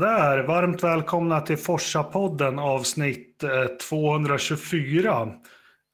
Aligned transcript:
Sådär, 0.00 0.42
varmt 0.42 0.82
välkomna 0.82 1.40
till 1.40 1.56
Forsa-podden 1.56 2.58
avsnitt 2.60 3.42
eh, 3.42 3.64
224. 3.64 5.22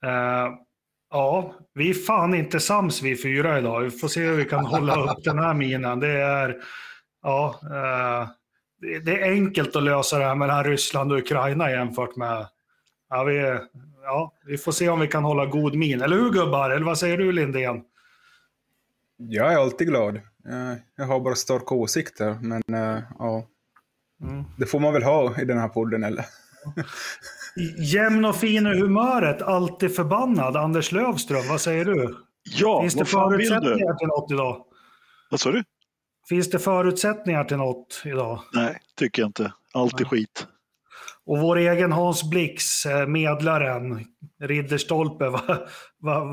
Eh, 0.05 0.49
ja, 1.11 1.55
vi 1.75 1.91
är 1.91 1.95
fan 1.95 2.35
inte 2.35 2.61
sams 2.61 3.03
vi 3.03 3.17
fyra 3.17 3.59
idag. 3.59 3.81
Vi 3.81 3.91
får 3.91 4.09
se 4.09 4.21
hur 4.21 4.37
vi 4.37 4.45
kan 4.45 4.67
hålla 4.67 5.03
upp 5.13 5.25
den 5.25 5.39
här 5.39 5.55
minen. 5.55 6.01
Det 6.01 6.09
är, 6.09 6.57
ja, 7.23 7.61
eh, 7.63 8.29
det- 9.05 9.21
är 9.23 9.31
enkelt 9.31 9.77
att 9.77 9.83
lösa 9.83 10.19
det 10.19 10.25
här 10.25 10.35
mellan 10.35 10.65
Ryssland 10.65 11.13
och 11.13 11.19
Ukraina 11.19 11.71
jämfört 11.71 12.17
med, 12.17 12.47
ja 13.11 13.25
vi, 13.25 13.59
ja, 14.03 14.33
vi 14.47 14.59
får 14.59 14.73
se 14.73 14.89
om 14.89 15.01
vi 15.01 15.09
kan 15.09 15.25
hålla 15.25 15.47
god 15.47 15.75
min. 15.75 16.03
Eller 16.03 16.17
hur 16.17 16.31
gubbar? 16.31 16.71
Eller 16.71 16.87
vad 16.87 16.99
säger 16.99 17.17
du 17.19 17.33
Lindén? 17.33 17.83
Jag 19.17 19.53
är 19.53 19.57
alltid 19.59 19.89
glad. 19.89 20.17
Eh, 20.17 20.75
jag 20.97 21.05
har 21.05 21.21
bara 21.21 21.35
starka 21.35 21.75
åsikter, 21.75 22.37
men 22.41 22.63
eh, 22.75 23.03
ja. 23.19 23.45
Mm. 24.23 24.45
Det 24.59 24.67
får 24.67 24.81
man 24.81 24.93
väl 24.93 25.03
ha 25.03 25.41
i 25.41 25.45
den 25.45 25.59
här 25.59 25.69
podden, 25.69 26.05
eller? 26.05 26.25
Jämn 27.79 28.25
och 28.25 28.37
fin 28.37 28.67
i 28.67 28.79
humöret, 28.81 29.43
alltid 29.43 29.97
förbannad. 29.97 30.57
Anders 30.57 30.93
Lövström, 30.93 31.49
vad 31.49 31.61
säger 31.61 31.85
du? 31.85 32.17
Ja, 32.55 32.81
Finns 32.81 32.95
det 32.95 33.05
förutsättningar 33.05 33.95
till 33.95 34.09
något 34.09 34.33
idag? 34.33 34.65
Vad 35.31 35.41
sa 35.41 35.53
du? 35.53 35.65
Finns 36.29 36.51
det 36.51 36.59
förutsättningar 36.59 37.45
till 37.45 37.57
något 37.57 38.03
idag? 38.05 38.41
Nej, 38.53 38.79
tycker 38.99 39.23
jag 39.23 39.29
inte. 39.29 39.53
Allt 39.75 40.01
är 40.01 40.05
skit. 40.05 40.47
Och 41.27 41.39
vår 41.39 41.57
egen 41.57 41.93
Hans 41.93 42.31
Blix, 42.31 42.87
eh, 42.87 43.07
medlaren, 43.07 44.05
Ridderstolpe, 44.41 45.29
vad 45.29 45.67
va, 45.99 46.27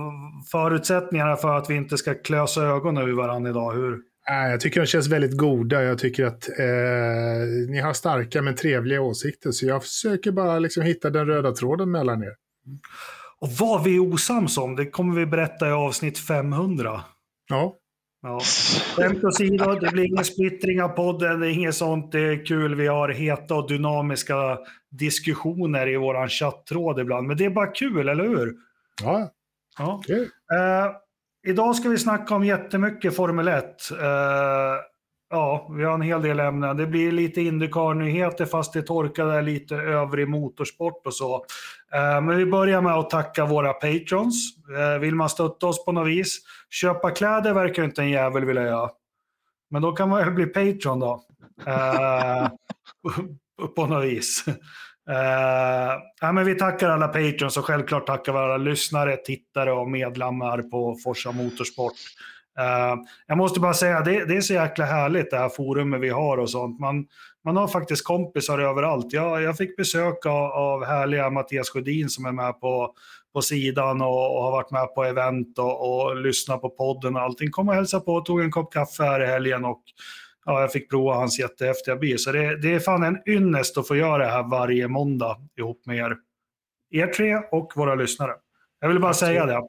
förutsättningarna 0.51 1.35
för 1.35 1.57
att 1.57 1.69
vi 1.69 1.75
inte 1.75 1.97
ska 1.97 2.13
klösa 2.13 2.61
ögonen 2.61 3.07
ur 3.07 3.13
varandra 3.13 3.49
idag, 3.49 3.71
hur? 3.73 4.01
Jag 4.25 4.59
tycker 4.59 4.79
de 4.79 4.85
känns 4.85 5.07
väldigt 5.07 5.37
goda. 5.37 5.83
Jag 5.83 5.99
tycker 5.99 6.25
att 6.25 6.49
eh, 6.49 7.69
ni 7.69 7.79
har 7.79 7.93
starka 7.93 8.41
men 8.41 8.55
trevliga 8.55 9.01
åsikter. 9.01 9.51
Så 9.51 9.65
jag 9.65 9.83
försöker 9.83 10.31
bara 10.31 10.59
liksom 10.59 10.83
hitta 10.83 11.09
den 11.09 11.25
röda 11.25 11.51
tråden 11.51 11.91
mellan 11.91 12.23
er. 12.23 12.35
Och 13.39 13.49
vad 13.49 13.83
vi 13.83 13.95
är 13.95 13.99
osams 13.99 14.57
om, 14.57 14.75
det 14.75 14.85
kommer 14.85 15.15
vi 15.15 15.25
berätta 15.25 15.67
i 15.67 15.71
avsnitt 15.71 16.17
500. 16.17 17.01
Ja, 17.49 17.79
Ja. 18.25 18.39
Skämt 18.95 19.23
åsido, 19.23 19.73
det 19.73 19.91
blir 19.91 20.05
ingen 20.05 20.25
splittring 20.25 20.81
av 20.81 20.89
podden, 20.89 21.39
det 21.39 21.47
är 21.47 21.51
inget 21.51 21.75
sånt. 21.75 22.11
Det 22.11 22.19
är 22.19 22.45
kul, 22.45 22.75
vi 22.75 22.87
har 22.87 23.09
heta 23.09 23.55
och 23.55 23.69
dynamiska 23.69 24.57
diskussioner 24.91 25.89
i 25.89 25.97
våran 25.97 26.29
chattråd 26.29 26.99
ibland. 26.99 27.27
Men 27.27 27.37
det 27.37 27.45
är 27.45 27.49
bara 27.49 27.67
kul, 27.67 28.09
eller 28.09 28.23
hur? 28.27 28.53
ja 29.03 29.31
Ja. 29.77 30.01
kul. 30.07 30.29
Eh, 30.53 30.91
idag 31.47 31.75
ska 31.75 31.89
vi 31.89 31.97
snacka 31.97 32.35
om 32.35 32.43
jättemycket 32.43 33.15
Formel 33.15 33.47
1. 33.47 33.63
Uh, 33.91 33.99
eh, 33.99 34.75
ja, 35.29 35.71
vi 35.77 35.83
har 35.83 35.93
en 35.93 36.01
hel 36.01 36.21
del 36.21 36.39
ämnen. 36.39 36.77
Det 36.77 36.87
blir 36.87 37.11
lite 37.11 37.41
Indycar-nyheter 37.41 38.45
fast 38.45 38.73
det 38.73 38.81
torkade 38.81 39.41
lite 39.41 39.75
övrig 39.75 40.29
motorsport 40.29 41.07
och 41.07 41.13
så. 41.13 41.35
Uh, 41.35 42.21
men 42.21 42.37
vi 42.37 42.45
börjar 42.45 42.81
med 42.81 42.93
att 42.93 43.09
tacka 43.09 43.45
våra 43.45 43.73
patrons. 43.73 44.55
Uh, 44.69 44.97
vill 44.99 45.15
man 45.15 45.29
stötta 45.29 45.67
oss 45.67 45.85
på 45.85 45.91
något 45.91 46.07
vis? 46.07 46.39
Köpa 46.69 47.11
kläder 47.11 47.53
verkar 47.53 47.83
inte 47.83 48.01
en 48.01 48.09
jävel 48.09 48.45
vilja 48.45 48.63
göra. 48.63 48.89
Men 49.69 49.81
då 49.81 49.91
kan 49.91 50.09
man 50.09 50.19
väl 50.19 50.33
bli 50.33 50.45
patron 50.45 50.99
då. 50.99 51.23
På 53.75 53.87
något 53.87 54.03
vis. 54.03 54.45
Uh, 55.09 56.01
ja, 56.21 56.31
men 56.31 56.45
vi 56.45 56.55
tackar 56.55 56.89
alla 56.89 57.07
patrons 57.07 57.57
och 57.57 57.65
självklart 57.65 58.07
tackar 58.07 58.33
vi 58.33 58.39
alla 58.39 58.57
lyssnare, 58.57 59.17
tittare 59.17 59.71
och 59.71 59.89
medlemmar 59.89 60.61
på 60.61 60.95
Forsa 61.03 61.31
Motorsport. 61.31 61.93
Uh, 62.59 63.03
jag 63.27 63.37
måste 63.37 63.59
bara 63.59 63.73
säga, 63.73 64.01
det, 64.01 64.25
det 64.25 64.37
är 64.37 64.41
så 64.41 64.53
jäkla 64.53 64.85
härligt 64.85 65.31
det 65.31 65.37
här 65.37 65.49
forumet 65.49 66.01
vi 66.01 66.09
har 66.09 66.37
och 66.37 66.49
sånt. 66.49 66.79
Man, 66.79 67.05
man 67.45 67.57
har 67.57 67.67
faktiskt 67.67 68.03
kompisar 68.03 68.59
överallt. 68.59 69.13
Jag, 69.13 69.41
jag 69.41 69.57
fick 69.57 69.77
besök 69.77 70.25
av, 70.25 70.51
av 70.51 70.85
härliga 70.85 71.29
Mattias 71.29 71.69
Sjödin 71.69 72.09
som 72.09 72.25
är 72.25 72.31
med 72.31 72.59
på, 72.59 72.93
på 73.33 73.41
sidan 73.41 74.01
och, 74.01 74.37
och 74.37 74.43
har 74.43 74.51
varit 74.51 74.71
med 74.71 74.95
på 74.95 75.03
event 75.03 75.59
och, 75.59 76.05
och 76.05 76.15
lyssnat 76.15 76.61
på 76.61 76.69
podden 76.69 77.15
och 77.15 77.21
allting. 77.21 77.51
Kom 77.51 77.69
och 77.69 77.75
hälsa 77.75 77.99
på 77.99 78.13
och 78.13 78.25
tog 78.25 78.41
en 78.41 78.51
kopp 78.51 78.73
kaffe 78.73 79.03
här 79.03 79.23
i 79.23 79.25
helgen 79.25 79.65
och 79.65 79.81
ja, 80.45 80.61
jag 80.61 80.71
fick 80.71 80.89
prova 80.89 81.13
hans 81.15 81.39
jättehäftiga 81.39 81.95
bil. 81.95 82.19
Så 82.19 82.31
det, 82.31 82.61
det 82.61 82.73
är 82.73 82.79
fan 82.79 83.03
en 83.03 83.17
ynnest 83.27 83.77
att 83.77 83.87
få 83.87 83.95
göra 83.95 84.25
det 84.25 84.31
här 84.31 84.43
varje 84.51 84.87
måndag 84.87 85.37
ihop 85.59 85.85
med 85.85 85.97
er. 85.97 86.15
Er 86.91 87.07
tre 87.07 87.35
och 87.51 87.71
våra 87.75 87.95
lyssnare. 87.95 88.31
Jag 88.79 88.87
vill 88.89 88.99
bara 88.99 89.13
säga 89.13 89.45
det. 89.45 89.61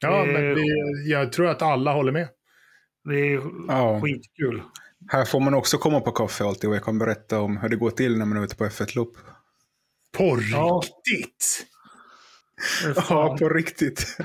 Ja, 0.00 0.24
Det- 0.24 0.32
men 0.32 0.54
det, 0.54 0.62
jag 1.10 1.32
tror 1.32 1.46
att 1.48 1.62
alla 1.62 1.92
håller 1.92 2.12
med. 2.12 2.28
Det 3.04 3.14
är 3.32 3.40
Ja. 3.68 4.00
skitkul. 4.04 4.62
Här 5.10 5.24
får 5.24 5.40
man 5.40 5.54
också 5.54 5.78
komma 5.78 6.00
på 6.00 6.10
kaffe 6.12 6.44
alltid 6.44 6.70
och 6.70 6.76
jag 6.76 6.84
kan 6.84 6.98
berätta 6.98 7.40
om 7.40 7.56
hur 7.56 7.68
det 7.68 7.76
går 7.76 7.90
till 7.90 8.18
när 8.18 8.24
man 8.26 8.38
är 8.38 8.44
ute 8.44 8.56
på 8.56 8.64
F1-lopp. 8.64 9.16
På 10.16 10.38
Ja. 10.52 10.82
riktigt! 10.84 11.66
Ja, 12.96 13.02
Fan. 13.02 13.38
på 13.38 13.48
riktigt. 13.48 14.16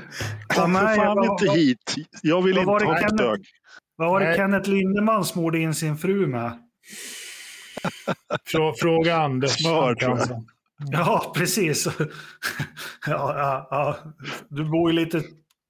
Ja, 0.56 0.66
men 0.66 0.86
för 0.88 0.94
fan 0.96 1.16
vad- 1.16 1.26
inte 1.42 1.58
hit. 1.58 1.94
Jag 2.22 2.42
vill 2.42 2.58
inte 2.58 2.70
ha 2.70 2.98
ett 3.00 3.18
dög. 3.18 3.44
Vad 3.96 4.08
var 4.08 4.20
det 4.20 4.26
Nej. 4.26 4.36
Kenneth 4.36 4.70
Lindemann 4.70 5.24
smorde 5.24 5.58
in 5.58 5.74
sin 5.74 5.96
fru 5.98 6.26
med? 6.26 6.58
Frå, 8.44 8.74
fråga 8.78 9.16
Anders. 9.16 9.50
Smart, 9.62 9.98
tror 9.98 10.18
jag. 10.18 10.44
Ja, 10.92 11.32
precis. 11.36 11.88
ja, 13.06 13.34
ja, 13.36 13.68
ja. 13.70 13.96
Du 14.48 14.64
bor 14.64 14.90
ju 14.90 14.96
lite 14.96 15.22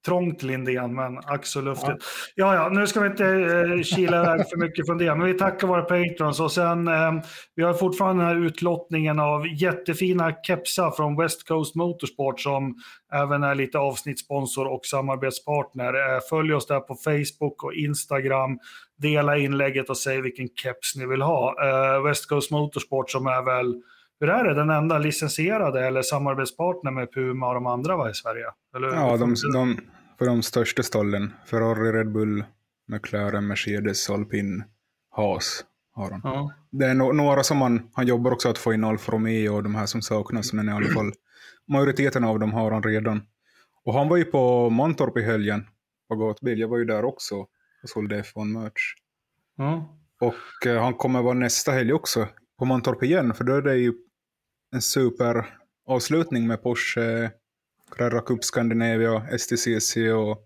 trångt 0.05 0.43
Lindén, 0.43 0.95
men 0.95 1.17
ack 1.17 1.45
så 1.45 1.61
luftigt. 1.61 2.03
Ja. 2.35 2.55
ja, 2.55 2.69
nu 2.69 2.87
ska 2.87 2.99
vi 2.99 3.07
inte 3.07 3.25
eh, 3.25 3.81
kila 3.83 4.23
iväg 4.23 4.49
för 4.49 4.57
mycket 4.57 4.85
från 4.85 4.97
det, 4.97 5.15
men 5.15 5.27
vi 5.27 5.33
tackar 5.33 5.67
våra 5.67 5.81
patrons 5.81 6.39
och 6.39 6.51
sen 6.51 6.87
eh, 6.87 7.13
vi 7.55 7.63
har 7.63 7.73
fortfarande 7.73 8.23
den 8.23 8.35
här 8.35 8.45
utlottningen 8.45 9.19
av 9.19 9.47
jättefina 9.47 10.31
kepsar 10.43 10.91
från 10.91 11.17
West 11.17 11.47
Coast 11.47 11.75
Motorsport 11.75 12.39
som 12.39 12.75
även 13.13 13.43
är 13.43 13.55
lite 13.55 13.79
avsnittssponsor 13.79 14.67
och 14.67 14.85
samarbetspartner. 14.85 15.93
Eh, 15.93 16.19
följ 16.29 16.53
oss 16.53 16.67
där 16.67 16.79
på 16.79 16.95
Facebook 16.95 17.63
och 17.63 17.73
Instagram. 17.73 18.59
Dela 18.97 19.37
inlägget 19.37 19.89
och 19.89 19.97
säg 19.97 20.21
vilken 20.21 20.47
keps 20.47 20.95
ni 20.95 21.05
vill 21.05 21.21
ha. 21.21 21.55
Eh, 21.67 22.03
West 22.03 22.29
Coast 22.29 22.51
Motorsport 22.51 23.11
som 23.11 23.27
är 23.27 23.45
väl 23.45 23.81
hur 24.19 24.29
är 24.29 24.43
det? 24.43 24.53
Den 24.53 24.69
enda 24.69 24.97
licensierade 24.97 25.87
eller 25.87 26.01
samarbetspartner 26.01 26.91
med 26.91 27.11
Puma 27.13 27.47
och 27.47 27.53
de 27.53 27.65
andra 27.67 27.97
var 27.97 28.09
i 28.09 28.13
Sverige? 28.13 28.45
Eller, 28.75 28.87
Ja, 28.87 29.17
de, 29.17 29.35
de, 29.53 29.79
för 30.17 30.25
de 30.25 30.41
största 30.41 30.83
stallen. 30.83 31.33
Ferrari, 31.45 31.91
Red 31.91 32.11
Bull, 32.11 32.43
McLaren, 32.87 33.47
Mercedes, 33.47 34.09
Alpin, 34.09 34.63
Haas 35.09 35.65
har 35.91 36.09
de. 36.09 36.21
Ja. 36.23 36.51
Det 36.71 36.85
är 36.85 36.93
no 36.93 37.11
några 37.11 37.43
som 37.43 37.57
man, 37.57 37.89
han 37.93 38.07
jobbar 38.07 38.31
också 38.31 38.49
att 38.49 38.57
få 38.57 38.73
in 38.73 38.83
Alfa 38.83 39.11
Romeo 39.11 39.55
och 39.55 39.63
de 39.63 39.75
här 39.75 39.85
som 39.85 40.01
saknas, 40.01 40.53
men 40.53 40.69
i 40.69 40.71
alla 40.71 40.87
fall 40.87 41.11
majoriteten 41.67 42.23
av 42.23 42.39
dem 42.39 42.53
har 42.53 42.71
han 42.71 42.83
redan. 42.83 43.21
Och 43.85 43.93
han 43.93 44.09
var 44.09 44.17
ju 44.17 44.25
på 44.25 44.69
Mantorp 44.69 45.17
i 45.17 45.21
helgen 45.21 45.67
på 46.09 46.15
gatbil. 46.15 46.59
Jag 46.59 46.67
var 46.67 46.77
ju 46.77 46.85
där 46.85 47.05
också 47.05 47.35
och 47.83 47.89
sålde 47.89 48.21
F1-merch. 48.21 48.95
Ja. 49.57 49.99
Och 50.21 50.67
eh, 50.67 50.81
han 50.81 50.93
kommer 50.93 51.21
vara 51.21 51.33
nästa 51.33 51.71
helg 51.71 51.93
också 51.93 52.27
på 52.59 52.65
Mantorp 52.65 53.03
igen, 53.03 53.33
för 53.33 53.43
då 53.43 53.53
är 53.53 53.61
det 53.61 53.75
ju 53.75 53.93
en 54.75 54.81
super 54.81 55.45
avslutning 55.87 56.47
med 56.47 56.63
Porsche, 56.63 57.31
Carrera 57.97 58.21
Cup 58.21 58.43
Scandinavia, 58.43 59.37
STCC 59.37 59.97
och 59.97 60.37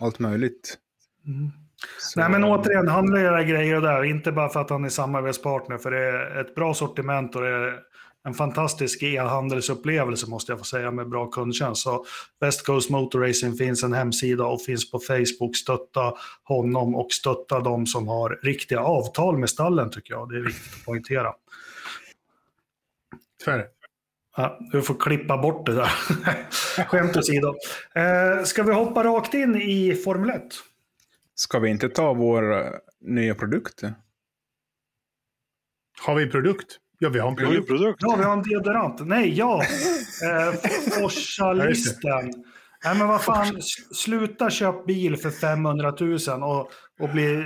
allt 0.00 0.18
möjligt. 0.18 0.78
Mm. 1.26 1.50
Så- 1.98 2.20
Nej 2.20 2.30
men 2.30 2.44
återigen, 2.44 2.88
han 2.88 3.06
levererar 3.06 3.42
grejer 3.42 3.80
där, 3.80 4.04
inte 4.04 4.32
bara 4.32 4.48
för 4.48 4.60
att 4.60 4.70
han 4.70 4.84
är 4.84 4.88
samarbetspartner, 4.88 5.78
för 5.78 5.90
det 5.90 5.98
är 5.98 6.40
ett 6.40 6.54
bra 6.54 6.74
sortiment 6.74 7.36
och 7.36 7.42
det 7.42 7.48
är 7.48 7.78
en 8.26 8.34
fantastisk 8.34 9.02
e-handelsupplevelse 9.02 10.30
måste 10.30 10.52
jag 10.52 10.58
få 10.58 10.64
säga 10.64 10.90
med 10.90 11.08
bra 11.08 11.26
kundtjänst. 11.26 11.82
Så 11.82 12.04
West 12.40 12.66
Coast 12.66 12.90
Motor 12.90 13.20
Racing 13.20 13.56
finns 13.58 13.82
en 13.82 13.92
hemsida 13.92 14.44
och 14.44 14.62
finns 14.62 14.90
på 14.90 14.98
Facebook. 14.98 15.56
Stötta 15.56 16.14
honom 16.44 16.94
och 16.94 17.12
stötta 17.12 17.60
de 17.60 17.86
som 17.86 18.08
har 18.08 18.38
riktiga 18.42 18.80
avtal 18.80 19.38
med 19.38 19.50
stallen 19.50 19.90
tycker 19.90 20.14
jag. 20.14 20.28
Det 20.28 20.36
är 20.36 20.40
viktigt 20.40 20.72
att 20.78 20.84
poängtera. 20.84 21.32
Tvär. 23.44 23.66
Ja, 24.36 24.58
du 24.72 24.82
får 24.82 24.94
klippa 24.94 25.38
bort 25.38 25.66
det 25.66 25.74
där. 25.74 25.88
Skämt 26.86 27.16
åsido. 27.16 27.54
Eh, 27.94 28.44
ska 28.44 28.62
vi 28.62 28.72
hoppa 28.72 29.04
rakt 29.04 29.34
in 29.34 29.56
i 29.56 29.94
Formel 29.94 30.30
1? 30.30 30.42
Ska 31.34 31.58
vi 31.58 31.70
inte 31.70 31.88
ta 31.88 32.14
vår 32.14 32.52
eh, 32.52 32.70
nya 33.00 33.34
produkt? 33.34 33.82
Har 36.00 36.14
vi 36.14 36.22
en 36.22 36.30
produkt? 36.30 36.78
Ja, 36.98 37.08
vi 37.08 37.18
har 37.18 37.28
en 37.28 37.36
produkt. 37.36 37.68
produkt. 37.68 37.98
Ja, 38.02 38.16
vi 38.18 38.24
har 38.24 38.32
en 38.32 38.42
deodorant. 38.42 39.06
Nej, 39.06 39.38
ja. 39.38 39.62
Eh, 40.22 40.54
Forsa-listen. 41.00 42.32
Nej, 42.84 42.98
men 42.98 43.08
vad 43.08 43.22
fan. 43.22 43.62
Sluta 43.94 44.50
köp 44.50 44.86
bil 44.86 45.16
för 45.16 45.30
500 45.30 45.94
000 46.00 46.42
och, 46.42 46.70
och 47.00 47.08
bli 47.12 47.44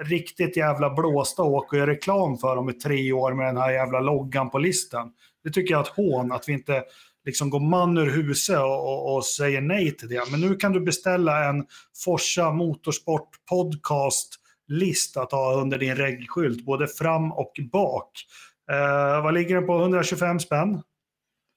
riktigt 0.00 0.56
jävla 0.56 0.94
blåsta 0.94 1.42
och 1.42 1.52
åka 1.52 1.76
och 1.76 1.78
göra 1.78 1.90
reklam 1.90 2.38
för 2.38 2.56
dem 2.56 2.70
i 2.70 2.72
tre 2.72 3.12
år 3.12 3.34
med 3.34 3.46
den 3.46 3.56
här 3.56 3.70
jävla 3.70 4.00
loggan 4.00 4.50
på 4.50 4.58
listen. 4.58 5.08
Det 5.44 5.50
tycker 5.50 5.74
jag 5.74 5.80
är 5.80 5.84
ett 5.84 5.96
hån 5.96 6.32
att 6.32 6.48
vi 6.48 6.52
inte 6.52 6.82
liksom 7.24 7.50
går 7.50 7.60
man 7.60 7.98
ur 7.98 8.10
huset 8.10 8.58
och, 8.58 8.88
och, 8.88 9.16
och 9.16 9.26
säger 9.26 9.60
nej 9.60 9.96
till 9.96 10.08
det. 10.08 10.30
Men 10.30 10.40
nu 10.40 10.56
kan 10.56 10.72
du 10.72 10.80
beställa 10.80 11.48
en 11.48 11.66
Forsa 12.04 12.52
Motorsport 12.52 13.28
podcast 13.48 14.34
list 14.68 15.16
att 15.16 15.32
ha 15.32 15.60
under 15.60 15.78
din 15.78 15.96
regskylt, 15.96 16.64
både 16.64 16.86
fram 16.86 17.32
och 17.32 17.52
bak. 17.72 18.10
Eh, 18.72 19.22
vad 19.22 19.34
ligger 19.34 19.54
den 19.54 19.66
på? 19.66 19.80
125 19.80 20.40
spänn? 20.40 20.82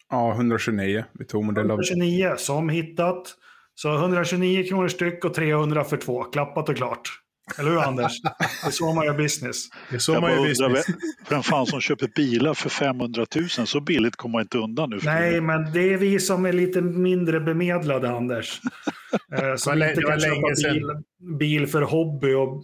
Ja, 0.09 0.33
129. 0.33 1.03
Vi 1.11 1.25
tog 1.25 1.43
modell 1.43 1.71
av... 1.71 1.79
129 1.79 2.33
som 2.37 2.69
hittat. 2.69 3.35
Så 3.75 3.95
129 3.95 4.63
kronor 4.63 4.87
styck 4.87 5.25
och 5.25 5.33
300 5.33 5.83
för 5.83 5.97
två. 5.97 6.23
Klappat 6.23 6.69
och 6.69 6.77
klart. 6.77 7.22
Eller 7.59 7.71
hur 7.71 7.79
Anders? 7.79 8.21
Det 8.21 8.67
är 8.67 8.71
så 8.71 8.93
man 8.93 9.05
gör 9.05 9.13
business. 9.13 9.57
Det 9.89 9.95
är 9.95 9.99
så 9.99 10.13
Jag 10.13 10.21
man 10.21 10.31
gör 10.31 10.47
business. 10.47 10.89
vem- 10.89 10.97
vem 11.29 11.43
fan 11.43 11.65
som 11.65 11.81
köper 11.81 12.07
bilar 12.15 12.53
för 12.53 12.69
500 12.69 13.25
000? 13.35 13.49
Så 13.49 13.79
billigt 13.81 14.15
kommer 14.15 14.31
man 14.31 14.41
inte 14.41 14.57
undan 14.57 14.89
nu. 14.89 14.99
Nej, 15.03 15.41
men 15.41 15.71
det 15.73 15.93
är 15.93 15.97
vi 15.97 16.19
som 16.19 16.45
är 16.45 16.53
lite 16.53 16.81
mindre 16.81 17.39
bemedlade, 17.39 18.09
Anders. 18.11 18.61
Eh, 19.37 19.55
Som 19.55 19.73
inte 19.83 20.01
kan 20.01 20.19
köpa 20.19 20.71
bil, 20.73 20.91
bil 21.39 21.67
för 21.67 21.81
hobby 21.81 22.33
och 22.33 22.63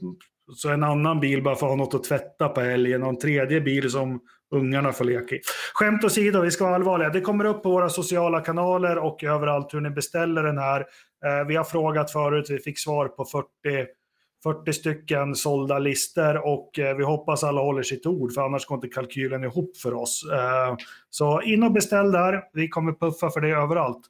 så 0.56 0.70
en 0.70 0.84
annan 0.84 1.20
bil 1.20 1.44
bara 1.44 1.56
för 1.56 1.66
att 1.66 1.72
ha 1.72 1.76
något 1.78 1.94
att 1.96 2.04
tvätta 2.04 2.50
på 2.50 2.62
helgen 2.62 3.04
och 3.04 3.10
en 3.10 3.20
tredje 3.20 3.62
bil 3.62 3.90
som 3.92 4.20
ungarna 4.56 4.92
får 4.94 5.06
leka 5.06 5.36
i. 5.36 5.40
Skämt 5.74 6.04
åsido, 6.04 6.42
vi 6.42 6.52
ska 6.52 6.64
vara 6.64 6.76
allvarliga. 6.76 7.10
Det 7.10 7.22
kommer 7.22 7.46
upp 7.46 7.64
på 7.64 7.72
våra 7.72 7.90
sociala 7.90 8.42
kanaler 8.42 8.98
och 8.98 9.24
överallt 9.24 9.74
hur 9.74 9.82
ni 9.82 9.90
beställer 9.90 10.44
den 10.44 10.58
här. 10.58 10.80
Eh, 11.26 11.48
Vi 11.48 11.56
har 11.56 11.64
frågat 11.64 12.12
förut, 12.12 12.46
vi 12.50 12.60
fick 12.60 12.80
svar 12.80 13.08
på 13.08 13.26
40 13.26 13.46
40 14.44 14.74
stycken 14.74 15.36
sålda 15.36 15.80
listor 15.80 16.48
och 16.48 16.80
eh, 16.80 16.98
vi 16.98 17.04
hoppas 17.04 17.44
alla 17.44 17.62
håller 17.62 17.84
sitt 17.84 18.06
ord 18.06 18.34
för 18.34 18.42
annars 18.42 18.66
går 18.66 18.76
inte 18.76 18.88
kalkylen 18.88 19.44
ihop 19.44 19.78
för 19.78 19.94
oss. 19.94 20.26
Eh, 20.34 20.76
så 21.10 21.42
in 21.42 21.64
och 21.64 21.72
beställ 21.72 22.12
där. 22.12 22.44
Vi 22.54 22.70
kommer 22.70 22.94
puffa 22.94 23.30
för 23.30 23.42
det 23.42 23.50
överallt. 23.50 24.02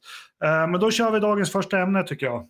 Eh, 0.44 0.70
men 0.70 0.80
då 0.80 0.90
kör 0.90 1.10
vi 1.10 1.20
dagens 1.20 1.52
första 1.52 1.78
ämne 1.78 2.02
tycker 2.02 2.26
jag. 2.26 2.46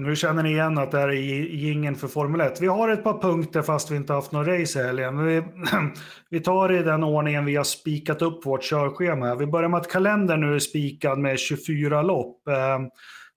Och 0.00 0.06
nu 0.06 0.16
känner 0.16 0.42
ni 0.42 0.50
igen 0.50 0.78
att 0.78 0.90
det 0.90 0.98
här 0.98 1.08
är 1.08 1.12
gingen 1.12 1.96
för 1.96 2.08
Formel 2.08 2.40
1. 2.40 2.60
Vi 2.60 2.66
har 2.66 2.88
ett 2.88 3.04
par 3.04 3.22
punkter 3.22 3.62
fast 3.62 3.90
vi 3.90 3.96
inte 3.96 4.12
haft 4.12 4.32
någon 4.32 4.46
race 4.46 4.80
i 4.80 4.86
helgen. 4.86 5.24
Vi, 5.24 5.42
vi 6.30 6.40
tar 6.40 6.68
det 6.68 6.78
i 6.78 6.82
den 6.82 7.04
ordningen 7.04 7.44
vi 7.44 7.56
har 7.56 7.64
spikat 7.64 8.22
upp 8.22 8.46
vårt 8.46 8.62
körschema. 8.62 9.34
Vi 9.34 9.46
börjar 9.46 9.68
med 9.68 9.80
att 9.80 9.90
kalendern 9.90 10.40
nu 10.40 10.54
är 10.54 10.58
spikad 10.58 11.18
med 11.18 11.38
24 11.38 12.02
lopp. 12.02 12.48
Eh, 12.48 12.78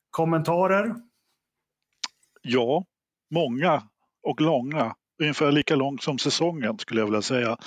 kommentarer? 0.09 0.95
Ja, 2.41 2.85
många 3.31 3.83
och 4.23 4.41
långa. 4.41 4.95
Ungefär 5.21 5.51
lika 5.51 5.75
långt 5.75 6.03
som 6.03 6.17
säsongen 6.17 6.79
skulle 6.79 7.01
jag 7.01 7.05
vilja 7.05 7.21
säga. 7.21 7.57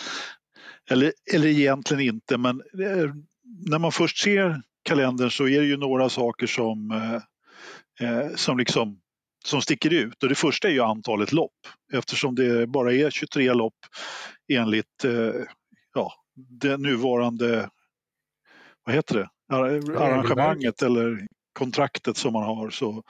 Eller, 0.91 1.13
eller 1.35 1.49
egentligen 1.49 2.15
inte, 2.15 2.39
men 2.39 2.61
är, 2.61 3.15
när 3.71 3.79
man 3.79 3.93
först 3.93 4.19
ser 4.19 4.63
kalendern 4.83 5.31
så 5.31 5.49
är 5.49 5.61
det 5.61 5.67
ju 5.67 5.77
några 5.77 6.09
saker 6.09 6.47
som, 6.47 6.91
eh, 6.91 7.23
eh, 8.01 8.35
som, 8.35 8.59
liksom, 8.59 9.01
som 9.45 9.63
sticker 9.63 9.93
ut. 9.93 10.23
Och 10.23 10.29
det 10.29 10.35
första 10.35 10.69
är 10.69 10.73
ju 10.73 10.81
antalet 10.81 11.33
lopp 11.33 11.67
eftersom 11.93 12.35
det 12.35 12.67
bara 12.67 12.93
är 12.93 13.11
23 13.11 13.53
lopp 13.53 13.75
enligt 14.53 15.05
eh, 15.05 15.43
ja, 15.95 16.13
det 16.61 16.77
nuvarande 16.77 17.71
vad 18.85 18.95
heter 18.95 19.15
det? 19.15 19.29
Ar- 19.57 19.97
arrangemanget 19.97 20.83
eller 20.83 21.27
kontraktet 21.53 22.17
som 22.17 22.33
man 22.33 22.43
har. 22.43 22.71
Så 22.71 23.03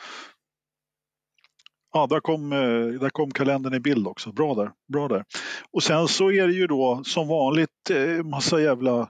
Ja, 1.97 2.07
där 2.07 2.21
kom, 2.21 2.53
eh, 2.53 3.01
där 3.01 3.11
kom 3.11 3.31
kalendern 3.31 3.75
i 3.75 3.81
bild 3.81 4.07
också. 4.07 4.33
Bra 4.33 4.55
där. 4.55 4.71
Bra 4.93 5.09
där. 5.09 5.25
Och 5.73 5.83
sen 5.83 6.09
så 6.09 6.31
är 6.31 6.47
det 6.47 6.53
ju 6.53 6.67
då 6.67 7.03
som 7.05 7.29
vanligt 7.29 7.91
eh, 7.91 8.25
massa 8.25 8.61
jävla, 8.61 9.09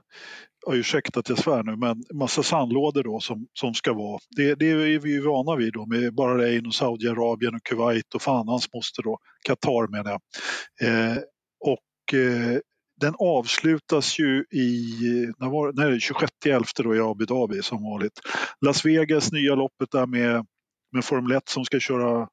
ja, 0.65 0.73
ursäkta 0.75 1.19
att 1.19 1.29
jag 1.29 1.37
svär 1.37 1.63
nu, 1.63 1.75
men 1.75 2.03
massa 2.13 2.43
sandlådor 2.43 3.03
då 3.03 3.19
som, 3.19 3.47
som 3.53 3.73
ska 3.73 3.93
vara. 3.93 4.19
Det, 4.35 4.55
det 4.55 4.71
är 4.71 4.99
vi 4.99 5.11
ju 5.11 5.21
vana 5.21 5.55
vid 5.55 5.73
då 5.73 5.85
med 5.85 6.15
Bahrain 6.15 6.65
och 6.65 6.73
Saudiarabien 6.73 7.55
och 7.55 7.63
Kuwait 7.63 8.15
och 8.15 8.21
fan 8.21 8.47
hans 8.47 8.73
moster 8.73 9.03
då, 9.03 9.17
Qatar 9.47 9.87
menar 9.91 10.11
jag. 10.11 10.21
Eh, 10.89 11.17
och 11.65 12.19
eh, 12.19 12.59
den 13.01 13.15
avslutas 13.19 14.19
ju 14.19 14.45
i, 14.51 14.99
när 15.37 15.49
var, 15.49 15.71
det? 15.71 15.89
nej, 15.89 15.99
26 15.99 16.31
11 16.45 16.65
då 16.83 16.95
i 16.95 16.99
Abu 16.99 17.25
Dhabi 17.25 17.61
som 17.61 17.83
vanligt. 17.83 18.19
Las 18.65 18.85
Vegas, 18.85 19.31
nya 19.31 19.55
loppet 19.55 19.91
där 19.91 20.05
med, 20.05 20.45
med 20.91 21.05
Formel 21.05 21.37
1 21.37 21.49
som 21.49 21.65
ska 21.65 21.79
köra 21.79 22.27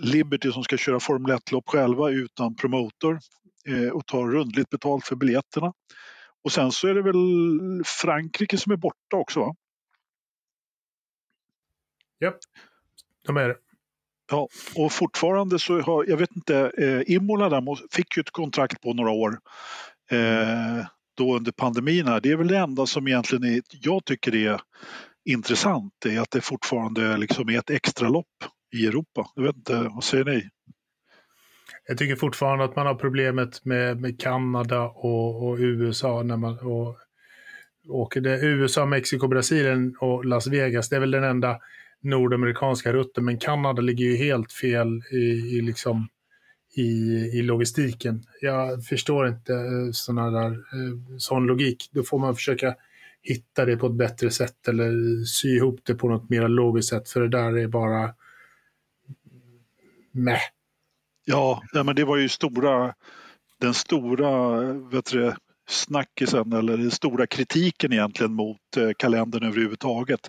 Liberty 0.00 0.52
som 0.52 0.64
ska 0.64 0.76
köra 0.76 1.00
Formel 1.00 1.36
1-lopp 1.36 1.68
själva 1.68 2.10
utan 2.10 2.56
promotor 2.56 3.18
eh, 3.68 3.88
och 3.88 4.06
tar 4.06 4.28
rundligt 4.28 4.70
betalt 4.70 5.06
för 5.06 5.16
biljetterna. 5.16 5.72
Och 6.44 6.52
sen 6.52 6.72
så 6.72 6.88
är 6.88 6.94
det 6.94 7.02
väl 7.02 7.16
Frankrike 7.84 8.58
som 8.58 8.72
är 8.72 8.76
borta 8.76 9.16
också 9.16 9.40
va? 9.40 9.54
De 13.26 13.36
är 13.36 13.48
det. 13.48 13.56
Ja, 14.30 14.48
och 14.74 14.92
fortfarande 14.92 15.58
så 15.58 15.80
har, 15.80 16.04
jag 16.04 16.16
vet 16.16 16.36
inte, 16.36 16.72
eh, 16.78 17.14
Imola 17.14 17.48
där 17.48 17.94
fick 17.94 18.16
ju 18.16 18.20
ett 18.20 18.30
kontrakt 18.30 18.80
på 18.80 18.94
några 18.94 19.10
år 19.10 19.38
eh, 20.10 20.86
då 21.16 21.36
under 21.36 21.52
pandemin 21.52 22.06
här. 22.06 22.20
Det 22.20 22.30
är 22.30 22.36
väl 22.36 22.48
det 22.48 22.58
enda 22.58 22.86
som 22.86 23.08
egentligen 23.08 23.44
är, 23.44 23.62
jag 23.70 24.04
tycker 24.04 24.34
är 24.34 24.60
intressant, 25.24 26.06
är 26.06 26.20
att 26.20 26.30
det 26.30 26.40
fortfarande 26.40 27.16
liksom 27.16 27.48
är 27.48 27.58
ett 27.58 27.70
extra 27.70 28.08
lopp 28.08 28.26
i 28.72 28.86
Europa. 28.86 29.26
Jag 29.34 29.42
vet 29.42 29.56
inte, 29.56 29.90
vad 29.94 30.04
säger 30.04 30.24
ni? 30.24 30.48
Jag 31.88 31.98
tycker 31.98 32.16
fortfarande 32.16 32.64
att 32.64 32.76
man 32.76 32.86
har 32.86 32.94
problemet 32.94 33.64
med, 33.64 34.00
med 34.00 34.20
Kanada 34.20 34.82
och, 34.82 35.48
och 35.48 35.56
USA 35.58 36.22
när 36.22 36.36
man 36.36 36.58
och, 36.58 36.96
och 37.88 38.16
det. 38.20 38.40
USA, 38.42 38.86
Mexiko, 38.86 39.28
Brasilien 39.28 39.96
och 40.00 40.24
Las 40.24 40.46
Vegas. 40.46 40.88
Det 40.88 40.96
är 40.96 41.00
väl 41.00 41.10
den 41.10 41.24
enda 41.24 41.58
nordamerikanska 42.00 42.92
rutten. 42.92 43.24
Men 43.24 43.38
Kanada 43.38 43.82
ligger 43.82 44.04
ju 44.04 44.16
helt 44.16 44.52
fel 44.52 45.02
i, 45.12 45.16
i, 45.56 45.60
liksom, 45.60 46.08
i, 46.76 46.82
i 47.38 47.42
logistiken. 47.42 48.24
Jag 48.40 48.84
förstår 48.84 49.28
inte 49.28 49.54
eh, 49.54 49.90
såna 49.92 50.30
där, 50.30 50.50
eh, 50.50 51.16
sån 51.18 51.46
logik. 51.46 51.90
Då 51.92 52.02
får 52.02 52.18
man 52.18 52.34
försöka 52.34 52.74
hitta 53.22 53.64
det 53.64 53.76
på 53.76 53.86
ett 53.86 53.92
bättre 53.92 54.30
sätt 54.30 54.68
eller 54.68 55.24
sy 55.24 55.48
ihop 55.48 55.80
det 55.82 55.94
på 55.94 56.08
något 56.08 56.30
mer 56.30 56.48
logiskt 56.48 56.88
sätt. 56.88 57.08
För 57.08 57.20
det 57.20 57.28
där 57.28 57.58
är 57.58 57.68
bara 57.68 58.14
meh. 60.24 60.40
Ja, 61.24 61.62
men 61.84 61.96
det 61.96 62.04
var 62.04 62.16
ju 62.16 62.28
stora, 62.28 62.94
den 63.60 63.74
stora 63.74 64.60
vet 64.72 65.10
du, 65.12 65.34
snackisen 65.68 66.52
eller 66.52 66.76
den 66.76 66.90
stora 66.90 67.26
kritiken 67.26 67.92
egentligen 67.92 68.32
mot 68.32 68.76
eh, 68.76 68.90
kalendern 68.98 69.44
överhuvudtaget. 69.44 70.20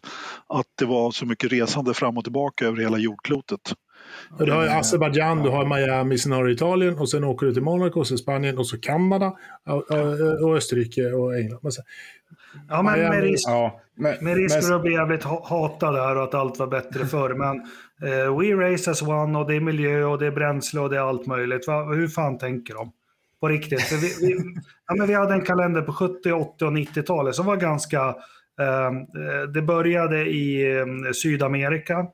Att 0.48 0.66
det 0.80 0.86
var 0.86 1.12
så 1.12 1.26
mycket 1.26 1.52
resande 1.52 1.94
fram 1.94 2.18
och 2.18 2.24
tillbaka 2.24 2.66
över 2.66 2.78
hela 2.82 2.98
jordklotet. 2.98 3.74
Och 4.40 4.46
du 4.46 4.52
har 4.52 4.64
ju 4.64 4.70
Azerbajdzjan, 4.70 5.44
du 5.44 5.50
har 5.50 5.66
Miami, 5.66 6.18
sen 6.18 6.32
har 6.32 6.44
du 6.44 6.54
Italien 6.54 7.00
och 7.00 7.10
sen 7.10 7.24
åker 7.24 7.46
du 7.46 7.54
till 7.54 7.64
Monaco, 7.64 8.00
och 8.00 8.08
så 8.08 8.18
Spanien 8.18 8.58
och 8.58 8.68
så 8.68 8.78
Kanada 8.80 9.34
och, 10.42 10.56
Österrike 10.58 11.12
och 11.12 11.38
England. 11.38 11.60
Men 11.62 11.72
sen, 11.72 11.84
Ja, 12.70 12.82
men 12.82 13.00
med 13.00 13.24
risk, 13.24 13.50
Ja, 13.50 13.82
men, 13.96 14.16
med 14.22 14.38
risk 14.38 14.68
för 14.68 14.76
att 14.76 14.82
bli 14.82 14.92
jävligt 14.94 15.24
ha- 15.24 15.48
hatad 15.50 15.96
här 15.96 16.16
och 16.16 16.24
att 16.24 16.34
allt 16.34 16.60
var 16.60 16.68
bättre 16.68 17.06
förr. 17.06 17.34
Men 17.34 17.68
We 18.40 18.54
Race 18.54 18.92
as 18.92 19.02
One 19.02 19.40
och 19.40 19.48
det 19.48 19.56
är 19.56 19.60
miljö 19.60 20.04
och 20.04 20.20
det 20.20 20.28
är 20.28 20.32
bränsle 20.32 20.80
och 20.80 20.90
det 20.90 20.98
är 20.98 21.02
allt 21.02 21.26
möjligt. 21.26 21.68
Va, 21.68 21.84
hur 21.84 22.08
fan 22.08 22.38
tänker 22.38 22.74
de? 22.74 22.92
På 23.40 23.48
riktigt. 23.48 23.92
Vi, 23.92 24.28
vi, 24.28 24.38
ja, 24.88 24.96
men 24.96 25.08
vi 25.08 25.14
hade 25.14 25.34
en 25.34 25.42
kalender 25.42 25.82
på 25.82 25.94
70, 25.94 26.32
80 26.32 26.66
och 26.66 26.72
90-talet 26.72 27.36
som 27.36 27.46
var 27.46 27.56
ganska... 27.56 28.16
Eh, 28.62 28.86
eh, 28.86 29.44
det 29.54 29.62
började 29.62 30.30
i 30.30 30.78
eh, 30.78 31.12
Sydamerika. 31.14 32.08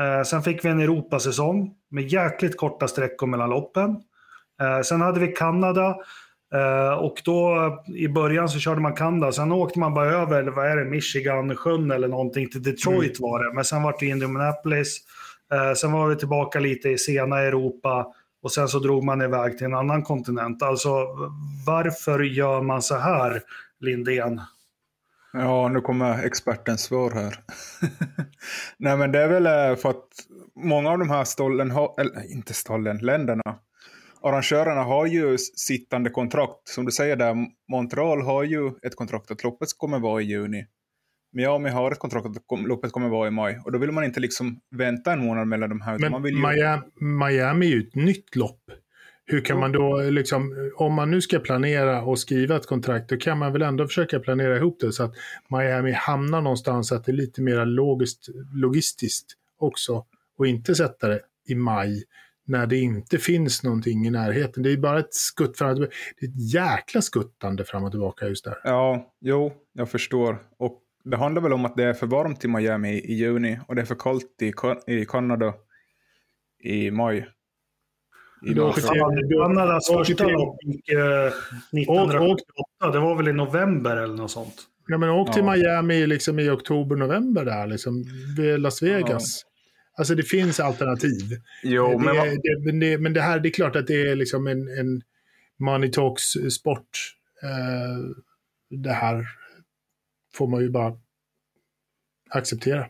Eh, 0.00 0.22
sen 0.22 0.42
fick 0.42 0.64
vi 0.64 0.68
en 0.68 0.80
Europasäsong 0.80 1.74
med 1.90 2.12
jäkligt 2.12 2.56
korta 2.56 2.88
sträckor 2.88 3.26
mellan 3.26 3.50
loppen. 3.50 3.90
Eh, 4.60 4.80
sen 4.80 5.00
hade 5.00 5.20
vi 5.20 5.26
Kanada. 5.26 5.96
Eh, 6.54 6.92
och 6.92 7.22
då 7.24 7.70
i 7.96 8.08
början 8.08 8.48
så 8.48 8.58
körde 8.58 8.80
man 8.80 8.94
Kanada, 8.94 9.32
sen 9.32 9.52
åkte 9.52 9.78
man 9.78 9.94
bara 9.94 10.10
över, 10.10 10.40
eller 10.40 10.52
vad 10.52 10.66
är 10.66 10.76
det, 10.76 10.84
Michigan-sjön 10.84 11.90
eller 11.90 12.08
någonting 12.08 12.48
till 12.48 12.62
Detroit 12.62 13.20
var 13.20 13.44
det. 13.44 13.54
Men 13.54 13.64
sen 13.64 13.82
var 13.82 13.96
det 14.00 14.06
Indianapolis. 14.06 15.00
Eh, 15.52 15.72
sen 15.74 15.92
var 15.92 16.08
vi 16.08 16.16
tillbaka 16.16 16.60
lite 16.60 16.88
i 16.88 16.98
sena 16.98 17.38
Europa 17.38 18.12
och 18.42 18.52
sen 18.52 18.68
så 18.68 18.78
drog 18.78 19.04
man 19.04 19.22
iväg 19.22 19.58
till 19.58 19.66
en 19.66 19.74
annan 19.74 20.02
kontinent. 20.02 20.62
Alltså 20.62 20.88
varför 21.66 22.20
gör 22.20 22.62
man 22.62 22.82
så 22.82 22.96
här, 22.96 23.42
Lindén? 23.80 24.40
Ja, 25.32 25.68
nu 25.68 25.80
kommer 25.80 26.24
expertens 26.24 26.82
svar 26.82 27.10
här. 27.10 27.38
Nej, 28.78 28.96
men 28.96 29.12
det 29.12 29.18
är 29.18 29.28
väl 29.28 29.46
eh, 29.46 29.76
för 29.76 29.90
att 29.90 30.08
många 30.54 30.90
av 30.90 30.98
de 30.98 31.10
här 31.10 31.24
stollen, 31.24 31.70
har, 31.70 31.94
eller 32.00 32.32
inte 32.32 32.54
stollen, 32.54 32.98
länderna, 32.98 33.58
arrangörerna 34.22 34.82
har 34.82 35.06
ju 35.06 35.38
sittande 35.38 36.10
kontrakt. 36.10 36.68
Som 36.68 36.84
du 36.84 36.92
säger 36.92 37.16
där, 37.16 37.36
Montreal 37.68 38.22
har 38.22 38.42
ju 38.42 38.72
ett 38.82 38.96
kontrakt 38.96 39.30
att 39.30 39.44
loppet 39.44 39.68
kommer 39.78 39.98
vara 39.98 40.22
i 40.22 40.24
juni. 40.24 40.66
Miami 41.36 41.68
har 41.70 41.90
ett 41.92 41.98
kontrakt 41.98 42.26
att 42.26 42.46
kom- 42.46 42.66
loppet 42.66 42.92
kommer 42.92 43.08
vara 43.08 43.28
i 43.28 43.30
maj. 43.30 43.60
Och 43.64 43.72
då 43.72 43.78
vill 43.78 43.92
man 43.92 44.04
inte 44.04 44.20
liksom 44.20 44.60
vänta 44.70 45.12
en 45.12 45.24
månad 45.24 45.48
mellan 45.48 45.68
de 45.68 45.80
här. 45.80 45.98
men 45.98 46.12
man 46.12 46.22
vill 46.22 46.34
ju... 46.34 46.40
Miami, 46.40 46.82
Miami 47.00 47.66
är 47.66 47.70
ju 47.70 47.80
ett 47.80 47.94
nytt 47.94 48.36
lopp. 48.36 48.60
hur 49.24 49.40
kan 49.40 49.60
man 49.60 49.72
då, 49.72 50.00
liksom, 50.00 50.70
om 50.76 50.94
man 50.94 51.10
nu 51.10 51.20
ska 51.20 51.38
planera 51.38 52.02
och 52.02 52.18
skriva 52.18 52.56
ett 52.56 52.66
kontrakt, 52.66 53.08
då 53.08 53.16
kan 53.16 53.38
man 53.38 53.52
väl 53.52 53.62
ändå 53.62 53.86
försöka 53.86 54.20
planera 54.20 54.56
ihop 54.56 54.80
det 54.80 54.92
så 54.92 55.02
att 55.02 55.14
Miami 55.48 55.92
hamnar 55.92 56.40
någonstans, 56.40 56.92
att 56.92 57.04
det 57.04 57.12
är 57.12 57.16
lite 57.16 57.42
mer 57.42 57.64
logiskt, 57.64 58.28
logistiskt 58.54 59.26
också. 59.58 60.04
Och 60.38 60.46
inte 60.46 60.74
sätta 60.74 61.08
det 61.08 61.20
i 61.48 61.54
maj 61.54 62.04
när 62.46 62.66
det 62.66 62.76
inte 62.76 63.18
finns 63.18 63.62
någonting 63.62 64.06
i 64.06 64.10
närheten. 64.10 64.62
Det 64.62 64.72
är 64.72 64.76
bara 64.76 64.98
ett 64.98 65.14
skutt 65.14 65.58
fram 65.58 65.70
och 65.70 65.76
tillbaka. 65.76 65.96
Det 66.20 66.26
är 66.26 66.30
ett 66.30 66.52
jäkla 66.54 67.02
skuttande 67.02 67.64
fram 67.64 67.84
och 67.84 67.90
tillbaka 67.90 68.28
just 68.28 68.44
där. 68.44 68.58
Ja, 68.64 69.14
jo, 69.20 69.52
jag 69.72 69.90
förstår. 69.90 70.38
Och 70.58 70.82
det 71.10 71.16
handlar 71.16 71.42
väl 71.42 71.52
om 71.52 71.64
att 71.64 71.76
det 71.76 71.84
är 71.84 71.94
för 71.94 72.06
varmt 72.06 72.44
i 72.44 72.48
Miami 72.48 72.92
i 72.92 73.14
juni 73.14 73.58
och 73.68 73.74
det 73.74 73.80
är 73.80 73.86
för 73.86 73.94
kallt 73.94 74.42
i, 74.42 74.52
i 74.86 75.04
Kanada 75.04 75.54
i 76.62 76.90
maj. 76.90 77.28
I 78.46 78.54
då 78.54 78.72
Kanadas 78.72 79.88
första 79.88 80.28
lopp 80.28 80.56
gick 80.62 80.88
eh, 80.88 81.26
1988. 81.26 82.90
Det 82.92 82.98
var 82.98 83.16
väl 83.16 83.28
i 83.28 83.32
november 83.32 83.96
eller 83.96 84.14
något 84.14 84.30
sånt. 84.30 84.54
Ja, 84.88 84.98
men 84.98 85.10
åk 85.10 85.32
till 85.32 85.44
ja. 85.44 85.52
Miami 85.52 86.06
liksom 86.06 86.38
i 86.38 86.50
oktober, 86.50 86.96
november 86.96 87.44
där, 87.44 87.66
liksom, 87.66 88.04
vid 88.36 88.60
Las 88.60 88.82
Vegas. 88.82 89.42
Ja. 89.44 89.50
Alltså 89.98 90.14
det 90.14 90.22
finns 90.22 90.60
alternativ. 90.60 91.22
Jo, 91.62 91.88
det, 91.90 91.98
men, 91.98 92.14
det, 92.14 92.64
men, 92.64 92.80
det, 92.80 92.98
men 92.98 93.12
det 93.12 93.20
här, 93.20 93.40
det 93.40 93.48
är 93.48 93.50
klart 93.50 93.76
att 93.76 93.86
det 93.86 94.02
är 94.02 94.16
liksom 94.16 94.46
en, 94.46 94.78
en 94.78 95.02
money 95.58 95.90
talks 95.90 96.22
sport. 96.50 97.14
Eh, 97.42 98.24
det 98.70 98.92
här 98.92 99.26
får 100.36 100.46
man 100.46 100.60
ju 100.60 100.70
bara 100.70 100.92
acceptera. 102.30 102.86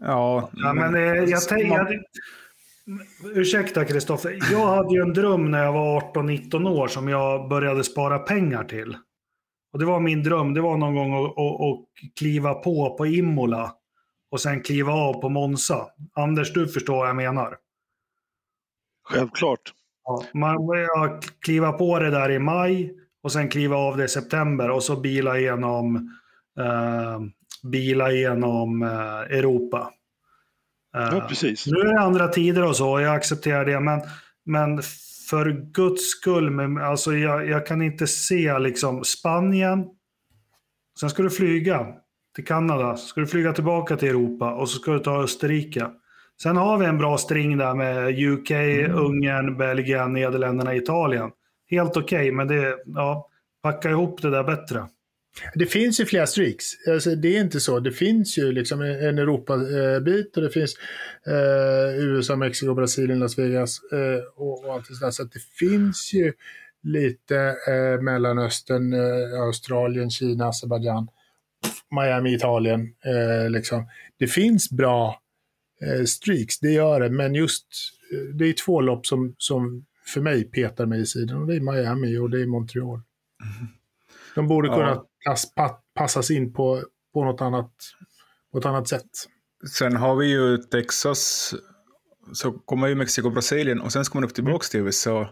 Ja, 0.00 0.50
ja 0.52 0.72
men, 0.72 0.92
men 0.92 1.16
eh, 1.18 1.24
jag 1.24 1.48
tänker... 1.48 2.02
Ursäkta 3.34 3.84
Kristoffer, 3.84 4.38
jag 4.52 4.66
hade 4.66 4.94
ju 4.94 5.02
en 5.02 5.12
dröm 5.12 5.50
när 5.50 5.64
jag 5.64 5.72
var 5.72 6.00
18-19 6.00 6.68
år 6.68 6.88
som 6.88 7.08
jag 7.08 7.48
började 7.48 7.84
spara 7.84 8.18
pengar 8.18 8.64
till. 8.64 8.96
Och 9.72 9.78
det 9.78 9.84
var 9.84 10.00
min 10.00 10.22
dröm, 10.22 10.54
det 10.54 10.60
var 10.60 10.76
någon 10.76 10.94
gång 10.94 11.24
att, 11.24 11.38
att, 11.38 11.60
att 11.60 12.14
kliva 12.18 12.54
på 12.54 12.96
på 12.96 13.06
Imola 13.06 13.74
och 14.30 14.40
sen 14.40 14.62
kliva 14.62 14.92
av 14.92 15.20
på 15.20 15.28
Monza. 15.28 15.86
Anders, 16.14 16.52
du 16.52 16.68
förstår 16.68 16.96
vad 16.96 17.08
jag 17.08 17.16
menar? 17.16 17.56
Självklart. 19.04 19.72
Ja, 20.04 20.24
man 20.34 20.56
kliva 21.40 21.72
på 21.72 21.98
det 21.98 22.10
där 22.10 22.30
i 22.30 22.38
maj 22.38 22.94
och 23.22 23.32
sen 23.32 23.48
kliva 23.48 23.76
av 23.76 23.96
det 23.96 24.04
i 24.04 24.08
september 24.08 24.70
och 24.70 24.82
så 24.82 24.96
bila 24.96 25.38
igenom, 25.38 25.96
eh, 25.96 26.02
bila 27.62 28.12
igenom 28.12 28.82
eh, 28.82 29.38
Europa. 29.38 29.90
Ja, 30.92 31.26
precis. 31.28 31.66
Nu 31.66 31.80
är 31.80 31.84
det 31.84 32.00
andra 32.00 32.28
tider 32.28 32.64
och 32.64 32.76
så, 32.76 33.00
jag 33.00 33.14
accepterar 33.14 33.64
det, 33.64 33.80
men, 33.80 34.00
men 34.44 34.82
för 35.30 35.72
guds 35.72 36.10
skull, 36.10 36.50
med, 36.50 36.84
alltså 36.84 37.14
jag, 37.14 37.48
jag 37.48 37.66
kan 37.66 37.82
inte 37.82 38.06
se 38.06 38.58
liksom 38.58 39.04
Spanien, 39.04 39.86
sen 41.00 41.10
ska 41.10 41.22
du 41.22 41.30
flyga 41.30 41.86
till 42.34 42.44
Kanada, 42.44 42.96
så 42.96 43.06
ska 43.06 43.20
du 43.20 43.26
flyga 43.26 43.52
tillbaka 43.52 43.96
till 43.96 44.08
Europa 44.08 44.54
och 44.54 44.68
så 44.68 44.78
ska 44.78 44.92
du 44.92 44.98
ta 44.98 45.22
Österrike. 45.22 45.86
Sen 46.42 46.56
har 46.56 46.78
vi 46.78 46.86
en 46.86 46.98
bra 46.98 47.18
string 47.18 47.56
där 47.56 47.74
med 47.74 48.18
UK, 48.18 48.50
mm. 48.50 48.94
Ungern, 48.94 49.56
Belgien, 49.56 50.12
Nederländerna, 50.12 50.74
Italien. 50.74 51.30
Helt 51.70 51.96
okej, 51.96 52.18
okay, 52.18 52.32
men 52.32 52.48
det, 52.48 52.78
ja, 52.86 53.28
packa 53.62 53.90
ihop 53.90 54.22
det 54.22 54.30
där 54.30 54.44
bättre. 54.44 54.86
Det 55.54 55.66
finns 55.66 56.00
ju 56.00 56.06
flera 56.06 56.26
streaks. 56.26 56.64
Alltså, 56.88 57.14
det 57.14 57.36
är 57.36 57.40
inte 57.40 57.60
så. 57.60 57.80
Det 57.80 57.92
finns 57.92 58.38
ju 58.38 58.52
liksom 58.52 58.80
en 58.80 59.18
Europa-bit 59.18 60.36
och 60.36 60.42
det 60.42 60.50
finns 60.50 60.74
eh, 61.26 61.98
USA, 61.98 62.36
Mexiko, 62.36 62.74
Brasilien, 62.74 63.18
Las 63.18 63.38
Vegas 63.38 63.80
eh, 63.92 64.24
och, 64.36 64.64
och, 64.64 64.74
allt 64.74 65.00
där. 65.00 65.10
Så 65.10 65.24
det 65.24 65.42
finns 65.58 66.14
ju 66.14 66.32
lite 66.82 67.36
eh, 67.68 68.02
Mellanöstern, 68.02 68.92
eh, 68.92 69.40
Australien, 69.40 70.10
Kina, 70.10 70.48
Azerbajdzjan, 70.48 71.08
Miami, 71.90 72.34
Italien. 72.34 72.80
Eh, 73.04 73.50
liksom. 73.50 73.86
Det 74.18 74.26
finns 74.26 74.70
bra 74.70 75.22
eh, 75.82 76.04
streaks, 76.04 76.58
det 76.58 76.70
gör 76.70 77.00
det. 77.00 77.10
Men 77.10 77.34
just 77.34 77.66
det 78.34 78.44
är 78.44 78.52
två 78.52 78.80
lopp 78.80 79.06
som, 79.06 79.34
som 79.38 79.84
för 80.06 80.20
mig 80.20 80.44
petar 80.44 80.86
mig 80.86 81.00
i 81.00 81.06
sidan. 81.06 81.40
Och 81.40 81.46
det 81.46 81.56
är 81.56 81.60
Miami 81.60 82.18
och 82.18 82.30
det 82.30 82.42
är 82.42 82.46
Montreal. 82.46 83.00
Mm. 83.42 83.68
De 84.34 84.48
borde 84.48 84.68
kunna 84.68 84.88
ja 84.88 85.07
passas 85.94 86.30
in 86.30 86.52
på, 86.52 86.82
på, 87.14 87.24
något 87.24 87.40
annat, 87.40 87.72
på 88.52 88.58
ett 88.58 88.66
annat 88.66 88.88
sätt. 88.88 89.10
Sen 89.78 89.96
har 89.96 90.16
vi 90.16 90.26
ju 90.26 90.56
Texas, 90.56 91.54
så 92.32 92.52
kommer 92.52 92.88
ju 92.88 92.94
Mexiko 92.94 93.28
och 93.28 93.34
Brasilien 93.34 93.80
och 93.80 93.92
sen 93.92 94.04
ska 94.04 94.18
man 94.18 94.24
upp 94.24 94.34
tillbaka 94.34 94.64
till 94.70 94.80
USA, 94.80 95.28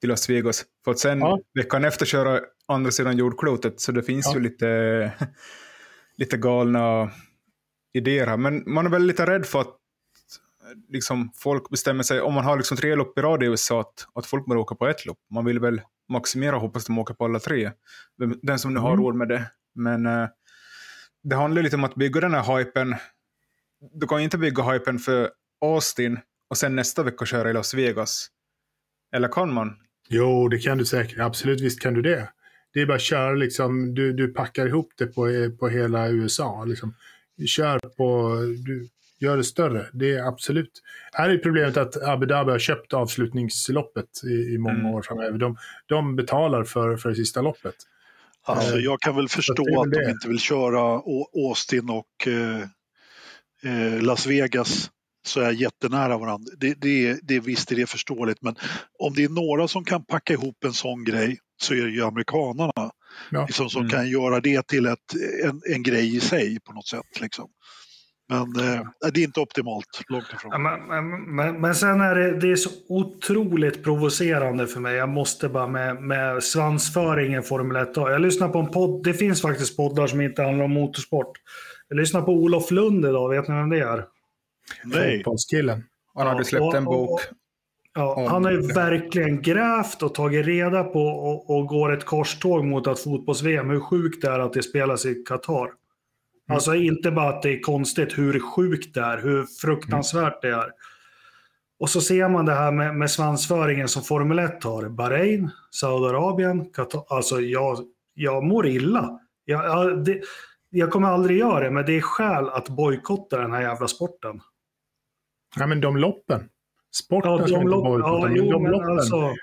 till 0.00 0.10
Las 0.10 0.30
Vegas. 0.30 0.64
För 0.84 0.90
att 0.90 0.98
sen 0.98 1.20
ja. 1.20 1.40
veckan 1.54 1.84
efter 1.84 2.06
köra 2.06 2.40
andra 2.68 2.90
sidan 2.90 3.16
jordklotet, 3.16 3.80
så 3.80 3.92
det 3.92 4.02
finns 4.02 4.26
ja. 4.26 4.34
ju 4.34 4.40
lite, 4.40 5.12
lite 6.16 6.36
galna 6.36 7.10
idéer 7.92 8.26
här. 8.26 8.36
Men 8.36 8.62
man 8.66 8.86
är 8.86 8.90
väl 8.90 9.02
lite 9.02 9.26
rädd 9.26 9.46
för 9.46 9.60
att 9.60 9.76
liksom, 10.88 11.30
folk 11.34 11.70
bestämmer 11.70 12.02
sig, 12.02 12.20
om 12.20 12.34
man 12.34 12.44
har 12.44 12.56
liksom 12.56 12.76
tre 12.76 12.94
lopp 12.94 13.18
i 13.18 13.22
rad 13.22 13.42
i 13.42 13.46
USA, 13.46 13.80
att, 13.80 14.08
att 14.14 14.26
folk 14.26 14.46
bara 14.46 14.60
åker 14.60 14.76
på 14.76 14.86
ett 14.86 15.06
lopp. 15.06 15.18
Man 15.30 15.44
vill 15.44 15.60
väl 15.60 15.80
maximera 16.08 16.56
hoppas 16.56 16.84
de 16.84 16.98
åker 16.98 17.14
på 17.14 17.24
alla 17.24 17.38
tre. 17.38 17.70
Den 18.42 18.58
som 18.58 18.74
nu 18.74 18.80
har 18.80 18.92
mm. 18.92 19.04
råd 19.04 19.14
med 19.14 19.28
det. 19.28 19.50
Men 19.74 20.06
uh, 20.06 20.28
det 21.22 21.36
handlar 21.36 21.62
lite 21.62 21.76
om 21.76 21.84
att 21.84 21.94
bygga 21.94 22.20
den 22.20 22.34
här 22.34 22.58
hypen. 22.58 22.94
Du 23.92 24.06
kan 24.06 24.20
inte 24.20 24.38
bygga 24.38 24.62
hypen 24.62 24.98
för 24.98 25.30
Austin 25.60 26.18
och 26.50 26.56
sen 26.56 26.76
nästa 26.76 27.02
vecka 27.02 27.26
köra 27.26 27.50
i 27.50 27.52
Las 27.52 27.74
Vegas. 27.74 28.28
Eller 29.14 29.28
kan 29.28 29.52
man? 29.52 29.76
Jo, 30.08 30.48
det 30.48 30.58
kan 30.58 30.78
du 30.78 30.84
säkert. 30.84 31.18
Absolut, 31.18 31.60
visst 31.60 31.80
kan 31.80 31.94
du 31.94 32.02
det. 32.02 32.28
Det 32.72 32.80
är 32.80 32.86
bara 32.86 32.94
att 32.94 33.02
köra 33.02 33.34
liksom, 33.34 33.94
du, 33.94 34.12
du 34.12 34.28
packar 34.28 34.66
ihop 34.66 34.92
det 34.96 35.06
på, 35.06 35.26
på 35.58 35.68
hela 35.68 36.08
USA. 36.08 36.64
Liksom. 36.64 36.94
Kör 37.46 37.78
på, 37.78 38.38
du, 38.66 38.88
gör 39.18 39.36
det 39.36 39.44
större. 39.44 39.86
Det 39.92 40.14
är 40.14 40.28
absolut. 40.28 40.82
Här 41.12 41.30
är 41.30 41.38
problemet 41.38 41.76
att 41.76 42.02
Abu 42.02 42.26
Dhabi 42.26 42.50
har 42.50 42.58
köpt 42.58 42.92
avslutningsloppet 42.92 44.24
i, 44.24 44.54
i 44.54 44.58
många 44.58 44.74
mm. 44.74 44.86
år 44.86 45.02
framöver. 45.02 45.38
De, 45.38 45.56
de 45.86 46.16
betalar 46.16 46.64
för, 46.64 46.96
för 46.96 47.08
det 47.08 47.14
sista 47.14 47.42
loppet. 47.42 47.74
Alltså, 48.42 48.78
jag 48.78 49.00
kan 49.00 49.16
väl 49.16 49.28
förstå 49.28 49.82
att 49.82 49.92
de 49.92 50.10
inte 50.10 50.28
vill 50.28 50.40
köra 50.40 51.02
Austin 51.34 51.90
och 51.90 52.26
eh, 52.26 52.60
eh, 53.62 54.02
Las 54.02 54.26
Vegas 54.26 54.90
så 55.26 55.40
är 55.40 55.50
jättenära 55.50 56.18
varandra. 56.18 56.52
Det, 56.58 56.74
det, 56.74 57.18
det, 57.22 57.40
visst 57.40 57.72
är 57.72 57.76
det 57.76 57.86
förståeligt 57.86 58.42
men 58.42 58.56
om 58.98 59.14
det 59.14 59.24
är 59.24 59.28
några 59.28 59.68
som 59.68 59.84
kan 59.84 60.04
packa 60.04 60.32
ihop 60.32 60.64
en 60.64 60.72
sån 60.72 61.04
grej 61.04 61.38
så 61.62 61.74
är 61.74 61.82
det 61.82 61.90
ju 61.90 62.04
amerikanarna. 62.04 62.90
Ja. 63.30 63.46
Liksom, 63.46 63.70
som 63.70 63.80
mm. 63.80 63.90
kan 63.90 64.08
göra 64.08 64.40
det 64.40 64.66
till 64.66 64.86
ett, 64.86 65.14
en, 65.44 65.62
en 65.74 65.82
grej 65.82 66.16
i 66.16 66.20
sig 66.20 66.60
på 66.60 66.72
något 66.72 66.88
sätt. 66.88 67.20
Liksom. 67.20 67.48
Men 68.28 68.40
eh, 68.40 69.10
det 69.12 69.20
är 69.20 69.24
inte 69.24 69.40
optimalt, 69.40 70.02
långt 70.08 70.24
ifrån. 70.36 70.52
Ja, 70.52 70.58
men, 70.58 71.34
men, 71.34 71.60
men, 71.60 71.74
sen 71.74 72.00
är 72.00 72.14
det, 72.14 72.40
det 72.40 72.50
är 72.50 72.56
så 72.56 72.70
otroligt 72.88 73.84
provocerande 73.84 74.66
för 74.66 74.80
mig. 74.80 74.96
Jag 74.96 75.08
måste 75.08 75.48
bara 75.48 75.66
med, 75.66 76.02
med 76.02 76.42
svansföringen 76.42 77.42
Formel 77.42 77.76
1. 77.82 77.96
Jag 77.96 78.20
lyssnar 78.20 78.48
på 78.48 78.58
en 78.58 78.70
podd, 78.70 79.04
det 79.04 79.14
finns 79.14 79.42
faktiskt 79.42 79.76
poddar 79.76 80.06
som 80.06 80.20
inte 80.20 80.42
handlar 80.42 80.64
om 80.64 80.72
motorsport. 80.72 81.32
Jag 81.88 81.96
lyssnar 81.96 82.22
på 82.22 82.32
Olof 82.32 82.70
Lund 82.70 83.04
idag, 83.04 83.28
vet 83.28 83.48
ni 83.48 83.54
vem 83.54 83.70
det 83.70 83.80
är? 83.80 84.04
Nej. 84.84 85.16
Fotbollskillen. 85.16 85.84
Han 86.14 86.26
hade 86.26 86.44
släppt 86.44 86.74
en 86.74 86.84
bok. 86.84 87.20
Ja, 87.94 88.28
han 88.28 88.44
har 88.44 88.52
ju 88.52 88.60
verkligen 88.60 89.42
grävt 89.42 90.02
och 90.02 90.14
tagit 90.14 90.46
reda 90.46 90.84
på 90.84 91.00
och, 91.00 91.56
och 91.56 91.66
går 91.66 91.92
ett 91.92 92.04
korståg 92.04 92.64
mot 92.64 92.86
att 92.86 92.98
fotbolls-VM, 92.98 93.70
hur 93.70 93.80
sjukt 93.80 94.22
det 94.22 94.28
är 94.28 94.38
att 94.38 94.52
det 94.52 94.62
spelas 94.62 95.06
i 95.06 95.14
Qatar. 95.14 95.70
Mm. 96.48 96.54
Alltså 96.54 96.74
inte 96.74 97.10
bara 97.10 97.28
att 97.28 97.42
det 97.42 97.50
är 97.50 97.60
konstigt 97.60 98.18
hur 98.18 98.40
sjukt 98.40 98.94
det 98.94 99.00
är, 99.00 99.18
hur 99.18 99.44
fruktansvärt 99.60 100.42
det 100.42 100.48
är. 100.48 100.70
Och 101.78 101.90
så 101.90 102.00
ser 102.00 102.28
man 102.28 102.44
det 102.44 102.54
här 102.54 102.72
med, 102.72 102.96
med 102.96 103.10
svansföringen 103.10 103.88
som 103.88 104.02
Formel 104.02 104.38
1 104.38 104.64
har. 104.64 104.88
Bahrain, 104.88 105.50
Saudiarabien, 105.70 106.70
Qatar. 106.72 107.04
Alltså 107.08 107.40
jag, 107.40 107.78
jag 108.14 108.44
mår 108.44 108.66
illa. 108.66 109.20
Jag, 109.44 109.64
jag, 109.64 110.04
det, 110.04 110.20
jag 110.70 110.90
kommer 110.90 111.08
aldrig 111.08 111.38
göra 111.38 111.64
det, 111.64 111.70
men 111.70 111.86
det 111.86 111.96
är 111.96 112.00
skäl 112.00 112.48
att 112.48 112.68
bojkotta 112.68 113.38
den 113.38 113.52
här 113.52 113.62
jävla 113.62 113.88
sporten. 113.88 114.40
Ja, 115.56 115.66
men 115.66 115.80
de 115.80 115.96
loppen. 115.96 116.48
Sporten 116.90 117.30
ja, 117.32 117.38
de 117.38 117.48
ska 117.48 117.56
inte 117.56 117.70
bojkotta, 117.70 118.28
ja, 118.28 118.28
de, 118.28 118.66
loppen, 118.66 118.90
alltså... 118.90 119.34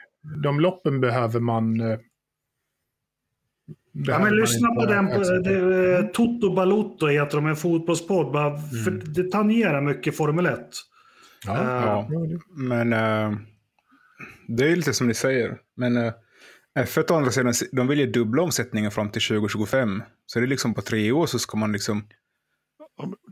de 0.44 0.60
loppen 0.60 1.02
behöver 1.02 1.40
man 1.40 1.82
eh, 1.82 2.00
Ja, 3.94 4.20
men 4.20 4.36
lyssna 4.36 4.68
på 4.68 4.86
den. 4.86 5.06
Det, 5.44 5.98
eh, 5.98 6.06
Toto 6.06 6.54
Balotto 6.54 7.08
heter 7.08 7.38
de, 7.38 7.48
en 7.48 7.56
fotbollspodd. 7.56 8.32
Bara, 8.32 8.48
mm. 8.48 9.14
det 9.14 9.32
tangerar 9.32 9.82
mycket 9.82 10.18
Formel 10.18 10.46
1. 10.46 10.60
Ja, 11.46 11.54
uh, 11.54 11.60
ja. 11.60 12.10
men 12.50 12.94
uh, 12.94 13.38
det 14.48 14.72
är 14.72 14.76
lite 14.76 14.94
som 14.94 15.08
ni 15.08 15.14
säger. 15.14 15.58
Men 15.78 15.98
uh, 15.98 16.12
F1 16.80 17.12
å 17.12 17.16
andra 17.16 17.32
sidan, 17.32 17.54
de 17.72 17.88
vill 17.88 18.00
ju 18.00 18.06
dubbla 18.06 18.42
omsättningen 18.42 18.92
fram 18.92 19.10
till 19.10 19.22
2025. 19.22 20.04
Så 20.26 20.40
det 20.40 20.46
är 20.46 20.48
liksom 20.48 20.74
på 20.74 20.82
tre 20.82 21.12
år 21.12 21.26
så 21.26 21.40
ska 21.40 21.58
man 21.58 21.72
liksom... 21.72 22.08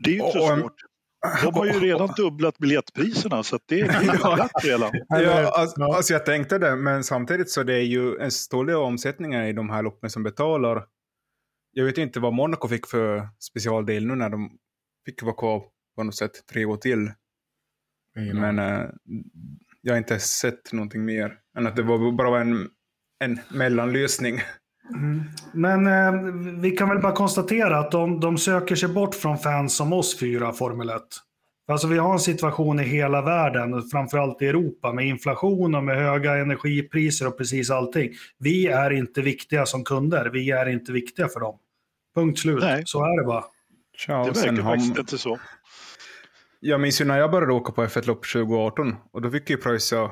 Det 0.04 0.10
är 0.10 0.14
ju 0.14 0.20
inte 0.20 0.38
så 0.38 0.56
svårt. 0.56 0.74
De 1.42 1.54
har 1.54 1.66
ju 1.66 1.72
redan 1.72 2.08
dubblat 2.16 2.58
biljettpriserna 2.58 3.42
så 3.42 3.56
att 3.56 3.62
det, 3.66 3.80
är 3.80 4.02
ju 4.02 4.08
glatt 4.18 4.64
redan. 4.64 4.90
Ja, 5.08 5.52
alltså, 5.54 5.82
alltså 5.82 6.12
jag 6.12 6.26
tänkte 6.26 6.58
det, 6.58 6.76
men 6.76 7.04
samtidigt 7.04 7.50
så 7.50 7.62
det 7.62 7.74
är 7.74 7.84
ju 7.84 8.18
en 8.18 8.30
stor 8.30 8.66
del 8.66 8.76
av 8.76 8.82
omsättningen 8.82 9.44
i 9.44 9.52
de 9.52 9.70
här 9.70 9.82
loppen 9.82 10.10
som 10.10 10.22
betalar. 10.22 10.84
Jag 11.72 11.84
vet 11.84 11.98
inte 11.98 12.20
vad 12.20 12.32
Monaco 12.32 12.68
fick 12.68 12.86
för 12.86 13.28
specialdel 13.38 14.06
nu 14.06 14.14
när 14.14 14.28
de 14.28 14.58
fick 15.06 15.22
vara 15.22 15.34
kvar 15.34 15.64
på 15.96 16.02
något 16.02 16.16
sätt 16.16 16.46
tre 16.52 16.64
år 16.64 16.76
till. 16.76 17.10
Men 18.14 18.58
äh, 18.58 18.88
jag 19.80 19.92
har 19.92 19.98
inte 19.98 20.18
sett 20.18 20.72
någonting 20.72 21.04
mer 21.04 21.38
än 21.58 21.66
att 21.66 21.76
det 21.76 21.82
var 21.82 22.12
bara 22.12 22.40
en, 22.40 22.68
en 23.24 23.40
mellanlösning. 23.50 24.40
Mm. 24.94 25.22
Men 25.52 25.86
eh, 25.86 26.32
vi 26.60 26.70
kan 26.70 26.88
väl 26.88 26.98
bara 26.98 27.12
konstatera 27.12 27.78
att 27.78 27.90
de, 27.90 28.20
de 28.20 28.38
söker 28.38 28.76
sig 28.76 28.88
bort 28.88 29.14
från 29.14 29.38
fans 29.38 29.76
som 29.76 29.92
oss 29.92 30.18
fyra, 30.18 30.52
Formel 30.52 30.90
1. 30.90 31.02
Alltså 31.68 31.86
vi 31.86 31.98
har 31.98 32.12
en 32.12 32.18
situation 32.18 32.80
i 32.80 32.82
hela 32.82 33.22
världen, 33.22 33.82
framförallt 33.82 34.42
i 34.42 34.46
Europa, 34.46 34.92
med 34.92 35.06
inflation 35.06 35.74
och 35.74 35.84
med 35.84 35.96
höga 35.96 36.36
energipriser 36.36 37.26
och 37.26 37.38
precis 37.38 37.70
allting. 37.70 38.12
Vi 38.38 38.66
är 38.66 38.90
inte 38.90 39.20
viktiga 39.20 39.66
som 39.66 39.84
kunder, 39.84 40.30
vi 40.32 40.50
är 40.50 40.68
inte 40.68 40.92
viktiga 40.92 41.28
för 41.28 41.40
dem. 41.40 41.58
Punkt 42.14 42.38
slut, 42.38 42.60
Nej. 42.60 42.82
så 42.86 43.04
är 43.04 43.20
det 43.20 43.26
bara. 43.26 43.44
Tja, 43.96 44.24
det 44.24 44.40
verkar 44.40 44.62
faktiskt 44.62 44.98
inte 44.98 45.18
så. 45.18 45.38
Jag 46.60 46.80
minns 46.80 47.00
ju 47.00 47.04
när 47.04 47.18
jag 47.18 47.30
började 47.30 47.52
åka 47.52 47.72
på 47.72 47.84
F1-lopp 47.84 48.32
2018 48.32 48.94
och 49.12 49.22
då 49.22 49.30
fick 49.30 49.50
jag 49.50 49.62
pröjsa 49.62 50.10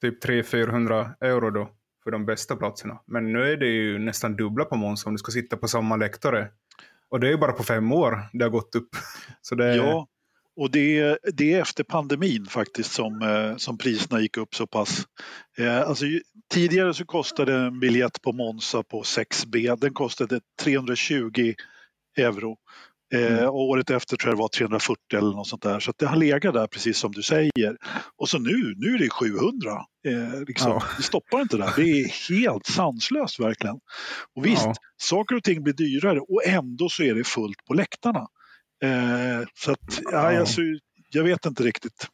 typ 0.00 0.24
300-400 0.24 1.10
euro 1.20 1.50
då 1.50 1.68
för 2.04 2.10
de 2.10 2.26
bästa 2.26 2.56
platserna. 2.56 3.00
Men 3.06 3.32
nu 3.32 3.52
är 3.52 3.56
det 3.56 3.66
ju 3.66 3.98
nästan 3.98 4.36
dubbla 4.36 4.64
på 4.64 4.76
Måns 4.76 5.06
om 5.06 5.12
du 5.12 5.18
ska 5.18 5.32
sitta 5.32 5.56
på 5.56 5.68
samma 5.68 5.96
läktare. 5.96 6.48
Och 7.10 7.20
det 7.20 7.26
är 7.26 7.30
ju 7.30 7.36
bara 7.36 7.52
på 7.52 7.62
fem 7.62 7.92
år 7.92 8.28
det 8.32 8.44
har 8.44 8.50
gått 8.50 8.74
upp. 8.74 8.88
Så 9.42 9.54
det... 9.54 9.76
Ja, 9.76 10.06
och 10.56 10.70
det, 10.70 11.18
det 11.32 11.52
är 11.52 11.60
efter 11.60 11.84
pandemin 11.84 12.46
faktiskt 12.46 12.92
som, 12.92 13.22
eh, 13.22 13.56
som 13.56 13.78
priserna 13.78 14.20
gick 14.20 14.36
upp 14.36 14.54
så 14.54 14.66
pass. 14.66 15.06
Eh, 15.58 15.80
alltså, 15.80 16.04
tidigare 16.50 16.94
så 16.94 17.04
kostade 17.04 17.54
en 17.54 17.80
biljett 17.80 18.22
på 18.22 18.32
Monza 18.32 18.82
på 18.82 19.02
6B, 19.02 19.76
den 19.76 19.94
kostade 19.94 20.40
320 20.62 21.54
euro. 22.16 22.56
Eh, 23.14 23.32
mm. 23.32 23.48
och 23.48 23.68
året 23.68 23.90
efter 23.90 24.16
tror 24.16 24.30
jag 24.30 24.36
det 24.38 24.40
var 24.40 24.48
340 24.48 25.18
eller 25.18 25.30
något 25.30 25.46
sånt 25.46 25.62
där. 25.62 25.80
Så 25.80 25.92
det 25.98 26.06
har 26.06 26.16
legat 26.16 26.54
där 26.54 26.66
precis 26.66 26.98
som 26.98 27.12
du 27.12 27.22
säger. 27.22 27.76
Och 28.16 28.28
så 28.28 28.38
nu, 28.38 28.74
nu 28.76 28.94
är 28.94 28.98
det 28.98 29.10
700. 29.10 29.70
Eh, 30.06 30.44
liksom. 30.46 30.70
ja. 30.70 30.82
Det 30.96 31.02
stoppar 31.02 31.40
inte 31.40 31.56
där. 31.56 31.72
Det 31.76 31.82
är 31.82 32.30
helt 32.30 32.66
sanslöst 32.66 33.40
verkligen. 33.40 33.76
Och 34.36 34.46
visst, 34.46 34.64
ja. 34.64 34.74
saker 34.96 35.36
och 35.36 35.44
ting 35.44 35.62
blir 35.62 35.74
dyrare 35.74 36.20
och 36.20 36.46
ändå 36.46 36.88
så 36.88 37.02
är 37.02 37.14
det 37.14 37.24
fullt 37.24 37.64
på 37.68 37.74
läktarna. 37.74 38.26
Eh, 38.82 39.46
så 39.54 39.72
att, 39.72 40.00
ja, 40.12 40.38
alltså, 40.38 40.60
jag 41.10 41.24
vet 41.24 41.46
inte 41.46 41.62
riktigt. 41.62 42.08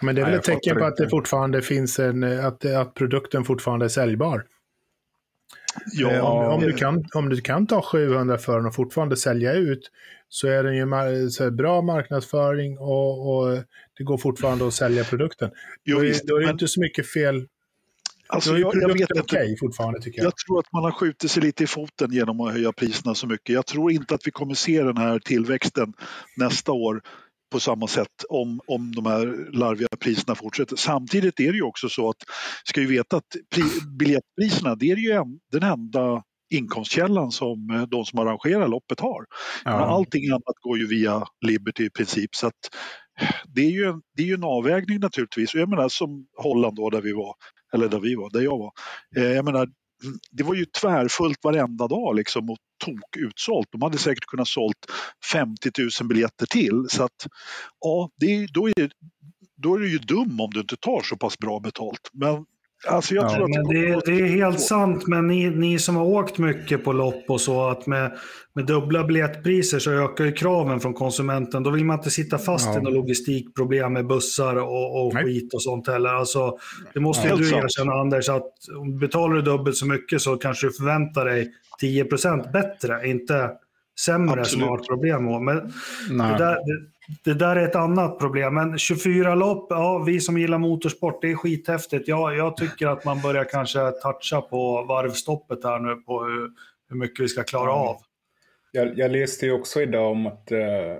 Men 0.00 0.14
det 0.14 0.20
är 0.20 0.26
väl 0.26 0.34
ett 0.34 0.44
tecken 0.44 0.76
på 0.76 0.84
att 0.84 0.96
det 0.96 1.08
fortfarande 1.08 1.62
finns 1.62 1.98
en, 1.98 2.22
att, 2.46 2.64
att 2.64 2.94
produkten 2.94 3.44
fortfarande 3.44 3.86
är 3.86 3.88
säljbar. 3.88 4.44
Ja, 5.92 6.10
eh, 6.10 6.24
om, 6.24 6.52
om, 6.52 6.60
du 6.60 6.72
kan, 6.72 7.04
om 7.14 7.28
du 7.28 7.40
kan 7.40 7.66
ta 7.66 7.82
700 7.82 8.38
för 8.38 8.56
den 8.56 8.66
och 8.66 8.74
fortfarande 8.74 9.16
sälja 9.16 9.52
ut 9.52 9.90
så 10.28 10.48
är 10.48 10.64
den 10.64 10.76
ju 10.76 11.30
så 11.30 11.50
bra 11.50 11.82
marknadsföring 11.82 12.78
och, 12.78 13.36
och, 13.36 13.58
det 13.98 14.04
går 14.04 14.18
fortfarande 14.18 14.66
att 14.66 14.74
sälja 14.74 15.04
produkten. 15.04 15.50
Jo, 15.84 15.98
då, 15.98 16.04
är, 16.04 16.14
då 16.24 16.36
är 16.36 16.40
det 16.40 16.46
men... 16.46 16.54
inte 16.54 16.68
så 16.68 16.80
mycket 16.80 17.12
fel. 17.12 17.46
Alltså, 18.26 18.58
jag, 18.58 18.74
jag 18.74 18.88
vet 18.88 19.00
inte. 19.00 19.20
Okay 19.20 19.56
fortfarande, 19.56 20.00
tycker 20.00 20.18
jag. 20.18 20.26
jag 20.26 20.36
tror 20.36 20.58
att 20.58 20.72
man 20.72 20.84
har 20.84 20.92
skjutit 20.92 21.30
sig 21.30 21.42
lite 21.42 21.64
i 21.64 21.66
foten 21.66 22.12
genom 22.12 22.40
att 22.40 22.52
höja 22.52 22.72
priserna 22.72 23.14
så 23.14 23.26
mycket. 23.26 23.54
Jag 23.54 23.66
tror 23.66 23.92
inte 23.92 24.14
att 24.14 24.26
vi 24.26 24.30
kommer 24.30 24.54
se 24.54 24.82
den 24.82 24.96
här 24.96 25.18
tillväxten 25.18 25.92
nästa 26.36 26.72
år 26.72 27.02
på 27.50 27.60
samma 27.60 27.86
sätt 27.86 28.24
om, 28.28 28.60
om 28.66 28.92
de 28.94 29.06
här 29.06 29.52
larviga 29.52 29.88
priserna 30.00 30.34
fortsätter. 30.34 30.76
Samtidigt 30.76 31.40
är 31.40 31.52
det 31.52 31.56
ju 31.56 31.62
också 31.62 31.88
så 31.88 32.08
att, 32.10 32.16
ska 32.64 32.80
ju 32.80 32.86
veta 32.86 33.16
att 33.16 33.36
pri, 33.54 33.62
biljettpriserna 33.98 34.74
det 34.74 34.90
är 34.90 34.96
ju 34.96 35.10
en, 35.10 35.38
den 35.52 35.62
enda 35.62 36.22
inkomstkällan 36.50 37.30
som 37.30 37.70
eh, 37.70 37.82
de 37.82 38.04
som 38.04 38.18
arrangerar 38.18 38.68
loppet 38.68 39.00
har. 39.00 39.24
Ja. 39.64 39.78
Men 39.78 39.88
allting 39.88 40.30
annat 40.30 40.56
går 40.60 40.78
ju 40.78 40.86
via 40.86 41.26
Liberty 41.46 41.84
i 41.84 41.90
princip. 41.90 42.34
Så 42.34 42.46
att 42.46 42.60
det, 43.54 43.60
är 43.60 43.70
ju 43.70 43.84
en, 43.84 44.00
det 44.16 44.22
är 44.22 44.26
ju 44.26 44.34
en 44.34 44.44
avvägning 44.44 45.00
naturligtvis. 45.00 45.54
Och 45.54 45.60
jag 45.60 45.68
menar 45.68 45.88
som 45.88 46.26
Holland 46.36 46.76
då 46.76 46.90
där 46.90 47.00
vi 47.00 47.12
var, 47.12 47.34
eller 47.74 47.88
där 47.88 48.00
vi 48.00 48.14
var, 48.14 48.30
där 48.30 48.40
jag 48.40 48.58
var. 48.58 48.72
Eh, 49.16 49.32
jag 49.32 49.44
menar, 49.44 49.68
det 50.30 50.42
var 50.42 50.54
ju 50.54 50.64
tvärfullt 50.64 51.44
varenda 51.44 51.88
dag 51.88 52.16
liksom 52.16 52.50
och 52.50 52.58
tok 52.84 53.16
utsålt. 53.16 53.68
De 53.72 53.82
hade 53.82 53.98
säkert 53.98 54.24
kunnat 54.24 54.48
sålt 54.48 54.86
50 55.32 55.70
000 56.00 56.08
biljetter 56.08 56.46
till. 56.46 56.86
Så 56.88 57.04
att, 57.04 57.26
ja, 57.80 58.10
det, 58.16 58.46
då, 58.46 58.68
är, 58.68 58.90
då 59.56 59.74
är 59.74 59.78
du 59.78 59.90
ju 59.90 59.98
dum 59.98 60.40
om 60.40 60.50
du 60.50 60.60
inte 60.60 60.76
tar 60.76 61.02
så 61.02 61.16
pass 61.16 61.38
bra 61.38 61.60
betalt. 61.60 62.10
Men 62.12 62.46
Alltså 62.88 63.14
jag 63.14 63.34
tror 63.34 63.50
ja, 63.50 63.60
att 63.60 63.68
det, 63.68 63.86
det, 63.86 64.00
det, 64.04 64.20
är 64.20 64.26
helt 64.26 64.60
sant, 64.60 65.06
men 65.06 65.26
ni, 65.26 65.50
ni 65.50 65.78
som 65.78 65.96
har 65.96 66.04
åkt 66.04 66.38
mycket 66.38 66.84
på 66.84 66.92
lopp 66.92 67.24
och 67.28 67.40
så, 67.40 67.68
att 67.68 67.86
med, 67.86 68.18
med 68.52 68.66
dubbla 68.66 69.04
biljettpriser 69.04 69.78
så 69.78 69.90
ökar 69.90 70.24
ju 70.24 70.32
kraven 70.32 70.80
från 70.80 70.94
konsumenten. 70.94 71.62
Då 71.62 71.70
vill 71.70 71.84
man 71.84 71.98
inte 71.98 72.10
sitta 72.10 72.38
fast 72.38 72.66
ja. 72.66 72.78
i 72.78 72.82
några 72.82 72.96
logistikproblem 72.96 73.92
med 73.92 74.06
bussar 74.06 74.56
och, 74.56 75.06
och 75.06 75.14
skit 75.14 75.54
och 75.54 75.62
sånt 75.62 75.88
heller. 75.88 76.10
Alltså, 76.10 76.58
det 76.94 77.00
måste 77.00 77.28
ja, 77.28 77.36
ju 77.36 77.42
du 77.42 77.56
erkänna 77.56 77.92
Anders, 77.92 78.28
att 78.28 78.52
betalar 79.00 79.34
du 79.34 79.42
dubbelt 79.42 79.76
så 79.76 79.86
mycket 79.86 80.22
så 80.22 80.36
kanske 80.36 80.66
du 80.66 80.72
förväntar 80.72 81.24
dig 81.24 81.52
10% 81.82 82.52
bättre, 82.52 83.08
inte 83.08 83.50
sämre 84.00 84.40
Absolut. 84.40 84.48
som 84.48 84.62
har 84.62 84.78
ett 84.78 84.86
problem. 84.86 85.44
Men 85.44 85.56
det 86.28 86.38
där, 86.38 86.54
det, 86.54 86.90
det 87.24 87.34
där 87.34 87.56
är 87.56 87.68
ett 87.68 87.76
annat 87.76 88.18
problem. 88.18 88.54
Men 88.54 88.78
24 88.78 89.34
lopp, 89.34 89.66
ja, 89.70 89.98
vi 90.06 90.20
som 90.20 90.38
gillar 90.38 90.58
motorsport, 90.58 91.22
det 91.22 91.30
är 91.30 91.34
skithäftigt. 91.34 92.08
Ja, 92.08 92.32
jag 92.32 92.56
tycker 92.56 92.86
att 92.86 93.04
man 93.04 93.20
börjar 93.20 93.44
kanske 93.44 93.90
toucha 93.90 94.40
på 94.40 94.82
varvstoppet 94.82 95.64
här 95.64 95.78
nu, 95.78 95.94
på 95.94 96.24
hur, 96.24 96.50
hur 96.88 96.96
mycket 96.96 97.24
vi 97.24 97.28
ska 97.28 97.42
klara 97.42 97.72
av. 97.72 97.96
Jag, 98.72 98.98
jag 98.98 99.10
läste 99.10 99.46
ju 99.46 99.52
också 99.52 99.82
idag 99.82 100.12
om 100.12 100.26
att 100.26 100.52
eh, 100.52 100.96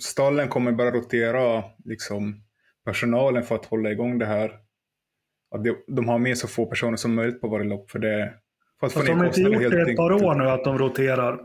stallen 0.00 0.48
kommer 0.48 0.72
bara 0.72 0.90
rotera 0.90 1.64
liksom, 1.84 2.42
personalen 2.84 3.42
för 3.42 3.54
att 3.54 3.66
hålla 3.66 3.90
igång 3.90 4.18
det 4.18 4.26
här. 4.26 4.52
Att 5.54 5.64
de, 5.64 5.76
de 5.86 6.08
har 6.08 6.18
med 6.18 6.38
så 6.38 6.48
få 6.48 6.66
personer 6.66 6.96
som 6.96 7.14
möjligt 7.14 7.40
på 7.40 7.48
varje 7.48 7.68
lopp. 7.68 7.90
För 7.90 7.98
det, 7.98 8.34
för 8.80 8.86
att 8.86 8.92
Fast 8.92 9.06
de 9.06 9.18
har 9.18 9.26
inte 9.26 9.40
gjort 9.40 9.70
det 9.70 9.90
ett 9.90 9.96
par 9.96 10.12
år 10.12 10.34
nu 10.34 10.50
att 10.50 10.64
de 10.64 10.78
roterar. 10.78 11.40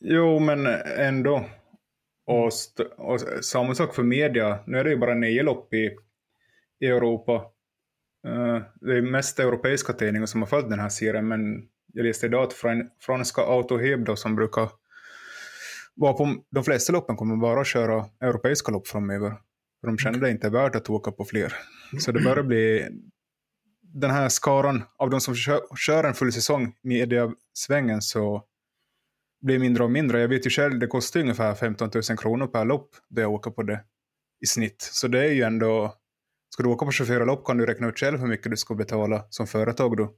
Jo, 0.00 0.38
men 0.38 0.66
ändå. 0.98 1.44
Och, 2.26 2.50
och 2.96 3.20
samma 3.44 3.74
sak 3.74 3.94
för 3.94 4.02
media. 4.02 4.58
Nu 4.66 4.78
är 4.78 4.84
det 4.84 4.90
ju 4.90 4.96
bara 4.96 5.14
nio 5.14 5.42
lopp 5.42 5.74
i, 5.74 5.96
i 6.80 6.86
Europa. 6.86 7.32
Uh, 8.26 8.62
det 8.74 8.96
är 8.96 9.02
mest 9.02 9.38
europeiska 9.38 9.92
tidningar 9.92 10.26
som 10.26 10.42
har 10.42 10.46
följt 10.46 10.70
den 10.70 10.78
här 10.78 10.88
serien, 10.88 11.28
men 11.28 11.68
jag 11.92 12.06
läste 12.06 12.26
idag 12.26 12.42
att 12.42 12.54
franska 13.00 13.42
Autoheb 13.42 14.18
som 14.18 14.36
brukar 14.36 14.68
vara 15.94 16.12
på 16.12 16.36
de 16.50 16.64
flesta 16.64 16.92
loppen 16.92 17.16
kommer 17.16 17.36
bara 17.36 17.64
köra 17.64 18.06
europeiska 18.20 18.72
lopp 18.72 18.88
framöver. 18.88 19.34
För 19.80 19.86
de 19.86 19.98
känner 19.98 20.18
det 20.18 20.30
inte 20.30 20.50
värt 20.50 20.74
att 20.74 20.90
åka 20.90 21.12
på 21.12 21.24
fler. 21.24 21.52
Så 21.98 22.12
det 22.12 22.20
börjar 22.20 22.42
bli 22.42 22.88
den 23.82 24.10
här 24.10 24.28
skaran 24.28 24.82
av 24.96 25.10
de 25.10 25.20
som 25.20 25.34
kör, 25.34 25.60
kör 25.76 26.04
en 26.04 26.14
full 26.14 26.32
säsong, 26.32 26.74
mediasvängen, 26.82 28.02
så 28.02 28.44
blir 29.44 29.58
mindre 29.58 29.84
och 29.84 29.90
mindre. 29.90 30.20
Jag 30.20 30.28
vet 30.28 30.46
ju 30.46 30.50
själv, 30.50 30.78
det 30.78 30.86
kostar 30.86 31.20
ungefär 31.20 31.54
15 31.54 31.90
000 31.94 32.18
kronor 32.18 32.46
per 32.46 32.64
lopp 32.64 32.96
då 33.08 33.22
jag 33.22 33.32
åker 33.32 33.50
på 33.50 33.62
det 33.62 33.84
i 34.40 34.46
snitt. 34.46 34.82
Så 34.92 35.08
det 35.08 35.18
är 35.18 35.32
ju 35.32 35.42
ändå, 35.42 35.94
ska 36.48 36.62
du 36.62 36.68
åka 36.68 36.86
på 36.86 36.92
24 36.92 37.24
lopp 37.24 37.46
kan 37.46 37.56
du 37.56 37.66
räkna 37.66 37.88
ut 37.88 37.98
själv 37.98 38.20
hur 38.20 38.26
mycket 38.26 38.50
du 38.50 38.56
ska 38.56 38.74
betala 38.74 39.24
som 39.30 39.46
företag 39.46 39.96
då. 39.96 40.14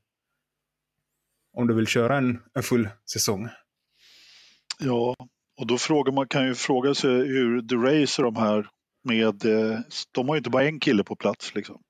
Om 1.52 1.66
du 1.66 1.74
vill 1.74 1.86
köra 1.86 2.16
en, 2.16 2.42
en 2.54 2.62
full 2.62 2.88
säsong. 3.12 3.48
Ja, 4.78 5.14
och 5.60 5.66
då 5.66 5.78
frågar 5.78 6.12
man, 6.12 6.28
kan 6.28 6.46
ju 6.46 6.54
fråga 6.54 6.94
sig 6.94 7.10
hur 7.10 7.62
du 7.62 7.82
racer 7.82 8.22
de 8.22 8.36
här 8.36 8.70
med, 9.04 9.44
eh, 9.44 9.78
de 10.12 10.28
har 10.28 10.34
ju 10.34 10.38
inte 10.38 10.50
bara 10.50 10.64
en 10.64 10.80
kille 10.80 11.04
på 11.04 11.16
plats 11.16 11.54
liksom. 11.54 11.82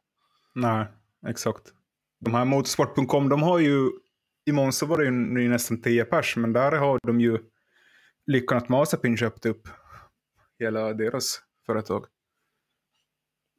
Nej, 0.55 0.87
exakt. 1.27 1.63
De 2.21 2.35
här 2.35 2.45
motorsport.com, 2.45 3.29
de 3.29 3.43
har 3.43 3.59
ju 3.59 3.91
i 4.47 4.53
Monza 4.53 4.87
var 4.87 4.99
det 4.99 5.05
ju 5.43 5.49
nästan 5.49 5.83
10 5.83 6.05
pers, 6.05 6.37
men 6.37 6.53
där 6.53 6.73
har 6.73 6.99
de 7.03 7.21
ju 7.21 7.39
Lyckan 8.27 8.59
att 8.59 8.69
Mazepin 8.69 9.17
köpt 9.17 9.47
upp 9.47 9.69
hela 10.59 10.93
deras 10.93 11.41
företag. 11.67 12.07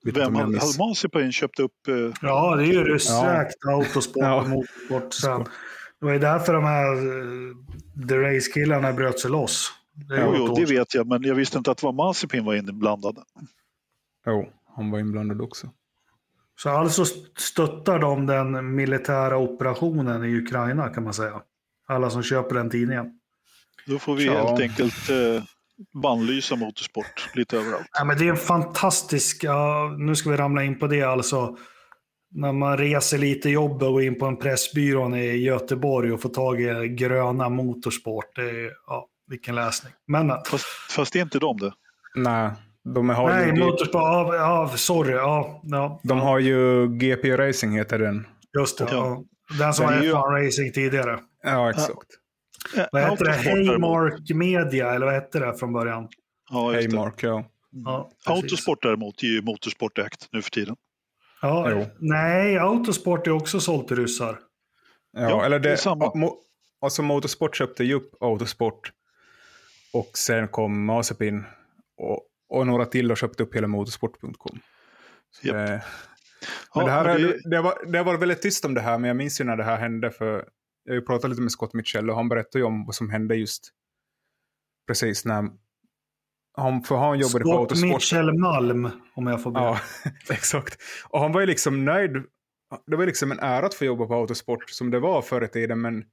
Vem 0.05 0.35
har 0.35 0.87
Mazepin 0.87 1.31
köpt 1.31 1.59
upp? 1.59 1.87
Uh... 1.87 2.13
Ja, 2.21 2.55
det 2.55 2.63
är 2.63 2.73
ju 2.73 2.83
ryssäkt 2.83 3.55
ja. 3.61 3.71
autosport 3.71 4.23
och 4.23 4.49
motorsport 4.49 5.13
sen. 5.13 5.43
Det 5.99 6.05
var 6.05 6.13
ju 6.13 6.19
därför 6.19 6.53
de 6.53 6.63
här 6.63 7.05
uh, 7.05 7.55
The 8.09 8.15
Race-killarna 8.17 8.93
bröt 8.93 9.19
sig 9.19 9.31
loss. 9.31 9.73
Det 9.93 10.21
jo, 10.21 10.33
jo, 10.37 10.55
det 10.55 10.65
vet 10.65 10.93
jag, 10.93 11.07
men 11.07 11.23
jag 11.23 11.35
visste 11.35 11.57
inte 11.57 11.71
att 11.71 11.83
var 11.83 11.93
Mazepin 11.93 12.45
var 12.45 12.55
inblandad. 12.55 13.23
Jo, 14.25 14.49
han 14.75 14.91
var 14.91 14.99
inblandad 14.99 15.41
också. 15.41 15.69
Så 16.59 16.69
alltså 16.69 17.05
stöttar 17.37 17.99
de 17.99 18.25
den 18.25 18.75
militära 18.75 19.37
operationen 19.37 20.25
i 20.25 20.37
Ukraina 20.37 20.89
kan 20.89 21.03
man 21.03 21.13
säga. 21.13 21.41
Alla 21.87 22.09
som 22.09 22.23
köper 22.23 22.55
den 22.55 22.69
tidningen. 22.69 23.19
Då 23.85 23.99
får 23.99 24.15
vi 24.15 24.25
ja. 24.25 24.47
helt 24.47 24.61
enkelt 24.61 25.09
eh, 25.09 25.43
bannlysa 26.01 26.55
motorsport 26.55 27.29
lite 27.33 27.57
överallt. 27.57 27.87
Ja, 27.93 28.03
men 28.03 28.17
det 28.17 28.25
är 28.25 28.29
en 28.29 28.37
fantastisk, 28.37 29.43
ja, 29.43 29.95
nu 29.97 30.15
ska 30.15 30.29
vi 30.29 30.37
ramla 30.37 30.63
in 30.63 30.79
på 30.79 30.87
det 30.87 31.03
alltså. 31.03 31.57
När 32.31 32.53
man 32.53 32.77
reser 32.77 33.17
lite 33.17 33.49
jobb 33.49 33.83
och 33.83 33.93
går 33.93 34.03
in 34.03 34.19
på 34.19 34.25
en 34.25 34.37
pressbyrå 34.37 35.15
i 35.17 35.43
Göteborg 35.43 36.11
och 36.11 36.21
får 36.21 36.29
tag 36.29 36.61
i 36.61 36.87
gröna 36.87 37.49
motorsport. 37.49 38.35
Det 38.35 38.41
är, 38.41 38.71
ja, 38.87 39.07
vilken 39.27 39.55
läsning. 39.55 39.93
Men, 40.07 40.31
Fast, 40.45 40.65
fast 40.89 41.13
det 41.13 41.19
är 41.19 41.23
inte 41.23 41.39
de 41.39 41.57
det. 41.57 41.73
Nej, 42.15 42.51
de 42.95 43.09
har, 43.09 43.29
nej, 43.29 43.47
ju, 43.47 43.59
motorsport, 43.65 44.01
ja, 44.01 44.35
ja, 44.35 44.71
sorry. 44.77 45.11
Ja, 45.13 45.61
ja, 45.63 45.99
de 46.03 46.19
har 46.19 46.39
ju 46.39 46.87
GP 46.87 47.37
Racing 47.37 47.77
heter 47.77 47.99
den. 47.99 48.27
just 48.57 48.77
det. 48.77 48.87
Ja. 48.91 48.97
Ja. 48.97 49.23
Den 49.59 49.73
som 49.73 49.85
Men 49.85 49.93
var 49.95 49.99
är 50.01 50.05
ju- 50.05 50.11
F1 50.13 50.45
Racing 50.45 50.73
tidigare. 50.73 51.19
Ja, 51.43 51.69
exakt. 51.69 52.07
Vad 52.91 53.01
hette 53.01 53.23
det? 53.23 53.31
Haymark 53.31 54.29
Media, 54.29 54.93
eller 54.93 55.05
vad 55.05 55.15
hette 55.15 55.39
det 55.39 55.57
från 55.57 55.73
början? 55.73 56.07
Ja, 56.49 56.71
Hej 56.71 56.75
just 56.83 56.89
det. 56.91 56.95
Mark, 56.97 57.23
ja. 57.23 57.45
Ja. 57.71 58.09
Autosport 58.25 58.81
däremot 58.83 59.23
är 59.23 59.27
ju 59.27 59.41
motorsportägt 59.41 60.27
nu 60.31 60.41
för 60.41 60.49
tiden. 60.51 60.75
Ja, 61.41 61.71
Jo. 61.71 61.85
nej, 61.99 62.57
Autosport 62.57 63.27
är 63.27 63.31
också 63.31 63.59
sålt 63.59 63.87
till 63.87 63.97
ryssar. 63.97 64.39
Ja, 65.13 65.21
Ja, 65.29 65.45
eller 65.45 65.59
det 65.59 65.69
är 65.69 65.71
det, 65.71 65.77
samma. 65.77 66.15
Mo, 66.15 66.35
alltså 66.81 67.01
Motorsport 67.01 67.55
köpte 67.55 67.83
ju 67.83 67.93
upp 67.93 68.11
Autosport 68.21 68.91
och 69.93 70.09
sen 70.17 70.47
kom 70.47 70.85
Mazepin 70.85 71.43
och, 71.97 72.19
och 72.49 72.67
några 72.67 72.85
till 72.85 73.11
och 73.11 73.17
köpte 73.17 73.43
upp 73.43 73.55
hela 73.55 73.67
motorsport.com. 73.67 74.59
Det- 75.43 75.83
Ja, 76.73 76.81
Men 76.81 76.85
det, 76.85 76.91
här 76.91 77.03
men 77.03 77.15
är, 77.15 77.19
det- 77.19 77.49
det, 77.49 77.61
var, 77.61 77.91
det 77.91 78.03
var 78.03 78.17
väldigt 78.17 78.41
tyst 78.41 78.65
om 78.65 78.73
det 78.73 78.81
här, 78.81 78.97
men 78.97 79.07
jag 79.07 79.17
minns 79.17 79.41
ju 79.41 79.45
när 79.45 79.57
det 79.57 79.63
här 79.63 79.77
hände, 79.77 80.11
för 80.11 80.45
jag 80.83 80.91
har 80.93 80.95
ju 80.95 81.01
pratat 81.01 81.29
lite 81.29 81.41
med 81.41 81.51
Scott 81.51 81.73
Mitchell 81.73 82.09
och 82.09 82.15
han 82.15 82.29
berättade 82.29 82.59
ju 82.59 82.63
om 82.65 82.85
vad 82.85 82.95
som 82.95 83.09
hände 83.09 83.35
just 83.35 83.69
precis 84.87 85.25
när 85.25 85.49
han, 86.57 86.83
för 86.83 86.95
han 86.95 87.19
jobbade 87.19 87.43
på 87.43 87.49
Scott 87.49 87.59
Autosport. 87.59 87.89
Mitchell 87.93 88.33
Malm, 88.39 88.89
om 89.15 89.27
jag 89.27 89.43
får 89.43 89.51
be. 89.51 89.59
Ja, 89.59 89.79
exakt. 90.29 90.77
Och 91.09 91.19
han 91.19 91.31
var 91.31 91.39
ju 91.41 91.45
liksom 91.47 91.85
nöjd. 91.85 92.23
Det 92.87 92.95
var 92.95 93.05
liksom 93.05 93.31
en 93.31 93.39
ära 93.39 93.65
att 93.65 93.73
få 93.73 93.85
jobba 93.85 94.05
på 94.05 94.13
Autosport 94.15 94.69
som 94.69 94.91
det 94.91 94.99
var 94.99 95.21
förr 95.21 95.43
i 95.43 95.47
tiden, 95.47 95.81
men 95.81 96.05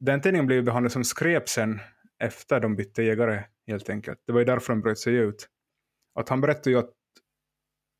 den 0.00 0.20
tidningen 0.20 0.46
blev 0.46 0.64
behandlad 0.64 0.92
som 0.92 1.04
skräp 1.04 1.48
sen 1.48 1.80
efter 2.20 2.60
de 2.60 2.76
bytte 2.76 3.02
ägare 3.02 3.44
helt 3.66 3.90
enkelt. 3.90 4.18
Det 4.26 4.32
var 4.32 4.40
ju 4.40 4.44
därför 4.44 4.72
de 4.72 4.80
bröt 4.80 4.98
sig 4.98 5.14
ut. 5.14 5.48
Att 6.14 6.28
han 6.28 6.40
berättade 6.40 6.70
ju 6.70 6.78
att 6.78 6.90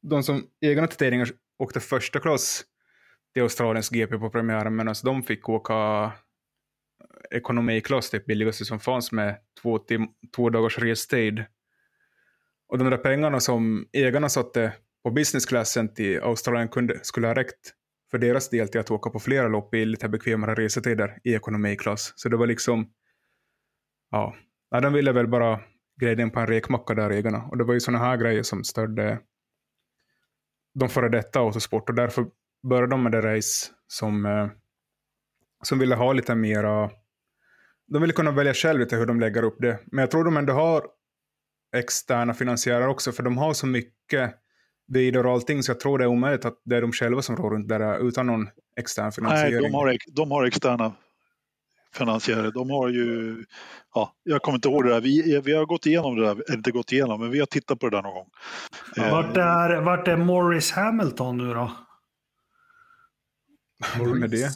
de 0.03 0.23
som 0.23 0.47
egna 0.61 0.87
till 0.87 1.25
åkte 1.59 1.81
första 1.81 2.21
klass 2.21 2.65
till 3.33 3.43
Australiens 3.43 3.91
GP 3.91 4.19
på 4.19 4.31
premiären, 4.31 4.77
medan 4.77 4.95
de 5.05 5.23
fick 5.23 5.49
åka 5.49 6.13
ekonomiklass, 7.31 8.11
det 8.11 8.19
typ 8.19 8.27
billigaste 8.27 8.65
som 8.65 8.81
fanns 8.81 9.13
med 9.13 9.39
två, 9.63 9.79
tim- 9.79 10.15
två 10.37 10.51
dagars 10.51 10.79
restid. 10.79 11.45
Och 12.69 12.79
de 12.79 12.91
där 12.91 12.99
pengarna 12.99 13.41
som 13.41 13.89
ägarna 13.93 14.29
satte 14.29 14.73
på 15.03 15.11
businessklassen 15.11 15.95
till 15.95 16.21
Australien 16.21 16.69
kunde, 16.69 16.99
skulle 17.03 17.27
ha 17.27 17.35
räckt 17.35 17.75
för 18.11 18.19
deras 18.19 18.49
del 18.49 18.69
till 18.69 18.81
att 18.81 18.91
åka 18.91 19.11
på 19.11 19.21
flera 19.21 19.49
lopp 19.49 19.75
i 19.75 19.85
lite 19.85 20.09
bekvämare 20.09 20.55
resetider 20.55 21.19
i 21.25 21.35
ekonomiklass. 21.35 22.13
Så 22.17 22.29
det 22.29 22.37
var 22.37 22.47
liksom, 22.47 22.91
ja, 24.11 24.35
ja 24.71 24.81
de 24.81 24.93
ville 24.93 25.13
väl 25.13 25.29
bara 25.29 25.61
glida 26.01 26.23
in 26.23 26.31
på 26.31 26.41
en 26.41 26.47
rekmacka 26.47 26.95
där 26.95 27.11
ägarna. 27.11 27.43
Och 27.43 27.59
det 27.59 27.65
var 27.65 27.75
ju 27.75 27.81
sådana 27.81 28.05
här 28.05 28.17
grejer 28.17 28.43
som 28.43 28.65
störde 28.65 29.19
de 30.75 30.89
före 30.89 31.09
detta 31.09 31.41
autosport 31.41 31.89
och 31.89 31.95
därför 31.95 32.27
började 32.69 32.87
de 32.87 33.03
med 33.03 33.13
det 33.13 33.37
race 33.37 33.71
som, 33.87 34.27
eh, 34.27 34.49
som 35.63 35.79
ville 35.79 35.95
ha 35.95 36.13
lite 36.13 36.35
mera, 36.35 36.91
de 37.87 38.03
ville 38.03 38.13
kunna 38.13 38.31
välja 38.31 38.55
själv 38.55 38.81
lite 38.81 38.97
hur 38.97 39.07
de 39.07 39.21
lägger 39.21 39.43
upp 39.43 39.57
det. 39.59 39.79
Men 39.87 40.03
jag 40.03 40.11
tror 40.11 40.25
de 40.25 40.37
ändå 40.37 40.53
har 40.53 40.87
externa 41.77 42.35
finansiärer 42.35 42.89
också, 42.89 43.13
för 43.13 43.23
de 43.23 43.39
har 43.39 43.55
så 43.55 43.67
mycket 43.67 44.35
videor 44.87 45.27
och 45.27 45.33
allting, 45.33 45.63
så 45.63 45.71
jag 45.71 45.81
tror 45.81 45.99
det 45.99 46.05
är 46.05 46.09
omöjligt 46.09 46.45
att 46.45 46.61
det 46.65 46.77
är 46.77 46.81
de 46.81 46.93
själva 46.93 47.23
som 47.23 47.37
rår 47.37 47.51
runt 47.51 47.69
det 47.69 47.79
där 47.79 48.09
utan 48.09 48.27
någon 48.27 48.49
extern 48.81 49.13
finansiering. 49.13 49.53
Nej, 49.53 49.63
de 49.63 49.75
har, 49.75 49.97
de 50.13 50.31
har 50.31 50.45
externa 50.45 50.93
finansiärer. 51.95 52.51
De 52.51 52.71
har 52.71 52.89
ju, 52.89 53.37
ja, 53.95 54.13
jag 54.23 54.43
kommer 54.43 54.57
inte 54.57 54.69
ihåg 54.69 54.85
det 54.85 54.91
där. 54.91 55.01
Vi, 55.01 55.41
vi 55.45 55.53
har 55.55 55.67
gått 55.67 55.87
igenom 55.87 56.17
det 56.17 56.23
där, 56.23 56.31
eller 56.31 56.57
inte 56.57 56.71
gått 56.71 56.93
igenom, 56.93 57.21
men 57.21 57.31
vi 57.31 57.39
har 57.39 57.47
tittat 57.47 57.79
på 57.81 57.89
det 57.89 57.97
där 57.97 58.03
någon 58.03 58.15
gång. 58.15 58.29
Eh, 58.97 59.11
Vart, 59.13 59.37
är, 59.37 59.81
vart 59.81 60.09
är 60.09 60.17
Morris 60.17 60.73
Hamilton 60.73 61.37
nu 61.39 61.55
då? 61.55 61.71
Vem 63.99 64.23
är 64.23 64.29
det? 64.29 64.37
Jag 64.39 64.51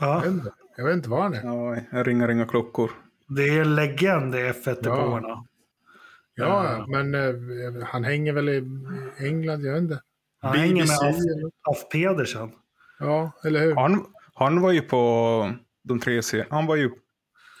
Ja, 0.00 0.18
vet 0.18 0.30
inte, 0.30 0.52
jag 0.76 0.84
vet 0.84 0.94
inte 0.96 1.08
var 1.10 1.22
han 1.22 1.34
är. 1.34 1.44
Ja, 1.44 1.76
jag 1.92 2.08
ringer 2.08 2.28
inga 2.30 2.46
klockor. 2.46 2.90
det 3.28 3.42
är 3.42 3.60
en 3.60 3.74
legend 3.74 4.34
i 4.34 4.38
F1-depåerna. 4.38 5.28
Ja, 5.28 5.44
Ja. 6.34 6.86
men 6.88 7.14
eh, 7.14 7.84
han 7.86 8.04
hänger 8.04 8.32
väl 8.32 8.48
i 8.48 8.56
England, 9.18 9.64
jag 9.64 9.72
vet 9.72 9.82
inte. 9.82 10.02
Han 10.40 10.56
hänger 10.58 10.74
med 10.74 10.86
BBC 10.86 11.04
Alf, 11.06 11.16
Alf 11.62 11.88
Pedersen. 11.92 12.52
Ja, 12.98 13.32
eller 13.44 13.60
hur? 13.60 13.74
Han, 13.74 14.06
han 14.34 14.60
var 14.60 14.72
ju 14.72 14.80
på 14.82 15.52
de 15.84 16.00
tre 16.00 16.22
serierna. 16.22 16.54
Han 16.54 16.66
var 16.66 16.76
ju 16.76 16.90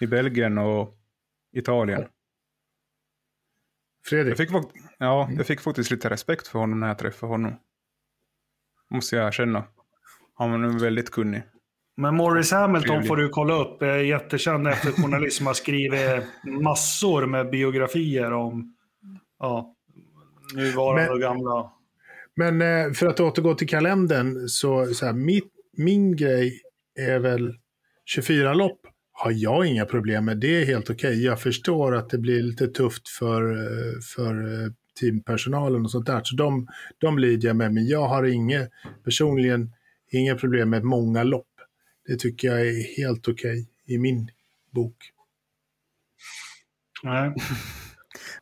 i 0.00 0.06
Belgien 0.06 0.58
och 0.58 0.98
Italien. 1.52 2.04
Fredrik, 4.06 4.30
Jag 4.30 4.38
fick, 4.38 4.50
ja, 4.98 5.28
jag 5.36 5.46
fick 5.46 5.60
faktiskt 5.60 5.90
lite 5.90 6.10
respekt 6.10 6.48
för 6.48 6.58
honom 6.58 6.80
när 6.80 6.88
jag 6.88 6.98
träffade 6.98 7.32
honom. 7.32 7.54
Måste 8.90 9.16
jag 9.16 9.26
erkänna. 9.26 9.64
Han 10.34 10.50
var 10.50 10.58
nu 10.58 10.78
väldigt 10.78 11.10
kunnig. 11.10 11.42
Men 11.96 12.16
Morris 12.16 12.52
Hamilton 12.52 12.88
Trevlig. 12.88 13.08
får 13.08 13.16
du 13.16 13.28
kolla 13.28 13.54
upp. 13.54 13.82
Är 13.82 13.96
jättekänd 13.96 14.68
efterjournalist 14.68 15.36
som 15.36 15.46
har 15.46 15.54
skrivit 15.54 16.24
massor 16.44 17.26
med 17.26 17.50
biografier 17.50 18.32
om 18.32 18.76
ja, 19.38 19.74
nuvarande 20.54 21.02
Men- 21.02 21.12
och 21.12 21.20
gamla. 21.20 21.72
Men 22.34 22.62
eh, 22.62 22.92
för 22.92 23.06
att 23.06 23.20
återgå 23.20 23.54
till 23.54 23.68
kalendern, 23.68 24.48
så, 24.48 24.86
så 24.94 25.06
här, 25.06 25.12
mitt, 25.12 25.52
min 25.76 26.16
grej 26.16 26.60
är 27.00 27.18
väl 27.18 27.58
24 28.04 28.54
lopp. 28.54 28.80
Har 29.12 29.32
jag 29.34 29.66
inga 29.66 29.84
problem 29.84 30.24
med. 30.24 30.38
Det 30.38 30.62
är 30.62 30.66
helt 30.66 30.90
okej. 30.90 31.24
Jag 31.24 31.40
förstår 31.40 31.94
att 31.96 32.10
det 32.10 32.18
blir 32.18 32.42
lite 32.42 32.68
tufft 32.68 33.08
för, 33.08 33.52
eh, 33.52 34.00
för 34.14 34.64
eh, 34.64 34.72
teampersonalen 35.00 35.84
och 35.84 35.90
sånt 35.90 36.06
där. 36.06 36.20
Så 36.24 36.36
de, 36.36 36.68
de 36.98 37.18
lider 37.18 37.48
jag 37.48 37.56
med. 37.56 37.74
Men 37.74 37.86
jag 37.86 38.08
har 38.08 38.24
inget, 38.24 38.70
personligen 39.04 39.72
inga 40.10 40.34
problem 40.34 40.70
med 40.70 40.84
många 40.84 41.22
lopp. 41.22 41.48
Det 42.06 42.16
tycker 42.16 42.48
jag 42.48 42.60
är 42.60 42.96
helt 42.96 43.28
okej 43.28 43.68
i 43.86 43.98
min 43.98 44.30
bok. 44.70 44.96
Nej. 47.02 47.34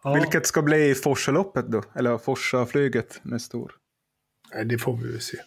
Ja, 0.02 0.14
Vilket 0.20 0.46
ska 0.46 0.62
bli 0.62 0.94
Forsaloppet 0.94 1.66
då? 1.66 1.82
Eller 1.94 2.18
Forsa-flyget 2.18 3.20
nästa 3.22 3.58
år? 3.58 3.72
Nej, 4.54 4.64
det 4.64 4.78
får 4.78 4.96
vi 4.96 5.12
väl 5.12 5.20
se. 5.20 5.38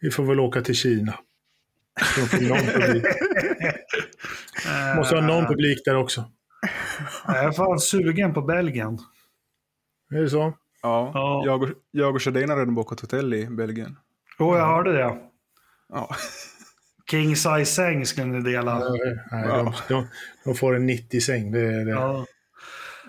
Vi 0.00 0.10
får 0.10 0.24
väl 0.24 0.40
åka 0.40 0.62
till 0.62 0.74
Kina. 0.74 1.18
De 2.16 2.26
får 2.26 2.40
någon 2.48 2.58
publik. 2.66 3.04
Måste 4.96 5.14
ha 5.14 5.22
någon 5.22 5.46
publik 5.46 5.84
där 5.84 5.96
också. 5.96 6.24
Jag 7.26 7.44
är 7.44 7.52
fan 7.52 7.80
sugen 7.80 8.34
på 8.34 8.42
Belgien. 8.42 8.98
Är 10.10 10.20
det 10.22 10.30
så? 10.30 10.52
Ja, 10.82 11.10
Ja. 11.14 11.42
Jag, 11.46 11.62
och, 11.62 11.68
jag 11.90 12.14
och 12.14 12.22
Shadin 12.22 12.50
har 12.50 12.56
redan 12.56 12.74
bokat 12.74 13.00
hotell 13.00 13.34
i 13.34 13.46
Belgien. 13.46 13.96
Jo, 14.38 14.56
jag 14.56 14.66
hörde 14.66 14.92
det. 14.92 15.16
Ja. 15.88 16.16
King 17.10 17.36
size 17.36 17.64
säng 17.64 18.06
skulle 18.06 18.26
ni 18.26 18.40
dela. 18.52 18.78
Nej, 19.30 19.48
de, 19.48 19.72
de, 19.88 20.06
de 20.44 20.54
får 20.54 20.76
en 20.76 20.90
90-säng. 20.90 21.52
Det, 21.52 21.60
är 21.60 21.84
det. 21.84 21.90
Ja. 21.90 22.26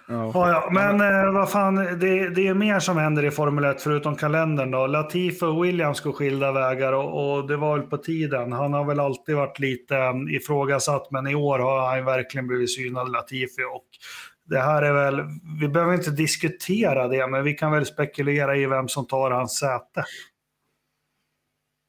Ja. 0.07 0.31
Ja, 0.33 0.49
ja. 0.49 0.69
Men 0.71 1.01
eh, 1.01 1.33
vad 1.33 1.51
fan, 1.51 1.75
det, 1.75 2.29
det 2.29 2.47
är 2.47 2.53
mer 2.53 2.79
som 2.79 2.97
händer 2.97 3.25
i 3.25 3.31
Formel 3.31 3.63
1 3.63 3.81
förutom 3.81 4.15
kalendern 4.15 4.71
då. 4.71 4.87
Latifi 4.87 5.45
och 5.45 5.65
Williams 5.65 6.01
går 6.01 6.11
skilda 6.11 6.51
vägar 6.51 6.93
och, 6.93 7.37
och 7.37 7.47
det 7.47 7.57
var 7.57 7.77
väl 7.77 7.87
på 7.87 7.97
tiden. 7.97 8.51
Han 8.51 8.73
har 8.73 8.85
väl 8.85 8.99
alltid 8.99 9.35
varit 9.35 9.59
lite 9.59 9.95
um, 9.95 10.29
ifrågasatt, 10.29 11.11
men 11.11 11.27
i 11.27 11.35
år 11.35 11.59
har 11.59 11.95
han 11.95 12.05
verkligen 12.05 12.47
blivit 12.47 12.75
synad, 12.75 13.11
Latifi. 13.11 13.63
Och 13.63 13.85
det 14.43 14.59
här 14.59 14.81
är 14.81 14.93
väl, 14.93 15.23
vi 15.59 15.67
behöver 15.67 15.93
inte 15.93 16.11
diskutera 16.11 17.07
det, 17.07 17.27
men 17.27 17.43
vi 17.43 17.53
kan 17.53 17.71
väl 17.71 17.85
spekulera 17.85 18.55
i 18.55 18.65
vem 18.65 18.87
som 18.87 19.07
tar 19.07 19.31
hans 19.31 19.59
säte. 19.59 20.03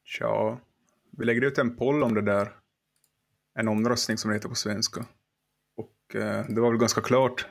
Tja, 0.04 0.58
vi 1.18 1.24
lägger 1.24 1.42
ut 1.42 1.58
en 1.58 1.76
poll 1.76 2.02
om 2.02 2.14
det 2.14 2.22
där. 2.22 2.48
En 3.58 3.68
omröstning 3.68 4.18
som 4.18 4.30
det 4.30 4.36
heter 4.36 4.48
på 4.48 4.54
svenska. 4.54 5.04
Och 5.76 6.16
eh, 6.20 6.44
det 6.48 6.60
var 6.60 6.70
väl 6.70 6.80
ganska 6.80 7.00
klart 7.00 7.46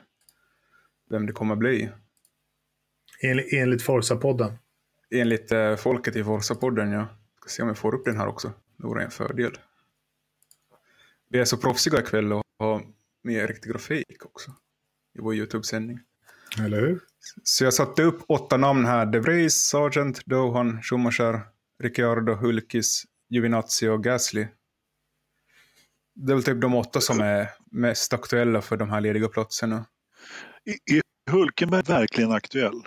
vem 1.10 1.26
det 1.26 1.32
kommer 1.32 1.56
bli. 1.56 1.90
Enligt, 3.22 3.52
enligt 3.52 3.82
Forza-podden. 3.82 4.52
Enligt 5.10 5.52
eh, 5.52 5.76
folket 5.76 6.16
i 6.16 6.22
Forza-podden, 6.22 6.92
ja. 6.92 7.08
Ska 7.40 7.48
se 7.48 7.62
om 7.62 7.68
jag 7.68 7.78
får 7.78 7.94
upp 7.94 8.04
den 8.04 8.16
här 8.16 8.26
också. 8.26 8.52
Det 8.76 8.86
vore 8.86 9.04
en 9.04 9.10
fördel. 9.10 9.58
Vi 11.28 11.38
är 11.38 11.44
så 11.44 11.56
proffsiga 11.56 12.00
ikväll 12.00 12.32
och 12.32 12.42
har 12.58 12.82
med 13.22 13.48
riktig 13.48 13.72
grafik 13.72 14.24
också. 14.24 14.50
I 15.14 15.20
vår 15.20 15.34
YouTube-sändning. 15.34 16.00
Eller 16.58 16.80
hur? 16.80 17.00
Så 17.42 17.64
jag 17.64 17.74
satte 17.74 18.02
upp 18.02 18.22
åtta 18.28 18.56
namn 18.56 18.84
här. 18.84 19.06
De 19.06 19.20
Vries, 19.20 19.54
Sargent, 19.54 20.26
Dohan, 20.26 20.82
Schumacher, 20.82 21.40
Ricciardo, 21.82 22.34
Hulkis, 22.34 23.04
Giovinazzi 23.28 23.88
och 23.88 24.04
Gasly. 24.04 24.46
Det 26.14 26.32
är 26.32 26.34
väl 26.34 26.44
typ 26.44 26.60
de 26.60 26.74
åtta 26.74 27.00
som 27.00 27.20
är 27.20 27.48
mest 27.70 28.12
aktuella 28.12 28.62
för 28.62 28.76
de 28.76 28.90
här 28.90 29.00
lediga 29.00 29.28
platserna. 29.28 29.84
Är 30.66 31.30
Hulkenberg 31.30 31.82
verkligen 31.82 32.32
aktuell? 32.32 32.82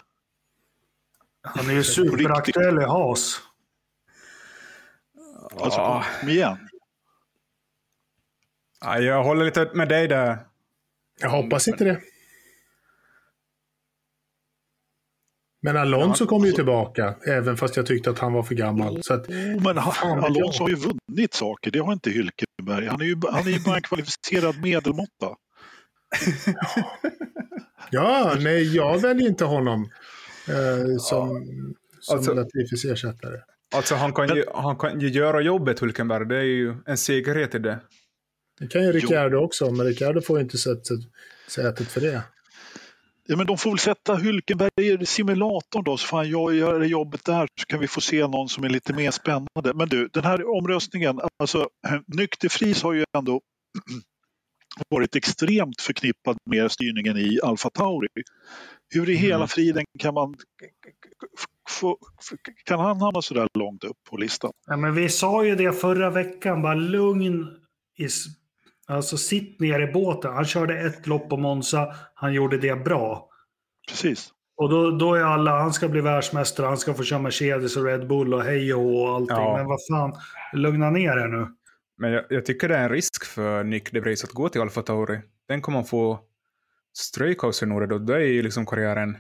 Han 1.42 1.70
är 1.70 1.74
ju 1.74 1.84
superaktuell 1.84 2.78
i 2.82 2.84
Haas. 2.86 3.42
Alltså, 5.52 5.80
Ja. 5.80 6.06
kom 6.20 6.30
igen. 6.30 6.70
Ja, 8.82 9.00
jag 9.00 9.24
håller 9.24 9.46
lite 9.46 9.72
med 9.74 9.90
dig 9.90 10.08
där. 10.08 10.38
Jag 11.20 11.30
hoppas 11.30 11.68
inte 11.68 11.84
det. 11.84 12.02
Men 15.62 15.78
Alonso 15.78 16.26
kom 16.26 16.46
ju 16.46 16.52
tillbaka, 16.52 17.16
även 17.28 17.58
fast 17.58 17.76
jag 17.76 17.86
tyckte 17.86 18.10
att 18.10 18.20
han 18.20 18.34
var 18.34 18.44
för 18.44 18.56
gammal. 18.56 19.04
Så 19.04 19.14
att, 19.14 19.30
men 19.64 19.78
han, 19.78 20.24
Alonso 20.24 20.64
har 20.64 20.70
ju 20.70 20.76
vunnit 20.76 21.34
saker, 21.34 21.72
det 21.72 21.80
har 21.80 21.94
inte 21.94 22.10
Hülkenberg. 22.10 22.88
Han 22.90 23.02
är 23.02 23.06
ju, 23.06 23.16
han 23.32 23.48
är 23.48 23.52
ju 23.52 23.60
bara 23.60 23.76
en 23.76 23.82
kvalificerad 23.82 24.62
medelmåtta. 24.62 25.36
Ja, 27.92 28.36
nej, 28.40 28.76
jag 28.76 29.00
väljer 29.00 29.28
inte 29.30 29.46
honom 29.46 29.90
eh, 30.48 30.98
som, 31.00 31.46
som 32.00 32.18
Alltså- 32.18 32.34
Latifis 32.34 32.86
ersättare. 32.86 33.42
Alltså 33.76 33.96
han 33.96 34.14
kan, 34.14 34.36
ju, 34.36 34.44
han 34.54 34.76
kan 34.78 35.00
ju 35.00 35.10
göra 35.10 35.42
jobbet 35.42 35.80
Hulkenberg, 35.80 36.26
det 36.26 36.38
är 36.38 36.44
ju 36.44 36.76
en 36.86 36.98
säkerhet 36.98 37.56
i 37.56 37.60
det. 37.60 37.80
Det 38.60 38.68
kan 38.68 38.84
ju 38.84 38.92
Ricciardo 38.92 39.38
också, 39.38 39.72
men 39.72 39.86
Ricciardo 39.86 40.22
får 40.22 40.38
ju 40.38 40.44
inte 40.44 40.58
sättet, 40.58 41.00
sätet 41.48 41.88
för 41.88 42.02
det. 42.02 42.22
Ja, 43.28 43.38
men 43.38 43.48
de 43.48 43.58
får 43.58 43.70
väl 43.70 43.80
sätta 43.80 44.16
Hülkenberg 44.16 45.02
i 45.02 45.06
simulatorn 45.06 45.84
då, 45.84 45.98
så 45.98 46.08
får 46.08 46.18
han 46.18 46.30
jag 46.30 46.56
göra 46.56 46.86
jobbet 46.86 47.26
där 47.26 47.48
så 47.60 47.66
kan 47.66 47.80
vi 47.80 47.88
få 47.88 48.02
se 48.02 48.28
någon 48.28 48.50
som 48.50 48.64
är 48.64 48.70
lite 48.70 48.94
mer 48.94 49.12
spännande. 49.12 49.74
Men 49.76 49.90
du, 49.90 50.08
den 50.14 50.24
här 50.24 50.58
omröstningen, 50.58 51.20
alltså 51.40 51.70
Nykterfris 52.08 52.84
har 52.84 52.94
ju 52.94 53.04
ändå 53.18 53.42
varit 54.90 55.16
extremt 55.16 55.82
förknippad 55.82 56.38
med 56.46 56.72
styrningen 56.72 57.18
i 57.18 57.40
Alfa 57.44 57.70
Tauri. 57.70 58.08
Hur 58.94 59.10
i 59.10 59.16
hela 59.16 59.36
Mm. 59.36 59.48
friden 59.48 59.84
kan 60.00 60.14
man 60.14 60.36
kan 62.66 62.80
han 62.80 63.02
hamna 63.02 63.22
så 63.22 63.34
där 63.34 63.48
långt 63.54 63.84
upp 63.84 63.98
på 64.10 64.18
listan? 64.18 64.52
Ja, 64.68 64.78
men 64.78 64.94
vi 64.96 65.10
sa 65.10 65.46
ju 65.46 65.56
det 65.56 65.72
förra 65.72 66.10
veckan, 66.10 66.62
bara 66.62 66.74
lugn. 66.76 67.48
I, 67.98 68.06
s- 68.06 68.26
alltså 68.88 69.18
sitt 69.18 69.60
ner 69.60 69.80
i 69.90 69.92
båten. 69.94 70.34
Han 70.34 70.46
körde 70.46 70.80
ett 70.82 71.08
lopp 71.08 71.30
på 71.30 71.38
Monza, 71.38 71.96
han 72.14 72.34
gjorde 72.34 72.58
det 72.58 72.76
bra. 72.76 73.30
Precis. 73.90 74.30
Och 74.58 74.70
då, 74.70 74.92
då 74.92 75.14
är 75.16 75.22
alla, 75.24 75.60
han 75.60 75.74
ska 75.74 75.88
bli 75.90 76.02
världsmästare, 76.02 76.68
han 76.68 76.78
ska 76.78 76.94
få 76.94 77.04
köra 77.04 77.20
Mercedes 77.20 77.78
och 77.78 77.86
Red 77.86 78.08
Bull 78.08 78.34
och 78.34 78.44
hej 78.44 78.74
och 78.74 79.10
allting. 79.10 79.36
Ja. 79.38 79.58
Men 79.58 79.66
vad 79.66 79.80
fan, 79.92 80.14
lugna 80.54 80.90
ner 80.90 81.12
er 81.18 81.28
nu. 81.28 81.48
Men 82.00 82.12
jag, 82.12 82.26
jag 82.30 82.46
tycker 82.46 82.70
det 82.70 82.76
är 82.76 82.84
en 82.84 82.90
risk 82.90 83.26
för 83.26 83.64
Nick 83.64 83.92
DeVries 83.92 84.24
att 84.24 84.32
gå 84.32 84.50
till 84.50 84.62
Alfa 84.62 84.82
Tauri. 84.82 85.20
Den 85.48 85.62
kommer 85.62 85.78
han 85.78 85.86
få 85.86 86.20
stryk 86.94 87.44
av 87.44 87.52
Sunoda 87.52 87.86
då. 87.86 87.98
Då 87.98 88.14
är 88.14 88.20
ju 88.20 88.42
liksom 88.42 88.66
karriären 88.66 89.18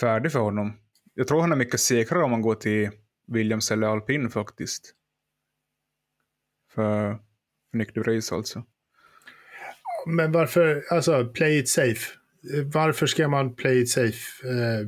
färdig 0.00 0.32
för 0.32 0.38
honom. 0.38 0.72
Jag 1.14 1.28
tror 1.28 1.40
han 1.40 1.52
är 1.52 1.56
mycket 1.56 1.80
säkrare 1.80 2.24
om 2.24 2.32
han 2.32 2.42
går 2.42 2.54
till 2.54 2.90
Williams 3.26 3.70
eller 3.70 3.86
Alpin 3.86 4.30
faktiskt. 4.30 4.94
För, 6.74 7.18
för 7.70 7.78
Nick 7.78 7.94
DeVries 7.94 8.32
alltså. 8.32 8.64
Men 10.06 10.32
varför, 10.32 10.84
alltså 10.90 11.28
play 11.28 11.58
it 11.58 11.68
safe. 11.68 12.12
Varför 12.64 13.06
ska 13.06 13.28
man 13.28 13.54
play 13.54 13.82
it 13.82 13.90
safe 13.90 14.48
eh, 14.48 14.86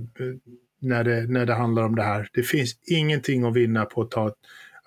när, 0.81 1.05
det, 1.05 1.27
när 1.27 1.47
det 1.47 1.55
handlar 1.55 1.83
om 1.83 1.97
det 1.97 2.03
här? 2.03 2.29
Det 2.33 2.43
finns 2.43 2.79
ingenting 2.87 3.45
att 3.45 3.57
vinna 3.57 3.85
på 3.85 4.03
att, 4.03 4.11
ta, 4.11 4.35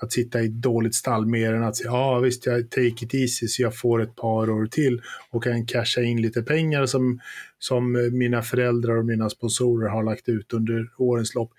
att 0.05 0.13
sitta 0.13 0.41
i 0.41 0.45
ett 0.45 0.61
dåligt 0.61 0.95
stall 0.95 1.25
mer 1.25 1.53
än 1.53 1.63
att 1.63 1.75
säga 1.75 1.89
ja 1.89 1.97
ah, 1.97 2.19
visst, 2.19 2.45
jag 2.45 2.69
take 2.69 2.87
it 2.87 3.13
easy 3.13 3.47
så 3.47 3.61
jag 3.61 3.77
får 3.77 4.01
ett 4.01 4.15
par 4.15 4.49
år 4.49 4.65
till 4.65 5.01
och 5.29 5.43
kan 5.43 5.65
casha 5.65 6.01
in 6.01 6.21
lite 6.21 6.43
pengar 6.43 6.85
som, 6.85 7.19
som 7.59 8.09
mina 8.11 8.41
föräldrar 8.41 8.97
och 8.97 9.05
mina 9.05 9.29
sponsorer 9.29 9.89
har 9.89 10.03
lagt 10.03 10.29
ut 10.29 10.53
under 10.53 10.89
årens 10.97 11.35
lopp. 11.35 11.51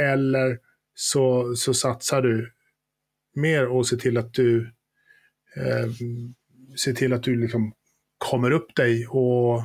Eller 0.00 0.58
så, 0.94 1.54
så 1.56 1.74
satsar 1.74 2.22
du 2.22 2.52
mer 3.34 3.66
och 3.66 3.86
ser 3.86 3.96
till 3.96 4.16
att 4.16 4.34
du 4.34 4.70
eh, 5.56 5.90
ser 6.76 6.92
till 6.92 7.12
att 7.12 7.22
du 7.22 7.40
liksom 7.40 7.72
kommer 8.18 8.50
upp 8.50 8.74
dig 8.74 9.06
och, 9.06 9.62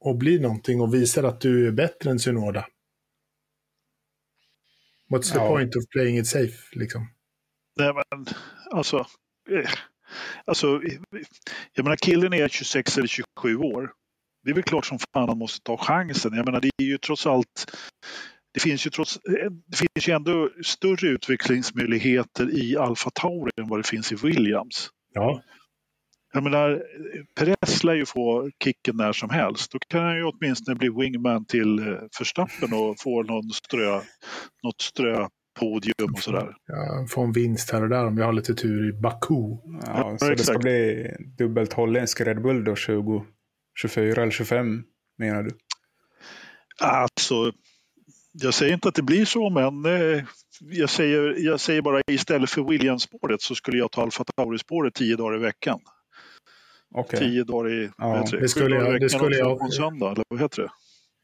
och 0.00 0.16
blir 0.16 0.40
någonting 0.40 0.80
och 0.80 0.94
visar 0.94 1.22
att 1.22 1.40
du 1.40 1.66
är 1.66 1.72
bättre 1.72 2.10
än 2.10 2.18
Synoda. 2.18 2.66
What's 5.10 5.32
the 5.32 5.38
Ja. 5.38 5.48
point 5.48 5.76
of 5.76 5.82
playing 5.92 6.18
it 6.18 6.26
safe? 6.26 6.56
Liksom? 6.72 7.08
Nej, 7.78 7.92
men 7.94 8.26
alltså, 8.70 8.96
eh, 9.50 9.70
alltså, 10.44 10.80
jag 11.74 11.84
menar 11.84 11.96
killen 11.96 12.32
är 12.32 12.48
26 12.48 12.98
eller 12.98 13.08
27 13.08 13.56
år. 13.56 13.92
Det 14.44 14.50
är 14.50 14.54
väl 14.54 14.62
klart 14.64 14.86
som 14.86 14.98
fan 15.14 15.28
han 15.28 15.38
måste 15.38 15.60
ta 15.64 15.76
chansen. 15.76 16.32
Jag 16.34 16.44
menar 16.46 16.60
det 16.60 16.70
är 16.82 16.86
ju 16.86 16.98
trots 16.98 17.26
allt 17.26 17.76
det 18.54 18.60
finns 18.60 18.86
ju, 18.86 18.90
trots, 18.90 19.16
eh, 19.16 19.50
det 19.66 19.76
finns 19.76 20.08
ju 20.08 20.12
ändå 20.12 20.50
större 20.64 21.08
utvecklingsmöjligheter 21.08 22.58
i 22.58 22.76
Alfa 22.76 23.10
Tauri 23.10 23.50
än 23.60 23.68
vad 23.68 23.78
det 23.78 23.86
finns 23.88 24.12
i 24.12 24.14
Williams. 24.14 24.90
Ja. 25.14 25.42
Jag 26.32 26.42
menar, 26.42 26.82
Perez 27.34 27.84
lär 27.84 27.94
ju 27.94 28.06
få 28.06 28.50
kicken 28.64 28.96
när 28.96 29.12
som 29.12 29.30
helst. 29.30 29.72
Då 29.72 29.78
kan 29.88 30.04
han 30.04 30.16
ju 30.16 30.24
åtminstone 30.24 30.76
bli 30.76 30.88
wingman 30.88 31.44
till 31.44 31.78
eh, 31.78 31.94
Verstappen 32.18 32.72
och 32.72 32.96
få 32.98 33.22
någon 33.22 33.50
strö, 33.50 34.00
något 34.62 34.80
ströpodium 34.80 36.12
och 36.14 36.22
sådär. 36.22 36.54
ja, 36.66 37.06
få 37.10 37.22
en 37.22 37.32
vinst 37.32 37.70
här 37.70 37.82
och 37.82 37.88
där 37.88 38.06
om 38.06 38.16
vi 38.16 38.22
har 38.22 38.32
lite 38.32 38.54
tur 38.54 38.88
i 38.88 38.92
Baku. 38.92 39.56
Ja, 39.86 40.16
så 40.18 40.28
det 40.28 40.38
ska 40.38 40.52
exakt. 40.52 40.60
bli 40.60 41.06
dubbelt 41.38 41.72
holländsk 41.72 42.20
Red 42.20 42.42
Bull 42.42 42.64
då 42.64 42.76
20, 42.76 43.24
24 43.80 44.22
eller 44.22 44.32
25 44.32 44.82
menar 45.18 45.42
du? 45.42 45.50
Alltså, 46.80 47.52
jag 48.32 48.54
säger 48.54 48.74
inte 48.74 48.88
att 48.88 48.94
det 48.94 49.02
blir 49.02 49.24
så, 49.24 49.50
men 49.50 49.84
eh, 49.84 50.24
jag, 50.60 50.90
säger, 50.90 51.34
jag 51.38 51.60
säger 51.60 51.82
bara 51.82 52.00
istället 52.06 52.50
för 52.50 52.62
Williams-spåret 52.62 53.42
så 53.42 53.54
skulle 53.54 53.78
jag 53.78 53.90
ta 53.92 54.02
Alfa 54.02 54.24
Tauri-spåret 54.24 54.94
tio 54.94 55.16
dagar 55.16 55.36
i 55.36 55.40
veckan. 55.40 55.80
Okej. 56.94 57.18
Tio 57.20 57.44
dagar 57.44 57.72
i 57.72 57.90
Ja, 57.98 58.24
det? 58.40 58.48
skulle 58.48 58.76
jag- 58.76 59.00
det 59.00 59.08
skulle 59.08 59.36
jag- 59.36 59.58
på 59.58 59.68
söndag, 59.68 60.12
eller 60.12 60.24
vad 60.28 60.40
heter 60.40 60.62
det? 60.62 60.68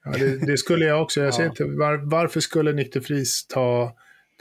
Ja, 0.04 0.10
det, 0.10 0.46
det 0.46 0.58
skulle 0.58 0.84
jag 0.84 1.02
också. 1.02 1.20
Jag 1.20 1.34
ser 1.34 1.46
inte, 1.46 1.64
var, 1.64 1.96
varför 2.10 2.40
skulle 2.40 2.72
Nick 2.72 2.92
de 2.92 3.00
Vries 3.00 3.46
ta, 3.46 3.92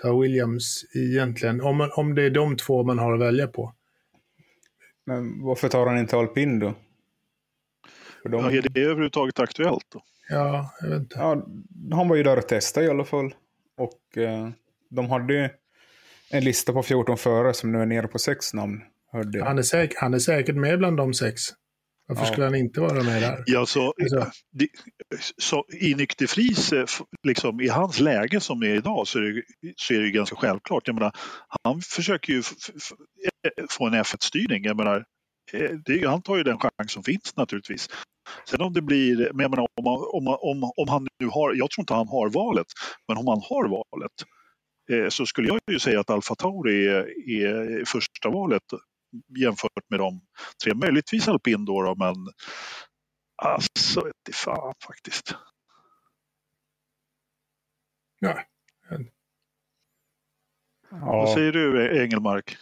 ta 0.01 0.19
Williams 0.19 0.86
egentligen? 0.95 1.62
Om, 1.62 1.77
man, 1.77 1.89
om 1.95 2.15
det 2.15 2.23
är 2.23 2.29
de 2.29 2.57
två 2.57 2.83
man 2.83 2.99
har 2.99 3.13
att 3.13 3.19
välja 3.19 3.47
på. 3.47 3.73
Men 5.05 5.41
varför 5.43 5.69
tar 5.69 5.86
han 5.88 5.97
inte 5.97 6.17
alpin 6.17 6.59
då? 6.59 6.73
För 8.21 8.29
de, 8.29 8.43
Ja, 8.43 8.51
är 8.51 8.62
det 8.69 8.81
överhuvudtaget 8.81 9.39
aktuellt? 9.39 9.86
Då? 9.93 10.03
Ja, 10.29 10.73
jag 10.81 10.89
vet 10.89 10.99
inte. 10.99 11.15
ja, 11.19 11.45
han 11.91 12.07
var 12.07 12.15
ju 12.15 12.23
där 12.23 12.38
och 12.38 12.47
testade 12.47 12.86
i 12.86 12.89
alla 12.89 13.05
fall. 13.05 13.33
Och 13.77 14.17
eh, 14.17 14.49
de 14.89 15.09
hade 15.09 15.33
ju 15.33 15.49
en 16.29 16.43
lista 16.43 16.73
på 16.73 16.83
14 16.83 17.17
förare 17.17 17.53
som 17.53 17.71
nu 17.71 17.81
är 17.81 17.86
nere 17.86 18.07
på 18.07 18.19
sex 18.19 18.53
namn. 18.53 18.81
Hörde. 19.13 19.43
Han, 19.43 19.58
är 19.58 19.62
säk, 19.62 19.93
han 19.97 20.13
är 20.13 20.19
säkert 20.19 20.56
med 20.56 20.80
bland 20.80 20.97
de 20.97 21.13
sex. 21.13 21.41
Varför 22.08 22.23
Ja. 22.23 22.28
skulle 22.32 22.45
han 22.45 22.56
inte 22.56 22.82
vara 22.82 23.04
med 23.04 23.21
där? 23.21 23.43
Ja, 23.45 23.65
så, 23.65 23.93
Alltså. 24.02 24.32
det, 24.52 24.67
så 25.38 25.65
I 25.82 25.95
Nykterfris, 25.95 26.73
eh, 26.73 26.86
liksom, 27.28 27.62
i 27.62 27.67
hans 27.67 27.99
läge 27.99 28.39
som 28.39 28.60
det 28.60 28.67
är 28.67 28.76
idag, 28.76 29.08
så 29.08 29.19
är 29.19 29.21
det, 29.23 29.43
så 29.76 29.93
är 29.93 29.99
det 29.99 30.06
ju 30.06 30.12
ganska 30.12 30.36
självklart. 30.36 30.88
Jag 30.88 30.93
menar, 30.93 31.12
han 31.63 31.82
försöker 31.82 32.34
ju 32.34 32.39
eh, 32.39 33.65
få 33.69 33.88
en 33.88 33.93
F1-styrning. 33.93 34.63
Jag 34.63 34.78
menar, 34.78 35.06
eh, 35.54 35.69
det, 35.86 36.08
han 36.08 36.21
tar 36.21 36.38
ju 36.38 36.43
den 36.43 36.58
chans 36.60 36.91
som 36.91 37.04
finns 37.04 37.36
naturligtvis. 37.36 37.89
Sen 38.49 38.62
om 38.62 38.73
det 38.73 38.82
blir, 38.82 39.15
men 39.34 39.39
jag 39.43 39.52
menar, 39.52 39.67
om, 39.76 39.88
om, 39.88 40.28
om, 40.28 40.71
om 40.78 40.89
han 40.89 41.08
nu 41.19 41.28
har, 41.28 41.54
jag 41.54 41.69
tror 41.71 41.82
inte 41.82 41.93
han 41.93 42.08
har 42.08 42.30
valet, 42.30 42.67
men 43.08 43.17
om 43.17 43.28
han 43.28 43.41
har 43.43 43.67
valet 43.69 44.12
eh, 44.91 45.10
så 45.10 45.26
skulle 45.26 45.47
jag 45.47 45.60
ju 45.71 45.80
säga 45.80 45.99
att 45.99 46.10
Alfa 46.10 46.36
Tauri 46.36 46.88
är, 46.88 47.06
är 47.41 47.86
första 47.86 48.30
valet 48.30 48.63
jämfört 49.39 49.89
med 49.89 49.99
de 49.99 50.21
tre. 50.63 50.73
Möjligtvis 50.73 51.28
alpin 51.28 51.65
då, 51.65 51.82
då 51.82 51.95
men 51.95 52.15
alltså 53.36 54.02
vete 54.02 54.34
fan 54.34 54.73
faktiskt. 54.88 55.36
Ja. 58.19 58.43
Vad 60.89 61.30
säger 61.30 61.52
du 61.52 62.02
Engelmark? 62.04 62.58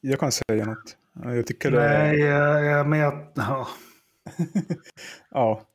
jag 0.00 0.20
kan 0.20 0.32
säga 0.32 0.64
något. 0.64 0.96
Ja, 1.12 1.34
Jag 1.34 1.46
tycker 1.46 1.70
det 1.70 1.88
Nej, 1.88 2.18
jag 2.18 2.64
jag 2.64 2.80
är 2.80 2.84
med. 2.84 3.32
Ja. 3.34 3.68
Ja. 5.30 5.66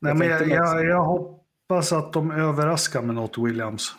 Nej, 0.00 0.10
Jag 0.10 0.18
men 0.18 0.28
jag, 0.28 0.48
jag, 0.48 0.84
jag 0.84 1.04
hoppas 1.04 1.92
att 1.92 2.12
de 2.12 2.30
överraskar 2.30 3.02
med 3.02 3.14
något 3.14 3.38
Williams. 3.38 3.96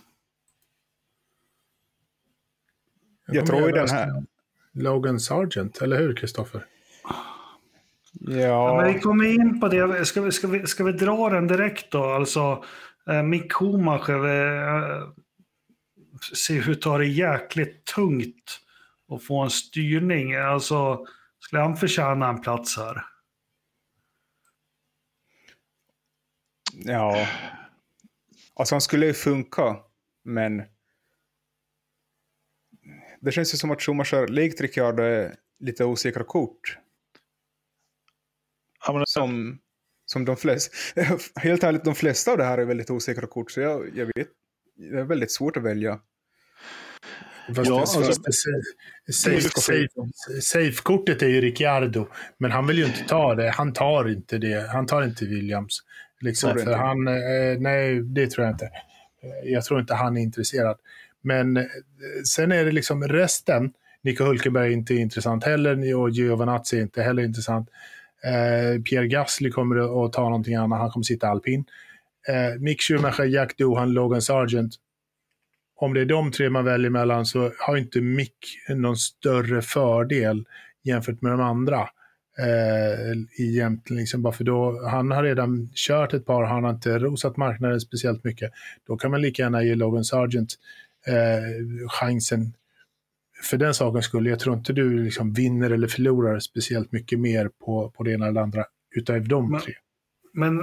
Jag 3.28 3.46
tror 3.46 3.62
ju 3.62 3.72
den 3.72 3.90
här... 3.90 4.24
Logan 4.78 5.20
Sargent, 5.20 5.82
eller 5.82 5.98
hur 5.98 6.16
Kristoffer? 6.16 6.66
Ja, 7.04 7.36
Ja, 8.20 8.78
men 8.82 8.94
vi 8.94 9.00
kommer 9.00 9.26
in 9.26 9.60
på 9.60 9.68
det. 9.68 10.06
Ska 10.06 10.22
vi, 10.22 10.32
ska 10.32 10.48
vi, 10.48 10.68
ska 10.68 10.84
vi 10.84 10.92
dra 10.92 11.30
den 11.30 11.48
direkt 11.48 11.92
då? 11.92 12.04
Alltså, 12.04 12.64
eh, 13.10 13.24
Mick 13.24 13.54
Schumacher 13.54 14.26
eh, 14.26 15.08
ser 16.36 16.70
ut 16.70 16.78
att 16.78 16.84
ha 16.84 16.98
det 16.98 17.06
jäkligt 17.06 17.86
tungt 17.86 18.60
att 19.12 19.24
få 19.24 19.44
en 19.44 19.50
styrning. 19.50 20.36
Alltså, 20.36 21.06
Skulle 21.40 21.62
han 21.62 21.78
förtjäna 21.78 22.30
en 22.30 22.42
plats 22.42 22.78
här? 22.78 23.06
Ja. 26.74 27.28
Alltså 28.56 28.76
han 28.76 28.82
skulle 28.82 29.06
ju 29.06 29.14
funka, 29.14 29.78
men 30.24 30.64
det 33.26 33.32
känns 33.32 33.54
ju 33.54 33.58
som 33.58 33.72
att 33.72 33.82
Schumacher, 33.82 34.28
likt 34.28 34.62
Ricciardo, 34.62 35.04
är 35.04 35.36
lite 35.60 35.86
osäkra 35.86 36.24
kort. 36.24 36.78
Ja, 38.88 38.94
men, 38.94 39.04
Som, 39.08 39.60
som 40.06 40.26
de 40.26 40.38
flesta, 40.38 40.76
helt 41.36 41.64
ärligt, 41.64 41.84
de 41.84 41.96
flesta 41.96 42.32
av 42.32 42.38
det 42.38 42.44
här 42.44 42.58
är 42.58 42.66
väldigt 42.66 42.90
osäkra 42.90 43.28
kort, 43.28 43.52
så 43.52 43.62
jag, 43.62 43.98
jag 43.98 44.06
vet, 44.06 44.28
det 44.76 45.00
är 45.00 45.04
väldigt 45.04 45.32
svårt 45.32 45.58
att 45.58 45.64
välja. 45.64 46.00
Fast 47.56 47.70
Ja, 47.70 47.80
alltså- 47.80 48.00
det- 48.00 48.34
safe, 49.14 49.50
safe, 49.50 49.88
safe-kortet 50.42 51.22
är 51.22 51.28
ju 51.28 51.42
Ricciardo, 51.42 52.08
men 52.38 52.52
han 52.52 52.68
vill 52.68 52.78
ju 52.78 52.86
inte 52.86 53.04
ta 53.08 53.36
det. 53.36 53.50
Han 53.50 53.74
tar 53.74 54.10
inte 54.10 54.38
det. 54.38 54.70
Han 54.72 54.86
tar 54.86 55.04
inte 55.04 55.26
Williams. 55.26 55.80
Liksom, 56.20 56.52
för 56.52 56.60
inte? 56.60 56.76
han, 56.76 57.08
eh, 57.08 57.60
nej, 57.60 58.02
det 58.02 58.28
tror 58.28 58.46
jag 58.46 58.54
inte. 58.54 58.70
Jag 59.44 59.64
tror 59.64 59.80
inte 59.80 59.94
han 59.94 60.18
är 60.18 60.22
intresserad. 60.22 60.78
Men 61.26 61.58
eh, 61.58 61.64
sen 62.26 62.52
är 62.52 62.66
det 62.66 62.72
liksom 62.72 63.04
resten. 63.04 63.74
Nico 64.04 64.24
Hulkenberg 64.24 64.68
är 64.68 64.72
inte 64.72 64.96
intressant 64.96 65.44
heller 65.44 65.96
och 65.96 66.10
Giovinazzi 66.10 66.78
är 66.78 66.82
inte 66.82 67.02
heller 67.02 67.24
intressant. 67.24 67.70
Eh, 68.24 68.82
Pierre 68.82 69.08
Gasly 69.08 69.52
kommer 69.52 70.06
att 70.06 70.14
ta 70.14 70.24
någonting 70.24 70.56
annat. 70.56 70.80
Han 70.80 70.90
kommer 70.90 71.04
sitta 71.04 71.28
alpin. 71.28 71.66
Eh, 72.28 72.62
Mick 72.62 72.82
Schumacher, 72.82 73.26
Jack 73.26 73.58
Doohan, 73.58 73.94
Logan 73.94 74.22
Sargent 74.22 74.76
om 75.76 75.94
det 75.94 76.02
är 76.02 76.06
de 76.06 76.32
tre 76.32 76.50
man 76.50 76.66
väljer 76.66 76.90
mellan 76.90 77.26
så 77.26 77.52
har 77.60 77.78
inte 77.78 78.02
Mick 78.02 78.38
någon 78.70 78.98
större 78.98 79.62
fördel 79.62 80.46
jämfört 80.84 81.22
med 81.22 81.32
de 81.32 81.42
andra. 81.42 81.80
Eh, 82.40 83.46
egentligen, 83.46 84.00
liksom 84.00 84.22
bara 84.22 84.34
för 84.34 84.44
då, 84.44 84.88
han 84.88 85.12
har 85.12 85.24
redan 85.24 85.70
kört 85.76 86.14
ett 86.14 86.26
par, 86.26 86.44
han 86.44 86.64
har 86.64 86.72
inte 86.72 87.00
rosat 87.00 87.38
marknaden 87.38 87.82
speciellt 87.82 88.24
mycket. 88.24 88.52
Då 88.88 88.98
kan 88.98 89.12
man 89.12 89.22
lika 89.22 89.42
gärna 89.42 89.64
ge 89.64 89.76
Logan 89.76 90.04
Sargent 90.04 90.56
eh, 91.08 91.88
chansen 91.88 92.54
för 93.44 93.58
den 93.58 93.74
sakens 93.74 94.06
skull. 94.06 94.28
Jag 94.28 94.40
tror 94.40 94.56
inte 94.56 94.74
du 94.74 95.04
liksom 95.04 95.34
vinner 95.34 95.70
eller 95.70 95.88
förlorar 95.88 96.40
speciellt 96.40 96.92
mycket 96.92 97.20
mer 97.20 97.50
på, 97.66 97.90
på 97.98 98.04
det 98.04 98.12
ena 98.12 98.28
eller 98.28 98.42
andra 98.42 98.66
utav 98.96 99.28
de 99.28 99.52
Men- 99.52 99.62
tre. 99.62 99.74
Men 100.38 100.58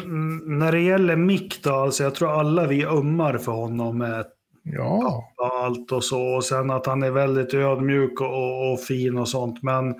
när 0.58 0.72
det 0.72 0.80
gäller 0.80 1.16
Mick 1.16 1.62
då, 1.62 1.70
alltså 1.74 2.02
jag 2.04 2.14
tror 2.14 2.40
alla 2.40 2.66
vi 2.66 2.84
ömmar 2.86 3.38
för 3.38 3.52
honom 3.52 3.98
med 3.98 4.26
Ja, 4.64 5.32
allt 5.62 5.92
och 5.92 6.04
så. 6.04 6.22
Och 6.22 6.44
sen 6.44 6.70
att 6.70 6.86
han 6.86 7.02
är 7.02 7.10
väldigt 7.10 7.54
ödmjuk 7.54 8.20
och, 8.20 8.72
och, 8.72 8.80
fin 8.80 9.18
och 9.18 9.28
sånt. 9.28 9.62
Men 9.62 9.94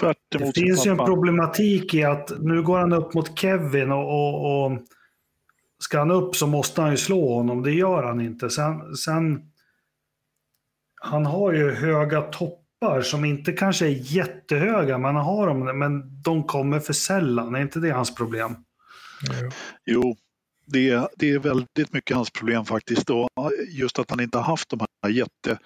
tvärt 0.00 0.16
det 0.28 0.54
finns 0.54 0.86
ju 0.86 0.90
en 0.90 0.96
problematik 0.96 1.94
i 1.94 2.04
att 2.04 2.32
nu 2.40 2.62
går 2.62 2.78
han 2.78 2.92
upp 2.92 3.14
mot 3.14 3.38
Kevin 3.38 3.92
och, 3.92 4.04
och, 4.04 4.64
och 4.64 4.72
ska 5.82 5.98
han 5.98 6.10
upp 6.10 6.36
så 6.36 6.46
måste 6.46 6.80
han 6.80 6.90
ju 6.90 6.96
slå 6.96 7.34
honom. 7.34 7.62
Det 7.62 7.72
gör 7.72 8.02
han 8.02 8.20
inte. 8.20 8.50
Sen, 8.50 8.96
sen 8.96 9.42
han 11.00 11.26
har 11.26 11.52
ju 11.52 11.70
höga 11.70 12.20
toppar 12.20 13.02
som 13.02 13.24
inte 13.24 13.52
kanske 13.52 13.86
är 13.86 14.14
jättehöga, 14.16 14.98
men 14.98 15.16
han 15.16 15.24
har 15.24 15.46
dem, 15.46 15.78
men 15.78 16.22
de 16.22 16.44
kommer 16.44 16.80
för 16.80 16.92
sällan. 16.92 17.54
Är 17.54 17.60
inte 17.60 17.80
det 17.80 17.90
hans 17.90 18.14
problem? 18.14 18.56
Jo, 19.86 20.16
det 20.66 20.90
är, 20.90 21.08
det 21.16 21.30
är 21.30 21.38
väldigt 21.38 21.92
mycket 21.92 22.16
hans 22.16 22.30
problem 22.30 22.64
faktiskt. 22.64 23.10
Och 23.10 23.28
just 23.68 23.98
att 23.98 24.10
han 24.10 24.20
inte 24.20 24.38
har 24.38 24.44
haft 24.44 24.68
de 24.70 24.80
här 25.02 25.10
jätte... 25.10 25.58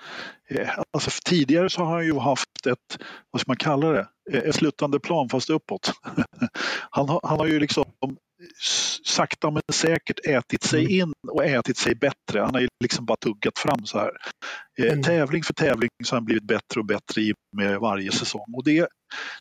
eh, 0.50 0.68
Alltså 0.92 1.10
tidigare 1.24 1.70
så 1.70 1.84
har 1.84 1.92
han 1.94 2.06
ju 2.06 2.18
haft 2.18 2.66
ett, 2.66 2.98
vad 3.30 3.40
ska 3.40 3.50
man 3.50 3.56
kalla 3.56 3.88
det, 3.88 4.06
Eh, 4.32 4.38
ett 4.38 4.54
sluttande 4.54 5.00
plan 5.00 5.28
fast 5.28 5.50
uppåt. 5.50 5.92
Han 6.90 7.08
har, 7.08 7.20
han 7.24 7.38
har 7.38 7.46
ju 7.46 7.60
liksom 7.60 7.84
sakta 9.04 9.50
men 9.50 9.62
säkert 9.72 10.26
ätit 10.26 10.62
sig 10.62 10.98
in 10.98 11.12
och 11.32 11.44
ätit 11.44 11.76
sig 11.76 11.94
bättre. 11.94 12.40
Han 12.40 12.54
har 12.54 12.60
ju 12.60 12.68
liksom 12.84 13.06
bara 13.06 13.16
tuggat 13.16 13.58
fram 13.58 13.86
så 13.86 13.98
här. 13.98 14.10
Eh, 14.80 14.92
Mm. 14.92 15.02
Tävling 15.02 15.42
för 15.42 15.54
tävling 15.54 15.90
så 16.04 16.14
har 16.14 16.18
han 16.20 16.24
blivit 16.24 16.44
bättre 16.44 16.80
och 16.80 16.86
bättre 16.86 17.22
i 17.22 17.34
med 17.56 17.80
varje 17.80 18.12
säsong. 18.12 18.46
Och 18.56 18.64
det, 18.64 18.80
när 18.80 18.88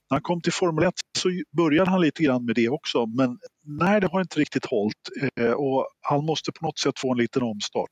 han 0.10 0.22
kom 0.22 0.42
till 0.42 0.54
Formel 0.54 0.84
1 0.86 0.94
så 1.18 1.30
började 1.58 1.90
han 1.92 2.02
lite 2.02 2.24
grann 2.24 2.46
med 2.46 2.56
det 2.56 2.70
också. 2.70 3.06
Men 3.06 3.38
nej, 3.66 4.02
det 4.02 4.08
har 4.08 4.22
inte 4.22 4.40
riktigt 4.40 4.66
hållit. 4.66 5.10
Eh, 5.40 5.52
och 5.52 5.88
han 6.02 6.26
måste 6.26 6.52
på 6.52 6.66
något 6.66 6.80
sätt 6.80 7.00
få 7.00 7.12
en 7.12 7.18
liten 7.18 7.44
omstart. 7.44 7.92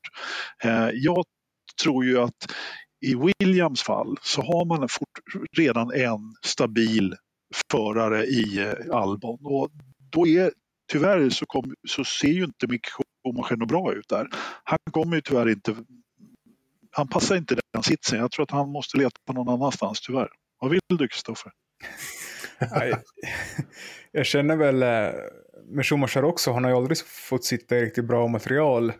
Eh, 0.64 0.90
jag 0.92 1.24
tror 1.82 2.04
ju 2.04 2.20
att 2.20 2.52
i 3.06 3.14
Williams 3.14 3.82
fall 3.82 4.16
så 4.22 4.42
har 4.42 4.64
man 4.64 4.88
fort, 4.88 5.18
redan 5.58 5.92
en 5.94 6.34
stabil 6.44 7.14
förare 7.72 8.24
i 8.26 8.72
Albon. 8.92 9.38
Och 9.44 9.70
då 10.12 10.26
är, 10.26 10.52
tyvärr 10.92 11.30
så, 11.30 11.46
kom, 11.46 11.74
så 11.88 12.04
ser 12.04 12.28
ju 12.28 12.44
inte 12.44 12.66
Mick 12.66 12.86
Schumacher 12.86 13.56
något 13.56 13.68
bra 13.68 13.94
ut 13.94 14.08
där. 14.08 14.28
Han 14.64 14.78
kommer 14.90 15.16
ju 15.16 15.20
tyvärr 15.20 15.48
inte... 15.48 15.76
Han 16.90 17.08
passar 17.08 17.36
inte 17.36 17.56
den 17.72 17.82
sitsen. 17.82 18.18
Jag 18.18 18.30
tror 18.30 18.42
att 18.42 18.50
han 18.50 18.68
måste 18.68 18.98
leta 18.98 19.32
någon 19.32 19.48
annanstans 19.48 20.00
tyvärr. 20.00 20.28
Vad 20.60 20.70
vill 20.70 20.80
du 20.88 21.08
Kristoffer? 21.08 21.52
Jag 24.12 24.26
känner 24.26 24.56
väl 24.56 24.82
eh, 24.82 25.12
med 25.64 25.86
Schumacher 25.86 26.24
också, 26.24 26.52
han 26.52 26.64
har 26.64 26.70
ju 26.70 26.76
aldrig 26.76 26.98
fått 27.06 27.44
sitta 27.44 27.78
i 27.78 27.82
riktigt 27.82 28.04
bra 28.04 28.28
material. 28.28 28.92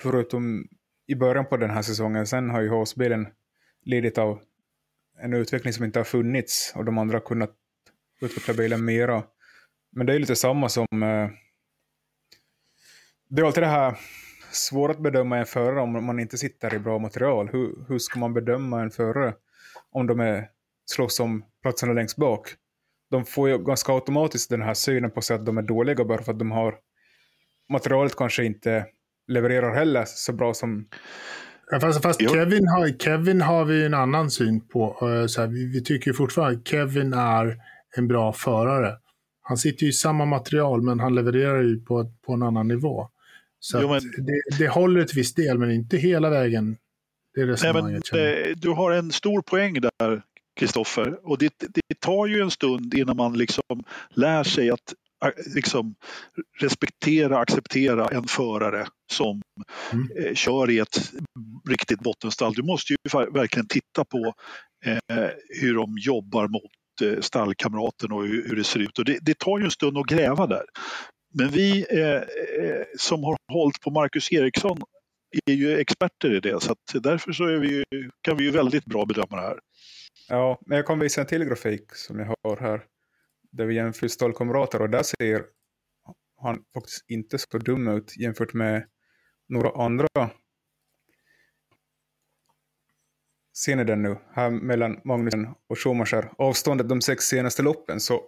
Förutom 0.00 0.68
i 1.06 1.14
början 1.14 1.46
på 1.46 1.56
den 1.56 1.70
här 1.70 1.82
säsongen. 1.82 2.26
Sen 2.26 2.50
har 2.50 2.60
ju 2.60 2.68
HS-bilen 2.68 3.26
lidit 3.82 4.18
av 4.18 4.40
en 5.22 5.34
utveckling 5.34 5.72
som 5.72 5.84
inte 5.84 5.98
har 5.98 6.04
funnits 6.04 6.72
och 6.76 6.84
de 6.84 6.98
andra 6.98 7.16
har 7.16 7.24
kunnat 7.24 7.50
utveckla 8.20 8.54
bilen 8.54 8.84
mera. 8.84 9.22
Men 9.96 10.06
det 10.06 10.14
är 10.14 10.18
lite 10.18 10.36
samma 10.36 10.68
som... 10.68 10.86
Eh, 10.92 11.28
det 13.28 13.42
är 13.42 13.46
alltid 13.46 13.62
det 13.62 13.68
här 13.68 13.98
svårt 14.52 14.90
att 14.90 15.02
bedöma 15.02 15.38
en 15.38 15.46
förare 15.46 15.80
om 15.80 16.06
man 16.06 16.20
inte 16.20 16.38
sitter 16.38 16.74
i 16.74 16.78
bra 16.78 16.98
material. 16.98 17.48
Hur, 17.52 17.84
hur 17.88 17.98
ska 17.98 18.18
man 18.18 18.34
bedöma 18.34 18.82
en 18.82 18.90
förare 18.90 19.34
om 19.90 20.06
de 20.06 20.20
är, 20.20 20.48
slåss 20.86 21.20
om 21.20 21.44
platserna 21.62 21.92
längst 21.92 22.16
bak? 22.16 22.48
De 23.10 23.24
får 23.24 23.48
ju 23.48 23.58
ganska 23.58 23.92
automatiskt 23.92 24.50
den 24.50 24.62
här 24.62 24.74
synen 24.74 25.10
på 25.10 25.20
sig 25.20 25.36
att 25.36 25.46
de 25.46 25.58
är 25.58 25.62
dåliga 25.62 26.04
bara 26.04 26.22
för 26.22 26.32
att 26.32 26.38
de 26.38 26.50
har 26.50 26.74
materialet 27.68 28.16
kanske 28.16 28.44
inte 28.44 28.86
levererar 29.28 29.74
heller 29.74 30.04
så 30.06 30.32
bra 30.32 30.54
som... 30.54 30.88
Ja, 31.70 31.80
fast 31.80 32.02
fast. 32.02 32.20
Kevin, 32.20 32.68
har, 32.68 32.98
Kevin 32.98 33.40
har 33.40 33.64
vi 33.64 33.86
en 33.86 33.94
annan 33.94 34.30
syn 34.30 34.60
på. 34.60 34.98
Eh, 35.02 35.26
Så 35.26 35.40
här, 35.40 35.48
vi, 35.48 35.66
vi 35.66 35.84
tycker 35.84 36.10
ju 36.10 36.14
fortfarande 36.14 36.58
att 36.58 36.68
Kevin 36.68 37.12
är 37.12 37.56
en 37.96 38.08
bra 38.08 38.32
förare. 38.32 38.98
Han 39.46 39.56
sitter 39.58 39.82
ju 39.84 39.90
i 39.90 39.92
samma 39.92 40.24
material 40.24 40.82
men 40.82 41.00
han 41.00 41.14
levererar 41.14 41.62
ju 41.62 41.80
på, 41.80 42.12
på 42.26 42.32
en 42.32 42.42
annan 42.42 42.68
nivå. 42.68 43.08
Så 43.60 43.78
Jo, 43.82 43.88
men- 43.88 44.26
det, 44.26 44.42
det 44.58 44.68
håller 44.68 45.00
ett 45.00 45.14
visst 45.14 45.36
del 45.36 45.58
men 45.58 45.70
inte 45.70 45.96
hela 45.96 46.30
vägen. 46.30 46.76
Det 47.34 47.40
är 47.40 47.72
Nej, 47.72 47.82
men, 47.82 48.02
jag. 48.12 48.48
eh, 48.48 48.56
du 48.56 48.70
har 48.70 48.90
en 48.92 49.12
stor 49.12 49.42
poäng 49.42 49.80
där, 49.80 50.22
Kristoffer. 50.60 51.18
Och 51.30 51.38
det, 51.38 51.54
det 51.58 52.00
tar 52.00 52.26
ju 52.26 52.40
en 52.42 52.50
stund 52.50 52.94
innan 52.94 53.16
man 53.16 53.38
liksom 53.38 53.62
lär 54.10 54.44
sig 54.44 54.70
att 54.70 54.94
eh, 55.24 55.54
liksom, 55.54 55.94
respektera, 56.60 57.38
acceptera 57.38 58.08
en 58.08 58.24
förare 58.24 58.86
som 59.12 59.42
Mm. 59.92 60.08
eh, 60.18 60.34
kör 60.34 60.70
i 60.70 60.78
ett 60.78 61.12
riktigt 61.68 62.00
bottenstall. 62.00 62.52
Du 62.54 62.62
måste 62.62 62.92
ju 62.92 62.96
verkligen 63.32 63.66
titta 63.68 64.04
på 64.04 64.34
eh, 64.84 65.28
hur 65.62 65.74
de 65.74 65.96
jobbar 65.98 66.48
mot 66.48 66.70
Eh, 67.02 67.20
stallkamraten 67.20 68.12
och 68.12 68.22
hur, 68.22 68.48
hur 68.48 68.56
det 68.56 68.64
ser 68.64 68.80
ut. 68.80 68.98
Och 68.98 69.04
det, 69.04 69.18
det 69.22 69.38
tar 69.38 69.58
ju 69.58 69.64
en 69.64 69.70
stund 69.70 69.98
att 69.98 70.06
gräva 70.06 70.46
där. 70.46 70.64
Men 71.34 71.48
vi 71.48 71.86
eh, 71.90 72.14
eh, 72.68 72.84
som 72.98 73.24
har 73.24 73.36
hållit 73.52 73.80
på 73.80 73.90
Marcus 73.90 74.32
Eriksson 74.32 74.78
är 75.46 75.52
ju 75.52 75.78
experter 75.78 76.34
i 76.34 76.40
det 76.40 76.62
så 76.62 76.72
att 76.72 77.02
därför 77.02 77.32
så 77.32 77.44
är 77.44 77.58
vi 77.58 77.68
ju, 77.68 78.10
kan 78.20 78.36
vi 78.36 78.44
ju 78.44 78.50
väldigt 78.50 78.84
bra 78.84 79.06
bedöma 79.06 79.36
det 79.36 79.42
här. 79.42 79.58
Ja, 80.28 80.60
men 80.66 80.76
jag 80.76 80.86
kan 80.86 80.98
visa 80.98 81.20
en 81.20 81.26
till 81.26 81.44
grafik 81.44 81.94
som 81.94 82.18
jag 82.18 82.34
har 82.42 82.56
här. 82.56 82.82
Där 83.52 83.66
vi 83.66 83.74
jämför 83.74 84.08
stallkamrater 84.08 84.82
och 84.82 84.90
där 84.90 85.02
ser 85.02 85.42
han 86.42 86.58
faktiskt 86.74 87.10
inte 87.10 87.38
så 87.38 87.58
dum 87.58 87.88
ut 87.88 88.16
jämfört 88.16 88.52
med 88.52 88.84
några 89.48 89.84
andra. 89.84 90.30
Ser 93.56 93.76
ni 93.76 93.84
den 93.84 94.02
nu? 94.02 94.16
Här 94.32 94.50
mellan 94.50 95.00
Magnussen 95.04 95.48
och 95.68 95.78
Schumacher. 95.78 96.32
Avståndet 96.38 96.88
de 96.88 97.00
sex 97.00 97.24
senaste 97.24 97.62
loppen. 97.62 98.00
Så 98.00 98.22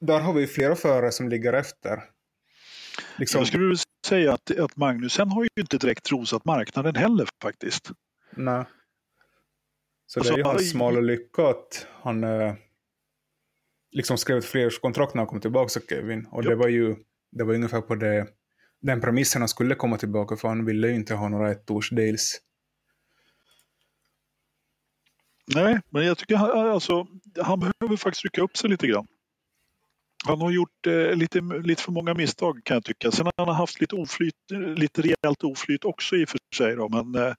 där 0.00 0.20
har 0.20 0.32
vi 0.32 0.46
flera 0.46 0.76
förare 0.76 1.12
som 1.12 1.28
ligger 1.28 1.52
efter. 1.52 2.02
Liksom, 3.18 3.38
Jag 3.38 3.46
skulle 3.46 3.76
säga 4.06 4.32
att, 4.32 4.58
att 4.58 4.76
Magnusen 4.76 5.28
har 5.28 5.42
ju 5.42 5.48
inte 5.60 5.78
direkt 5.78 6.12
rosat 6.12 6.44
marknaden 6.44 6.94
heller 6.94 7.28
faktiskt. 7.42 7.90
nej. 8.36 8.64
Så 10.06 10.20
Alltså, 10.20 10.34
det 10.34 10.40
är 10.40 10.44
ju 10.44 10.44
hans 10.44 10.70
smala 10.70 11.00
lycka 11.00 11.46
att 11.48 11.86
han 12.02 12.24
eh, 12.24 12.54
liksom 13.90 14.18
skrev 14.18 14.38
ett 14.38 14.44
flerårskontrakt 14.44 15.14
när 15.14 15.20
han 15.20 15.26
kom 15.26 15.40
tillbaka 15.40 15.68
till 15.68 15.88
Kevin. 15.88 16.26
Och 16.26 16.42
det 16.42 16.54
var 16.54 16.68
ju 16.68 16.96
det 17.32 17.44
var 17.44 17.54
ungefär 17.54 17.80
på 17.80 17.94
det, 17.94 18.26
den 18.82 19.00
premissen 19.00 19.42
han 19.42 19.48
skulle 19.48 19.74
komma 19.74 19.98
tillbaka 19.98 20.36
för 20.36 20.48
han 20.48 20.64
ville 20.64 20.88
ju 20.88 20.94
inte 20.94 21.14
ha 21.14 21.28
några 21.28 21.50
ettårsdeals. 21.50 22.40
Nej, 25.54 25.80
men 25.90 26.06
jag 26.06 26.18
tycker 26.18 26.36
han, 26.36 26.50
alltså, 26.50 27.06
han 27.40 27.60
behöver 27.60 27.96
faktiskt 27.96 28.24
rycka 28.24 28.42
upp 28.42 28.56
sig 28.56 28.70
lite 28.70 28.86
grann. 28.86 29.06
Han 30.26 30.40
har 30.40 30.50
gjort 30.50 30.86
eh, 30.86 31.16
lite, 31.16 31.40
lite 31.40 31.82
för 31.82 31.92
många 31.92 32.14
misstag 32.14 32.60
kan 32.64 32.74
jag 32.74 32.84
tycka. 32.84 33.10
Sen 33.10 33.26
har 33.26 33.46
han 33.46 33.54
haft 33.54 33.80
lite, 33.80 33.94
oflyt, 33.94 34.34
lite 34.76 35.02
rejält 35.02 35.44
oflyt 35.44 35.84
också 35.84 36.16
i 36.16 36.24
och 36.24 36.28
för 36.28 36.38
sig. 36.56 36.76
Då, 36.76 36.88
men 36.88 37.14
eh, 37.14 37.34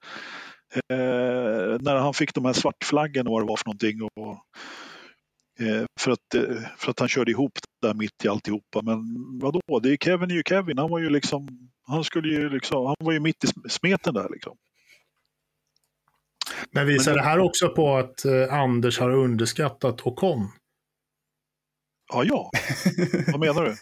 eh 0.74 1.78
när 1.80 1.96
han 1.96 2.14
fick 2.14 2.34
de 2.34 2.44
här 2.44 2.52
svartflaggorna 2.52 3.30
vad 3.30 3.42
det 3.42 3.46
var 3.46 3.56
för 3.56 3.66
någonting. 3.66 4.02
Och, 4.02 4.32
eh, 5.66 5.84
för, 6.00 6.10
att, 6.10 6.34
eh, 6.34 6.62
för 6.76 6.90
att 6.90 6.98
han 6.98 7.08
körde 7.08 7.30
ihop 7.30 7.52
där 7.82 7.94
mitt 7.94 8.24
i 8.24 8.28
alltihopa. 8.28 8.82
Men 8.82 8.98
vadå, 9.40 9.60
det 9.82 9.92
är 9.92 9.96
Kevin 9.96 10.30
är 10.30 10.34
ju 10.34 10.42
Kevin. 10.48 10.78
Han 10.78 10.90
var 10.90 10.98
ju 10.98 11.10
liksom, 11.10 11.48
han 11.86 12.04
skulle 12.04 12.28
ju 12.28 12.48
liksom, 12.48 12.86
han 12.86 12.96
var 12.98 13.12
ju 13.12 13.20
mitt 13.20 13.44
i 13.44 13.70
smeten 13.70 14.14
där 14.14 14.28
liksom. 14.32 14.56
Men 16.74 16.86
visar 16.86 17.14
det 17.14 17.22
här 17.22 17.38
också 17.38 17.68
på 17.68 17.96
att 17.96 18.24
eh, 18.24 18.54
Anders 18.54 19.00
har 19.00 19.10
underskattat 19.10 20.06
Ocon? 20.06 20.48
Ja, 22.12 22.24
ja. 22.24 22.50
Vad 23.26 23.40
menar 23.40 23.64
du? 23.64 23.76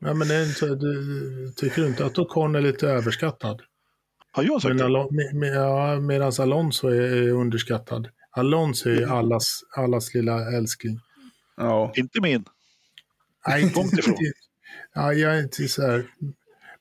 Ja, 0.00 0.14
men 0.14 0.28
det 0.28 0.34
är 0.34 0.48
inte, 0.48 0.66
du, 0.66 1.52
tycker 1.56 1.82
du 1.82 1.88
inte 1.88 2.06
att 2.06 2.18
Ocon 2.18 2.54
är 2.54 2.60
lite 2.60 2.88
överskattad? 2.88 3.62
Har 4.32 4.42
jag 4.42 4.62
sagt 4.62 4.68
Men 4.68 4.76
det? 4.76 4.84
Alon, 4.84 5.16
med, 5.16 5.34
med, 5.34 5.54
ja, 5.56 6.00
medan 6.00 6.32
Alonso 6.38 6.88
är, 6.88 7.00
är 7.00 7.28
underskattad. 7.32 8.08
Alonso 8.30 8.90
är 8.90 8.94
ju 8.94 9.04
allas, 9.04 9.60
allas 9.76 10.14
lilla 10.14 10.56
älskling. 10.56 11.00
Ja. 11.56 11.92
Inte 11.96 12.20
min. 12.20 12.44
Nej, 13.48 13.62
inte, 13.62 13.76
Långt 13.76 13.98
ifrån. 13.98 14.16
Ja, 14.94 15.12
jag 15.12 15.36
är 15.36 15.42
inte 15.42 15.68
så 15.68 15.82
här. 15.82 16.06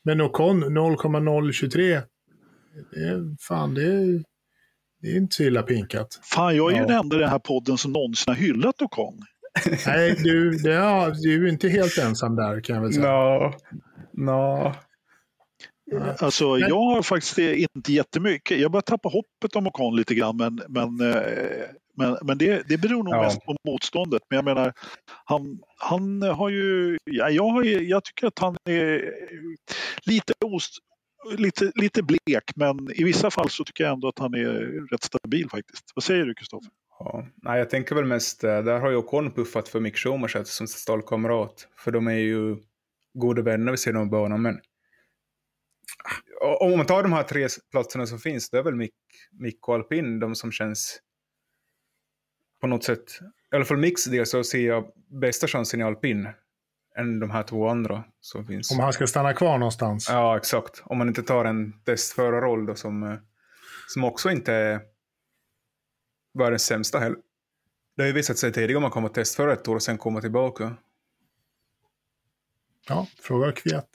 Men 0.04 0.22
Ocon 0.22 0.74
0,023. 0.74 2.02
Det 2.92 3.00
är, 3.00 3.36
fan, 3.40 3.74
det 3.74 3.84
är, 3.84 4.24
det 5.04 5.12
är 5.12 5.18
inte 5.18 5.36
så 5.36 5.44
illa 5.44 5.64
pinkat. 5.64 6.20
Fan, 6.24 6.56
jag 6.56 6.72
är 6.72 6.76
ju 6.76 6.82
Ja. 6.82 6.88
den 6.88 6.98
enda 7.00 7.16
i 7.16 7.20
den 7.20 7.30
här 7.30 7.40
podden 7.40 7.78
som 7.78 7.92
någonsin 7.92 8.24
har 8.34 8.36
hyllat 8.36 8.82
Ocon. 8.82 9.20
Nej, 9.88 10.16
du, 10.24 10.52
det, 10.52 10.70
ja, 10.72 11.10
du 11.22 11.46
är 11.48 11.52
inte 11.52 11.70
helt 11.70 11.98
ensam 11.98 12.36
där 12.36 12.62
kan 12.62 12.76
jag 12.76 12.84
väl 12.84 12.94
säga. 12.94 13.06
Nå. 13.06 13.54
Nå. 14.14 14.74
Alltså, 16.20 16.52
Men- 16.52 16.60
jag 16.70 16.76
har 16.76 17.02
faktiskt 17.02 17.38
inte 17.38 17.94
jättemycket. 17.94 18.60
Jag 18.60 18.72
börjar 18.72 18.82
tappa 18.82 19.10
hoppet 19.10 19.56
om 19.56 19.68
Ocon 19.68 19.96
lite 19.96 20.16
grann, 20.16 20.38
men, 20.38 20.62
men, 20.70 21.12
eh, 21.12 21.22
men, 21.98 22.18
men 22.22 22.38
det, 22.38 22.64
det 22.70 22.78
beror 22.78 23.04
nog 23.04 23.14
Ja. 23.14 23.22
mest 23.22 23.46
på 23.46 23.56
motståndet. 23.68 24.22
Men 24.30 24.36
jag 24.36 24.46
menar, 24.46 24.74
han, 25.26 25.60
han 25.78 26.22
har 26.22 26.50
ju... 26.50 26.98
Ja, 27.04 27.30
jag, 27.30 27.50
har, 27.50 27.64
ju- 27.64 27.88
jag 27.90 28.04
tycker 28.04 28.28
att 28.28 28.40
han 28.40 28.56
är 28.70 29.12
lite, 30.06 30.34
os, 30.46 30.68
lite, 31.38 31.72
lite 31.76 32.04
blek, 32.04 32.52
men 32.56 32.90
i 32.96 33.04
vissa 33.04 33.32
fall 33.32 33.50
så 33.50 33.64
tycker 33.64 33.84
jag 33.84 33.94
ändå 33.94 34.08
att 34.08 34.20
han 34.20 34.34
är 34.34 34.90
rätt 34.92 35.04
stabil 35.04 35.50
faktiskt. 35.50 35.92
Vad 35.96 36.04
säger 36.04 36.26
du, 36.26 36.34
Kristoffer? 36.34 36.72
Ja. 37.00 37.28
Nej, 37.36 37.60
jag 37.60 37.70
tänker 37.70 37.96
väl 37.96 38.06
mest, 38.06 38.44
eh, 38.44 38.64
där 38.64 38.80
har 38.80 38.90
ju 38.90 38.96
Ocon 38.96 39.32
puffat 39.32 39.70
för 39.70 39.80
Mick 39.80 39.98
Schumacher 39.98 40.44
som 40.44 40.68
stallkamrat. 40.68 41.68
För 41.76 41.92
de 41.92 42.08
är 42.08 42.12
ju 42.12 42.58
goda 43.14 43.42
vänner 43.42 43.72
vid 43.72 43.80
sidan 43.80 44.02
av 44.02 44.10
banan. 44.10 44.42
Men 44.42 44.60
om 46.60 46.78
man 46.78 46.86
tar 46.86 47.04
de 47.04 47.14
här 47.14 47.24
tre 47.24 47.48
platserna 47.72 48.06
som 48.06 48.20
finns, 48.20 48.50
det 48.50 48.58
är 48.58 48.64
väl 48.64 48.76
Mick, 48.76 48.94
Mick 49.32 49.68
och 49.68 49.76
Alpin 49.76 50.20
de 50.20 50.36
som 50.36 50.52
känns 50.52 51.00
på 52.62 52.68
något 52.68 52.84
sätt, 52.84 53.20
i 53.52 53.56
alla 53.56 53.66
fall 53.66 53.78
Micks 53.78 54.06
del 54.06 54.26
så 54.26 54.44
ser 54.44 54.68
jag 54.68 54.92
bästa 55.22 55.48
chansen 55.48 55.82
i 55.82 55.84
Alpin 55.84 56.28
än 56.98 57.20
de 57.20 57.32
här 57.32 57.44
två 57.44 57.68
andra 57.68 58.04
som 58.22 58.46
finns. 58.48 58.72
Om 58.72 58.80
han 58.80 58.94
ska 58.94 59.08
stanna 59.08 59.34
kvar 59.34 59.58
någonstans. 59.58 60.08
Ja, 60.10 60.38
exakt. 60.38 60.82
Om 60.86 60.98
man 60.98 61.08
inte 61.08 61.24
tar 61.24 61.46
en 61.46 61.74
testförarroll 61.86 62.66
då 62.66 62.76
som, 62.76 63.04
eh, 63.04 63.16
som 63.88 64.04
också 64.04 64.30
inte 64.32 64.54
är 64.54 64.82
världens 66.40 66.66
sämsta 66.66 67.00
heller. 67.00 67.18
Det 67.96 68.02
har 68.04 68.08
ju 68.08 68.14
visat 68.14 68.38
sig 68.38 68.52
tidigare 68.54 68.76
om 68.78 68.82
man 68.82 68.92
kommer 68.92 69.08
att 69.08 69.14
testföra 69.14 69.54
ett 69.54 69.68
år 69.68 69.76
och 69.76 69.84
sen 69.84 69.98
komma 69.98 70.22
tillbaka. 70.22 70.76
Ja, 72.90 73.08
fråga 73.22 73.52
Kviat. 73.52 73.90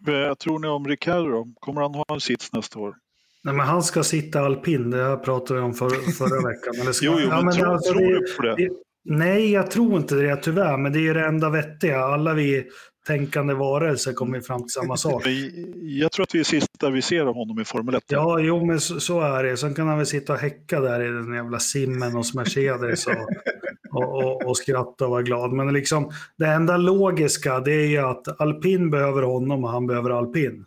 Vad 0.00 0.38
tror 0.38 0.58
ni 0.58 0.68
om 0.68 0.88
Ricardo? 0.88 1.46
Kommer 1.60 1.80
han 1.80 1.94
ha 1.94 2.04
en 2.08 2.20
sits 2.20 2.52
nästa 2.52 2.78
år? 2.78 2.96
Nej, 3.44 3.54
men 3.54 3.66
han 3.66 3.82
ska 3.82 4.02
sitta 4.02 4.40
alpin, 4.40 4.90
det 4.90 5.04
här 5.04 5.16
pratade 5.16 5.60
vi 5.60 5.66
om 5.66 5.74
för, 5.74 5.90
förra 5.90 6.48
veckan. 6.48 6.74
Eller 6.80 6.92
ska, 6.92 7.06
Jo, 7.06 7.12
jo, 7.18 7.28
Ja, 7.28 7.42
men, 7.42 7.54
tror, 7.54 7.66
alltså, 7.66 7.92
tror 7.92 8.00
det- 8.02 8.18
du 8.20 8.34
på 8.36 8.42
det? 8.42 8.56
det- 8.56 8.70
Nej, 9.04 9.52
jag 9.52 9.70
tror 9.70 9.96
inte 9.96 10.14
det 10.14 10.36
tyvärr, 10.36 10.76
men 10.76 10.92
det 10.92 11.08
är 11.08 11.14
det 11.14 11.26
enda 11.26 11.50
vettiga. 11.50 11.98
Alla 11.98 12.34
vi 12.34 12.64
tänkande 13.06 13.54
varelser 13.54 14.12
kommer 14.12 14.40
fram 14.40 14.60
till 14.62 14.70
samma 14.70 14.96
sak. 14.96 15.22
Jag 15.82 16.12
tror 16.12 16.22
att 16.22 16.34
vi 16.34 16.40
är 16.40 16.44
sista 16.44 16.90
vi 16.90 17.02
ser 17.02 17.20
av 17.26 17.34
honom 17.34 17.60
i 17.60 17.64
Formel 17.64 17.94
1. 17.94 18.02
Ja, 18.08 18.38
jo, 18.40 18.64
men 18.66 18.80
så, 18.80 19.00
så 19.00 19.20
är 19.20 19.44
det. 19.44 19.56
Sen 19.56 19.74
kan 19.74 19.88
han 19.88 19.96
väl 19.96 20.06
sitta 20.06 20.32
och 20.32 20.38
häcka 20.38 20.80
där 20.80 21.02
i 21.02 21.08
den 21.08 21.34
jävla 21.34 21.58
simmen 21.58 22.12
hos 22.12 22.34
Mercedes 22.34 23.06
och, 23.06 23.12
och, 23.92 24.14
och, 24.24 24.46
och 24.46 24.56
skratta 24.56 25.04
och 25.04 25.10
vara 25.10 25.22
glad. 25.22 25.52
Men 25.52 25.72
liksom, 25.72 26.10
det 26.38 26.46
enda 26.46 26.76
logiska 26.76 27.60
det 27.60 27.72
är 27.72 27.86
ju 27.88 27.98
att 27.98 28.40
alpin 28.40 28.90
behöver 28.90 29.22
honom 29.22 29.64
och 29.64 29.70
han 29.70 29.86
behöver 29.86 30.10
alpin. 30.10 30.64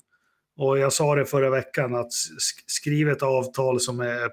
Och 0.58 0.80
jag 0.80 0.94
sa 0.94 1.16
det 1.16 1.26
förra 1.26 1.50
veckan 1.50 1.96
att 1.96 2.12
sk- 2.12 2.64
skriv 2.68 3.10
ett 3.10 3.24
avtal 3.24 3.80
som 3.80 4.00
är 4.00 4.30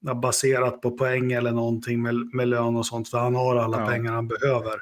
baserat 0.00 0.80
på 0.80 0.90
poäng 0.90 1.32
eller 1.32 1.52
någonting 1.52 2.02
med, 2.02 2.14
med 2.34 2.48
lön 2.48 2.76
och 2.76 2.86
sånt, 2.86 3.08
för 3.08 3.18
han 3.18 3.34
har 3.34 3.56
alla 3.56 3.80
Ja. 3.80 3.86
pengar 3.86 4.12
han 4.12 4.28
behöver. 4.28 4.74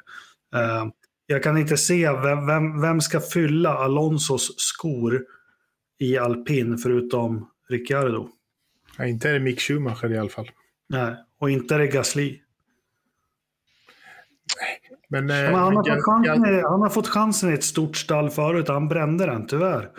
Eh, 0.55 0.85
jag 1.27 1.43
kan 1.43 1.57
inte 1.57 1.77
se 1.77 2.11
vem, 2.11 2.45
vem, 2.47 2.81
vem 2.81 3.01
ska 3.01 3.19
fylla 3.19 3.73
Alonsos 3.77 4.59
skor 4.59 5.25
i 5.99 6.17
alpin 6.17 6.77
förutom 6.77 7.49
Ricciardo. 7.69 8.29
Ja, 8.97 9.05
inte 9.05 9.29
är 9.29 9.33
det 9.33 9.39
Mick 9.39 9.61
Schumacher 9.61 10.11
i 10.11 10.17
alla 10.17 10.29
fall. 10.29 10.51
Nej, 10.89 11.15
och 11.39 11.49
inte 11.49 11.75
är 11.75 11.79
det 11.79 11.87
Gasly. 11.87 12.39
Men, 15.09 15.29
eh, 15.29 15.35
Men 15.35 15.53
han, 15.55 15.75
har 15.75 15.83
Ga- 15.83 15.95
fått 15.95 16.03
chansen, 16.03 16.45
Ga- 16.45 16.59
i- 16.59 16.61
han 16.61 16.81
har 16.81 16.89
fått 16.89 17.07
chansen 17.07 17.49
i 17.49 17.53
ett 17.53 17.63
stort 17.63 17.97
stall 17.97 18.29
förut, 18.29 18.67
han 18.67 18.87
brände 18.87 19.25
den 19.25 19.47
tyvärr. 19.47 19.89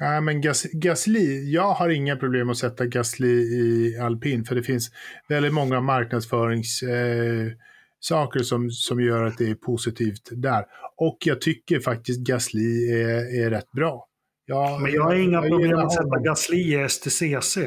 Nej, 0.00 0.20
men 0.20 0.40
Gas, 0.40 0.66
Gasly, 0.72 1.52
jag 1.52 1.72
har 1.72 1.88
inga 1.88 2.16
problem 2.16 2.50
att 2.50 2.56
sätta 2.58 2.86
Gasly 2.86 3.28
i 3.40 3.98
alpin 4.02 4.44
för 4.44 4.54
det 4.54 4.62
finns 4.62 4.90
väldigt 5.28 5.52
många 5.54 5.80
marknadsföringssaker 5.80 8.40
eh, 8.40 8.44
som, 8.44 8.70
som 8.70 9.00
gör 9.00 9.24
att 9.24 9.38
det 9.38 9.50
är 9.50 9.54
positivt 9.54 10.28
där. 10.30 10.64
Och 10.96 11.18
jag 11.24 11.40
tycker 11.40 11.80
faktiskt 11.80 12.20
Gasly 12.20 12.92
är, 12.92 13.44
är 13.44 13.50
rätt 13.50 13.72
bra. 13.72 14.06
Jag, 14.46 14.82
Men 14.82 14.92
jag 14.92 15.02
har 15.02 15.14
inga 15.14 15.42
problem 15.42 15.60
gillar 15.60 15.84
att 15.84 15.92
sätta. 15.92 16.18
Gasly 16.24 16.58
i 16.58 16.88
STCC. 16.88 17.58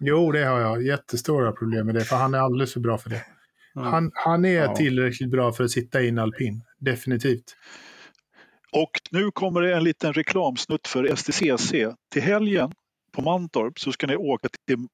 Jo, 0.00 0.32
det 0.32 0.44
har 0.44 0.60
jag. 0.60 0.82
Jättestora 0.82 1.52
problem 1.52 1.86
med 1.86 1.94
det, 1.94 2.04
för 2.04 2.16
han 2.16 2.34
är 2.34 2.38
alldeles 2.38 2.72
för 2.72 2.80
bra 2.80 2.98
för 2.98 3.10
det. 3.10 3.22
Han, 3.74 4.10
han 4.14 4.44
är 4.44 4.62
Ja. 4.62 4.76
tillräckligt 4.76 5.30
bra 5.30 5.52
för 5.52 5.64
att 5.64 5.70
sitta 5.70 6.02
i 6.02 6.08
en 6.08 6.18
alpin. 6.18 6.62
Definitivt. 6.78 7.56
Och 8.72 8.90
nu 9.10 9.30
kommer 9.30 9.60
det 9.60 9.74
en 9.74 9.84
liten 9.84 10.12
reklamsnutt 10.12 10.88
för 10.88 11.16
STCC. 11.16 11.70
Till 12.12 12.22
helgen 12.22 12.72
på 13.12 13.22
Mantorp 13.22 13.78
så 13.78 13.92
ska 13.92 14.06
ni 14.06 14.16
åka 14.16 14.48
till 14.66 14.86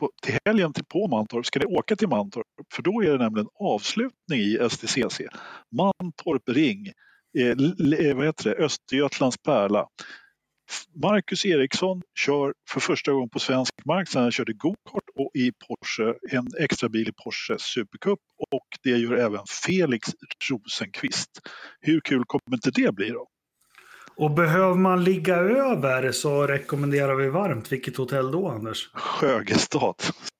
på, 0.00 0.10
till 0.22 0.38
helgen 0.44 0.72
till, 0.72 0.84
på 0.84 1.08
Mantorp 1.08 1.46
ska 1.46 1.58
ni 1.58 1.66
åka 1.66 1.96
till 1.96 2.08
Mantorp 2.08 2.46
för 2.74 2.82
då 2.82 3.02
är 3.02 3.10
det 3.10 3.18
nämligen 3.18 3.48
avslutning 3.60 4.40
i 4.40 4.68
STCC. 4.70 5.20
Mantorp 5.76 6.48
Ring, 6.48 6.86
eh, 7.38 7.48
eh, 8.08 8.16
vad 8.16 8.26
heter 8.26 8.50
det? 8.50 8.64
Östergötlands 8.64 9.38
pärla. 9.38 9.86
Marcus 11.02 11.44
Eriksson 11.44 12.02
kör 12.18 12.54
för 12.70 12.80
första 12.80 13.12
gången 13.12 13.28
på 13.28 13.38
svensk 13.38 13.74
mark 13.84 14.08
sedan 14.08 14.22
han 14.22 14.32
körde 14.32 14.52
go-kart 14.52 15.04
och 15.14 15.30
i 15.34 15.52
Porsche, 15.68 16.14
en 16.30 16.46
extra 16.58 16.88
bil 16.88 17.08
i 17.08 17.12
Porsche 17.24 17.58
Supercup 17.58 18.18
och 18.52 18.66
det 18.82 18.90
gör 18.90 19.12
även 19.12 19.40
Felix 19.66 20.08
Rosenqvist. 20.50 21.30
Hur 21.80 22.00
kul 22.00 22.24
kommer 22.26 22.56
inte 22.56 22.70
det 22.70 22.94
bli 22.94 23.10
då? 23.10 23.26
Och 24.16 24.30
behöver 24.30 24.74
man 24.74 25.04
ligga 25.04 25.36
över 25.36 26.12
så 26.12 26.46
rekommenderar 26.46 27.14
vi 27.14 27.28
varmt. 27.28 27.72
Vilket 27.72 27.96
hotell 27.96 28.30
då, 28.30 28.48
Anders? 28.48 28.90
Sjögestad 28.92 29.94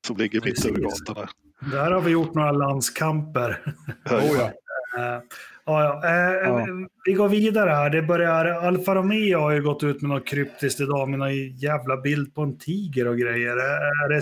som 0.06 0.16
ligger 0.16 0.40
mitt 0.40 0.64
över 0.64 0.78
gatan 0.78 1.14
där. 1.14 1.28
Där 1.70 1.90
har 1.90 2.00
vi 2.00 2.10
gjort 2.10 2.34
några 2.34 2.52
landskamper. 2.52 3.74
Oh, 4.10 4.36
ja. 4.38 4.52
Eh, 5.66 5.72
ja, 5.74 6.00
ja. 6.02 6.60
Eh, 6.60 6.66
Ja. 6.66 6.88
Vi 7.06 7.12
går 7.12 7.28
vidare 7.28 7.70
här. 7.70 7.90
Det 7.90 8.02
börjar, 8.02 8.44
Alfa 8.44 8.94
Romeo 8.94 9.38
har 9.38 9.50
ju 9.52 9.62
gått 9.62 9.82
ut 9.82 10.02
med 10.02 10.08
något 10.10 10.26
kryptiskt 10.26 10.80
idag 10.80 11.08
med 11.08 11.18
någon 11.18 11.34
jävla 11.56 11.96
bild 12.00 12.34
på 12.34 12.42
en 12.42 12.58
tiger 12.58 13.08
och 13.08 13.18
grejer. 13.18 13.56
Är 13.56 14.08
det, 14.08 14.14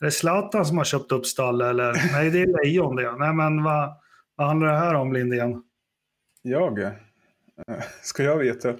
är 0.00 0.04
det 0.04 0.10
Zlatan 0.10 0.66
som 0.66 0.78
har 0.78 0.84
köpt 0.84 1.12
upp 1.12 1.26
stall 1.26 1.60
eller? 1.60 1.92
Nej, 2.12 2.30
det 2.30 2.42
är 2.42 2.64
Lejon 2.64 2.96
det. 2.96 3.16
Nej, 3.18 3.32
men 3.34 3.62
vad, 3.62 3.94
vad 4.36 4.46
handlar 4.46 4.66
det 4.72 4.78
här 4.78 4.94
om, 4.94 5.12
Lindén? 5.12 5.62
Jag? 6.42 6.78
eh, 6.82 6.92
Ska 8.02 8.22
jag 8.22 8.36
veta? 8.36 8.74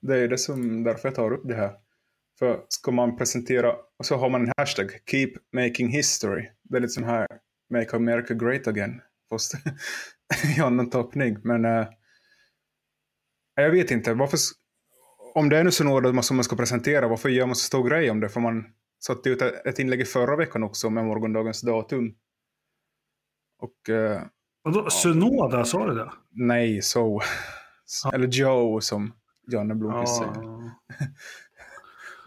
Det 0.00 0.18
är 0.18 0.28
det 0.28 0.38
som, 0.38 0.84
därför 0.84 1.08
jag 1.08 1.14
tar 1.14 1.32
upp 1.32 1.42
det 1.44 1.54
här. 1.54 1.70
För 2.38 2.60
ska 2.68 2.90
man 2.90 3.16
presentera, 3.16 3.72
och 3.98 4.06
så 4.06 4.16
har 4.16 4.30
man 4.30 4.42
en 4.46 4.52
hashtag, 4.56 4.90
Keep 5.10 5.30
Making 5.52 5.88
History. 5.88 6.48
Det 6.62 6.76
är 6.76 6.80
lite 6.80 6.92
som 6.92 7.04
här, 7.04 7.26
Make 7.70 7.96
America 7.96 8.34
Great 8.34 8.66
Again. 8.66 9.00
Fast 9.30 9.54
i 10.56 10.60
annan 10.60 10.90
tappning. 10.90 11.36
Men 11.42 11.64
eh, 11.64 11.86
jag 13.54 13.70
vet 13.70 13.90
inte, 13.90 14.14
varför, 14.14 14.38
om 15.34 15.48
det 15.48 15.58
är 15.58 15.64
nu 15.64 15.70
så 15.70 15.84
något 15.84 16.24
som 16.24 16.36
man 16.36 16.44
ska 16.44 16.56
presentera, 16.56 17.08
varför 17.08 17.28
gör 17.28 17.46
man 17.46 17.56
så 17.56 17.64
stor 17.64 17.88
grej 17.88 18.10
om 18.10 18.20
det? 18.20 18.28
För 18.28 18.40
man, 18.40 18.64
satte 19.02 19.28
ut 19.30 19.42
ett 19.42 19.78
inlägg 19.78 20.00
i 20.00 20.04
förra 20.04 20.36
veckan 20.36 20.62
också 20.62 20.90
med 20.90 21.04
morgondagens 21.04 21.60
datum. 21.60 22.14
Och... 23.58 23.88
Eh, 23.94 24.22
Och 24.64 24.72
då, 24.72 24.90
Sunoda, 24.90 25.64
sa 25.64 25.86
du 25.86 25.94
det? 25.94 26.12
nej, 26.30 26.82
så. 26.82 27.22
Ja. 28.04 28.12
Eller 28.14 28.28
Joe 28.28 28.80
som 28.80 29.12
Janne 29.52 29.74
Blomqvist 29.74 30.16
säger. 30.16 30.32
Ja. 30.34 30.70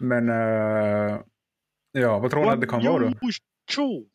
Men... 0.00 0.28
eh, 0.28 1.20
ja, 1.92 2.18
vad 2.18 2.30
tror 2.30 2.42
ni 2.42 2.48
att 2.48 2.60
det 2.60 2.66
kan 2.66 2.84
vara 2.84 2.98
då? 3.10 3.12
Jo, 3.76 4.06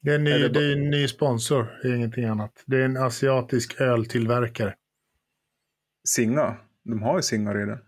Det 0.00 0.10
är 0.10 0.14
en 0.14 0.24
ny, 0.24 0.30
Är 0.30 0.38
det 0.38 0.48
det 0.48 0.64
är 0.64 0.72
en 0.72 0.90
ny 0.90 1.08
sponsor, 1.08 1.78
det 1.82 1.88
är 1.88 1.94
ingenting 1.94 2.24
annat. 2.24 2.62
Det 2.66 2.76
är 2.76 2.84
en 2.84 2.96
asiatisk 2.96 3.80
öltillverkare. 3.80 4.74
Singa? 6.08 6.56
De 6.82 7.02
har 7.02 7.16
ju 7.16 7.22
Singa 7.22 7.54
redan. 7.54 7.78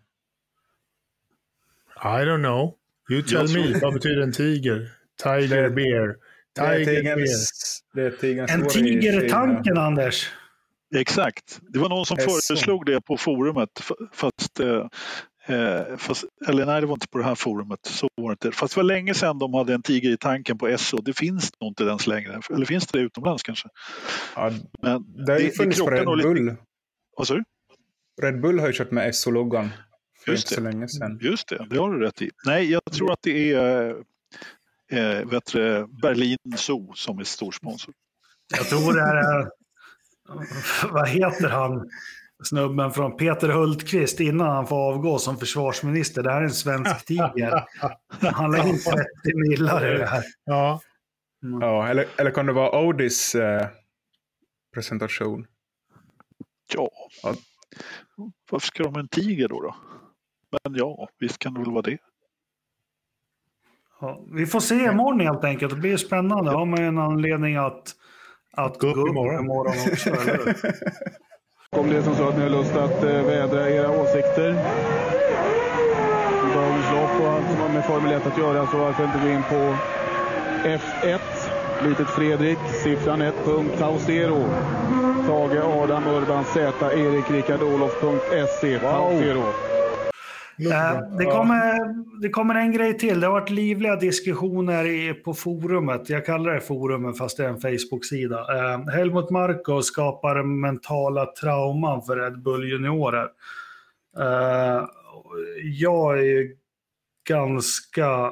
I 2.03 2.25
don't 2.25 2.43
know. 2.43 2.75
You 3.11 3.23
tell 3.23 3.49
me. 3.55 3.79
Vad 3.83 3.95
betyder 3.95 4.23
en 4.23 4.33
tiger? 4.33 4.93
Tiger 5.23 5.71
beer. 5.71 6.17
Det 6.53 6.61
är 6.61 6.85
Tiger 6.85 7.03
beer. 7.03 7.17
tigerns... 7.17 7.85
Det 7.95 8.03
är 8.03 8.11
tigerns 8.11 8.51
En 8.51 8.69
tiger 8.69 9.25
i 9.25 9.29
tanken, 9.29 9.79
Anders. 9.79 10.31
Exakt. 10.97 11.61
Det 11.69 11.79
var 11.79 11.89
någon 11.89 12.07
som 12.07 12.17
föreslog 12.17 12.87
det 12.87 13.01
på 13.01 13.17
forumet. 13.17 13.81
Fast, 14.13 14.61
eh, 15.51 15.81
eh, 15.93 15.97
fast, 15.97 16.25
eller 16.49 16.67
nej, 16.67 16.81
det 16.81 16.87
var 16.87 16.95
inte 16.95 17.09
på 17.09 17.19
det 17.19 17.25
här 17.25 17.35
forumet. 17.35 17.79
Så 17.87 18.09
var 18.17 18.29
det 18.29 18.33
inte. 18.33 18.53
Fast 18.53 18.75
det 18.75 18.79
var 18.79 18.85
länge 18.85 19.15
sedan 19.15 19.39
de 19.39 19.55
hade 19.55 19.75
en 19.75 19.83
tiger 19.83 20.11
i 20.11 20.17
tanken 20.17 20.59
på 20.59 20.79
SO. 20.79 20.97
Det 20.97 21.13
finns 21.13 21.51
nog 21.61 21.71
inte 21.71 21.85
ens 21.85 22.07
längre. 22.07 22.41
Eller 22.51 22.67
finns 22.67 22.87
det 22.87 22.99
utomlands 22.99 23.43
kanske? 23.43 23.69
Ja, 24.35 24.51
Men 24.83 25.25
det 25.27 25.33
har 25.33 25.39
ju 25.41 25.47
det 25.47 25.53
funnits 25.57 25.81
på 25.81 25.91
Red 25.91 26.17
lite- 26.17 26.29
Bull. 26.29 26.57
Vad 27.17 27.27
sa 27.27 27.35
du? 27.35 27.45
Red 28.23 28.41
Bull 28.41 28.59
har 28.61 28.67
ju 28.67 28.73
kört 28.73 28.91
med 28.91 29.15
SO-loggan 29.15 29.69
för 30.25 30.33
Just 30.33 30.45
inte 30.45 30.55
så 30.55 30.61
det. 30.61 30.71
länge 30.71 30.89
sedan. 30.89 31.19
Just 31.23 31.49
det, 31.49 31.67
det 31.71 31.79
har 31.79 31.93
du 31.93 32.01
rätt 32.01 32.23
i. 32.23 32.31
Nej, 32.47 32.71
jag 32.71 32.85
tror 32.93 33.13
att 33.13 33.23
det 33.23 33.53
är 33.53 33.89
eh, 34.93 35.29
vet 35.29 35.53
du, 35.53 35.87
Berlin 36.03 36.39
Zoo 36.57 36.93
som 36.95 37.19
är 37.19 37.25
storsponsor. 37.25 37.95
Jag 38.57 38.67
tror 38.69 38.93
det 38.95 39.01
här 39.03 39.17
är... 39.17 39.51
Vad 40.93 41.09
heter 41.09 41.49
han? 41.49 41.91
Snubben 42.43 42.91
från 42.93 43.17
Peter 43.17 43.49
Hultqvist 43.49 44.21
innan 44.21 44.47
han 44.51 44.67
får 44.67 44.77
avgå 44.93 45.19
som 45.19 45.37
försvarsminister. 45.39 46.23
Det 46.23 46.31
här 46.33 46.41
är 46.41 46.45
en 46.45 46.51
svensk 46.51 47.05
tiger. 47.07 47.65
Han 48.33 48.51
lägger 48.53 48.69
in 48.69 48.79
30 48.79 48.99
millar 49.49 49.95
i 49.95 49.99
det 49.99 50.07
här. 50.07 50.25
Ja, 50.45 50.81
Ja, 51.61 51.89
eller, 51.89 52.07
eller 52.19 52.31
kan 52.31 52.47
det 52.47 52.53
vara 52.53 52.79
Audis 52.79 53.35
eh, 53.35 53.67
presentation? 54.75 55.47
Ja, 56.75 56.91
Ja. 57.23 57.35
varför 58.51 58.67
ska 58.67 58.83
de 58.83 58.95
ha 58.95 59.01
en 59.01 59.09
tiger 59.09 59.49
då? 59.49 59.61
då? 59.61 59.75
Men 60.65 60.75
ja, 60.75 61.09
visst 61.19 61.39
kan 61.39 61.55
det 61.55 61.61
väl 61.61 61.71
vara 61.73 61.83
det. 61.83 61.99
Ja, 64.01 64.25
vi 64.33 64.47
får 64.47 64.61
se 64.61 64.75
imorgon 64.75 65.21
helt 65.21 65.45
enkelt. 65.45 65.75
Det 65.75 65.81
blir 65.81 65.97
spännande. 65.97 66.51
Då 66.51 66.59
har 66.59 66.67
man 66.67 66.81
ju 66.81 66.87
en 66.87 66.99
anledning 66.99 67.57
att, 67.57 67.95
att 68.53 68.79
Gå 68.79 68.87
upp 68.89 69.09
imorgon. 69.09 69.45
imorgon 69.45 69.75
också. 69.93 70.11
Om 71.77 71.91
det 71.91 71.97
är 71.97 72.03
som 72.03 72.15
så 72.15 72.29
att 72.29 72.37
ni 72.37 72.43
har 72.43 72.49
lust 72.49 72.77
att 72.77 73.03
eh, 73.03 73.11
vädra 73.11 73.71
era 73.71 73.91
åsikter 73.91 74.59
i 76.45 76.55
dagens 76.55 76.91
lopp 76.91 77.21
och 77.21 77.31
allt 77.33 77.47
som 77.51 77.61
har 77.61 77.69
med 77.69 77.85
Formel 77.85 78.13
1 78.13 78.27
att 78.27 78.39
göra 78.39 78.67
så 78.67 78.77
varför 78.77 79.05
inte 79.05 79.19
gå 79.19 79.29
in 79.29 79.43
på 79.43 79.77
F1, 80.65 81.21
litet 81.85 82.09
Fredrik, 82.09 82.59
siffran 82.83 83.23
1, 83.23 83.35
punkt, 83.45 83.79
Tausero. 83.79 84.45
Tage 85.27 85.83
Adam 85.83 86.07
Urban 86.07 86.45
Z, 86.45 86.93
Erik 86.93 87.31
Rickard 87.31 87.63
Olof.se, 87.63 88.79
Tausero. 88.79 89.45
Eh, 90.67 91.17
Det 91.19 91.25
kommer, 91.25 91.95
det 92.23 92.29
kommer 92.29 92.55
en 92.55 92.73
grej 92.73 92.99
till. 92.99 93.21
Det 93.21 93.27
har 93.27 93.33
varit 93.33 93.51
livliga 93.51 93.97
diskussioner 93.97 94.85
i, 94.85 95.15
på 95.15 95.35
forumet. 95.35 96.11
Jag 96.11 96.27
kallar 96.27 96.55
det 96.55 96.61
forumet 96.61 97.19
fast 97.19 97.37
det 97.37 97.45
är 97.45 97.49
en 97.49 97.61
Facebook-sida. 97.61 98.39
Eh, 98.39 98.89
Helmut 98.89 99.31
Marko 99.31 99.83
skapar 99.83 100.43
mentala 100.43 101.27
trauman 101.27 102.03
för 102.03 102.17
Red 102.17 102.43
Bull 102.43 102.71
juniorer. 102.71 103.29
Eh, 104.19 104.85
jag 105.63 106.19
är 106.19 106.49
ganska 107.29 108.31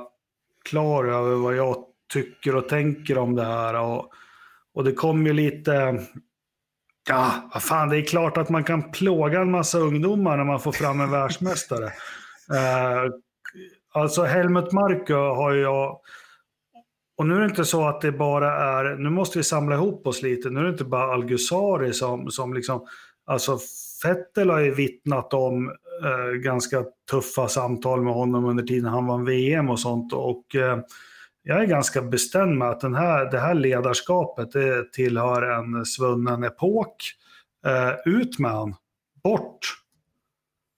klar 0.64 1.05
över 1.05 1.35
vad 1.35 1.57
jag 1.57 1.76
tycker 2.12 2.57
och 2.57 2.68
tänker 2.68 3.18
om 3.18 3.35
det 3.35 3.45
här. 3.45 3.74
Och, 3.74 4.12
och 4.74 4.85
det 4.85 4.93
kom 4.93 5.26
ju 5.26 5.33
lite... 5.33 6.01
Ja, 7.09 7.51
vad 7.55 7.62
fan, 7.62 7.89
det 7.89 7.97
är 7.97 8.03
klart 8.05 8.37
att 8.37 8.49
man 8.49 8.64
kan 8.64 8.91
plåga 8.91 9.41
en 9.41 9.51
massa 9.51 9.79
ungdomar 9.79 10.37
när 10.37 10.45
man 10.45 10.61
får 10.61 10.72
fram 10.72 11.01
en 11.01 11.11
världsmästare. 11.11 11.93
Eh, 12.53 13.12
alltså 13.92 14.22
Helmut 14.22 14.72
Marko 14.72 15.14
har 15.14 15.53
ju 15.53 15.61
jag... 15.61 16.01
Och 17.16 17.26
nu 17.26 17.34
är 17.34 17.40
det 17.40 17.46
inte 17.46 17.64
så 17.64 17.88
att 17.88 18.01
det 18.01 18.12
bara 18.12 18.53
är... 18.53 18.96
Nu 18.96 19.11
måste 19.11 19.38
vi 19.38 19.44
samla 19.44 19.74
ihop 19.74 20.07
oss 20.07 20.22
lite. 20.22 20.51
Nu 20.51 20.61
är 20.61 20.64
det 20.64 20.70
inte 20.70 20.84
bara 20.84 21.12
Algusari 21.12 21.92
som, 21.92 22.30
som 22.30 22.55
liksom... 22.55 22.86
Alltså 23.26 23.59
Vettel 24.05 24.51
har 24.51 24.59
ju 24.59 24.74
vittnat 24.74 25.34
om 25.34 25.68
eh, 26.05 26.32
ganska 26.42 26.84
tuffa 27.11 27.49
samtal 27.49 28.03
med 28.03 28.14
honom 28.14 28.44
under 28.44 28.64
tiden 28.64 28.90
han 28.90 29.07
vann 29.07 29.24
VM 29.24 29.70
och 29.70 29.80
sånt. 29.80 30.12
Och 30.12 30.57
eh, 30.57 30.78
jag 31.42 31.62
är 31.62 31.66
ganska 31.66 32.03
bestämd 32.03 32.59
med 32.59 32.68
att 32.68 32.80
den 32.80 32.94
här, 32.94 33.30
det 33.30 33.38
här 33.38 33.55
ledarskapet 33.55 34.53
det 34.53 34.92
tillhör 34.92 35.42
en 35.42 35.84
svunnen 35.84 36.44
epok. 36.44 36.96
Eh, 37.66 38.12
ut 38.12 38.38
med 38.38 38.51
han. 38.51 38.74
Bort. 39.22 39.59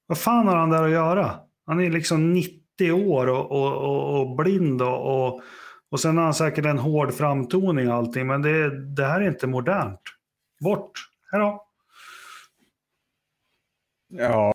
Vad 0.06 0.18
fan 0.18 0.48
har 0.48 0.56
han 0.56 0.70
där 0.70 0.82
att 0.82 0.90
göra? 0.90 1.38
Han 1.70 1.80
är 1.80 1.90
liksom 1.90 2.32
90 2.32 2.92
år 2.92 3.26
och, 3.26 3.50
och, 3.52 3.72
och, 3.76 4.20
och 4.20 4.36
blind 4.36 4.82
och, 4.82 5.26
och, 5.26 5.42
och 5.90 6.00
sen 6.00 6.16
har 6.16 6.24
han 6.24 6.34
säkert 6.34 6.64
en 6.64 6.78
hård 6.78 7.14
framtoning 7.14 7.88
och 7.88 7.94
allting. 7.94 8.26
Men 8.26 8.42
det, 8.42 8.84
det 8.94 9.04
här 9.04 9.20
är 9.20 9.28
inte 9.28 9.46
modernt. 9.46 10.00
Bort. 10.60 10.90
Hej 11.32 11.40
då. 11.40 11.66
Ja. 14.08 14.52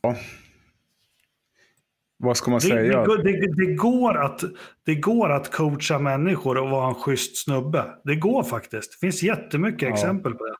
Vad 2.17 2.37
ska 2.37 2.51
man 2.51 2.59
Det, 2.59 2.65
säga? 2.67 3.05
det, 3.05 3.23
det, 3.23 3.65
det, 3.65 3.73
går 3.75 4.17
att, 4.17 4.43
det 4.85 4.95
går 4.95 5.29
att 5.29 5.51
coacha 5.51 5.99
människor 5.99 6.57
och 6.57 6.69
vara 6.69 6.87
en 6.87 6.95
schysst 6.95 7.43
snubbe. 7.43 7.85
Det 8.03 8.15
går 8.15 8.43
faktiskt. 8.43 8.91
Det 8.91 9.07
finns 9.07 9.23
jättemycket 9.23 9.81
Ja. 9.81 9.93
exempel 9.93 10.33
på 10.33 10.45
det. 10.45 10.55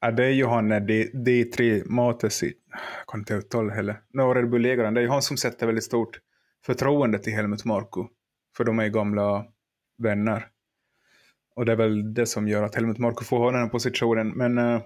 Ja, 0.00 0.10
det 0.10 0.24
är 0.24 0.30
ju 0.30 0.46
han 0.46 0.72
eh, 0.72 0.80
D- 0.82 1.10
D3 1.14 1.82
Matesi. 1.90 2.52
Jag 2.72 3.06
kan 3.08 3.20
inte 3.20 3.34
uttala 3.34 3.72
heller. 3.74 4.00
No, 4.14 4.20
Red 4.34 4.50
Bull-ägaren. 4.50 4.94
Det 4.94 5.00
är 5.00 5.02
ju 5.02 5.08
han 5.10 5.22
som 5.22 5.36
sätter 5.36 5.66
väldigt 5.66 5.84
stort 5.84 6.20
förtroende 6.66 7.18
till 7.18 7.32
Helmut 7.32 7.64
Marko. 7.64 8.08
För 8.56 8.64
de 8.64 8.78
är 8.78 8.84
ju 8.84 8.90
gamla 8.90 9.44
vänner. 10.02 10.46
Och 11.56 11.66
det 11.66 11.72
är 11.72 11.76
väl 11.76 12.14
det 12.14 12.26
som 12.26 12.48
gör 12.48 12.62
att 12.62 12.74
Helmut 12.74 12.98
Marko 12.98 13.24
får 13.24 13.38
ha 13.38 13.50
den 13.50 13.60
här 13.60 13.68
positionen. 13.68 14.28
Men 14.28 14.58
eh, 14.58 14.80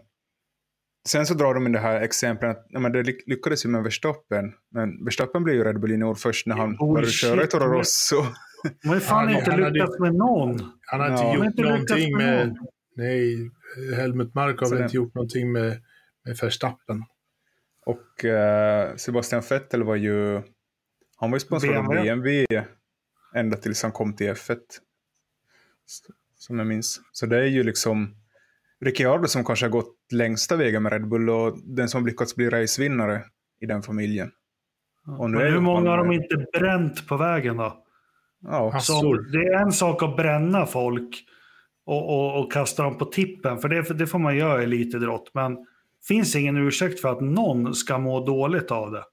sen 1.09 1.27
så 1.27 1.35
drar 1.35 1.55
de 1.55 1.67
in 1.67 1.73
det 1.73 1.79
här 1.79 2.01
exemplet 2.01 2.51
att 2.51 2.67
ja, 2.69 2.81
men 2.81 2.93
det 2.93 3.03
ly- 3.03 3.23
lyckades 3.27 3.65
ju 3.65 3.69
med 3.69 3.83
Verstappen. 3.83 4.53
Men 4.71 5.05
Verstappen 5.05 5.45
blev 5.45 5.57
ju 5.57 5.65
Red 5.65 5.81
Bull 5.81 5.91
junior 5.91 6.15
först 6.15 6.47
när 6.47 6.57
han 6.57 6.77
började 6.77 6.95
Bullshit. 7.01 7.21
köra 7.31 7.45
i 7.45 7.47
Toro 7.47 7.65
Rosso. 7.73 8.17
Ju 8.95 9.01
fan 9.01 9.29
Han- 9.29 9.37
inte 9.39 9.57
lyckats 9.71 9.99
med 9.99 10.15
någon. 10.15 10.61
han 10.87 11.01
har 11.01 11.09
Ja. 11.09 11.13
inte 11.13 11.23
Han 11.23 11.27
har 11.29 11.37
gjort 11.37 11.47
inte 11.47 11.63
någonting 11.63 12.17
med 12.17 12.47
med... 12.49 12.57
Nej, 13.01 13.51
Helmut 13.97 14.35
Mark 14.35 14.61
har 14.61 14.71
väl 14.71 14.83
inte 14.83 14.97
gjort 14.97 15.15
någonting 15.15 15.53
med, 15.53 15.83
med 16.25 16.37
Verstappen. 16.37 17.05
Och 17.87 18.25
eh, 18.25 18.97
Sebastian 18.97 19.43
Vettel 19.51 19.83
var 19.83 19.97
ju... 19.97 20.43
Han 21.17 21.31
var 21.31 21.37
ju 21.37 21.41
sponsrad 21.41 21.77
av 21.77 21.85
BMW. 21.87 22.47
Ända 23.35 23.57
tills 23.57 23.83
han 23.83 23.93
kom 23.93 24.17
till 24.17 24.27
F1. 24.31 24.57
S- 25.87 26.01
Som 26.37 26.59
jag 26.59 26.67
minns. 26.67 27.01
Så 27.13 27.27
det 27.27 27.37
är 27.39 27.47
ju 27.47 27.63
liksom 27.63 28.15
Ricciardo 28.81 29.27
som 29.27 29.45
kanske 29.45 29.67
har 29.67 29.71
gått 29.71 29.97
längsta 30.13 30.57
vägen 30.57 30.83
med 30.83 30.93
Red 30.93 31.09
Bull 31.09 31.31
och 31.31 31.59
den 31.65 31.89
som 31.89 32.07
lyckats 32.07 32.37
bli 32.37 32.51
racevinnare 32.51 33.25
i 33.61 33.67
den 33.67 33.83
familjen. 33.83 34.31
Och 35.19 35.31
nu 35.31 35.39
Men 35.39 35.53
hur 35.53 35.61
många 35.61 35.91
har 35.91 35.99
de 35.99 36.13
inte 36.13 36.47
bränt 36.59 37.09
på 37.09 37.17
vägen 37.17 37.57
då? 37.57 37.85
Ja, 38.43 38.81
Som, 38.81 39.31
det 39.33 39.39
är 39.39 39.63
en 39.63 39.73
sak 39.73 40.03
att 40.03 40.17
bränna 40.17 40.67
folk 40.67 41.25
och, 41.87 42.09
och, 42.09 42.41
och 42.41 42.53
kasta 42.53 42.83
dem 42.83 42.99
på 42.99 43.05
tippen, 43.05 43.59
för 43.59 43.69
det, 43.69 43.99
det 43.99 44.07
får 44.07 44.19
man 44.19 44.37
göra 44.37 44.61
i 44.61 44.65
elitidrott. 44.65 45.31
Men 45.35 45.67
finns 46.09 46.37
ingen 46.37 46.57
ursäkt 46.57 47.01
för 47.01 47.09
att 47.09 47.21
någon 47.21 47.75
ska 47.75 47.99
må 47.99 48.27
dåligt 48.27 48.71
av 48.71 48.93
det. 48.93 49.05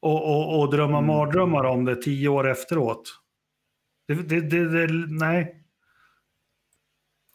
Och, 0.00 0.24
och, 0.24 0.60
och 0.60 0.70
drömma 0.70 0.98
Mm. 0.98 1.06
mardrömmar 1.08 1.64
om 1.64 1.84
det 1.84 1.96
tio 2.02 2.28
år 2.28 2.48
efteråt. 2.48 3.12
Det, 4.08 4.14
det, 4.14 4.40
det, 4.40 4.86
nej. 5.08 5.62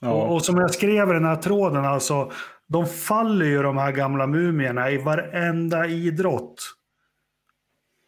Och, 0.01 0.07
ja. 0.07 0.11
och 0.11 0.45
som 0.45 0.57
jag 0.57 0.71
skrev 0.71 1.09
i 1.09 1.13
den 1.13 1.25
här 1.25 1.35
tråden, 1.35 1.85
alltså, 1.85 2.31
de 2.67 2.87
faller 2.87 3.45
ju 3.45 3.61
de 3.61 3.77
här 3.77 3.91
gamla 3.91 4.27
mumierna 4.27 4.91
i 4.91 4.97
varenda 4.97 5.87
idrott. 5.87 6.73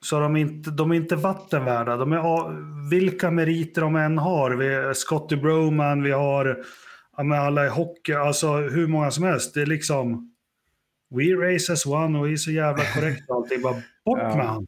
Så 0.04 0.20
de 0.20 0.36
är 0.36 0.39
inte, 0.39 0.72
de 0.72 0.91
är 0.91 0.95
inte 0.95 1.16
vattenvärda. 1.16 1.97
De 1.97 2.12
är, 2.12 2.89
vilka 2.89 3.32
meriter 3.32 3.82
de 3.82 3.95
än 3.95 4.18
har. 4.18 4.51
Vi 4.51 4.74
har 4.76 4.93
Scotty 4.93 5.36
Broman, 5.36 6.04
vi 6.04 6.12
har 6.12 6.64
ja, 7.18 7.38
alla 7.38 7.66
i 7.66 7.70
hockey, 7.70 8.14
alltså 8.14 8.47
hur 8.58 8.88
många 8.88 9.12
som 9.12 9.24
helst. 9.24 9.54
Det 9.54 9.62
är 9.62 9.66
liksom... 9.66 10.30
We 11.16 11.24
race 11.24 11.74
as 11.74 11.86
one 11.86 12.20
och 12.20 12.28
vi 12.28 12.34
är 12.34 12.38
så 12.38 12.51
jävla 12.51 12.84
korrekt 12.95 13.30
och 13.30 13.36
allting. 13.36 13.62
Bara 13.62 13.74
bort 14.06 14.20
Ja. 14.22 14.36
med 14.38 14.45
han. 14.47 14.66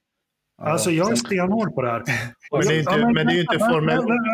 Alltså 0.61 0.91
jag 0.91 1.11
är 1.11 1.15
stenhård 1.15 1.75
på 1.75 1.81
det 1.81 1.89
här. 1.91 2.03
Men 2.51 2.61
det 2.67 2.75
är 2.75 2.79
inte- 2.79 2.91
Ja, 2.99 3.11
men 3.11 3.29
inte 3.29 3.57
Men, 3.59 3.85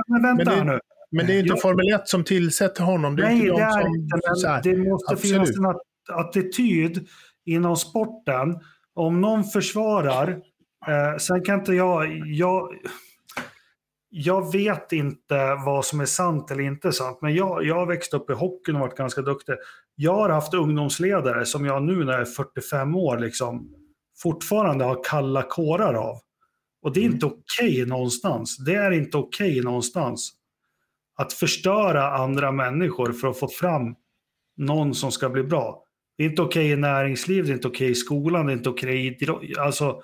men 0.08 0.22
vänta 0.22 0.56
men 0.56 0.68
det 0.68 0.74
nu. 0.74 0.80
Men 1.12 1.28
det 1.28 1.34
är 1.34 1.40
inte. 1.40 1.56
Formel 1.62 1.94
1 1.94 2.08
som 2.08 2.24
tillsätter 2.24 2.84
honom. 2.84 3.16
Det 3.16 3.24
är 3.24 3.26
Nej, 3.28 3.36
inte 3.36 3.48
de 3.48 3.56
det 3.58 3.64
är 3.64 3.72
som... 3.72 3.96
inte. 3.96 4.70
det 4.70 4.90
måste 4.90 5.14
Absolut. 5.14 5.32
finnas 5.34 5.58
en 5.58 5.66
att- 5.66 5.82
attityd 6.28 7.08
inom 7.46 7.76
sporten. 7.76 8.56
Om 8.94 9.22
någon 9.22 9.44
försvarar, 9.44 10.40
eh, 10.88 11.18
sen 11.18 11.44
kan 11.44 11.60
inte 11.60 11.74
jag, 11.74 12.24
jag... 12.26 12.76
Jag 14.14 14.52
vet 14.52 14.92
inte 14.92 15.56
vad 15.66 15.86
som 15.86 16.00
är 16.00 16.06
sant 16.06 16.52
eller 16.52 16.64
inte 16.64 16.92
sant, 16.92 17.20
men 17.22 17.36
jag, 17.36 17.66
jag 17.66 17.76
har 17.76 17.86
växt 17.86 18.14
upp 18.14 18.30
i 18.30 18.34
hockeyn 18.34 18.76
och 18.76 18.82
varit 18.82 18.98
ganska 18.98 19.22
duktig. 19.22 19.56
Jag 19.96 20.16
har 20.16 20.30
haft 20.30 20.54
ungdomsledare 20.54 21.46
som 21.46 21.66
jag 21.66 21.84
nu 21.84 22.04
när 22.06 22.12
jag 22.12 22.22
är 22.22 22.26
45 22.26 22.96
år 22.96 23.20
liksom 23.20 23.70
fortfarande 24.22 24.86
har 24.86 25.04
kalla 25.04 25.44
kårar 25.44 25.94
av. 25.94 26.18
Och 26.82 26.94
det 26.94 27.00
är 27.00 27.04
inte 27.04 27.26
okej 27.26 27.86
någonstans. 27.86 28.58
Det 28.58 28.76
är 28.76 28.92
inte 28.92 29.18
okej 29.18 29.62
någonstans. 29.62 30.32
Att 31.16 31.34
förstöra 31.34 32.12
andra 32.12 32.52
människor 32.52 33.12
för 33.12 33.28
att 33.28 33.40
få 33.40 33.48
fram 33.48 33.96
någon 34.58 34.94
som 34.94 35.12
ska 35.12 35.30
bli 35.30 35.44
bra. 35.44 35.84
Det 36.18 36.24
är 36.24 36.30
inte 36.30 36.42
okej 36.42 36.72
i 36.72 36.76
näringslivet, 36.76 37.46
det 37.46 37.52
är 37.52 37.56
inte 37.56 37.68
okej 37.68 37.90
i 37.90 37.96
skolan, 37.96 38.46
det 38.46 38.52
är 38.52 38.58
inte 38.58 38.70
okej 38.70 39.08
i. 39.08 39.58
Alltså, 39.60 40.02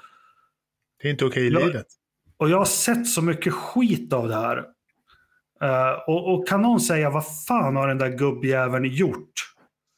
Det 1.01 1.07
är 1.07 1.11
inte 1.11 1.25
okej 1.25 1.47
i 1.47 1.49
Ja. 1.49 1.59
livet. 1.65 1.85
och 2.37 2.49
jag 2.49 2.57
har 2.57 2.65
sett 2.65 3.07
så 3.07 3.21
mycket 3.21 3.53
skit 3.53 4.13
av 4.13 4.27
det 4.27 4.35
här. 4.35 4.57
Eh, 5.61 5.91
och, 6.07 6.33
och 6.33 6.47
kan 6.47 6.61
någon 6.61 6.79
säga 6.81 7.09
vad 7.09 7.23
fan 7.45 7.75
har 7.75 7.87
den 7.87 7.97
där 7.97 8.17
gubbjäveln 8.17 8.85
gjort 8.85 9.33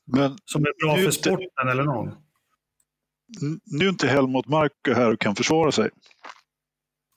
Men 0.07 0.37
som 0.45 0.61
är 0.65 0.85
bra 0.85 0.95
för 0.95 0.99
inte- 1.01 1.11
sporten 1.11 1.67
eller 1.71 1.83
någon? 1.83 2.11
nu 3.65 3.85
är 3.85 3.89
inte 3.89 4.07
Helmut 4.07 4.47
Marko 4.47 4.93
här 4.93 5.13
och 5.13 5.19
kan 5.19 5.35
försvara 5.35 5.71
sig. 5.71 5.89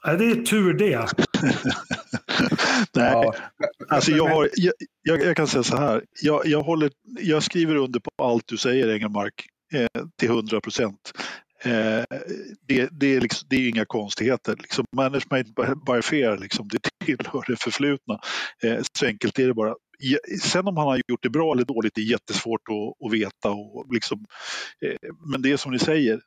Nej, 0.07 0.17
det 0.17 0.25
är 0.25 0.35
tur 0.43 0.75
det. 0.75 0.99
Nej, 2.95 3.13
Ja. 3.13 3.35
Alltså 3.89 4.11
jag, 4.11 4.29
har, 4.29 4.49
jag, 4.55 4.75
jag, 5.03 5.23
jag 5.23 5.37
kan 5.37 5.47
säga 5.47 5.63
så 5.63 5.77
här. 5.77 6.03
Jag, 6.23 6.47
jag, 6.47 6.63
håller, 6.63 6.91
jag 7.21 7.43
skriver 7.43 7.75
under 7.77 8.01
på 8.01 8.11
allt 8.25 8.47
du 8.47 8.57
säger 8.57 8.89
Engelmark 8.95 9.47
eh, 9.75 10.03
till 10.19 10.29
100 10.29 10.61
procent. 10.61 11.13
Eh, 11.65 12.05
det, 12.69 12.89
det, 12.93 13.07
är 13.07 13.21
liksom, 13.21 13.47
det 13.51 13.57
är 13.57 13.69
inga 13.69 13.85
konstigheter. 13.85 14.57
Liksom, 14.57 14.85
management 14.97 15.55
by, 15.55 15.63
by 15.93 16.03
fear, 16.03 16.39
liksom, 16.39 16.69
det 16.69 16.79
tillhör 17.05 17.45
det 17.47 17.57
förflutna. 17.61 18.21
Eh, 18.63 18.81
så 18.99 19.07
enkelt 19.07 19.39
är 19.39 19.47
det 19.47 19.55
bara. 19.55 19.75
Sen 20.43 20.69
om 20.69 20.77
han 20.77 20.87
har 20.87 21.01
gjort 21.09 21.23
det 21.23 21.31
bra 21.31 21.53
eller 21.53 21.65
dåligt 21.65 21.95
det 21.95 22.01
är 22.01 22.11
jättesvårt 22.11 22.61
att, 22.69 23.07
att 23.07 23.13
veta. 23.13 23.51
Och 23.51 23.95
liksom, 23.95 24.25
eh, 24.87 25.11
men 25.33 25.43
det 25.43 25.53
är 25.53 25.57
som 25.57 25.73
ni 25.73 25.79
säger, 25.79 26.21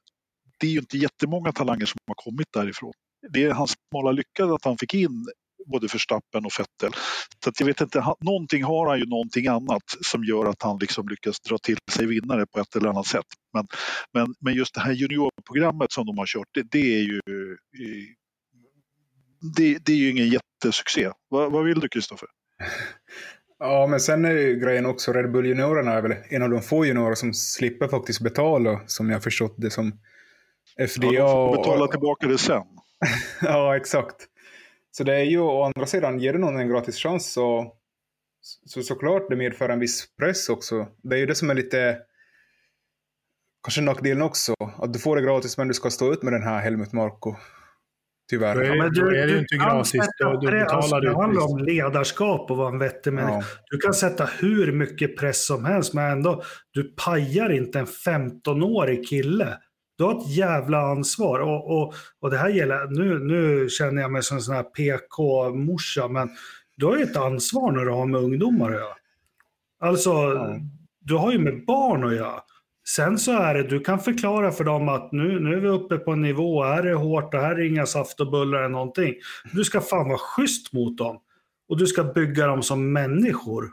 det 0.59 0.67
är 0.67 0.71
ju 0.71 0.79
inte 0.79 0.97
jättemånga 0.97 1.51
talanger 1.51 1.85
som 1.85 1.97
har 2.07 2.15
kommit 2.15 2.47
därifrån. 2.53 2.93
Det 3.29 3.43
är 3.43 3.51
hans 3.51 3.75
smala 3.91 4.11
lycka 4.11 4.45
att 4.45 4.65
han 4.65 4.77
fick 4.77 4.93
in 4.93 5.25
både 5.65 5.87
Verstappen 5.87 6.45
och 6.45 6.51
Vettel. 6.59 6.91
Så 7.43 7.49
att 7.49 7.59
jag 7.59 7.67
vet 7.67 7.81
inte, 7.81 7.99
han, 7.99 8.15
någonting 8.19 8.63
har 8.63 8.87
han 8.87 8.99
ju 8.99 9.05
någonting 9.05 9.47
annat 9.47 9.83
som 10.01 10.23
gör 10.23 10.45
att 10.45 10.61
han 10.61 10.77
liksom 10.77 11.07
lyckas 11.09 11.39
dra 11.39 11.57
till 11.57 11.77
sig 11.91 12.05
vinnare 12.05 12.45
på 12.45 12.59
ett 12.59 12.75
eller 12.75 12.89
annat 12.89 13.07
sätt. 13.07 13.25
Men, 13.53 13.67
men, 14.13 14.35
men 14.39 14.53
just 14.53 14.75
det 14.75 14.81
här 14.81 14.91
juniorprogrammet 14.91 15.91
som 15.91 16.05
de 16.05 16.17
har 16.17 16.25
kört, 16.25 16.47
det, 16.51 16.63
det 16.71 16.95
är 16.95 17.01
ju 17.01 17.21
det, 19.55 19.77
det 19.85 19.91
är 19.91 19.97
ju 19.97 20.09
ingen 20.11 20.29
jättesuccé. 20.29 21.11
Vad, 21.29 21.51
vad 21.51 21.65
vill 21.65 21.79
du 21.79 21.87
Kristoffer? 21.89 22.27
Ja, 23.59 23.87
men 23.87 23.99
sen 23.99 24.25
är 24.25 24.31
ju 24.31 24.59
grejen 24.59 24.85
också, 24.85 25.13
Red 25.13 25.31
Bull 25.31 25.45
juniorerna 25.45 25.93
är 25.93 26.01
väl 26.01 26.15
en 26.29 26.43
av 26.43 26.49
de 26.49 26.61
få 26.61 26.85
juniorer 26.85 27.15
som 27.15 27.33
slipper 27.33 27.87
faktiskt 27.87 28.21
betala, 28.21 28.81
som 28.87 29.09
jag 29.09 29.23
förstått 29.23 29.55
det 29.57 29.69
som 29.69 29.91
FDA. 30.79 31.07
Ja, 31.07 31.11
de 31.11 31.29
får 31.31 31.47
och- 31.49 31.57
betala 31.57 31.87
tillbaka 31.87 32.27
det 32.27 32.37
sen. 32.37 32.63
ja, 33.41 33.77
exakt. 33.77 34.15
Så 34.97 35.03
det 35.03 35.15
är 35.15 35.23
ju 35.23 35.39
å 35.39 35.63
andra 35.63 35.85
sidan, 35.85 36.19
ger 36.19 36.33
du 36.33 36.39
någon 36.39 36.59
en 36.59 36.69
gratis 36.69 36.97
chans 36.97 37.33
så, 37.33 37.73
så 38.65 38.83
såklart 38.83 39.29
det 39.29 39.35
medför 39.35 39.69
en 39.69 39.79
viss 39.79 40.05
press 40.19 40.49
också. 40.49 40.87
Det 41.03 41.15
är 41.15 41.19
ju 41.19 41.25
det 41.25 41.35
som 41.35 41.49
är 41.49 41.53
lite, 41.53 41.97
kanske 43.63 43.81
nackdelen 43.81 44.21
också, 44.21 44.53
att 44.77 44.93
du 44.93 44.99
får 44.99 45.15
det 45.15 45.21
gratis 45.21 45.57
men 45.57 45.67
du 45.67 45.73
ska 45.73 45.89
stå 45.89 46.13
ut 46.13 46.23
med 46.23 46.33
den 46.33 46.43
här 46.43 46.61
Helmut 46.61 46.93
Marko. 46.93 47.35
Tyvärr. 48.29 48.63
Ja, 48.63 48.75
men 48.75 48.93
då 48.93 49.05
är 49.05 49.11
det 49.11 49.25
du 49.25 49.39
inte 49.39 49.55
gratis. 49.55 50.01
Då, 50.19 50.33
då 50.33 50.47
press. 50.47 50.71
Alltså, 50.71 50.77
betalar 50.77 51.01
du 51.01 51.07
Det 51.07 51.21
handlar 51.21 51.51
om 51.51 51.57
ledarskap 51.57 52.51
och 52.51 52.57
vara 52.57 52.69
en 52.69 52.79
vettig 52.79 53.13
människa. 53.13 53.37
Ja. 53.37 53.63
Du 53.71 53.77
kan 53.77 53.93
sätta 53.93 54.25
hur 54.25 54.71
mycket 54.71 55.17
press 55.17 55.45
som 55.45 55.65
helst, 55.65 55.93
men 55.93 56.11
ändå, 56.11 56.43
du 56.71 56.93
pajar 56.95 57.49
inte 57.49 57.79
en 57.79 57.85
15-årig 57.85 59.07
kille. 59.07 59.57
Du 59.97 60.03
har 60.03 60.21
ett 60.21 60.29
jävla 60.29 60.79
ansvar. 60.81 61.39
Och, 61.39 61.77
och, 61.77 61.93
och 62.19 62.29
det 62.31 62.37
här 62.37 62.49
gäller, 62.49 62.87
nu, 62.87 63.19
nu 63.19 63.69
känner 63.69 64.01
jag 64.01 64.11
mig 64.11 64.23
som 64.23 64.37
en 64.37 64.43
sån 64.43 64.55
här 64.55 64.63
PK-morsa, 64.63 66.07
men 66.07 66.29
du 66.77 66.85
har 66.85 66.97
ju 66.97 67.03
ett 67.03 67.17
ansvar 67.17 67.71
när 67.71 67.85
du 67.85 67.91
har 67.91 68.05
med 68.05 68.21
ungdomar 68.21 68.69
att 68.69 68.75
göra. 68.75 68.95
Alltså, 69.79 70.09
Ja. 70.09 70.55
du 70.99 71.15
har 71.15 71.31
ju 71.31 71.39
med 71.39 71.65
barn 71.65 72.03
att 72.03 72.15
göra. 72.15 72.41
Sen 72.87 73.17
så 73.17 73.31
är 73.31 73.53
det, 73.53 73.63
du 73.63 73.79
kan 73.79 73.99
förklara 73.99 74.51
för 74.51 74.63
dem 74.63 74.89
att 74.89 75.11
nu, 75.11 75.39
nu 75.39 75.53
är 75.55 75.59
vi 75.59 75.67
uppe 75.67 75.97
på 75.97 76.11
en 76.11 76.21
nivå, 76.21 76.63
här 76.63 76.77
är 76.83 76.89
det 76.89 76.93
hårt 76.95 77.33
och 77.33 77.39
här 77.39 77.55
är 77.55 77.67
inga 77.67 77.85
saft 77.85 78.19
och 78.19 78.31
bullar 78.31 78.59
eller 78.59 78.69
någonting. 78.69 79.13
Du 79.53 79.63
ska 79.63 79.81
fan 79.81 80.07
vara 80.07 80.17
schysst 80.17 80.73
mot 80.73 80.97
dem. 80.97 81.19
Och 81.69 81.77
du 81.77 81.87
ska 81.87 82.03
bygga 82.03 82.47
dem 82.47 82.63
som 82.63 82.93
människor. 82.93 83.69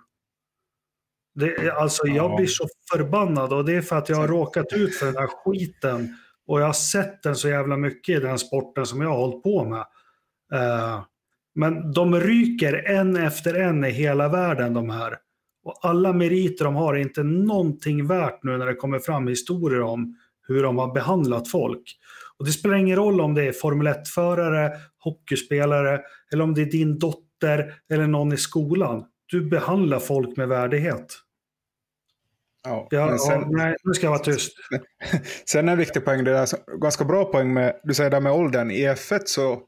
Det, 1.34 1.70
alltså 1.70 2.06
jag 2.06 2.30
Ja. 2.30 2.36
blir 2.36 2.46
så 2.46 2.66
förbannad 2.92 3.52
och 3.52 3.64
det 3.64 3.72
är 3.76 3.82
för 3.82 3.96
att 3.96 4.08
jag 4.08 4.16
har 4.16 4.28
råkat 4.28 4.66
ut 4.72 4.94
för 4.96 5.06
den 5.06 5.16
här 5.16 5.26
skiten. 5.26 6.16
Och 6.46 6.60
jag 6.60 6.66
har 6.66 6.72
sett 6.72 7.22
den 7.22 7.36
så 7.36 7.48
jävla 7.48 7.76
mycket 7.76 8.16
i 8.16 8.20
den 8.20 8.38
sporten 8.38 8.86
som 8.86 9.00
jag 9.02 9.08
har 9.08 9.16
hållit 9.16 9.42
på 9.42 9.64
med. 9.64 9.84
Eh, 10.54 11.02
men 11.54 11.92
de 11.92 12.20
ryker 12.20 12.74
en 12.90 13.16
efter 13.16 13.54
en 13.54 13.84
i 13.84 13.90
hela 13.90 14.28
världen 14.28 14.74
de 14.74 14.90
här. 14.90 15.16
Och 15.64 15.78
alla 15.82 16.12
meriter 16.12 16.64
de 16.64 16.74
har 16.76 16.94
är 16.94 16.98
inte 16.98 17.22
någonting 17.22 18.06
värt 18.06 18.42
nu 18.42 18.58
när 18.58 18.66
det 18.66 18.74
kommer 18.74 18.98
fram 18.98 19.28
historier 19.28 19.80
om 19.82 20.16
hur 20.48 20.62
de 20.62 20.78
har 20.78 20.92
behandlat 20.94 21.48
folk. 21.48 21.82
Och 22.38 22.44
det 22.44 22.52
spelar 22.52 22.76
ingen 22.76 22.96
roll 22.96 23.20
om 23.20 23.34
det 23.34 23.42
är 23.44 23.52
Formel 23.52 23.86
1-förare, 23.88 24.70
hockeyspelare 24.98 26.00
eller 26.32 26.44
om 26.44 26.54
det 26.54 26.62
är 26.62 26.66
din 26.70 26.98
dotter 26.98 27.74
eller 27.90 28.06
någon 28.06 28.32
i 28.32 28.36
skolan. 28.36 29.04
Du 29.26 29.40
behandlar 29.50 29.98
folk 29.98 30.36
med 30.36 30.48
värdighet. 30.48 31.06
Ja, 32.64 32.86
Ja, 32.90 33.06
men 33.06 33.18
sen, 33.18 33.44
nej, 33.50 33.76
nu 33.84 33.92
ska 33.94 34.06
jag 34.06 34.10
vara 34.10 34.22
tyst. 34.22 34.52
sen 35.48 35.68
en 35.68 35.78
viktig 35.78 36.04
poäng, 36.04 36.24
det 36.24 36.30
är 36.30 36.34
alltså 36.34 36.56
ganska 36.80 37.04
bra 37.04 37.24
poäng 37.24 37.52
med, 37.52 37.80
du 37.84 37.94
säger 37.94 38.10
det 38.10 38.20
med 38.20 38.32
åldern, 38.32 38.70
i 38.70 38.88
F1 38.88 39.20
så, 39.24 39.62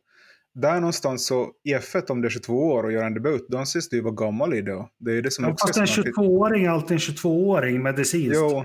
där 0.54 0.74
någonstans 0.74 1.26
så, 1.26 1.50
i 1.64 1.74
F1 1.74 2.10
om 2.10 2.20
du 2.20 2.26
är 2.26 2.30
22 2.30 2.52
år 2.52 2.82
och 2.84 2.92
gör 2.92 3.04
en 3.04 3.14
debut, 3.14 3.46
då 3.48 3.58
anses 3.58 3.88
du 3.88 4.00
vara 4.00 4.14
gammal 4.14 4.54
i 4.54 4.60
det. 4.62 4.86
Det 4.98 5.12
är 5.12 5.22
det 5.22 5.30
som 5.30 5.44
Ja, 5.44 5.50
också 5.52 5.66
fast 5.66 5.76
en 5.76 5.82
är 5.82 5.86
snart- 5.86 6.06
22-åring 6.06 6.64
är 6.64 6.70
alltid 6.70 6.90
en 6.92 6.98
22-åring 6.98 7.82
medicinskt 7.82 8.34
Jo, 8.40 8.64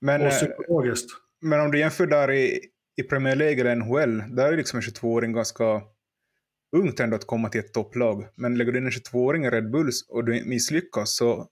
men, 0.00 0.20
och 0.20 0.26
eh, 0.26 0.32
psykologiskt. 0.32 1.10
men 1.42 1.60
om 1.60 1.70
du 1.70 1.78
jämför 1.78 2.06
där 2.06 2.30
i, 2.30 2.60
i 3.00 3.02
Premier 3.02 3.36
League 3.36 3.60
eller 3.60 3.74
NHL, 3.74 4.22
där 4.36 4.52
är 4.52 4.56
liksom 4.56 4.76
en 4.76 4.82
22-åring 4.82 5.32
ganska 5.32 5.82
ungt 6.76 7.00
ändå 7.00 7.16
att 7.16 7.26
komma 7.26 7.48
till 7.48 7.60
ett 7.60 7.72
topplag. 7.74 8.26
Men 8.36 8.58
lägger 8.58 8.72
du 8.72 8.78
in 8.78 8.84
en 8.86 8.90
22-åring 8.90 9.44
i 9.44 9.50
Red 9.50 9.70
Bulls 9.70 10.08
och 10.08 10.24
du 10.24 10.44
misslyckas 10.44 11.16
så 11.16 11.46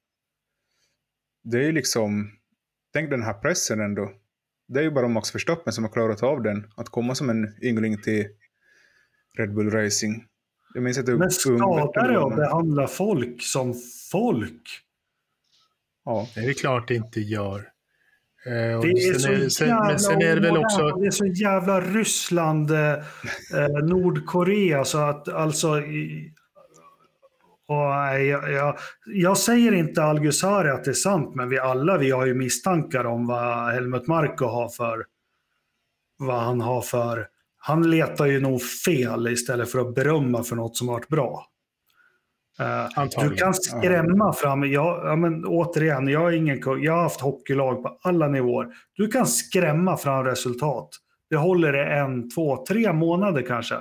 det 1.51 1.59
är 1.59 1.63
ju 1.63 1.73
liksom, 1.73 2.31
tänk 2.93 3.11
den 3.11 3.23
här 3.23 3.35
pressen 3.35 3.81
ändå. 3.81 4.13
Det 4.69 4.79
är 4.79 4.83
ju 4.83 4.91
bara 4.91 5.09
Max 5.09 5.35
Verstappen 5.35 5.73
som 5.73 5.85
har 5.85 5.93
klarat 5.93 6.23
av 6.23 6.43
den, 6.43 6.73
att 6.77 6.89
komma 6.89 7.15
som 7.15 7.31
en 7.31 7.55
yngling 7.63 8.03
till 8.03 8.27
Red 9.39 9.55
Bull 9.55 9.71
Racing. 9.71 10.25
Jag 10.75 10.83
minns 10.83 10.99
att 10.99 11.07
du 11.07 11.19
Men 11.19 11.31
skadar 11.31 12.13
det 12.13 12.27
att 12.27 12.37
behandla 12.37 12.87
folk 12.87 13.43
som 13.43 13.75
folk? 14.11 14.63
Ja. 16.05 16.29
Det 16.35 16.41
är 16.41 16.53
klart 16.53 16.89
det 16.89 16.95
inte 16.95 17.21
gör. 17.21 17.59
Eh, 18.47 18.81
Det 18.81 18.89
är 18.89 19.19
så 19.19 19.33
är, 19.33 19.49
sen, 19.49 19.69
jävla 19.69 19.87
men 19.87 20.01
sen 20.01 20.23
är 20.23 20.35
det 20.35 20.41
väl 20.41 20.51
omodernt 20.51 20.65
också... 20.65 20.83
och 20.83 21.01
Det 21.01 21.07
är 21.07 21.11
så 21.11 21.27
jävla 21.27 21.81
Ryssland, 21.81 22.71
eh, 22.71 22.93
eh, 23.55 23.85
Nordkorea 23.85 24.85
så 24.85 24.99
att 24.99 25.29
alltså... 25.29 25.81
I, 25.81 26.33
och, 27.69 27.89
nej, 27.89 28.27
jag, 28.27 28.53
jag, 28.53 28.79
jag 29.07 29.39
säger 29.39 29.73
inte 29.73 30.03
Algusari 30.03 30.71
att 30.71 30.85
det 30.85 30.91
är 30.91 30.95
sant, 30.95 31.35
men 31.35 31.49
vi 31.49 31.59
alla 31.59 31.99
vi 31.99 32.11
har 32.11 32.27
ju 32.27 32.35
misstankar 32.35 33.05
om 33.05 33.27
vad 33.27 33.73
Helmut 33.73 34.07
Marko 34.07 34.45
har 34.45 34.69
för... 34.69 35.05
Vad 36.19 36.41
han 36.41 36.61
har 36.61 36.83
för... 36.83 37.29
Han 37.59 37.91
letar 37.91 38.27
ju 38.27 38.41
nog 38.41 38.63
fel 38.63 39.29
istället 39.29 39.71
för 39.71 39.79
att 39.79 39.95
berömma 39.95 40.43
för 40.43 40.57
något 40.57 40.77
som 40.77 40.87
varit 40.87 41.09
bra. 41.09 41.47
Eh, 42.61 42.85
Antagligen. 42.99 43.31
du 43.31 43.37
kan 43.37 43.55
skrämma 43.55 44.33
fram, 44.33 44.65
jag, 44.65 45.01
ja, 45.05 45.17
men 45.17 45.45
återigen, 45.45 46.09
jag, 46.09 46.33
är 46.33 46.37
ingen, 46.37 46.61
jag 46.83 46.93
har 46.93 47.03
haft 47.03 47.21
hockeylag 47.21 47.83
på 47.83 47.99
alla 48.03 48.29
nivåer. 48.29 48.69
Du 48.95 49.09
kan 49.09 49.27
skrämma 49.27 49.97
fram 49.97 50.25
resultat. 50.25 50.89
Det 51.31 51.37
håller 51.37 51.73
det 51.73 51.85
en, 51.85 52.31
två, 52.31 52.65
tre 52.67 52.93
månader 52.93 53.43
kanske. 53.43 53.77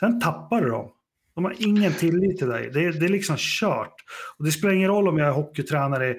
Sen 0.00 0.20
tappar 0.20 0.60
du 0.60 0.68
dem. 0.68 0.90
De 1.34 1.44
har 1.44 1.54
ingen 1.58 1.92
tillit 1.94 2.38
till 2.38 2.48
dig. 2.48 2.70
Det, 2.72 2.84
är- 2.84 2.92
det 2.92 3.04
är 3.06 3.08
liksom 3.08 3.36
kört. 3.38 3.94
Och 4.38 4.44
det 4.44 4.52
spelar 4.52 4.74
ingen 4.74 4.88
roll 4.88 5.08
om 5.08 5.18
jag 5.18 5.28
är 5.28 5.32
hockeytränare 5.32 6.10
i 6.10 6.16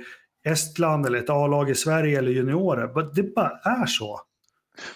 Estland 0.48 1.06
eller 1.06 1.20
ett 1.20 1.30
A-lag 1.30 1.70
i 1.70 1.76
Sverige 1.76 2.18
eller 2.18 2.32
juniorer. 2.32 3.14
Det 3.16 3.24
bara 3.36 3.50
är 3.64 3.86
så. 3.86 4.22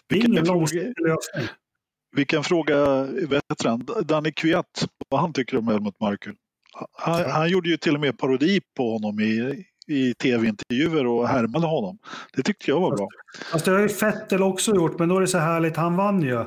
Det 0.07 0.15
är 0.20 0.26
ingen 0.26 0.45
långsiktig 0.45 0.93
lösning. 1.07 1.47
Vi 2.15 2.26
kan 2.26 2.43
fråga 2.43 3.03
veteran 3.28 3.86
Danny 4.03 4.32
Kviat 4.32 4.88
vad 5.09 5.22
han 5.22 5.34
tycker 5.34 5.57
om 5.57 5.67
Helmut 5.67 5.99
Markul. 6.01 6.36
Han, 6.97 7.30
han 7.32 7.49
gjorde 7.49 7.70
ju 7.70 7.78
till 7.78 7.95
och 7.95 8.01
med 8.01 8.17
parodi 8.17 8.61
på 8.78 8.91
honom 8.93 9.20
i, 9.20 9.65
i 9.88 10.13
tv-intervjuer 10.13 11.05
och 11.07 11.28
härmade 11.28 11.67
honom. 11.67 11.97
Det 12.36 12.43
tyckte 12.43 12.72
jag 12.72 12.80
var 12.80 12.97
bra. 12.97 13.07
Fast 13.51 13.65
det 13.65 13.72
har 13.72 13.80
ju 13.80 13.88
Vettel 13.88 14.43
också 14.43 14.76
gjort, 14.76 14.99
men 14.99 15.09
då 15.09 15.17
är 15.17 15.22
det 15.22 15.28
så 15.28 15.38
härligt, 15.38 15.76
han 15.78 15.95
vann 15.95 16.22
ju. 16.22 16.45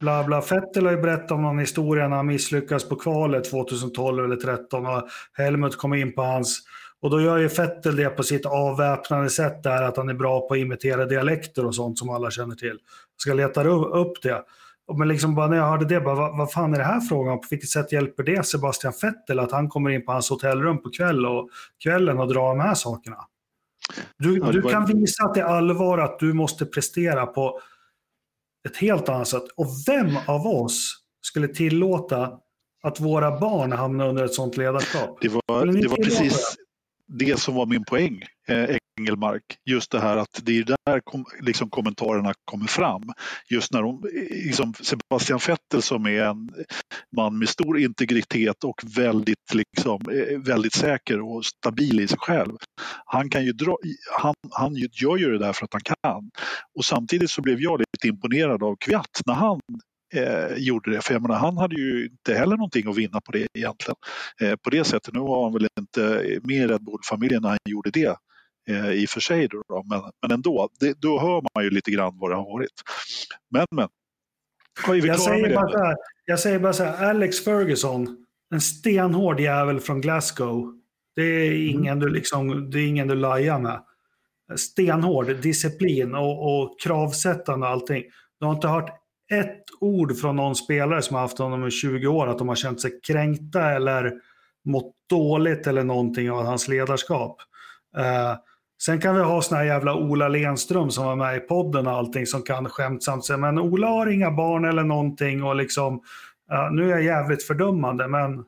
Bla, 0.00 0.24
bla. 0.24 0.40
Vettel 0.40 0.84
har 0.84 0.92
ju 0.92 1.00
berättat 1.00 1.30
om 1.30 1.42
någon 1.42 1.58
historia 1.58 2.08
när 2.08 2.16
han 2.16 2.26
misslyckas 2.26 2.88
på 2.88 2.96
kvalet 2.96 3.44
2012 3.44 4.24
eller 4.24 4.36
2013 4.36 4.86
och 4.86 5.08
Helmut 5.32 5.76
kom 5.76 5.94
in 5.94 6.14
på 6.14 6.22
hans 6.22 6.62
och 7.00 7.10
då 7.10 7.20
gör 7.20 7.38
ju 7.38 7.48
Vettel 7.48 7.96
det 7.96 8.08
på 8.08 8.22
sitt 8.22 8.46
avväpnande 8.46 9.30
sätt 9.30 9.62
där 9.62 9.82
att 9.82 9.96
han 9.96 10.08
är 10.08 10.14
bra 10.14 10.48
på 10.48 10.54
att 10.54 10.60
imitera 10.60 11.06
dialekter 11.06 11.66
och 11.66 11.74
sånt 11.74 11.98
som 11.98 12.10
alla 12.10 12.30
känner 12.30 12.54
till. 12.54 12.68
Jag 12.68 13.20
ska 13.20 13.34
leta 13.34 13.64
upp 13.68 14.22
det. 14.22 14.42
Men 14.98 15.08
liksom 15.08 15.34
bara 15.34 15.46
när 15.46 15.56
jag 15.56 15.68
hörde 15.68 15.84
det, 15.84 16.00
bara, 16.00 16.14
vad, 16.14 16.38
vad 16.38 16.52
fan 16.52 16.74
är 16.74 16.78
det 16.78 16.84
här 16.84 17.00
frågan? 17.00 17.40
På 17.40 17.46
vilket 17.50 17.68
sätt 17.68 17.92
hjälper 17.92 18.22
det 18.22 18.46
Sebastian 18.46 18.92
Vettel 19.02 19.38
att 19.38 19.52
han 19.52 19.68
kommer 19.68 19.90
in 19.90 20.04
på 20.04 20.12
hans 20.12 20.30
hotellrum 20.30 20.82
på 20.82 20.90
kväll 20.90 21.26
och 21.26 21.48
kvällen 21.82 22.18
och 22.18 22.28
drar 22.28 22.48
de 22.48 22.60
här 22.60 22.74
sakerna? 22.74 23.16
Du, 24.18 24.38
Ja, 24.38 24.52
du 24.52 24.62
kan 24.62 24.86
visa 24.86 25.24
att 25.24 25.34
det 25.34 25.40
är 25.40 25.44
allvar 25.44 25.98
att 25.98 26.18
du 26.18 26.32
måste 26.32 26.66
prestera 26.66 27.26
på 27.26 27.60
ett 28.66 28.76
helt 28.76 29.08
annat 29.08 29.28
sätt. 29.28 29.44
Och 29.56 29.66
vem 29.86 30.16
av 30.26 30.46
oss 30.46 30.92
skulle 31.20 31.48
tillåta 31.48 32.30
att 32.82 33.00
våra 33.00 33.40
barn 33.40 33.72
hamnar 33.72 34.08
under 34.08 34.24
ett 34.24 34.34
sånt 34.34 34.56
ledarskap? 34.56 35.18
Det 35.20 35.28
var, 35.28 35.66
det 35.66 35.88
var 35.88 35.96
precis 35.96 36.56
det 37.08 37.40
som 37.40 37.54
var 37.54 37.66
min 37.66 37.84
poäng, 37.84 38.22
eh, 38.48 38.76
Engelmark. 39.00 39.42
Just 39.64 39.90
det 39.90 40.00
här 40.00 40.16
att 40.16 40.40
det 40.42 40.58
är 40.58 40.64
där 40.64 41.00
kom, 41.00 41.24
liksom 41.40 41.70
kommentarerna 41.70 42.32
kommer 42.44 42.66
fram. 42.66 43.02
Just 43.50 43.72
när 43.72 43.82
de, 43.82 43.94
eh, 43.94 44.46
liksom 44.46 44.74
Sebastian 44.74 45.40
Vettel 45.48 45.82
som 45.82 46.06
är 46.06 46.22
en 46.22 46.50
man 47.16 47.38
med 47.38 47.48
stor 47.48 47.78
integritet 47.78 48.64
och 48.64 48.82
väldigt, 48.96 49.54
liksom, 49.54 50.00
eh, 50.12 50.38
väldigt 50.38 50.74
säker 50.74 51.20
och 51.20 51.44
stabil 51.44 52.00
i 52.00 52.08
sig 52.08 52.18
själv. 52.18 52.56
Han, 53.04 53.30
kan 53.30 53.44
ju 53.44 53.52
dra, 53.52 53.76
han, 54.18 54.34
han 54.50 54.74
gör 54.74 55.16
ju 55.16 55.30
det 55.30 55.38
där 55.38 55.52
för 55.52 55.64
att 55.64 55.72
han 55.72 55.82
kan. 56.02 56.30
Och 56.78 56.84
samtidigt 56.84 57.30
så 57.30 57.42
blev 57.42 57.60
jag 57.60 57.80
lite 57.80 58.08
imponerad 58.08 58.62
av 58.62 58.76
Kviat 58.76 59.20
när 59.26 59.34
han 59.34 59.60
eh, 60.16 60.56
gjorde 60.56 60.90
det. 60.90 61.04
För 61.04 61.12
jag 61.14 61.22
menar, 61.22 61.34
han 61.34 61.56
hade 61.58 61.74
ju 61.74 62.04
inte 62.04 62.34
heller 62.34 62.56
någonting 62.56 62.88
att 62.88 62.96
vinna 62.96 63.20
på 63.20 63.32
det 63.32 63.46
egentligen. 63.54 63.96
Eh, 64.40 64.56
på 64.56 64.70
det 64.70 64.84
sättet. 64.84 65.14
Nu 65.14 65.20
var 65.20 65.44
han 65.44 65.52
väl 65.52 65.68
inte 65.80 66.00
med 66.42 66.56
i 66.56 66.66
Red 66.66 66.84
Bull-familjen 66.84 67.42
när 67.42 67.48
han 67.48 67.58
gjorde 67.68 67.90
det 67.90 68.16
eh, 68.70 68.90
i 68.90 69.06
och 69.06 69.10
för 69.10 69.20
sig. 69.20 69.48
Då, 69.48 69.62
då. 69.68 69.82
Men, 69.90 70.00
men 70.22 70.30
ändå, 70.30 70.68
det, 70.80 71.00
då 71.00 71.20
hör 71.20 71.42
man 71.54 71.64
ju 71.64 71.70
lite 71.70 71.90
grann 71.90 72.18
vad 72.18 72.30
det 72.30 72.36
har 72.36 72.44
varit. 72.44 72.82
Men, 73.50 73.66
men. 73.70 73.88
Jag 74.86 75.20
säger, 75.20 75.54
bara 75.54 75.84
här, 75.84 75.96
jag 76.24 76.40
säger 76.40 76.58
bara 76.58 76.72
så 76.72 76.84
här, 76.84 77.10
Alex 77.10 77.44
Ferguson, 77.44 78.26
en 78.54 78.60
stenhård 78.60 79.40
jävel 79.40 79.80
från 79.80 80.00
Glasgow. 80.00 80.72
Det 81.16 81.22
är 81.22 81.50
Mm. 81.52 81.68
ingen 81.68 81.98
du, 81.98 82.08
liksom, 82.08 82.70
det 82.70 82.78
är 82.78 82.86
ingen 82.86 83.08
du 83.08 83.14
lajar 83.14 83.58
med. 83.58 83.82
Stenhård, 84.56 85.36
disciplin 85.36 86.14
och, 86.14 86.60
och 86.60 86.80
kravsättande 86.80 87.66
och 87.66 87.72
allting. 87.72 88.04
Du 88.40 88.46
har 88.46 88.54
inte 88.54 88.68
hört 88.68 88.90
ett 89.30 89.62
ord 89.80 90.16
från 90.16 90.36
någon 90.36 90.56
spelare 90.56 91.02
som 91.02 91.14
har 91.14 91.22
haft 91.22 91.38
honom 91.38 91.66
i 91.66 91.70
20 91.70 92.06
år 92.06 92.26
att 92.26 92.38
de 92.38 92.48
har 92.48 92.54
känt 92.54 92.80
sig 92.80 93.00
kränkta 93.06 93.70
eller 93.70 94.12
mått 94.64 94.92
dåligt 95.10 95.66
eller 95.66 95.84
någonting 95.84 96.30
av 96.30 96.44
hans 96.44 96.68
ledarskap. 96.68 97.36
Eh, 97.96 98.34
sen 98.82 99.00
kan 99.00 99.14
vi 99.14 99.22
ha 99.22 99.42
såna 99.42 99.58
här 99.58 99.66
jävla 99.66 99.94
Ola 99.94 100.28
Lenström 100.28 100.90
som 100.90 101.04
var 101.04 101.16
med 101.16 101.36
i 101.36 101.40
podden 101.40 101.86
och 101.86 101.92
allting 101.92 102.26
som 102.26 102.42
kan 102.42 102.68
skämtsamt 102.68 103.24
säga 103.24 103.36
men 103.36 103.58
Ola 103.58 103.86
har 103.86 104.06
inga 104.06 104.30
barn 104.30 104.64
eller 104.64 104.84
någonting 104.84 105.42
och 105.42 105.56
liksom 105.56 105.94
eh, 106.52 106.70
nu 106.72 106.84
är 106.84 106.90
jag 106.90 107.04
jävligt 107.04 107.42
fördömande 107.42 108.08
men 108.08 108.44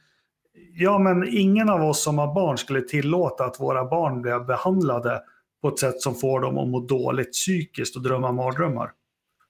ja 0.74 0.98
men 0.98 1.28
ingen 1.28 1.68
av 1.68 1.82
oss 1.82 2.04
som 2.04 2.18
har 2.18 2.34
barn 2.34 2.58
skulle 2.58 2.80
tillåta 2.80 3.44
att 3.44 3.60
våra 3.60 3.84
barn 3.84 4.22
blev 4.22 4.46
behandlade 4.46 5.22
på 5.62 5.68
ett 5.68 5.78
sätt 5.78 6.00
som 6.00 6.14
får 6.14 6.40
dem 6.40 6.58
att 6.58 6.68
må 6.68 6.80
dåligt 6.80 7.32
psykiskt 7.32 7.96
och 7.96 8.02
drömma 8.02 8.32
mardrömmar. 8.32 8.90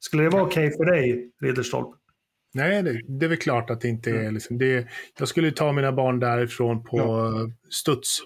Skulle 0.04 0.22
det 0.22 0.28
vara 0.28 0.42
okej 0.42 0.70
för 0.76 0.84
dig, 0.84 1.30
Ridderstolpe? 1.40 1.98
Nej, 2.54 2.82
det, 2.82 3.00
det 3.18 3.26
är 3.26 3.28
väl 3.28 3.38
klart 3.38 3.70
att 3.70 3.80
det 3.80 3.88
inte 3.88 4.10
är. 4.10 4.14
Mm. 4.14 4.34
Liksom, 4.34 4.58
det, 4.58 4.88
jag 5.18 5.28
skulle 5.28 5.46
ju 5.46 5.52
ta 5.54 5.72
mina 5.72 5.92
barn 5.92 6.20
därifrån 6.20 6.84
på 6.84 6.98
Ja. 6.98 7.32
studs. 7.70 8.18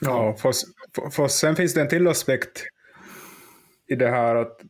Ja, 0.00 0.36
fast, 0.36 0.66
fast 1.12 1.38
sen 1.38 1.56
finns 1.56 1.74
det 1.74 1.80
en 1.80 1.88
till 1.88 2.08
aspekt 2.08 2.62
i 3.88 3.94
det 3.94 4.08
här 4.08 4.36
att 4.36 4.60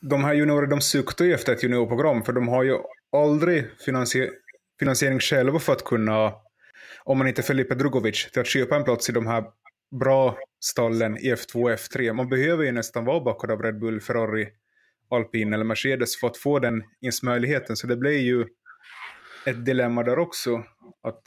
de 0.00 0.24
här 0.24 0.34
juniorerna 0.34 0.70
de 0.70 0.80
suktar 0.80 1.24
ju 1.24 1.34
efter 1.34 1.52
ett 1.52 1.62
juniorprogram 1.62 2.22
för 2.22 2.32
de 2.32 2.48
har 2.48 2.62
ju 2.62 2.78
aldrig 3.12 3.64
finansier 3.84 4.30
finansiering 4.78 5.20
själva 5.20 5.58
för 5.58 5.72
att 5.72 5.84
kunna, 5.84 6.32
om 7.04 7.18
man 7.18 7.28
inte 7.28 7.40
är 7.40 7.42
Felipe 7.42 7.74
Drugovic, 7.74 8.30
till 8.32 8.40
att 8.40 8.46
köpa 8.46 8.76
en 8.76 8.84
plats 8.84 9.08
i 9.08 9.12
de 9.12 9.26
här 9.26 9.44
bra 9.98 10.38
stallen 10.60 11.16
i 11.16 11.34
F2 11.34 11.62
och 11.62 11.70
F3. 11.70 12.12
Man 12.12 12.28
behöver 12.28 12.64
ju 12.64 12.72
nästan 12.72 13.04
vara 13.04 13.20
backad 13.20 13.50
av 13.50 13.62
Red 13.62 13.78
Bull, 13.78 14.00
Ferrari, 14.00 14.48
Alpin 15.10 15.52
eller 15.52 15.64
Mercedes 15.64 16.20
för 16.20 16.26
att 16.26 16.36
få 16.36 16.58
den 16.58 16.82
insmöjligheten. 17.00 17.76
Så 17.76 17.86
det 17.86 17.96
blir 17.96 18.18
ju 18.18 18.46
ett 19.46 19.64
dilemma 19.64 20.02
där 20.02 20.18
också. 20.18 20.64
Att 21.02 21.22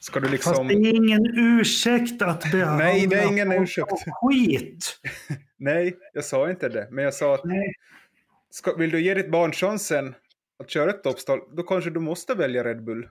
ska 0.00 0.20
du 0.20 0.28
liksom... 0.28 0.54
Fast 0.54 0.68
det 0.68 0.74
är 0.74 0.94
ingen 0.94 1.26
ursäkt 1.36 2.22
att 2.22 2.52
behandla 2.52 2.76
Nej, 2.84 3.06
det 3.06 3.16
är 3.16 3.28
ingen 3.32 3.52
ursäkt. 3.52 3.92
skit. 4.22 5.00
Nej, 5.56 5.96
jag 6.12 6.24
sa 6.24 6.50
inte 6.50 6.68
det. 6.68 6.88
Men 6.90 7.04
jag 7.04 7.14
sa 7.14 7.34
att 7.34 7.42
ska, 8.50 8.74
vill 8.76 8.90
du 8.90 9.00
ge 9.00 9.14
ditt 9.14 9.30
barn 9.30 9.52
chansen 9.52 10.14
att 10.58 10.70
köra 10.70 10.90
ett 10.90 11.02
toppstall, 11.02 11.40
då 11.56 11.62
kanske 11.62 11.90
du 11.90 12.00
måste 12.00 12.34
välja 12.34 12.64
Red 12.64 12.84
Bull. 12.84 13.08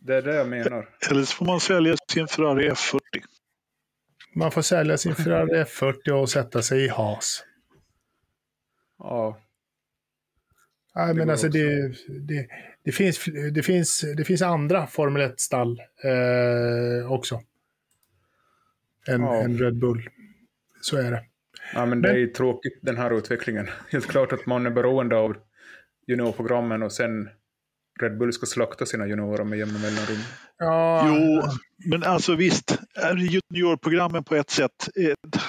Det 0.00 0.16
är 0.16 0.22
det 0.22 0.34
jag 0.34 0.48
menar. 0.48 0.88
Eller 1.10 1.22
så 1.22 1.36
får 1.36 1.46
man 1.46 1.60
sälja 1.60 1.96
sin 2.12 2.28
Ferrari 2.28 2.70
F40. 2.70 3.00
Man 4.34 4.50
får 4.50 4.62
sälja 4.62 4.98
sin 4.98 5.14
Ferrari 5.14 5.64
F40 5.64 6.10
och 6.10 6.30
sätta 6.30 6.62
sig 6.62 6.84
i 6.84 6.88
has. 6.88 7.44
Ja, 8.98 9.40
Nej, 10.94 11.08
Det 11.08 11.14
men 11.14 11.30
alltså 11.30 11.48
det, 11.48 11.88
det, 12.08 12.48
det, 12.84 12.92
finns, 12.92 13.24
det, 13.52 13.62
finns, 13.62 14.04
det 14.16 14.24
finns 14.24 14.42
andra 14.42 14.86
Formel 14.86 15.22
1-stall 15.22 15.80
eh, 16.04 17.12
också. 17.12 17.40
Än, 19.08 19.20
Ja. 19.20 19.42
än 19.42 19.58
Red 19.58 19.78
Bull. 19.78 20.08
Så 20.80 20.96
är 20.96 21.10
det. 21.10 21.24
ja 21.74 21.86
men 21.86 22.02
det 22.02 22.10
är 22.22 22.26
tråkigt 22.26 22.78
den 22.82 22.96
här 22.96 23.18
utvecklingen. 23.18 23.68
Helt 23.90 24.06
klart 24.06 24.32
att 24.32 24.46
man 24.46 24.66
är 24.66 24.70
beroende 24.70 25.16
av 25.16 25.36
juniorprogrammen 26.06 26.82
och 26.82 26.92
sen 26.92 27.28
Red 28.02 28.18
Bull 28.18 28.32
ska 28.32 28.46
slakta 28.46 28.86
sina 28.86 29.06
juniorer 29.06 29.44
med 29.44 29.58
jämna 29.58 29.78
mellanrum. 29.78 30.18
Ja, 30.58 31.08
Jo, 31.08 31.42
men 31.90 32.04
alltså 32.04 32.34
visst, 32.34 32.78
är 32.94 33.16
juniorprogrammen 33.16 34.24
på 34.24 34.34
ett 34.34 34.50
sätt 34.50 34.88
eh, 34.96 35.40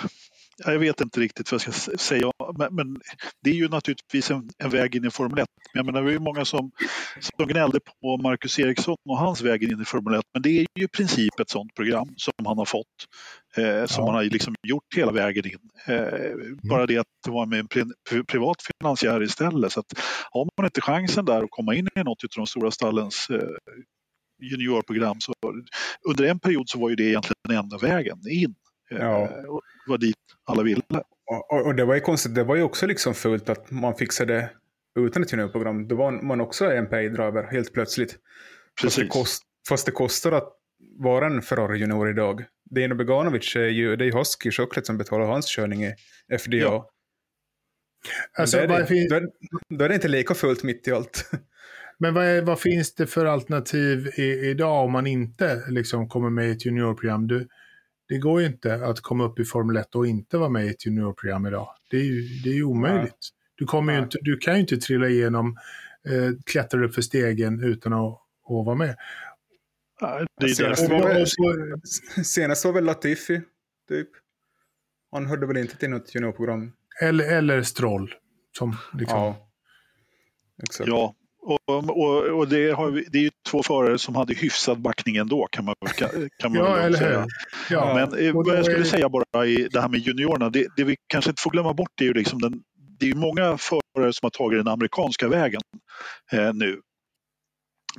jag 0.65 0.79
vet 0.79 1.01
inte 1.01 1.19
riktigt 1.19 1.51
vad 1.51 1.61
jag 1.65 1.73
ska 1.73 1.97
säga, 1.97 2.31
men, 2.57 2.75
men 2.75 3.01
det 3.43 3.49
är 3.49 3.53
ju 3.53 3.69
naturligtvis 3.69 4.31
en, 4.31 4.49
en 4.57 4.69
väg 4.69 4.95
in 4.95 5.05
i 5.05 5.11
Formel 5.11 5.39
1. 5.39 5.45
Men 5.73 5.79
Jag 5.79 5.85
menar, 5.85 5.99
det 5.99 6.05
var 6.05 6.11
ju 6.11 6.19
många 6.19 6.45
som, 6.45 6.71
som 7.19 7.47
gnällde 7.47 7.79
på 8.01 8.17
Marcus 8.17 8.59
Eriksson 8.59 8.95
och 9.09 9.17
hans 9.17 9.41
väg 9.41 9.63
in 9.63 9.81
i 9.81 9.85
Formel 9.85 10.13
1. 10.13 10.21
Men 10.33 10.41
det 10.41 10.49
är 10.49 10.65
ju 10.75 10.85
i 10.85 10.87
princip 10.87 11.39
ett 11.39 11.49
sådant 11.49 11.75
program 11.75 12.07
som 12.17 12.33
han 12.45 12.57
har 12.57 12.65
fått. 12.65 12.85
Eh, 13.57 13.85
som 13.85 14.03
Ja. 14.03 14.05
han 14.05 14.15
har 14.15 14.23
liksom 14.23 14.55
gjort 14.67 14.95
hela 14.95 15.11
vägen 15.11 15.45
in. 15.45 15.59
Eh, 15.95 16.69
Bara 16.69 16.85
det 16.85 16.97
att 16.97 17.07
det 17.25 17.31
var 17.31 17.45
med 17.45 17.59
en 17.59 17.67
pri, 17.67 17.83
privat 18.23 18.57
finansiär 18.81 19.23
istället. 19.23 19.71
Så 19.71 19.79
att 19.79 19.85
har 20.31 20.49
man 20.57 20.65
inte 20.65 20.81
chansen 20.81 21.25
där 21.25 21.43
att 21.43 21.51
komma 21.51 21.75
in 21.75 21.87
i 21.95 22.03
något 22.03 22.23
av 22.23 22.29
de 22.35 22.47
stora 22.47 22.71
stallens 22.71 23.27
eh, 23.29 23.49
juniorprogram 24.41 25.17
så 25.19 25.33
under 26.09 26.25
en 26.25 26.39
period 26.39 26.69
så 26.69 26.79
var 26.79 26.89
ju 26.89 26.95
det 26.95 27.03
egentligen 27.03 27.35
den 27.49 27.57
enda 27.57 27.77
vägen 27.77 28.17
in. 28.31 28.55
Eh, 28.91 28.97
Ja. 28.97 29.21
och 29.47 29.61
det 29.85 29.91
var 29.91 29.97
dit 29.97 30.15
alla 30.45 30.63
ville. 30.63 30.81
Och, 31.25 31.65
och, 31.65 31.75
det 31.75 31.85
var 31.85 31.95
ju 31.95 32.01
konstigt, 32.01 32.35
det 32.35 32.43
var 32.43 32.55
ju 32.55 32.63
också 32.63 32.87
liksom 32.87 33.13
fult 33.13 33.49
att 33.49 33.71
man 33.71 33.95
fixade 33.95 34.33
det 34.33 34.49
utan 35.01 35.23
ett 35.23 35.31
juniorprogram. 35.31 35.87
Då 35.87 35.95
var 35.95 36.11
man 36.11 36.41
också 36.41 36.65
en 36.71 36.87
pay-driver 36.87 37.51
helt 37.51 37.73
plötsligt. 37.73 38.11
Fast 38.81 38.95
det, 38.95 39.01
Precis. 39.01 39.13
kost, 39.13 39.43
fast 39.69 39.85
det 39.85 39.91
kostar 39.91 40.31
att 40.31 40.53
vara 40.99 41.25
en 41.25 41.41
Ferrari 41.41 41.77
junior 41.79 42.09
idag. 42.09 42.45
Dino 42.69 42.95
Beganovic 42.95 43.55
är 43.55 43.59
ju, 43.67 43.95
det 43.95 44.03
är 44.03 44.05
ju 44.05 44.17
Husky 44.17 44.51
Chocolate 44.51 44.85
som 44.85 44.97
betalar 44.97 45.25
hans 45.25 45.45
körning 45.55 45.83
i 45.83 45.93
FDA. 46.39 46.55
Ja. 46.57 46.89
Alltså, 48.37 48.57
då, 48.57 48.73
är 48.73 48.79
det, 48.79 48.85
fin- 48.85 49.07
då, 49.09 49.15
är, 49.15 49.27
då 49.77 49.85
är 49.85 49.89
det 49.89 49.95
inte 49.95 50.07
lika 50.07 50.33
fullt 50.33 50.63
mitt 50.63 50.87
i 50.87 50.91
allt. 50.91 51.31
men 51.99 52.13
vad, 52.13 52.25
är, 52.25 52.41
vad 52.41 52.59
finns 52.59 52.95
det 52.95 53.07
för 53.07 53.25
alternativ 53.25 54.07
i, 54.17 54.23
idag 54.49 54.85
om 54.85 54.91
man 54.91 55.07
inte 55.07 55.63
liksom, 55.69 56.09
kommer 56.09 56.29
med 56.29 56.47
i 56.47 56.51
ett 56.51 56.65
juniorprogram? 56.65 57.27
Du, 57.27 57.47
det 58.09 58.17
går 58.17 58.41
ju 58.41 58.47
inte 58.47 58.73
att 58.85 59.01
komma 59.01 59.23
upp 59.23 59.39
i 59.39 59.45
Formel 59.45 59.77
1 59.77 59.95
och 59.95 60.07
inte 60.07 60.37
vara 60.37 60.49
med 60.49 60.65
i 60.65 60.69
ett 60.69 60.85
juniorprogram 60.85 61.45
idag. 61.45 61.69
Det 61.89 61.97
är 61.97 62.03
ju, 62.03 62.21
det 62.43 62.49
är 62.49 62.53
ju 62.53 62.63
omöjligt. 62.63 63.29
Du, 63.55 63.65
kommer 63.65 63.93
ju 63.93 63.99
inte, 63.99 64.17
du 64.21 64.37
kan 64.37 64.53
ju 64.53 64.59
inte 64.59 64.77
trilla 64.77 65.07
igenom, 65.07 65.57
eh, 66.09 66.31
klättra 66.45 66.85
upp 66.85 66.95
för 66.95 67.01
stegen 67.01 67.63
utan 67.63 67.93
att, 67.93 67.99
att 68.09 68.65
vara 68.65 68.75
med. 68.75 68.95
Det 70.41 70.49
Senast 70.49 70.89
var 70.89 71.03
väl- 71.03 72.25
Senast 72.25 72.65
var 72.65 72.73
väl 72.73 72.83
Latifi, 72.85 73.41
typ. 73.89 74.09
Han 75.11 75.25
hörde 75.25 75.47
väl 75.47 75.57
inte 75.57 75.77
till 75.77 75.89
något 75.89 76.15
juniorprogram. 76.15 76.71
eller, 77.01 77.37
eller 77.37 77.61
Stroll. 77.63 78.13
Som, 78.57 78.75
liksom. 78.93 79.19
Ja. 79.19 79.49
Exakt. 80.63 80.87
Ja, 80.87 81.15
och, 81.41 81.89
och, 81.89 82.37
och 82.39 82.47
det, 82.47 82.71
har 82.71 82.91
det 83.11 83.17
är 83.17 83.21
ju 83.21 83.29
två 83.49 83.63
förare 83.63 83.97
som 83.97 84.15
hade 84.15 84.33
hyfsad 84.33 84.81
backning 84.81 85.15
ändå 85.15 85.47
kan 85.51 85.65
man, 85.65 85.75
kan, 85.97 86.09
kan 86.39 86.51
man 86.53 86.61
Ja, 86.65 86.73
väl 86.73 86.85
eller 86.85 86.97
säga. 86.97 87.19
hur? 87.19 87.27
Ja. 87.69 87.93
Men 87.95 88.25
eh, 88.27 88.33
vad 88.33 88.47
jag 88.57 88.65
skulle 88.65 88.79
det- 88.79 88.85
säga 88.85 89.09
bara 89.09 89.45
i 89.45 89.67
det 89.71 89.81
här 89.81 89.89
med 89.89 89.99
juniorerna, 89.99 90.49
det, 90.49 90.67
det 90.77 90.83
vi 90.83 90.95
kanske 91.07 91.29
inte 91.31 91.41
får 91.41 91.51
glömma 91.51 91.73
bort 91.73 92.01
är 92.01 92.05
ju 92.05 92.13
liksom 92.13 92.41
den, 92.41 92.53
det 92.99 93.09
är 93.09 93.15
många 93.15 93.57
förare 93.57 94.13
som 94.13 94.19
har 94.25 94.29
tagit 94.29 94.59
den 94.59 94.67
amerikanska 94.73 95.27
vägen 95.27 95.61
eh, 96.31 96.53
nu 96.53 96.79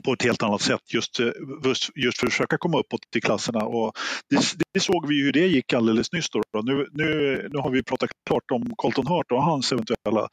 på 0.05 0.13
ett 0.13 0.23
helt 0.23 0.43
annat 0.43 0.63
sätt 0.63 0.95
just, 0.95 1.21
eh, 1.21 1.27
just, 1.65 1.91
just 1.97 2.19
för 2.19 2.27
att 2.27 2.33
försöka 2.33 2.59
komma 2.59 2.79
uppåt 2.79 3.01
i 3.17 3.21
klasserna. 3.21 3.65
Och 3.65 3.93
det, 4.31 4.43
det 4.75 4.81
såg 4.81 5.09
vi 5.09 5.15
ju 5.15 5.25
hur 5.25 5.33
det 5.33 5.47
gick 5.47 5.73
alldeles 5.73 6.13
nyss. 6.13 6.31
Då. 6.31 6.63
Nu, 6.63 6.87
nu, 6.93 7.49
nu 7.53 7.59
har 7.59 7.71
vi 7.71 7.83
pratat 7.83 8.11
klart 8.27 8.51
om 8.53 8.73
Colton 8.77 9.07
Hurt 9.07 9.33
och 9.33 9.43
hans 9.43 9.73
eventuella 9.73 10.29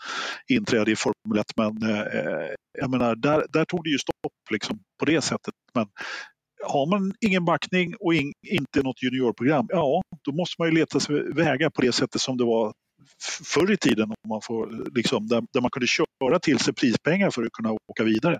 inträde 0.49 0.91
i 0.91 0.95
Formel 0.95 1.39
1 1.39 1.45
men 1.55 1.89
eh, 1.89 2.05
jag 2.79 2.89
menar, 2.89 3.15
där, 3.15 3.45
där 3.49 3.65
tog 3.65 3.83
det 3.83 3.89
ju 3.89 3.97
stopp 3.97 4.51
liksom, 4.51 4.79
på 4.99 5.05
det 5.05 5.21
sättet. 5.21 5.53
Men 5.73 5.87
har 6.65 6.85
man 6.85 7.13
ingen 7.19 7.45
backning 7.45 7.93
och 7.99 8.13
in, 8.13 8.33
inte 8.47 8.83
något 8.83 9.03
juniorprogram, 9.03 9.65
ja 9.69 10.01
då 10.25 10.31
måste 10.31 10.55
man 10.59 10.67
ju 10.67 10.75
leta 10.75 10.99
sig 10.99 11.33
vägar 11.33 11.69
på 11.69 11.81
det 11.81 11.91
sättet 11.91 12.21
som 12.21 12.37
det 12.37 12.45
var 12.45 12.73
förr 13.43 13.71
i 13.71 13.77
tiden 13.77 14.09
om 14.09 14.29
man 14.29 14.41
får, 14.41 14.93
liksom, 14.95 15.27
där, 15.27 15.43
där 15.53 15.61
man 15.61 15.71
kunde 15.71 15.87
köra 15.87 16.39
till 16.39 16.59
sig 16.59 16.73
prispengar 16.73 17.29
för 17.31 17.43
att 17.43 17.51
kunna 17.51 17.71
åka 17.71 18.03
vidare. 18.03 18.39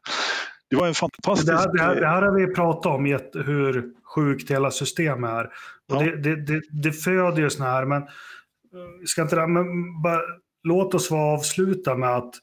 Det 0.70 0.76
var 0.76 0.88
en 0.88 0.94
fantastisk... 0.94 1.48
Det 1.48 1.58
här, 1.58 1.74
det, 1.74 1.82
här, 1.82 1.96
det 1.96 2.08
här 2.08 2.22
har 2.22 2.32
vi 2.32 2.54
pratat 2.54 2.86
om, 2.86 3.06
hur 3.34 3.92
sjukt 4.04 4.52
hela 4.52 4.72
systemet 4.72 5.30
är. 5.30 5.50
Ja. 5.88 6.00
det, 6.00 6.16
det, 6.16 6.46
det, 6.46 6.62
det 6.70 6.92
föder 6.92 7.42
ju 7.42 7.50
såna 7.50 7.72
här, 7.72 7.86
men, 7.86 8.02
eh, 8.02 8.08
ska 9.06 9.22
inte, 9.22 9.48
men 9.48 9.66
bara, 10.02 10.22
låt 10.64 10.94
oss 10.94 11.12
vara 11.12 11.34
avsluta 11.34 11.96
med 11.96 12.16
att 12.16 12.34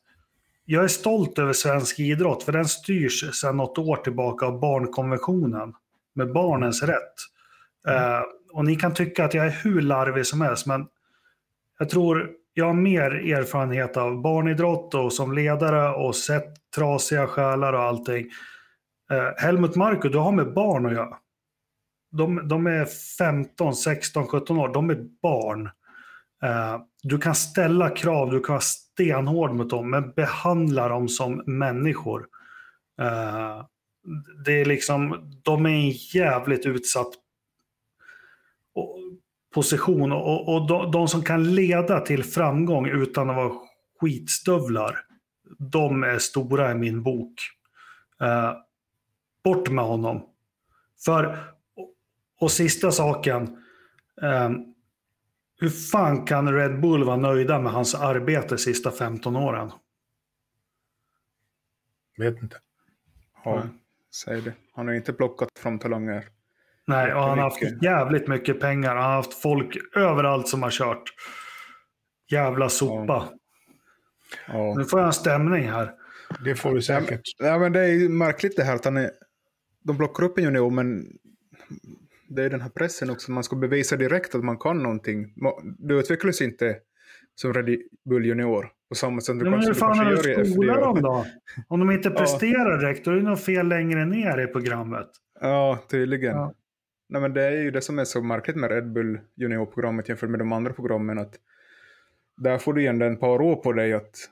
jag 0.65 0.85
är 0.85 0.89
stolt 0.89 1.39
över 1.39 1.53
svensk 1.53 2.01
idrott, 2.01 2.43
för 2.43 2.53
den 2.53 2.65
styrs 2.65 3.41
sedan 3.41 3.57
något 3.57 3.79
år 3.79 3.97
tillbaka 3.97 4.47
av 4.47 4.61
barnkonventionen, 4.61 5.75
med 6.15 6.33
barnens 6.33 6.83
rätt. 6.83 7.15
Eh, 7.89 8.21
och 8.53 8.65
ni 8.65 8.77
kan 8.77 8.95
tycka 8.95 9.25
att 9.25 9.35
jag 9.35 9.47
är 9.47 9.51
hur 9.51 9.81
larvig 9.81 10.27
som 10.27 10.41
helst, 10.41 10.67
men 10.67 10.87
jag 11.79 11.89
tror 11.89 12.31
jag 12.55 12.67
har 12.67 12.75
mer 12.75 13.11
erfarenhet 13.11 13.97
av 13.97 14.23
barnidrott 14.23 14.95
och 14.95 15.13
som 15.13 15.33
ledare 15.33 15.89
och 15.95 16.17
sett 16.17 16.64
trasiga 16.75 17.27
själar 17.27 17.73
och 17.73 17.83
allting. 17.83 18.27
Eh, 19.11 19.45
Helmut 19.45 19.77
Marko, 19.77 20.09
du 20.09 20.19
har 20.19 20.33
med 20.33 20.53
barn 20.53 20.87
att 20.87 20.93
göra. 20.93 21.17
De, 22.11 22.49
de 22.49 22.67
är 22.67 22.85
15, 23.19 23.75
16, 23.75 24.27
17 24.27 24.59
år. 24.59 24.69
De 24.69 24.91
är 24.91 25.07
barn. 25.23 25.67
Eh, 26.45 26.81
du 27.03 27.19
kan 27.19 27.35
ställa 27.35 27.91
krav, 27.91 28.31
du 28.31 28.41
kan 28.41 28.53
vara 28.53 28.61
stenhård 28.61 29.55
mot 29.55 29.71
dem, 29.71 29.91
men 29.91 30.13
behandla 30.13 30.89
dem 30.89 31.09
som 31.09 31.43
människor. 31.47 32.27
Eh, 33.01 33.65
det 34.45 34.61
är 34.61 34.65
liksom, 34.65 35.31
de 35.45 35.67
är 35.67 35.71
i 35.71 35.87
en 35.87 35.91
jävligt 35.91 36.67
utsatt 36.67 37.15
position 39.55 40.13
och, 40.13 40.55
och 40.55 40.69
de, 40.69 40.91
de 40.91 41.09
som 41.09 41.23
kan 41.23 41.55
leda 41.55 42.01
till 42.01 42.25
framgång 42.25 42.89
utan 42.89 43.31
att 43.31 43.37
vara 43.37 43.53
skitstövlar, 44.01 45.04
de 45.59 46.03
är 46.03 46.19
stora 46.19 46.73
i 46.73 46.75
min 46.75 47.03
bok. 47.03 47.35
Eh, 48.21 48.53
bort 49.45 49.71
med 49.71 49.85
honom. 49.85 50.27
För, 51.05 51.39
och, 52.41 52.51
sista 52.51 52.93
saken, 52.93 53.43
eh, 54.23 54.51
hur 55.61 55.71
fan 55.71 56.27
kan 56.27 56.53
Red 56.53 56.81
Bull 56.81 57.05
vara 57.05 57.17
nöjda 57.17 57.59
med 57.59 57.73
hans 57.73 57.95
arbete 57.95 58.49
de 58.49 58.59
sista 58.59 58.91
15 58.91 59.37
åren? 59.37 59.73
Vet 62.19 62.43
inte. 62.43 62.57
Ja, 63.45 63.63
säg 64.15 64.43
det. 64.43 64.55
Han 64.73 64.87
har 64.89 64.95
inte 64.95 65.13
plockat 65.13 65.49
fram 65.59 65.79
talanger. 65.79 66.25
Nej, 66.87 67.15
och 67.15 67.21
han 67.23 67.39
har 67.39 67.45
haft 67.45 67.83
jävligt 67.83 68.29
mycket 68.29 68.61
pengar. 68.61 68.97
Han 68.97 69.05
har 69.05 69.17
haft 69.17 69.35
folk 69.35 69.97
överallt 69.97 70.49
som 70.49 70.63
har 70.63 70.71
kört. 70.71 71.03
Jävla 72.31 72.69
sopa. 72.69 73.29
Ja. 73.31 73.39
Nu 74.77 74.85
får 74.85 75.01
jag 75.01 75.07
en 75.07 75.13
stämning 75.13 75.69
här. 75.69 75.93
Det 76.45 76.55
får 76.55 76.75
du 76.75 76.83
säkert. 76.83 77.21
Ja, 77.39 77.59
men 77.59 77.73
det 77.73 77.81
är 77.81 77.93
ju 77.93 78.09
märkligt 78.09 78.57
det 78.57 78.65
här 78.65 78.75
att 78.75 78.85
han 78.85 78.97
är... 78.97 79.11
De 79.83 79.97
plockar 79.97 80.25
upp 80.25 80.39
en 80.39 80.45
junior, 80.45 80.71
men 80.71 81.07
det 82.29 82.43
är 82.43 82.51
den 82.51 82.61
här 82.61 82.69
pressen 82.69 83.11
också. 83.11 83.33
Man 83.33 83.45
ska 83.45 83.57
bevisa 83.57 83.97
direkt 83.97 84.35
att 84.35 84.45
man 84.45 84.59
kan 84.59 84.83
någonting. 84.83 85.35
Du 85.79 86.01
utvecklas 86.01 86.41
inte 86.41 86.77
som 87.35 87.55
Red 87.55 87.79
Bull 88.05 88.25
junior 88.27 88.69
på 88.89 88.95
samma 88.95 89.21
sätt. 89.21 89.39
Du 89.39 89.45
Ja, 89.45 89.51
men 89.51 89.61
hur 89.61 89.75
fan 89.75 89.99
har 89.99 90.05
du 90.05 90.45
skolat 90.51 90.81
dem 90.81 91.03
då? 91.03 91.27
Om 91.69 91.81
de 91.81 91.91
inte 91.91 92.11
presterar 92.11 92.79
direkt, 92.79 93.05
då 93.05 93.11
är 93.11 93.15
det 93.15 93.23
något 93.23 93.45
fel 93.45 93.69
längre 93.69 94.05
ner 94.05 94.41
i 94.41 94.47
programmet. 94.47 95.09
Ja, 95.41 95.79
tydligen. 95.91 96.37
Ja. 96.37 96.55
Nej, 97.09 97.23
men 97.23 97.35
det 97.35 97.43
är 97.43 97.63
ju 97.63 97.71
det 97.71 97.81
som 97.81 97.99
är 97.99 98.05
så 98.05 98.23
märkligt 98.23 98.57
med 98.57 98.71
Red 98.71 98.93
Bull 98.93 99.21
juniorprogrammet 99.37 100.09
jämfört 100.09 100.31
med 100.31 100.39
de 100.39 100.53
andra 100.53 100.73
programmen. 100.73 101.19
Att 101.19 101.35
där 102.37 102.59
får 102.59 102.73
du 102.73 102.81
igen 102.81 103.03
en 103.03 103.17
par 103.17 103.41
år 103.41 103.57
på 103.57 103.73
dig 103.73 103.93
att 103.93 104.31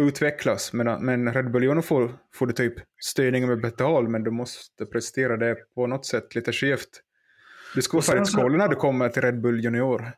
utvecklas. 0.00 0.72
Men, 0.72 1.04
men 1.04 1.32
Red 1.32 1.50
Bull 1.50 1.82
får, 1.82 2.12
får 2.34 2.46
du 2.46 2.52
typ 2.52 2.74
styrning 3.00 3.48
med 3.48 3.60
betal, 3.60 4.08
men 4.08 4.24
du 4.24 4.30
måste 4.30 4.86
prestera 4.86 5.36
det 5.36 5.56
på 5.74 5.86
något 5.86 6.06
sätt 6.06 6.34
lite 6.34 6.52
skevt. 6.52 7.02
Du 7.74 7.82
ska 7.82 8.00
vara 8.00 8.24
skålen 8.24 8.58
när 8.58 8.68
du 8.68 8.76
kommer 8.76 9.08
till 9.08 9.22
Red 9.22 9.40
Bull 9.40 9.64
junior. 9.64 10.12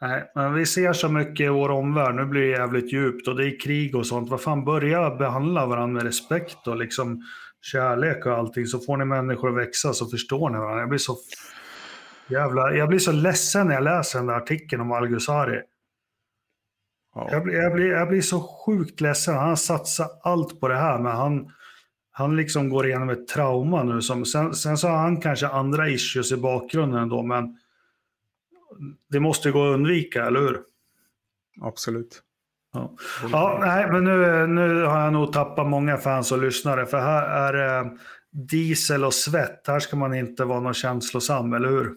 Nej, 0.00 0.30
men 0.34 0.54
vi 0.54 0.66
ser 0.66 0.92
så 0.92 1.08
mycket 1.08 1.46
i 1.46 1.48
vår 1.48 1.68
omvärld. 1.68 2.14
Nu 2.14 2.24
blir 2.24 2.40
det 2.40 2.46
jävligt 2.46 2.92
djupt 2.92 3.28
och 3.28 3.36
det 3.36 3.46
är 3.46 3.60
krig 3.60 3.96
och 3.96 4.06
sånt. 4.06 4.30
Vad 4.30 4.40
fan, 4.40 4.64
börja 4.64 5.10
behandla 5.10 5.66
varandra 5.66 5.94
med 5.94 6.02
respekt 6.02 6.66
och 6.66 6.76
liksom 6.76 7.22
kärlek 7.60 8.26
och 8.26 8.32
allting. 8.32 8.66
Så 8.66 8.78
får 8.78 8.96
ni 8.96 9.04
människor 9.04 9.48
att 9.48 9.66
växa 9.66 9.92
så 9.92 10.06
förstår 10.06 10.50
ni 10.50 10.58
varandra. 10.58 10.80
Jag 10.80 10.88
blir 10.88 10.98
så 10.98 11.16
jävla... 12.28 12.74
Jag 12.74 12.88
blir 12.88 12.98
så 12.98 13.12
ledsen 13.12 13.66
när 13.66 13.74
jag 13.74 13.84
läser 13.84 14.18
den 14.18 14.26
där 14.26 14.34
artikeln 14.34 14.82
om 14.82 14.92
Algusari. 14.92 15.62
Ja. 17.14 17.28
Jag 17.30 17.42
blir, 17.42 17.54
jag, 17.54 17.72
blir, 17.72 17.86
jag 17.86 18.08
blir 18.08 18.22
så 18.22 18.40
sjukt 18.40 19.00
ledsen. 19.00 19.34
Han 19.34 19.56
satsar 19.56 20.06
allt 20.22 20.60
på 20.60 20.68
det 20.68 20.76
här, 20.76 20.98
men 20.98 21.12
han, 21.12 21.52
han 22.10 22.36
liksom 22.36 22.68
går 22.68 22.86
igenom 22.86 23.10
ett 23.10 23.28
trauma 23.28 23.82
nu. 23.82 24.02
Som, 24.02 24.24
sen, 24.24 24.54
sen 24.54 24.78
så 24.78 24.88
har 24.88 24.96
han 24.96 25.20
kanske 25.20 25.48
andra 25.48 25.88
issues 25.88 26.32
i 26.32 26.36
bakgrunden 26.36 27.02
ändå, 27.02 27.22
men 27.22 27.58
det 29.10 29.20
måste 29.20 29.50
gå 29.50 29.68
att 29.68 29.74
undvika, 29.74 30.26
eller 30.26 30.40
hur? 30.40 30.60
Absolut. 31.60 32.22
Ja, 32.72 32.94
ja 33.32 33.58
nej, 33.60 33.90
men 33.92 34.04
nu, 34.04 34.46
nu 34.46 34.82
har 34.82 35.00
jag 35.00 35.12
nog 35.12 35.32
tappat 35.32 35.66
många 35.66 35.96
fans 35.96 36.32
och 36.32 36.38
lyssnare, 36.38 36.86
för 36.86 36.98
här 36.98 37.22
är 37.22 37.52
det 37.52 37.98
diesel 38.30 39.04
och 39.04 39.14
svett. 39.14 39.66
Här 39.66 39.80
ska 39.80 39.96
man 39.96 40.14
inte 40.14 40.44
vara 40.44 40.60
någon 40.60 40.74
känslosam, 40.74 41.52
eller 41.52 41.68
hur? 41.68 41.94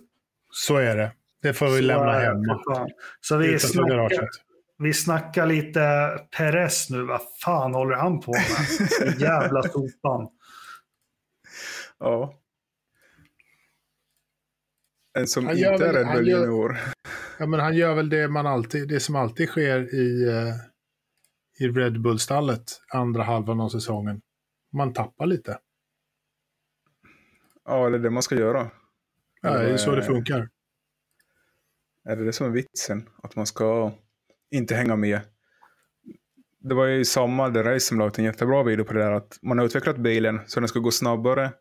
Så 0.65 0.75
är 0.75 0.95
det. 0.97 1.11
Det 1.41 1.53
får 1.53 1.65
vi 1.69 1.77
Så 1.77 1.83
lämna 1.83 2.11
hemma. 2.11 2.61
Så 3.21 3.37
vi 3.37 3.59
snackar, 3.59 4.29
vi 4.77 4.93
snackar 4.93 5.45
lite 5.45 5.79
Perez 6.37 6.89
nu. 6.89 7.01
Vad 7.03 7.21
fan 7.43 7.73
håller 7.73 7.95
han 7.95 8.19
på 8.21 8.31
med? 8.31 9.19
Jävla 9.19 9.63
sopan. 9.63 10.27
Ja. 11.99 12.33
En 15.19 15.27
som 15.27 15.45
Han 15.47 15.57
inte 15.57 15.67
är 15.85 15.93
väl- 16.13 16.27
gör- 16.27 16.39
junior. 16.39 16.77
Ja, 17.39 17.45
men 17.47 17.59
han 17.59 17.75
gör 17.75 17.93
väl 17.95 18.09
det, 18.09 18.27
man 18.27 18.47
alltid, 18.47 18.87
det 18.89 18.99
som 18.99 19.15
alltid 19.15 19.47
sker 19.49 19.95
i, 19.95 20.27
eh, 20.29 20.55
i 21.65 21.67
Red 21.71 22.01
Bull-stallet 22.01 22.63
andra 22.93 23.23
halvan 23.23 23.59
av 23.61 23.69
säsongen. 23.69 24.21
Man 24.73 24.93
tappar 24.93 25.25
lite. 25.25 25.59
Ja, 27.65 27.89
det 27.89 27.95
är 27.97 27.99
det 27.99 28.09
man 28.09 28.23
ska 28.23 28.35
göra. 28.35 28.71
Ja, 29.53 29.59
det 29.59 29.69
är 29.69 29.77
så 29.77 29.95
det 29.95 30.03
funkar. 30.03 30.49
Är 32.05 32.15
det 32.15 32.25
det 32.25 32.33
som 32.33 32.47
är 32.47 32.51
vitsen? 32.51 33.09
Att 33.23 33.35
man 33.35 33.45
ska 33.45 33.91
inte 34.51 34.75
hänga 34.75 34.95
med? 34.95 35.19
Det 36.59 36.75
var 36.75 36.85
ju 36.85 37.05
samma, 37.05 37.49
det 37.49 37.63
race 37.63 37.79
som 37.79 37.99
la 37.99 38.07
ut 38.07 38.19
en 38.19 38.25
jättebra 38.25 38.63
video 38.63 38.85
på 38.85 38.93
det 38.93 38.99
där 38.99 39.11
att 39.11 39.39
man 39.41 39.57
har 39.57 39.65
utvecklat 39.65 39.97
bilen 39.97 40.39
så 40.47 40.59
den 40.59 40.69
ska 40.69 40.79
gå 40.79 40.91
snabbare 40.91 41.51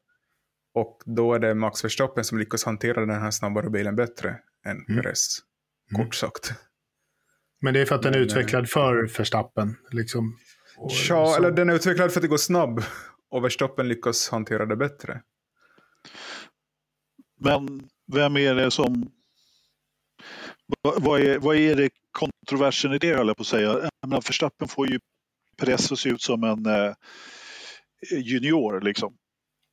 och 0.75 1.03
då 1.05 1.35
är 1.35 1.39
det 1.39 1.55
Max 1.55 1.85
Verstappen 1.85 2.25
som 2.25 2.39
lyckas 2.39 2.65
hantera 2.65 3.01
den 3.07 3.21
här 3.21 3.31
snabbare 3.31 3.71
bilen 3.71 3.97
bättre 3.97 4.37
än 4.67 4.85
Mm. 4.89 5.03
Perez. 5.03 5.39
Mm. 5.91 6.05
Kort 6.05 6.15
sagt. 6.15 6.53
Men 7.61 7.75
det 7.75 7.81
är 7.81 7.87
för 7.87 7.95
att 7.95 8.03
den 8.03 8.15
är 8.15 8.19
Men, 8.19 8.29
eh, 8.29 8.33
utvecklad 8.33 8.69
för 8.69 9.19
Verstappen. 9.19 9.77
Liksom. 9.91 10.39
Ja, 11.09 11.37
eller 11.37 11.51
den 11.51 11.71
är 11.71 11.75
utvecklad 11.75 12.13
för 12.13 12.21
att 12.21 12.23
det 12.23 12.29
går 12.29 12.37
snabb 12.37 12.83
och 13.31 13.45
Verstappen 13.45 13.89
lyckas 13.89 14.29
hantera 14.29 14.67
det 14.67 14.77
bättre. 14.77 15.23
Men 17.41 17.89
vem 18.13 18.37
är 18.37 18.55
det 18.55 18.71
som... 18.71 19.11
Vad, 20.83 21.21
är, 21.21 21.39
vad 21.39 21.57
är 21.57 21.75
det 21.75 21.91
kontroversen 22.13 22.93
i 22.93 22.99
det, 22.99 23.15
höll 23.15 23.27
jag 23.27 23.37
på 23.37 23.41
att 23.41 23.47
säga? 23.47 23.91
Menar, 24.07 24.21
Verstappen 24.21 24.69
får 24.69 24.91
ju 24.91 25.01
Perez 25.57 25.93
att 25.93 25.99
se 25.99 26.09
ut 26.09 26.23
som 26.23 26.45
en 26.45 26.67
eh, 26.67 26.93
junior, 28.13 28.81
liksom. 28.81 29.17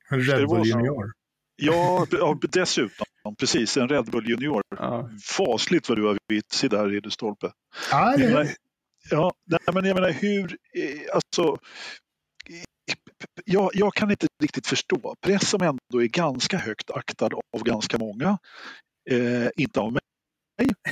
En 0.09 0.21
Red 0.21 0.47
Bull? 0.47 0.65
Junior. 0.67 1.11
Ja, 1.55 2.07
dessutom. 2.49 3.05
precis, 3.39 3.77
en 3.77 3.89
Red 3.89 4.05
Bull 4.05 4.29
Junior. 4.29 4.61
Ja. 4.77 5.09
Fasligt 5.37 5.89
vad 5.89 5.97
du 5.97 6.03
har 6.05 6.17
vitsig 6.27 6.69
där, 6.69 6.89
Ridderstolpe. 6.89 7.51
Ja, 7.91 8.17
det, 8.17 8.33
Men- 8.33 8.47
Ja, 9.09 9.33
nej, 9.45 9.59
men 9.73 9.85
jag 9.85 9.95
menar 9.95 10.11
hur, 10.11 10.57
eh, 10.73 11.15
alltså, 11.15 11.57
jag, 13.45 13.71
jag 13.73 13.93
kan 13.93 14.11
inte 14.11 14.27
riktigt 14.43 14.67
förstå. 14.67 15.15
Press 15.21 15.49
som 15.49 15.61
ändå 15.61 16.03
är 16.03 16.07
ganska 16.07 16.57
högt 16.57 16.91
aktad 16.91 17.29
av 17.55 17.63
ganska 17.63 17.97
många, 17.97 18.37
eh, 19.09 19.47
inte 19.55 19.79
av 19.79 19.91
mig, 19.91 20.01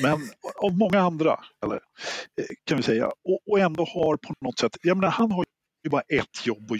men 0.02 0.20
av 0.64 0.78
många 0.78 1.00
andra, 1.00 1.40
eller, 1.66 1.76
eh, 1.76 2.46
kan 2.66 2.78
vi 2.78 2.84
säga, 2.84 3.06
och, 3.08 3.40
och 3.52 3.60
ändå 3.60 3.86
har 3.86 4.18
på 4.18 4.34
något 4.42 4.60
sätt, 4.60 4.78
jag 4.82 4.98
menar 4.98 5.12
han 5.12 5.32
har 5.32 5.46
ju 5.84 5.90
bara 5.90 6.02
ett 6.02 6.46
jobb 6.46 6.72
att 6.72 6.80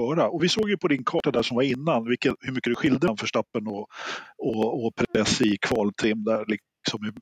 göra. 0.00 0.28
Och 0.28 0.42
vi 0.44 0.48
såg 0.48 0.70
ju 0.70 0.76
på 0.76 0.88
din 0.88 1.04
karta 1.04 1.30
där 1.30 1.42
som 1.42 1.54
var 1.54 1.62
innan 1.62 2.08
vilket, 2.08 2.34
hur 2.40 2.52
mycket 2.52 2.70
det 2.70 2.74
skilde 2.74 2.98
mellan 3.02 3.16
Verstappen 3.16 3.66
och, 3.66 3.86
och, 4.38 4.86
och 4.86 4.94
press 4.94 5.40
i 5.40 5.58
kvaltrim 5.60 6.24
där. 6.24 6.44
Liksom, 6.46 7.12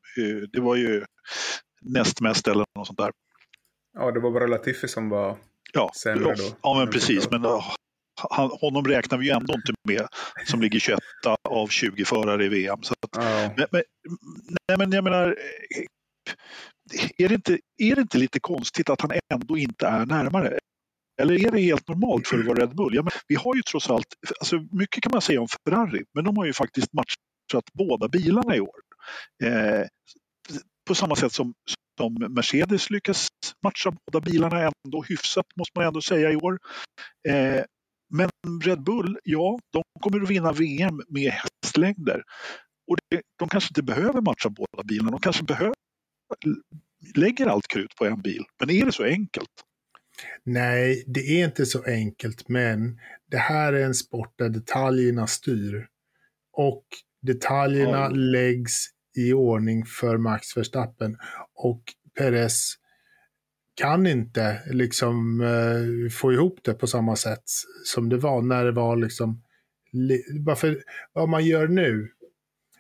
det 0.53 0.61
var 0.61 0.77
ju 0.77 1.05
näst 1.83 2.21
mest 2.21 2.49
eller 2.49 2.65
något 2.79 2.87
sånt 2.87 2.99
där. 2.99 3.13
ja, 3.95 4.11
det 4.11 4.21
var 4.21 4.31
bara 4.31 4.47
Latifi 4.47 4.89
som 4.89 5.09
var... 5.09 5.39
Ja, 5.73 5.91
sämre 6.03 6.35
då. 6.35 6.45
ja 6.63 6.75
men 6.79 6.91
precis. 6.91 7.31
Men 7.31 7.45
han, 8.31 8.51
honom 8.51 8.85
räknar 8.85 9.19
vi 9.19 9.27
ju 9.27 9.33
ändå 9.33 9.55
inte 9.55 9.73
med 9.89 10.07
som 10.47 10.61
ligger 10.61 10.79
21 10.79 10.99
av 11.49 11.69
20 11.69 12.05
förare 12.05 12.45
i 12.45 12.49
VM. 12.49 12.83
Så 12.83 12.95
att, 13.01 13.25
Ja. 13.25 13.51
men, 13.57 13.67
men, 13.71 13.83
nej, 14.69 14.79
men 14.79 14.93
jag 14.93 15.05
menar, 15.05 15.37
är 17.19 17.29
det, 17.29 17.35
inte, 17.35 17.59
är 17.79 17.95
det 17.95 18.01
inte 18.01 18.19
lite 18.19 18.41
konstigt 18.41 18.91
att 18.91 19.01
han 19.01 19.11
ändå 19.35 19.59
inte 19.59 19.87
är 19.87 20.07
närmare? 20.07 20.59
Eller 21.23 21.47
är 21.47 21.51
det 21.51 21.61
helt 21.61 21.89
normalt 21.89 22.29
för 22.29 22.39
att 22.39 22.47
vara 22.47 22.61
Red 22.61 22.77
Bull? 22.77 22.95
Ja, 22.95 23.03
men 23.03 23.13
vi 23.29 23.35
har 23.35 23.55
ju 23.55 23.63
trots 23.63 23.91
allt, 23.91 24.07
alltså 24.41 24.57
mycket 24.73 25.03
kan 25.03 25.13
man 25.13 25.23
säga 25.23 25.41
om 25.41 25.49
Ferrari, 25.69 26.05
men 26.15 26.25
de 26.25 26.37
har 26.37 26.45
ju 26.45 26.53
faktiskt 26.53 26.93
matchat 26.93 27.65
båda 27.73 28.09
bilarna 28.09 28.57
i 28.57 28.61
år. 28.61 28.81
Eh, 29.45 29.83
på 30.89 30.95
samma 30.95 31.17
sätt 31.17 31.33
som, 31.33 31.55
som 31.99 32.15
Mercedes 32.35 32.91
lyckas 32.91 33.29
matcha 33.65 33.97
båda 34.07 34.25
bilarna 34.25 34.71
ändå 34.85 35.03
hyfsat, 35.03 35.47
måste 35.57 35.73
man 35.79 35.87
ändå 35.87 36.01
säga 36.03 36.33
i 36.33 36.37
år. 36.37 36.59
Eh, 37.29 37.65
men 38.15 38.31
Red 38.65 38.83
Bull, 38.83 39.19
ja, 39.25 39.59
de 39.73 39.83
kommer 40.01 40.23
att 40.23 40.31
vinna 40.31 40.53
VM 40.53 41.03
med 41.09 41.33
hästlängder. 41.33 42.23
Och 42.91 42.97
det, 43.11 43.23
de 43.39 43.49
kanske 43.49 43.71
inte 43.71 43.83
behöver 43.83 44.21
matcha 44.21 44.49
båda 44.51 44.85
bilarna, 44.85 45.11
de 45.11 45.21
kanske 45.21 45.45
behöver 45.45 45.75
lägger 47.17 47.47
allt 47.47 47.69
krut 47.69 47.95
på 47.97 48.07
en 48.07 48.23
bil. 48.23 48.45
Men 48.61 48.71
är 48.71 48.85
det 48.85 48.93
så 48.93 49.05
enkelt? 49.05 49.51
Nej, 50.45 51.05
det 51.07 51.21
är 51.21 51.45
inte 51.45 51.67
så 51.67 51.85
enkelt, 51.85 52.49
men 52.49 53.01
det 53.31 53.37
här 53.39 53.73
är 53.73 53.85
en 53.85 53.95
sport 53.95 54.35
där 54.39 54.49
detaljerna 54.49 55.27
styr. 55.27 55.89
Och 56.53 56.85
detaljerna 57.23 57.99
Ja. 57.99 58.09
läggs 58.09 58.87
i 59.17 59.33
ordning 59.33 59.85
för 59.85 60.17
Max 60.17 60.57
Verstappen. 60.57 61.17
Och 61.55 61.83
Perez 62.19 62.75
kan 63.75 64.07
inte 64.07 64.63
liksom 64.71 65.41
eh, 65.41 66.11
få 66.11 66.33
ihop 66.33 66.59
det 66.63 66.75
på 66.75 66.87
samma 66.87 67.17
sätt 67.17 67.43
som 67.85 68.09
det 68.09 68.17
var 68.17 68.43
när 68.43 68.65
det 68.65 68.73
var 68.73 68.97
liksom... 68.97 69.43
li- 69.93 70.43
Varför, 70.45 70.83
vad 71.13 71.29
man 71.29 71.45
gör 71.45 71.69
nu, 71.69 72.09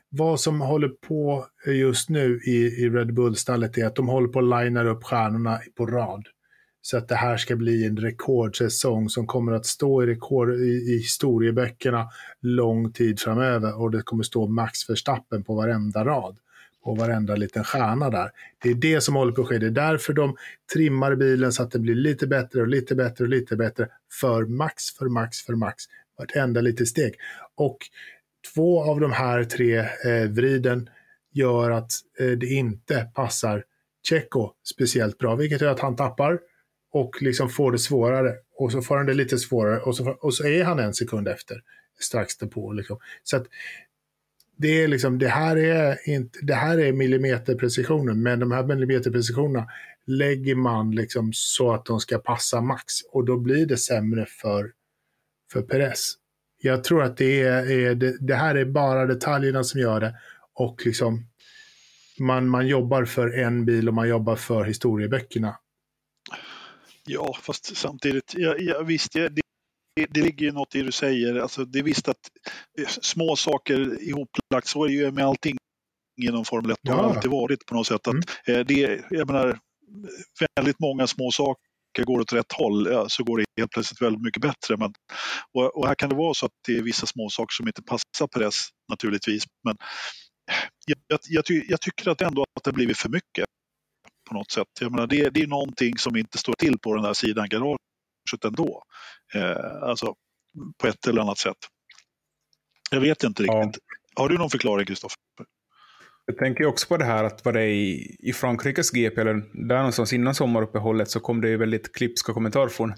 vad 0.08 0.40
som 0.40 0.60
håller 0.60 0.88
på 0.88 1.46
just 1.66 2.08
nu 2.08 2.40
i, 2.44 2.56
i 2.56 2.90
Red 2.90 3.14
Bull-stallet 3.14 3.78
är 3.78 3.86
att 3.86 3.96
de 3.96 4.08
håller 4.08 4.28
på 4.28 4.38
att 4.38 4.64
linea 4.64 4.84
upp 4.84 5.04
stjärnorna 5.04 5.60
på 5.76 5.86
rad. 5.86 6.28
Så 6.86 6.96
att 6.96 7.08
det 7.08 7.14
här 7.14 7.36
ska 7.36 7.56
bli 7.56 7.86
en 7.86 7.96
rekordsäsong 7.96 9.08
som 9.08 9.26
kommer 9.26 9.52
att 9.52 9.66
stå 9.66 10.02
i, 10.02 10.06
rekord, 10.06 10.54
i, 10.54 10.94
i 10.94 10.98
historieböckerna 10.98 12.08
lång 12.40 12.92
tid 12.92 13.20
framöver. 13.20 13.80
Och 13.80 13.90
det 13.90 14.02
kommer 14.02 14.22
stå 14.22 14.46
Max 14.46 14.90
Verstappen 14.90 15.44
på 15.44 15.54
varenda 15.54 16.04
rad. 16.04 16.38
och 16.82 16.98
varenda 16.98 17.36
liten 17.36 17.64
stjärna 17.64 18.10
där. 18.10 18.30
Det 18.62 18.70
är 18.70 18.74
det 18.74 19.00
som 19.00 19.14
håller 19.14 19.32
på 19.32 19.42
att 19.42 19.48
ske. 19.48 19.58
Det 19.58 19.66
är 19.66 19.70
därför 19.70 20.12
de 20.12 20.36
trimmar 20.72 21.14
bilen 21.14 21.52
så 21.52 21.62
att 21.62 21.70
det 21.70 21.78
blir 21.78 21.94
lite 21.94 22.26
bättre 22.26 22.60
och 22.60 22.68
lite 22.68 22.94
bättre 22.94 23.24
och 23.24 23.30
lite 23.30 23.56
bättre. 23.56 23.88
För 24.20 24.44
Max, 24.44 24.90
för 24.98 25.08
Max, 25.08 25.42
för 25.42 25.54
Max. 25.54 25.84
Vartenda 26.18 26.60
litet 26.60 26.88
steg. 26.88 27.14
Och 27.54 27.78
två 28.54 28.82
av 28.82 29.00
de 29.00 29.12
här 29.12 29.44
tre 29.44 29.78
eh, 29.78 30.28
vriden 30.28 30.88
gör 31.32 31.70
att 31.70 31.90
eh, 32.20 32.30
det 32.30 32.46
inte 32.46 33.10
passar 33.14 33.64
Tjecko 34.08 34.50
speciellt 34.74 35.18
bra, 35.18 35.34
vilket 35.34 35.60
gör 35.60 35.72
att 35.72 35.80
han 35.80 35.96
tappar 35.96 36.38
och 36.96 37.22
liksom 37.22 37.48
får 37.48 37.72
det 37.72 37.78
svårare. 37.78 38.34
Och 38.58 38.72
så 38.72 38.82
får 38.82 38.96
han 38.96 39.06
det 39.06 39.14
lite 39.14 39.38
svårare 39.38 39.80
och 39.80 39.96
så, 39.96 40.10
och 40.10 40.34
så 40.34 40.46
är 40.46 40.64
han 40.64 40.78
en 40.78 40.94
sekund 40.94 41.28
efter 41.28 41.62
strax 42.00 42.36
därpå. 42.36 42.72
Liksom. 42.72 42.98
Så 43.22 43.36
att 43.36 43.46
det, 44.56 44.82
är 44.82 44.88
liksom, 44.88 45.18
det, 45.18 45.28
här 45.28 45.56
är 45.56 46.08
inte, 46.08 46.38
det 46.42 46.54
här 46.54 46.78
är 46.78 46.92
millimeterprecisionen, 46.92 48.22
men 48.22 48.40
de 48.40 48.52
här 48.52 48.64
millimeterprecisionerna 48.64 49.68
lägger 50.06 50.54
man 50.54 50.90
liksom 50.90 51.30
så 51.32 51.72
att 51.72 51.84
de 51.84 52.00
ska 52.00 52.18
passa 52.18 52.60
max 52.60 52.84
och 53.12 53.24
då 53.24 53.38
blir 53.38 53.66
det 53.66 53.76
sämre 53.76 54.26
för, 54.26 54.72
för 55.52 55.62
Perez. 55.62 56.14
Jag 56.62 56.84
tror 56.84 57.02
att 57.02 57.16
det, 57.16 57.42
är, 57.42 57.70
är 57.70 57.94
det, 57.94 58.16
det 58.20 58.34
här 58.34 58.54
är 58.54 58.64
bara 58.64 59.06
detaljerna 59.06 59.64
som 59.64 59.80
gör 59.80 60.00
det 60.00 60.14
och 60.54 60.86
liksom 60.86 61.26
man, 62.18 62.48
man 62.48 62.66
jobbar 62.66 63.04
för 63.04 63.38
en 63.38 63.64
bil 63.64 63.88
och 63.88 63.94
man 63.94 64.08
jobbar 64.08 64.36
för 64.36 64.64
historieböckerna. 64.64 65.56
Ja, 67.06 67.34
fast 67.42 67.76
samtidigt, 67.76 68.34
ja, 68.36 68.54
ja, 68.58 68.82
visst, 68.82 69.12
det, 69.12 69.28
det, 69.28 70.06
det 70.10 70.20
ligger 70.22 70.46
ju 70.46 70.52
något 70.52 70.74
i 70.74 70.78
det 70.78 70.84
du 70.84 70.92
säger. 70.92 71.34
Alltså, 71.40 71.64
det 71.64 71.78
är 71.78 71.82
visst 71.82 72.08
att 72.08 72.30
eh, 72.78 72.88
små 72.88 73.36
saker 73.36 74.02
ihoplagt, 74.02 74.66
så 74.68 74.84
är 74.84 74.88
det 74.88 74.94
ju 74.94 75.10
med 75.10 75.24
allting 75.26 75.56
inom 76.22 76.44
Formel 76.44 76.70
1. 76.70 76.78
Det 76.82 76.92
har 76.92 77.02
Ja. 77.02 77.14
alltid 77.14 77.30
varit 77.30 77.66
på 77.66 77.74
något 77.74 77.86
sätt. 77.86 78.06
Att, 78.08 78.14
Mm. 78.14 78.60
eh, 78.60 78.66
det, 78.66 79.04
jag 79.10 79.26
menar, 79.26 79.58
väldigt 80.56 80.80
många 80.80 81.06
små 81.06 81.30
saker 81.32 82.04
går 82.04 82.20
åt 82.20 82.32
rätt 82.32 82.52
håll 82.52 82.86
ja, 82.92 83.08
så 83.08 83.24
går 83.24 83.38
det 83.38 83.44
helt 83.60 83.70
plötsligt 83.70 84.02
väldigt 84.02 84.22
mycket 84.22 84.42
bättre. 84.42 84.76
Men, 84.76 84.92
och, 85.54 85.76
och 85.78 85.86
här 85.88 85.94
kan 85.94 86.08
det 86.08 86.16
vara 86.16 86.34
så 86.34 86.46
att 86.46 86.52
det 86.66 86.76
är 86.76 86.82
vissa 86.82 87.06
små 87.06 87.28
saker 87.30 87.52
som 87.54 87.66
inte 87.66 87.82
passar 87.82 88.26
Perez 88.26 88.54
naturligtvis. 88.88 89.44
Men 89.64 89.76
jag, 90.86 90.98
jag, 91.08 91.18
jag, 91.28 91.44
ty, 91.46 91.64
jag 91.68 91.80
tycker 91.80 92.10
att 92.10 92.20
ändå 92.20 92.42
att 92.42 92.64
det 92.64 92.70
har 92.70 92.74
blivit 92.74 92.98
för 92.98 93.08
mycket 93.08 93.44
på 94.28 94.34
något 94.34 94.50
sätt. 94.50 94.66
Jag 94.80 94.92
menar, 94.92 95.06
det, 95.06 95.30
det 95.30 95.42
är 95.42 95.46
någonting 95.46 95.98
som 95.98 96.16
inte 96.16 96.38
står 96.38 96.52
till 96.58 96.78
på 96.78 96.94
den 96.94 97.04
här 97.04 97.12
sidan 97.14 97.48
garaget 97.48 97.78
ändå. 98.44 98.82
Eh, 99.34 99.82
alltså 99.82 100.14
på 100.82 100.86
ett 100.86 101.06
eller 101.06 101.22
annat 101.22 101.38
sätt. 101.38 101.56
Jag 102.90 103.00
vet 103.00 103.22
inte 103.24 103.42
Ja. 103.44 103.52
riktigt. 103.62 103.82
Har 104.16 104.28
du 104.28 104.38
någon 104.38 104.50
förklaring 104.50 104.86
Kristoffer? 104.86 105.16
Jag 106.26 106.38
tänker 106.38 106.66
också 106.66 106.86
på 106.88 106.96
det 106.96 107.04
här 107.04 107.24
att 107.24 107.44
var 107.44 107.52
det 107.52 107.64
i, 107.66 108.16
i 108.18 108.32
Frankrikes 108.32 108.90
GP, 108.90 109.20
eller 109.20 109.34
där 109.68 109.76
någonstans 109.76 110.12
innan 110.12 110.34
sommaruppehållet, 110.34 111.10
så 111.10 111.20
kom 111.20 111.40
det 111.40 111.48
ju 111.48 111.56
väldigt 111.56 111.94
klipska 111.96 112.32
kommentarer 112.32 112.68
från 112.68 112.94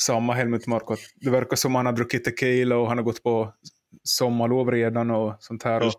samma 0.00 0.34
Helmut 0.34 0.66
Marko. 0.66 0.92
att 0.92 0.98
Det 1.14 1.30
verkar 1.30 1.56
som 1.56 1.74
han 1.74 1.86
har 1.86 1.92
druckit 1.92 2.24
tequila 2.24 2.76
och 2.76 2.88
han 2.88 2.98
har 2.98 3.04
gått 3.04 3.22
på 3.22 3.54
sommarlov 4.02 4.70
redan 4.70 5.10
och 5.10 5.36
sånt 5.40 5.62
här. 5.62 5.82
Och 5.86 5.92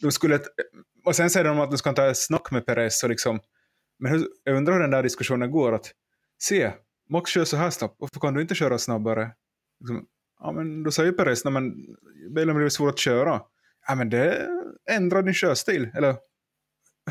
de 0.00 0.12
skulle, 0.12 0.40
och 1.04 1.16
sen 1.16 1.30
säger 1.30 1.44
de 1.48 1.60
att 1.60 1.70
de 1.70 1.78
ska 1.78 1.92
ta 1.92 2.06
ett 2.10 2.18
snack 2.18 2.50
med 2.50 2.66
Perez. 2.66 3.02
Och 3.02 3.10
liksom, 3.10 3.40
men 3.98 4.12
hur, 4.12 4.28
jag 4.44 4.56
undrar 4.56 4.72
hur 4.74 4.80
den 4.80 4.90
där 4.90 5.02
diskussionen 5.02 5.50
går. 5.50 5.74
att 5.74 5.92
Se, 6.40 6.72
Max 7.10 7.30
kör 7.30 7.44
så 7.44 7.56
här 7.56 7.70
snabbt, 7.70 7.94
varför 7.98 8.20
kan 8.20 8.34
du 8.34 8.40
inte 8.42 8.54
köra 8.54 8.78
snabbare? 8.78 9.30
Liksom, 9.80 10.06
ja, 10.40 10.52
men 10.52 10.82
då 10.82 10.90
säger 10.90 11.12
Perez, 11.12 11.44
nej 11.44 11.52
men 11.52 11.74
bilen 12.34 12.56
blir 12.56 12.68
svår 12.68 12.88
att 12.88 12.98
köra. 12.98 13.40
Ja, 13.88 13.94
men 13.94 14.10
det 14.10 14.48
ändrar 14.90 15.22
din 15.22 15.34
körstil. 15.34 15.90
Eller 15.94 16.16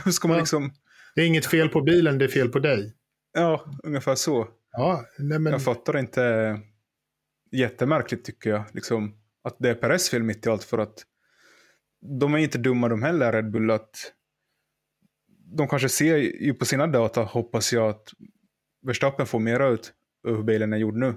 hur 0.05 0.11
ska 0.11 0.27
man 0.27 0.37
Ja. 0.37 0.41
liksom... 0.41 0.71
Det 1.15 1.21
är 1.21 1.25
inget 1.27 1.45
fel 1.45 1.69
på 1.69 1.81
bilen, 1.81 2.17
det 2.17 2.25
är 2.25 2.29
fel 2.29 2.49
på 2.49 2.59
dig. 2.59 2.93
Ja, 3.33 3.65
ungefär 3.83 4.15
så. 4.15 4.47
Ja, 4.71 5.05
nej 5.19 5.39
men, 5.39 5.53
Jag 5.53 5.63
fattar 5.63 5.97
inte. 5.97 6.59
Jättemärkligt 7.51 8.25
tycker 8.25 8.49
jag. 8.49 8.63
Liksom, 8.73 9.15
att 9.43 9.55
det 9.59 9.69
är 9.69 9.75
Perez 9.75 10.09
fel 10.09 10.23
mitt 10.23 10.45
i 10.45 10.49
allt. 10.49 10.63
För 10.63 10.77
att 10.77 11.03
de 12.19 12.33
är 12.33 12.37
inte 12.37 12.57
dumma 12.57 12.89
de 12.89 13.03
heller, 13.03 13.31
Red 13.31 13.51
Bull. 13.51 13.71
Att 13.71 14.13
de 15.55 15.67
kanske 15.67 15.89
ser 15.89 16.17
ju 16.17 16.53
på 16.53 16.65
sina 16.65 16.87
data, 16.87 17.21
hoppas 17.21 17.73
jag, 17.73 17.89
att 17.89 18.09
Verstappen 18.85 19.25
får 19.25 19.39
mera 19.39 19.67
ut 19.67 19.93
ur 20.27 20.35
hur 20.35 20.43
bilen 20.43 20.73
är 20.73 20.77
gjord 20.77 20.97
nu. 20.97 21.13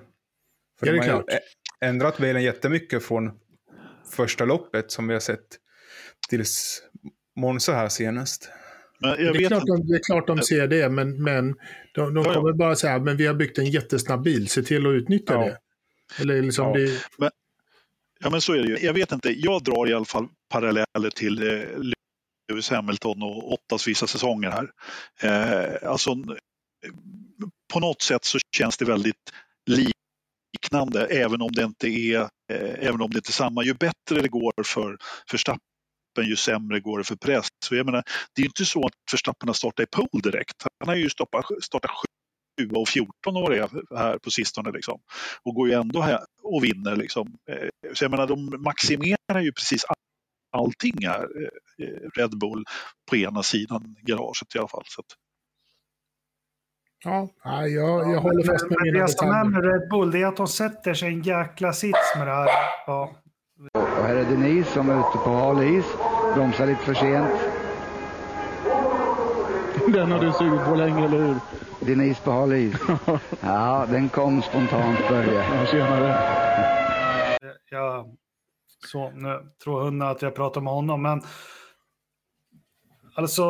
För 0.80 0.86
Ja, 0.86 0.92
det 0.92 0.98
de 0.98 1.04
är 1.04 1.08
klart. 1.08 1.24
ändrat 1.84 2.18
bilen 2.18 2.42
jättemycket 2.42 3.02
från 3.04 3.30
första 4.10 4.44
loppet 4.44 4.90
som 4.90 5.06
vi 5.08 5.12
har 5.14 5.20
sett 5.20 5.46
tills 6.28 6.82
Monza 7.36 7.72
här 7.74 7.88
senast. 7.88 8.48
Men 9.00 9.10
det, 9.16 9.44
är 9.44 9.48
klart 9.48 9.66
de, 9.66 9.86
det 9.86 9.94
är 9.94 10.02
klart 10.02 10.26
de 10.26 10.38
ser 10.42 10.66
det, 10.66 10.88
men, 10.88 11.22
men 11.22 11.54
de, 11.94 12.14
de 12.14 12.24
kommer 12.24 12.52
bara 12.52 12.76
säga 12.76 12.98
men 12.98 13.16
vi 13.16 13.26
har 13.26 13.34
byggt 13.34 13.58
en 13.58 13.66
jättesnabb 13.70 14.22
bil, 14.22 14.48
se 14.48 14.62
till 14.62 14.86
att 14.86 14.92
utnyttja 14.92 15.34
Ja. 15.34 15.40
det. 15.44 15.58
Eller 16.22 16.42
liksom 16.42 16.66
Ja. 16.66 16.74
det, 17.18 17.30
Ja, 18.22 18.30
men 18.30 18.40
så 18.40 18.52
är 18.52 18.58
det 18.62 18.68
ju. 18.68 18.86
Jag 18.86 18.92
vet 18.94 19.12
inte. 19.12 19.30
Jag 19.40 19.64
drar 19.64 19.88
i 19.90 19.94
alla 19.94 20.04
fall 20.04 20.28
paralleller 20.48 21.10
till 21.14 21.42
eh, 21.48 21.62
Lewis 22.50 22.70
Hamilton 22.70 23.22
och 23.22 23.52
åttas 23.52 23.88
vissa 23.88 24.06
säsonger 24.06 24.50
här. 24.50 24.70
Eh, 25.22 25.90
alltså, 25.90 26.14
på 27.72 27.80
något 27.80 28.02
sätt 28.02 28.24
så 28.24 28.38
känns 28.56 28.76
det 28.76 28.84
väldigt 28.84 29.32
liknande, 29.66 31.06
även 31.06 31.42
om 31.42 31.52
det 31.52 31.62
inte 31.62 31.88
är, 31.88 32.20
eh, 32.52 32.86
även 32.88 33.00
om 33.00 33.10
det 33.10 33.16
inte 33.16 33.30
är 33.30 33.32
samma. 33.32 33.64
Ju 33.64 33.74
bättre 33.74 34.20
det 34.22 34.28
går 34.28 34.52
för 34.64 34.98
Verstappen 35.32 35.60
ju 36.22 36.36
sämre 36.36 36.80
går 36.80 36.98
det 36.98 37.04
för 37.04 37.16
press. 37.16 37.46
Så 37.64 37.74
jag 37.74 37.86
menar, 37.86 38.02
det 38.34 38.40
är 38.40 38.42
ju 38.42 38.48
inte 38.48 38.64
så 38.64 38.86
att 38.86 38.92
Verstappen 39.12 39.48
har 39.48 39.54
startat 39.54 39.82
i 39.82 39.86
pole 39.86 40.22
direkt. 40.22 40.66
Han 40.80 40.88
har 40.88 40.96
ju 40.96 41.10
startat, 41.10 41.44
startat 41.62 41.90
7 42.60 42.70
och 42.70 42.88
14 42.88 43.36
år 43.36 43.68
här 43.96 44.18
på 44.18 44.30
sistone 44.30 44.70
liksom. 44.72 45.00
och 45.42 45.54
går 45.54 45.68
ju 45.68 45.74
ändå 45.74 46.00
här 46.00 46.20
och 46.42 46.64
vinner. 46.64 46.96
Liksom. 46.96 47.34
Eh, 47.50 47.68
så 47.94 48.04
jag 48.04 48.10
menar, 48.10 48.26
de 48.26 48.62
maximerar 48.62 49.40
ju 49.40 49.52
precis 49.52 49.84
allting 50.50 51.06
här, 51.06 51.28
eh, 51.78 52.20
Red 52.20 52.38
Bull, 52.38 52.64
på 53.10 53.16
ena 53.16 53.42
sidan 53.42 53.96
garaget 54.02 54.54
i 54.54 54.58
alla 54.58 54.68
fall. 54.68 54.84
Så 54.86 55.00
att... 55.00 55.06
Ja, 57.04 57.28
jag, 57.44 57.68
jag 57.68 58.14
ja, 58.14 58.18
håller 58.18 58.44
fast 58.44 58.70
med 58.70 58.78
men 58.82 58.92
mina 58.92 59.06
Det 59.06 59.12
som 59.12 59.28
är 59.28 59.44
med 59.44 59.64
Red 59.64 59.88
Bull 59.88 60.10
det 60.10 60.22
är 60.22 60.26
att 60.26 60.36
de 60.36 60.48
sätter 60.48 60.94
sig 60.94 61.08
en 61.08 61.22
jäkla 61.22 61.72
sits 61.72 62.14
med 62.16 62.26
det 62.26 62.32
här. 62.32 62.48
Ja. 62.86 63.16
Och 63.72 64.06
här 64.06 64.16
är 64.16 64.24
Denise 64.24 64.70
som 64.70 64.90
är 64.90 65.00
ute 65.00 65.18
på 65.24 65.30
hal 65.30 65.62
is, 65.62 65.84
bromsar 66.34 66.66
lite 66.66 66.80
för 66.80 66.94
sent. 66.94 67.40
Den 69.94 70.12
har 70.12 70.18
du 70.18 70.32
sugit 70.32 70.64
på 70.64 70.74
länge, 70.74 71.04
eller 71.04 71.18
hur? 71.18 71.36
Denise 71.80 72.22
på 72.22 72.30
hal 72.30 72.52
is. 72.52 72.74
ja, 73.40 73.86
den 73.90 74.08
kom 74.08 74.42
spontant, 74.42 74.98
Börje. 75.08 75.44
Ja, 75.54 75.66
tjenare. 75.66 76.16
Ja, 77.70 78.06
så 78.86 79.10
nu 79.10 79.50
tror 79.64 79.80
hunden 79.80 80.08
att 80.08 80.22
jag 80.22 80.34
pratar 80.34 80.60
med 80.60 80.72
honom, 80.72 81.02
men 81.02 81.22
alltså 83.14 83.44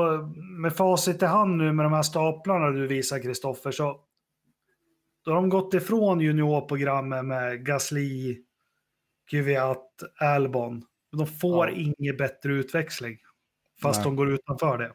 med 0.58 0.76
facit 0.76 1.22
i 1.22 1.26
hand 1.26 1.56
nu 1.56 1.72
med 1.72 1.84
de 1.84 1.92
här 1.92 2.02
staplarna 2.02 2.70
du 2.70 2.86
visar 2.86 3.22
Kristoffer 3.22 3.70
så 3.70 4.00
då 5.24 5.30
har 5.30 5.34
de 5.34 5.48
gått 5.48 5.74
ifrån 5.74 6.20
juniorprogrammet 6.20 7.24
med 7.24 7.66
Gasly, 7.66 8.38
Kvyat, 9.30 10.02
Albon. 10.20 10.82
De 11.12 11.26
får 11.26 11.68
ja. 11.68 11.74
ingen 11.74 12.16
bättre 12.16 12.52
utväxling 12.52 13.18
fast 13.82 13.98
Nej. 13.98 14.04
de 14.04 14.16
går 14.16 14.30
utanför 14.30 14.78
det. 14.78 14.92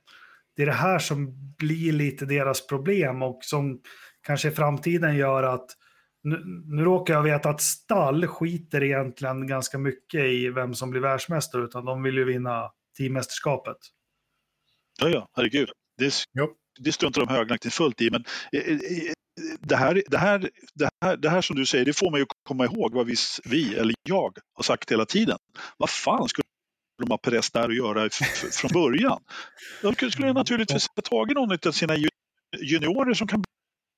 Det 0.55 0.61
är 0.61 0.65
det 0.65 0.71
här 0.71 0.99
som 0.99 1.33
blir 1.57 1.91
lite 1.91 2.25
deras 2.25 2.67
problem 2.67 3.21
och 3.21 3.39
som 3.41 3.81
kanske 4.21 4.47
i 4.47 4.51
framtiden 4.51 5.15
gör 5.15 5.43
att 5.43 5.69
nu, 6.26 6.43
nu 6.65 6.84
råkar 6.84 7.13
jag 7.13 7.23
veta 7.23 7.49
att 7.49 7.61
stall 7.61 8.28
skiter 8.28 8.84
egentligen 8.84 9.47
ganska 9.47 9.78
mycket 9.78 10.21
i 10.26 10.49
vem 10.49 10.76
som 10.76 10.89
blir 10.89 11.01
världsmästare, 11.01 11.63
utan 11.63 11.86
de 11.86 12.03
vill 12.03 12.15
ju 12.15 12.26
vinna 12.26 12.71
teammästerskapet. 12.97 13.78
Ja, 15.01 15.09
ja, 15.09 15.30
herregud. 15.36 15.69
Det, 15.97 16.13
det 16.80 16.91
struntar 16.91 17.26
de 17.26 17.34
högaktigt 17.34 17.73
fullt 17.73 18.01
i, 18.01 18.09
men 18.11 18.23
eh, 18.51 18.73
eh, 18.73 19.13
det 19.59 19.76
här, 19.76 20.03
det, 20.07 20.17
här, 20.17 20.49
det, 20.73 20.89
här, 21.05 21.17
det 21.17 21.30
här 21.30 21.41
som 21.41 21.55
du 21.55 21.65
säger, 21.65 21.86
det 21.86 21.93
får 21.93 22.11
man 22.11 22.19
ju 22.19 22.26
komma 22.43 22.65
ihåg 22.65 22.93
vad 22.93 23.05
vi, 23.05 23.15
vi, 23.45 23.76
eller 23.76 23.93
jag, 24.03 24.38
har 24.53 24.63
sagt 24.63 24.91
hela 24.91 25.05
tiden. 25.05 25.38
Vad 25.78 25.89
fan 25.89 26.30
skulle 26.30 26.45
de 27.01 27.11
ha 27.11 27.17
Perez 27.17 27.51
där 27.51 27.69
att 27.69 27.76
göra 27.76 28.09
från 28.51 28.71
början? 28.73 29.23
De 29.82 30.11
skulle 30.11 30.34
naturligtvis 30.34 30.88
ha 30.95 31.01
tagit 31.01 31.36
någon 31.36 31.57
av 31.67 31.71
sina 31.71 31.95
juniorer 32.61 33.13
som 33.13 33.28
kan 33.28 33.43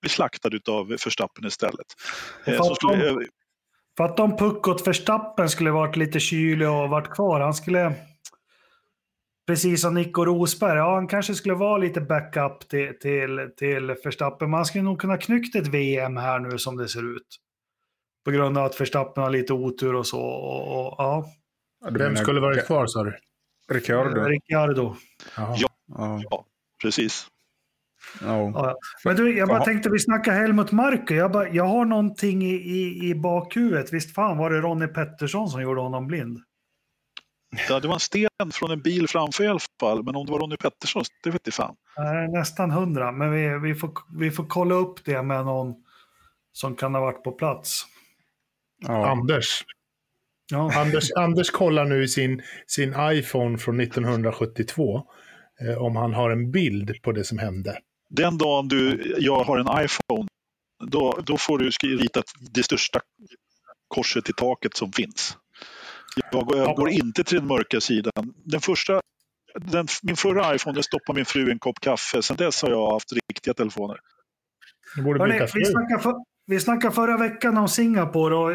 bli 0.02 0.10
slaktad 0.10 0.50
av 0.70 0.88
Verstappen 0.88 1.46
istället. 1.46 1.86
Eh, 2.46 2.54
för, 2.54 2.76
skulle, 2.76 3.06
de, 3.06 3.28
för 3.98 4.04
att 4.04 4.20
om 4.20 4.38
puck 4.38 4.68
åt 4.68 4.88
Verstappen 4.88 5.50
skulle 5.50 5.72
varit 5.72 5.96
lite 5.96 6.20
kylig 6.20 6.70
och 6.70 6.90
varit 6.90 7.10
kvar, 7.10 7.40
han 7.40 7.54
skulle... 7.54 7.94
Precis 9.48 9.82
som 9.82 9.94
Nico 9.94 10.26
Rosberg, 10.26 10.78
ja 10.78 10.94
han 10.96 11.08
kanske 11.08 11.36
skulle 11.36 11.56
vara 11.56 11.78
lite 11.78 12.02
backup 12.02 12.70
till, 12.70 13.00
till, 13.00 13.50
till 13.58 13.96
Verstappen. 14.04 14.50
Man 14.50 14.66
skulle 14.66 14.84
nog 14.84 15.02
kunna 15.02 15.18
knyckt 15.18 15.56
ett 15.56 15.68
VM 15.68 16.18
här 16.18 16.40
nu 16.40 16.58
som 16.58 16.78
det 16.78 16.90
ser 16.90 17.16
ut. 17.16 17.28
På 18.26 18.32
grund 18.32 18.58
av 18.58 18.66
att 18.66 18.82
Verstappen 18.82 19.24
har 19.24 19.30
lite 19.30 19.54
otur 19.54 19.96
och 19.96 20.08
så. 20.08 20.22
Och, 20.22 20.88
och 20.88 20.96
ja. 20.98 21.26
Vem 21.92 22.16
skulle 22.16 22.40
varit 22.40 22.66
kvar 22.66 22.88
sa 22.88 23.04
du? 23.04 23.18
Ricciardo. 23.70 24.22
Ricciardo. 24.22 24.96
Ja, 25.38 25.56
ja, 26.30 26.46
precis. 26.82 27.28
Oh. 28.22 28.52
Ja. 28.54 28.76
Men 29.04 29.16
du, 29.16 29.38
jag 29.38 29.48
bara 29.48 29.64
tänkte, 29.64 29.90
vi 29.90 30.00
snackar 30.00 30.34
Helmut 30.34 30.72
Marko. 30.72 31.14
Jag, 31.14 31.32
bara, 31.32 31.50
jag 31.50 31.66
har 31.66 31.86
någonting 31.86 32.44
i, 32.44 32.56
i, 32.56 33.10
i 33.10 33.16
bakhuvudet. 33.16 33.94
Visst 33.94 34.16
fan 34.16 34.38
var 34.38 34.50
det 34.50 34.62
Ronnie 34.62 34.88
Pettersson 34.88 35.50
som 35.50 35.62
gjorde 35.62 35.82
honom 35.82 36.08
blind? 36.08 36.40
Ja, 37.70 37.80
det 37.80 37.88
var 37.88 37.94
en 37.94 38.00
sten 38.00 38.52
från 38.54 38.72
en 38.72 38.82
bil 38.82 39.08
framför 39.08 39.44
i 39.44 39.48
alla 39.48 39.60
fall, 39.80 40.04
men 40.04 40.16
om 40.16 40.26
det 40.26 40.32
var 40.32 40.40
Ronnie 40.40 40.58
Pettersson, 40.58 41.04
det 41.24 41.30
vet 41.30 41.42
jag 41.44 41.54
fan. 41.54 41.76
Nästan 42.34 42.72
hundra, 42.72 43.12
men 43.12 43.32
vi, 43.32 43.60
vi, 43.60 43.76
får, 43.76 43.92
vi 44.20 44.32
får 44.32 44.46
kolla 44.46 44.76
upp 44.76 45.06
det 45.06 45.24
med 45.24 45.46
någon 45.46 45.76
som 46.52 46.76
kan 46.76 46.94
ha 46.94 47.02
varit 47.02 47.24
på 47.24 47.32
plats. 47.32 47.86
Ja. 48.88 49.10
Anders. 49.10 49.64
Ja. 50.52 50.82
Anders. 50.82 51.12
Anders 51.16 51.52
kollar 51.52 51.86
nu 51.86 52.04
i 52.04 52.08
sin, 52.08 52.42
sin 52.68 52.96
iPhone 53.00 53.58
från 53.58 53.80
1972 53.80 55.04
eh, 55.62 55.78
om 55.78 55.96
han 55.96 56.14
har 56.14 56.30
en 56.30 56.52
bild 56.52 57.02
på 57.02 57.12
det 57.12 57.24
som 57.24 57.38
hände. 57.38 57.80
Den 58.10 58.38
dagen 58.38 58.68
du, 58.68 59.14
jag 59.18 59.44
har 59.44 59.58
en 59.58 59.86
iPhone, 59.86 60.28
då, 60.86 61.20
då 61.26 61.38
får 61.38 61.58
du 61.58 61.70
rita 61.70 62.24
det 62.54 62.64
största 62.64 63.00
korset 63.88 64.30
i 64.30 64.34
taket 64.34 64.78
som 64.78 64.92
finns. 64.92 65.38
Jag, 66.32 66.48
jag 66.56 66.76
går 66.76 66.90
inte 66.90 67.24
till 67.24 67.38
den 67.38 67.48
mörka 67.48 67.82
sidan. 67.82 68.34
Den 68.46 68.62
första, 68.62 69.02
den, 69.60 69.88
min 70.04 70.16
förra 70.16 70.56
iPhone, 70.56 70.74
den 70.74 70.84
stoppade 70.84 71.16
min 71.16 71.26
fru 71.26 71.52
en 71.52 71.60
kopp 71.60 71.80
kaffe. 71.80 72.22
Sen 72.22 72.38
dess 72.38 72.62
har 72.62 72.70
jag 72.70 72.92
haft 72.92 73.14
riktiga 73.30 73.54
telefoner. 73.54 73.98
Hörrni, 74.96 75.40
vi, 75.54 75.66
snackade 75.66 76.02
för, 76.02 76.14
vi 76.48 76.60
snackade 76.60 76.96
förra 76.96 77.18
veckan 77.18 77.58
om 77.58 77.68
Singapore 77.68 78.36
och 78.36 78.50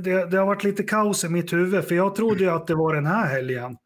det, 0.00 0.30
det, 0.30 0.38
har 0.38 0.46
varit 0.46 0.64
lite 0.64 0.82
kaos 0.82 1.24
i 1.24 1.28
mitt 1.28 1.52
huvud. 1.52 1.84
För 1.84 1.94
jag 1.94 2.14
trodde 2.14 2.44
ju 2.44 2.50
att 2.50 2.66
det 2.66 2.74
var 2.74 2.94
den 2.94 3.06
här 3.06 3.26
helgen. 3.26 3.76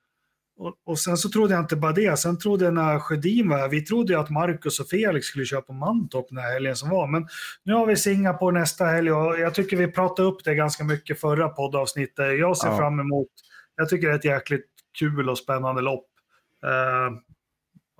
Och, 0.56 0.74
och, 0.84 0.98
sen 0.98 1.16
så 1.16 1.30
trodde 1.30 1.54
jag 1.54 1.62
inte 1.62 1.76
bara 1.76 1.92
det. 1.92 2.18
Sen 2.18 2.38
trodde 2.38 2.64
jag 2.64 2.74
när 2.74 2.98
Sjödin 2.98 3.48
var 3.48 3.58
här, 3.58 3.68
vi 3.68 3.80
trodde 3.80 4.12
ju 4.12 4.18
att 4.18 4.30
Marcus 4.30 4.80
och 4.80 4.88
Felix 4.88 5.26
skulle 5.26 5.44
köra 5.44 5.60
på 5.60 5.72
Mantorp 5.72 6.28
den 6.28 6.38
här 6.38 6.52
helgen 6.52 6.76
som 6.76 6.90
var. 6.90 7.06
Men 7.06 7.28
nu 7.64 7.72
har 7.74 7.86
vi 7.86 7.96
Singapore 7.96 8.60
nästa 8.60 8.84
helg 8.84 9.12
och 9.12 9.38
jag 9.38 9.54
tycker 9.54 9.76
vi 9.76 9.92
pratade 9.92 10.28
upp 10.28 10.44
det 10.44 10.54
ganska 10.54 10.84
mycket 10.84 11.20
förra 11.20 11.48
poddavsnittet. 11.48 12.38
Jag 12.38 12.56
ser 12.56 12.68
ja. 12.68 12.76
fram 12.76 13.00
emot, 13.00 13.28
jag 13.76 13.88
tycker 13.88 14.06
det 14.06 14.12
är 14.12 14.18
ett 14.18 14.24
jäkligt 14.24 14.66
kul 14.98 15.28
och 15.28 15.38
spännande 15.38 15.82
lopp. 15.82 16.06
Uh, 16.66 17.18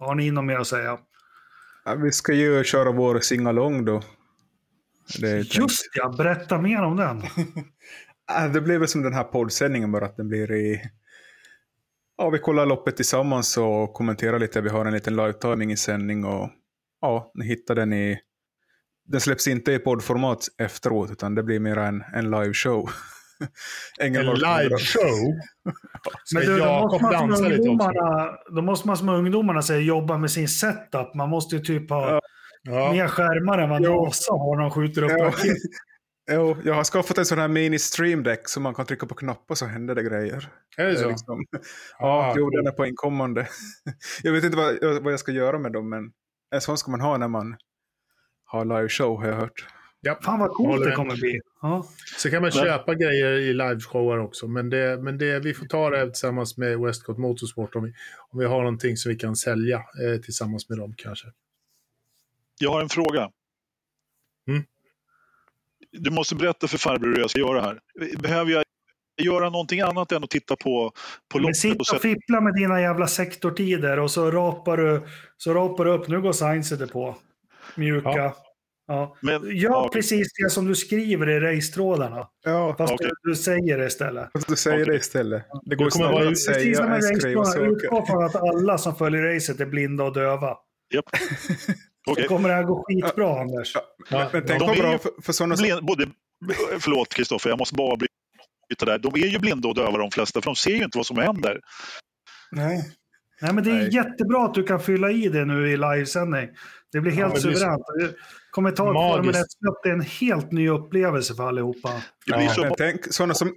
har 0.06 0.14
ni 0.14 0.30
något 0.30 0.44
mer 0.44 0.58
att 0.58 0.66
säga? 0.66 0.98
Ja, 1.84 1.94
vi 1.94 2.12
ska 2.12 2.32
ju 2.32 2.64
köra 2.64 2.92
vår 2.92 3.20
singalong 3.20 3.84
då. 3.84 4.02
Just 5.50 5.90
ja, 5.94 6.14
berätta 6.18 6.58
mer 6.58 6.82
om 6.82 6.96
den. 6.96 7.22
det 8.52 8.60
väl 8.60 8.88
som 8.88 9.02
den 9.02 9.12
här 9.12 9.24
poddsändningen 9.24 9.92
bara 9.92 10.06
att 10.06 10.16
den 10.16 10.28
blir 10.28 10.52
i 10.52 10.82
Ja, 12.16 12.30
vi 12.30 12.38
kollar 12.38 12.66
loppet 12.66 12.96
tillsammans 12.96 13.56
och 13.56 13.94
kommenterar 13.94 14.38
lite. 14.38 14.60
Vi 14.60 14.68
har 14.68 14.84
en 14.84 14.92
liten 14.92 15.16
live-timing 15.16 15.72
i 15.72 15.76
sändning 15.76 16.24
och 16.24 16.50
ja, 17.00 17.30
ni 17.34 17.46
hittar 17.46 17.74
den 17.74 17.92
i... 17.92 18.18
Den 19.04 19.20
släpps 19.20 19.48
inte 19.48 19.72
i 19.72 19.78
poddformat 19.78 20.46
efteråt, 20.58 21.10
utan 21.10 21.34
det 21.34 21.42
blir 21.42 21.60
mer 21.60 21.76
en, 21.76 22.04
en 22.14 22.30
live-show. 22.30 22.90
en 24.00 24.12
live-show? 24.12 25.40
Men 26.34 26.42
du, 26.42 26.58
då, 26.58 26.88
måste 26.88 27.12
man 27.12 27.52
ungdomarna, 27.52 28.30
då 28.56 28.62
måste 28.62 28.86
man 28.86 28.96
som 28.96 29.08
ungdomarna 29.08 29.62
säga 29.62 29.80
jobba 29.80 30.18
med 30.18 30.30
sin 30.30 30.48
setup. 30.48 31.14
Man 31.14 31.28
måste 31.28 31.56
ju 31.56 31.62
typ 31.62 31.90
ha 31.90 32.20
ja. 32.62 32.92
mer 32.92 33.08
skärmar 33.08 33.58
än 33.58 33.70
vad 33.70 33.82
NASA 33.82 34.32
har 34.32 34.56
när 34.56 34.62
de 34.62 34.70
skjuter 34.70 35.02
upp 35.02 35.12
ja. 35.18 35.32
Jo, 36.30 36.56
jag 36.64 36.74
har 36.74 36.84
skaffat 36.84 37.18
en 37.18 37.26
sån 37.26 37.38
här 37.38 37.48
mini 37.48 37.78
stream 37.78 38.22
deck 38.22 38.48
som 38.48 38.62
man 38.62 38.74
kan 38.74 38.86
trycka 38.86 39.06
på 39.06 39.14
knappar 39.14 39.54
så 39.54 39.66
händer 39.66 39.94
det 39.94 40.02
grejer. 40.02 40.48
Är 40.76 40.86
det 40.86 40.96
så? 40.96 41.08
Liksom. 41.08 41.44
ja, 41.98 42.06
ah, 42.06 42.34
jo, 42.36 42.50
den 42.50 42.66
är 42.66 42.70
på 42.70 42.86
inkommande. 42.86 43.48
jag 44.22 44.32
vet 44.32 44.44
inte 44.44 44.56
vad, 44.56 45.02
vad 45.02 45.12
jag 45.12 45.20
ska 45.20 45.32
göra 45.32 45.58
med 45.58 45.72
dem, 45.72 45.88
men 45.88 46.12
en 46.50 46.60
sån 46.60 46.78
ska 46.78 46.90
man 46.90 47.00
ha 47.00 47.16
när 47.16 47.28
man 47.28 47.56
har 48.44 48.64
live 48.64 48.88
show 48.88 49.20
har 49.20 49.28
jag 49.28 49.36
hört. 49.36 49.66
Ja, 50.00 50.18
Fan 50.22 50.40
vad 50.40 50.50
coolt 50.50 50.84
det 50.84 50.92
kommer 50.92 51.16
bli. 51.16 51.40
Ja. 51.62 51.86
Så 52.18 52.30
kan 52.30 52.42
man 52.42 52.50
köpa 52.50 52.94
grejer 52.94 53.32
i 53.32 53.52
liveshowar 53.52 54.18
också. 54.18 54.48
Men, 54.48 54.70
det, 54.70 54.98
men 55.02 55.18
det, 55.18 55.40
vi 55.40 55.54
får 55.54 55.66
ta 55.66 55.90
det 55.90 56.06
tillsammans 56.06 56.56
med 56.56 56.78
Westcott 56.78 57.18
Motorsport 57.18 57.74
om 57.76 57.84
vi, 57.84 57.92
om 58.30 58.38
vi 58.38 58.44
har 58.44 58.58
någonting 58.58 58.96
som 58.96 59.12
vi 59.12 59.18
kan 59.18 59.36
sälja 59.36 59.76
eh, 59.76 60.20
tillsammans 60.20 60.68
med 60.68 60.78
dem 60.78 60.94
kanske. 60.96 61.28
Jag 62.60 62.70
har 62.70 62.82
en 62.82 62.88
fråga. 62.88 63.30
Mm 64.48 64.64
du 65.92 66.10
måste 66.10 66.34
berätta 66.34 66.68
för 66.68 66.78
farbror 66.78 67.08
hur 67.08 67.20
jag 67.20 67.30
ska 67.30 67.38
göra 67.38 67.60
här. 67.60 67.78
Behöver 68.18 68.52
jag 68.52 68.64
göra 69.22 69.50
någonting 69.50 69.80
annat 69.80 70.12
än 70.12 70.24
att 70.24 70.30
titta 70.30 70.56
på, 70.56 70.92
på 71.32 71.38
loppet? 71.38 71.56
Sitt 71.56 71.74
och, 71.74 71.94
och 71.94 72.02
fippla 72.02 72.40
med 72.40 72.54
dina 72.54 72.80
jävla 72.80 73.06
sektortider 73.06 73.98
och 73.98 74.10
så 74.10 74.30
rapar 74.30 74.76
du, 74.76 75.02
så 75.36 75.54
rapar 75.54 75.84
du 75.84 75.90
upp. 75.90 76.08
Nu 76.08 76.20
går 76.20 76.32
Sainz 76.32 76.72
på. 76.92 77.16
Mjuka. 77.76 78.10
Ja. 78.10 78.36
Ja. 78.86 79.16
Men, 79.20 79.56
Gör 79.56 79.70
ja, 79.70 79.90
precis 79.92 80.28
det 80.42 80.50
som 80.50 80.66
du 80.66 80.74
skriver 80.74 81.28
i 81.28 81.40
racetrådarna. 81.40 82.28
Ja, 82.44 82.74
Fast 82.78 82.92
okay. 82.92 83.10
du, 83.22 83.36
säger 83.36 83.78
det 83.78 83.86
istället. 83.86 84.28
Fast 84.32 84.48
du 84.48 84.56
säger 84.56 84.82
okay. 84.82 84.92
det 84.92 84.98
istället. 84.98 85.44
Det 85.62 85.76
går 85.76 85.90
snabbare 85.90 86.28
att 86.28 86.38
säga 86.38 86.84
än 86.84 87.02
skriva. 87.02 87.56
Utgå 87.56 88.06
från 88.06 88.24
att 88.24 88.36
alla 88.36 88.78
som 88.78 88.96
följer 88.96 89.34
racet 89.34 89.60
är 89.60 89.66
blinda 89.66 90.04
och 90.04 90.14
döva. 90.14 90.56
Yep. 90.94 91.04
Okay. 92.10 92.24
Så 92.24 92.28
kommer 92.28 92.48
det 92.48 92.54
här 92.54 92.62
gå 92.62 92.84
skitbra, 92.86 93.24
ja. 93.24 93.40
Anders. 93.40 93.74
Ja. 93.74 93.82
Men, 94.10 94.28
men 94.32 94.46
tänk 94.46 94.60
vad 94.60 94.76
bra 94.76 94.98
för, 94.98 95.10
för 95.22 95.32
sådana 95.32 95.56
som... 95.56 95.78
Både, 95.82 96.06
förlåt, 96.78 97.14
Kristoffer, 97.14 97.50
jag 97.50 97.58
måste 97.58 97.74
bara 97.74 97.96
bryta 97.96 98.84
där. 98.84 98.98
De 98.98 99.14
är 99.14 99.26
ju 99.26 99.38
blinda 99.38 99.68
och 99.68 99.74
döva 99.74 99.98
de 99.98 100.10
flesta, 100.10 100.40
för 100.40 100.50
de 100.50 100.56
ser 100.56 100.70
ju 100.76 100.84
inte 100.84 100.98
vad 100.98 101.06
som 101.06 101.18
händer. 101.18 101.60
Nej. 102.50 102.90
Nej, 103.40 103.52
men 103.52 103.64
det 103.64 103.70
är 103.70 103.74
Nej. 103.74 103.94
jättebra 103.94 104.44
att 104.44 104.54
du 104.54 104.62
kan 104.62 104.80
fylla 104.80 105.10
i 105.10 105.28
det 105.28 105.44
nu 105.44 105.70
i 105.70 105.76
livesändning. 105.76 106.48
Det 106.92 107.00
blir 107.00 107.12
helt 107.12 107.34
så- 107.34 107.40
suveränt. 107.40 107.82
Kommentar 108.50 108.84
på 108.86 108.92
Magiskt. 108.92 109.16
Formel 109.16 109.34
1 109.34 109.46
det 109.82 109.88
är 109.88 109.92
en 109.92 110.00
helt 110.00 110.52
ny 110.52 110.68
upplevelse 110.68 111.34
för 111.34 111.48
allihopa. 111.48 112.02
Ja, 112.26 112.48
så 112.48 112.60
Men 112.60 112.74
tänk 112.78 113.12
sådana 113.12 113.34
som, 113.34 113.54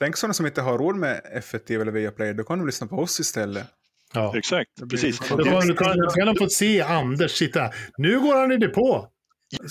tänk 0.00 0.16
sådana 0.16 0.34
som 0.34 0.46
inte 0.46 0.62
har 0.62 0.78
råd 0.78 0.96
med 0.96 1.20
F1 1.36 1.58
TV 1.58 1.82
eller 1.82 1.92
Viaplay, 1.92 2.34
då 2.34 2.44
kan 2.44 2.58
de 2.58 2.66
lyssna 2.66 2.86
på 2.86 2.96
oss 2.96 3.20
istället. 3.20 3.66
Ja. 4.14 4.36
Exakt, 4.36 4.70
precis. 4.90 5.18
Då 5.18 5.36
kan, 5.44 5.68
då 5.68 5.74
kan, 5.74 5.96
då 5.98 6.10
kan 6.10 6.26
de 6.26 6.36
få 6.36 6.48
se 6.48 6.82
Anders 6.82 7.30
sitta. 7.30 7.70
Nu 7.98 8.20
går 8.20 8.36
han 8.40 8.52
i 8.52 8.56
depå. 8.56 9.08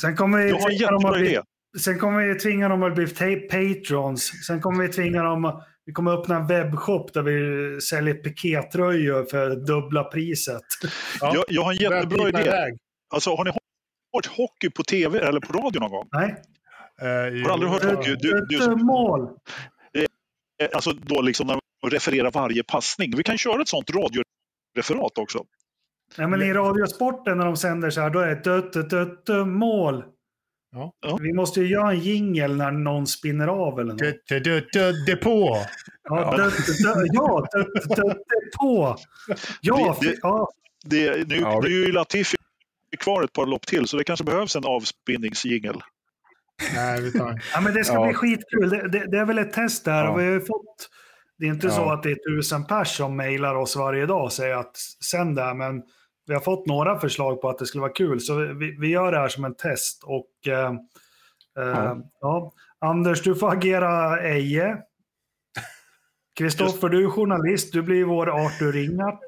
Sen 0.02 0.16
kommer 0.16 0.38
vi 0.38 0.52
tvinga 0.52 0.92
dem 0.92 1.06
att 1.06 1.14
jättebra 1.14 1.20
bli, 1.20 1.40
sen 1.84 2.00
kommer 2.00 2.28
vi 2.28 2.40
tvinga 2.40 2.70
dem 2.70 2.84
att 2.84 2.96
bli 2.96 3.08
patrons. 3.50 4.46
Sen 4.48 4.62
kommer 4.62 4.84
vi 4.88 4.94
tvinga 4.94 5.24
dem 5.24 5.46
vi 5.86 5.94
kommer 5.94 6.12
öppna 6.20 6.36
en 6.36 6.48
webbshop 6.48 7.14
där 7.14 7.22
vi 7.24 7.82
säljer 7.82 8.14
pikétröjor 8.14 9.26
för 9.26 9.56
dubbla 9.56 10.04
priset. 10.04 10.62
Ja. 11.22 11.32
Jag, 11.36 11.44
jag 11.48 11.62
har 11.64 11.72
en 11.72 11.78
jättebra 11.78 12.30
idé. 12.30 12.72
Alltså, 13.14 13.36
har 13.36 13.46
ni 13.46 13.52
hört 14.16 14.26
hockey 14.26 14.70
på 14.70 14.84
tv 14.84 15.20
eller 15.20 15.40
på 15.40 15.54
radio 15.54 15.80
någon 15.80 15.92
gång? 15.92 16.08
Nej, 16.12 16.36
Eh, 17.02 17.08
Har 17.08 17.30
du 17.32 17.50
aldrig 17.52 17.72
hört 17.72 17.84
hockey? 17.84 18.16
Du, 18.20 18.46
du, 18.50 18.64
ett 18.64 18.82
mål. 18.82 19.22
Eh, 19.22 20.68
Alltså 20.74 20.92
då 20.92 21.22
liksom 21.22 21.48
när 21.48 21.54
man 21.54 21.92
refererar 21.92 22.32
varje 22.32 22.64
passning. 22.64 23.14
Vi 23.18 23.24
kan 23.24 23.38
köra 23.38 23.62
ett 23.62 23.68
sånt 23.68 23.90
radioreferat 24.78 25.18
också. 25.18 25.46
Nej, 26.18 26.28
men 26.28 26.42
i 26.42 26.54
Radiosporten 26.54 27.38
när 27.38 27.46
de 27.46 27.58
sänder 27.58 27.90
så 27.90 28.02
här, 28.02 28.10
då 28.10 28.20
är 28.20 28.28
det 28.28 28.36
dött, 28.44 28.74
dött, 28.74 28.90
dött, 28.90 29.26
dött, 29.26 29.48
mål. 29.48 30.04
Ja. 30.72 30.94
Ja. 31.02 31.18
Vi 31.22 31.34
måste 31.34 31.62
ju 31.62 31.68
göra 31.68 31.92
en 31.92 32.00
jingel 32.00 32.56
när 32.58 32.72
någon 32.72 33.08
spinner 33.08 33.48
av 33.48 33.80
eller 33.80 33.92
något. 33.94 34.00
D- 34.00 34.14
d- 34.30 34.40
d- 34.40 34.62
d- 34.74 34.92
Depå. 35.08 35.58
Ja, 36.10 36.38
dött, 36.38 36.54
dött, 36.58 37.06
ja, 37.14 37.48
dött, 37.54 37.74
dött, 37.98 37.98
dött, 37.98 38.18
på. 38.62 38.98
Ja, 39.62 39.98
Det- 40.02 40.08
det- 40.10 40.20
ja, 40.22 40.50
Det, 40.86 41.28
nu, 41.28 41.36
Ja, 41.36 41.60
nu 41.64 41.68
vi- 41.70 41.84
är 41.84 41.86
ju 41.88 41.92
Latifi 41.92 42.38
kvar 43.00 43.24
ett 43.24 43.34
par 43.34 43.46
lopp 43.46 43.68
till 43.68 43.88
så 43.88 43.98
det 43.98 44.04
kanske 44.04 44.26
behövs 44.26 44.56
en 44.56 44.66
avspinningsjingel. 44.66 45.82
Nej, 46.76 47.02
vi 47.02 47.12
tar 47.12 47.42
ja, 47.54 47.62
men 47.62 47.74
det 47.74 47.84
ska 47.84 47.94
Ja. 47.96 48.06
bli 48.06 48.14
skitkul. 48.14 48.70
Det, 48.70 48.88
det, 48.88 49.12
det 49.12 49.18
är 49.20 49.26
väl 49.26 49.38
ett 49.40 49.54
test 49.54 49.86
där. 49.86 50.04
Vi 50.18 50.24
har 50.26 50.32
ju 50.32 50.42
fått, 50.42 50.90
det 51.40 51.46
är 51.46 51.50
inte 51.50 51.70
så 51.70 51.82
Ja. 51.82 51.94
att 51.94 52.04
det 52.04 52.12
är 52.12 52.16
tusen 52.30 52.66
pers 52.66 52.88
som 52.98 53.16
mejlar 53.16 53.56
oss 53.56 53.76
varje 53.76 54.06
dag 54.06 54.24
och 54.24 54.34
säger 54.34 54.56
att 54.56 54.78
sänd 55.12 55.36
det 55.36 55.42
här, 55.44 55.54
men 55.54 55.84
vi 56.28 56.34
har 56.34 56.42
fått 56.42 56.68
några 56.68 57.00
förslag 57.00 57.42
på 57.42 57.50
att 57.50 57.58
det 57.60 57.66
skulle 57.66 57.82
vara 57.82 57.92
kul. 57.94 58.20
Så 58.22 58.36
vi, 58.36 58.78
vi 58.80 58.88
gör 58.88 59.12
det 59.12 59.18
här 59.18 59.28
som 59.28 59.46
en 59.46 59.56
test. 59.56 60.04
Och 60.04 60.48
eh, 60.48 60.74
eh, 61.60 61.96
ja. 62.22 62.54
Anders, 62.80 63.22
du 63.22 63.36
får 63.36 63.52
agera 63.54 64.22
Eje. 64.22 64.78
Kristoffer, 66.38 66.90
du 66.90 67.06
är 67.06 67.10
journalist. 67.10 67.74
Du 67.74 67.82
blir 67.82 68.04
vår 68.04 68.46
Arthur 68.46 68.72
Ringart. 68.72 69.20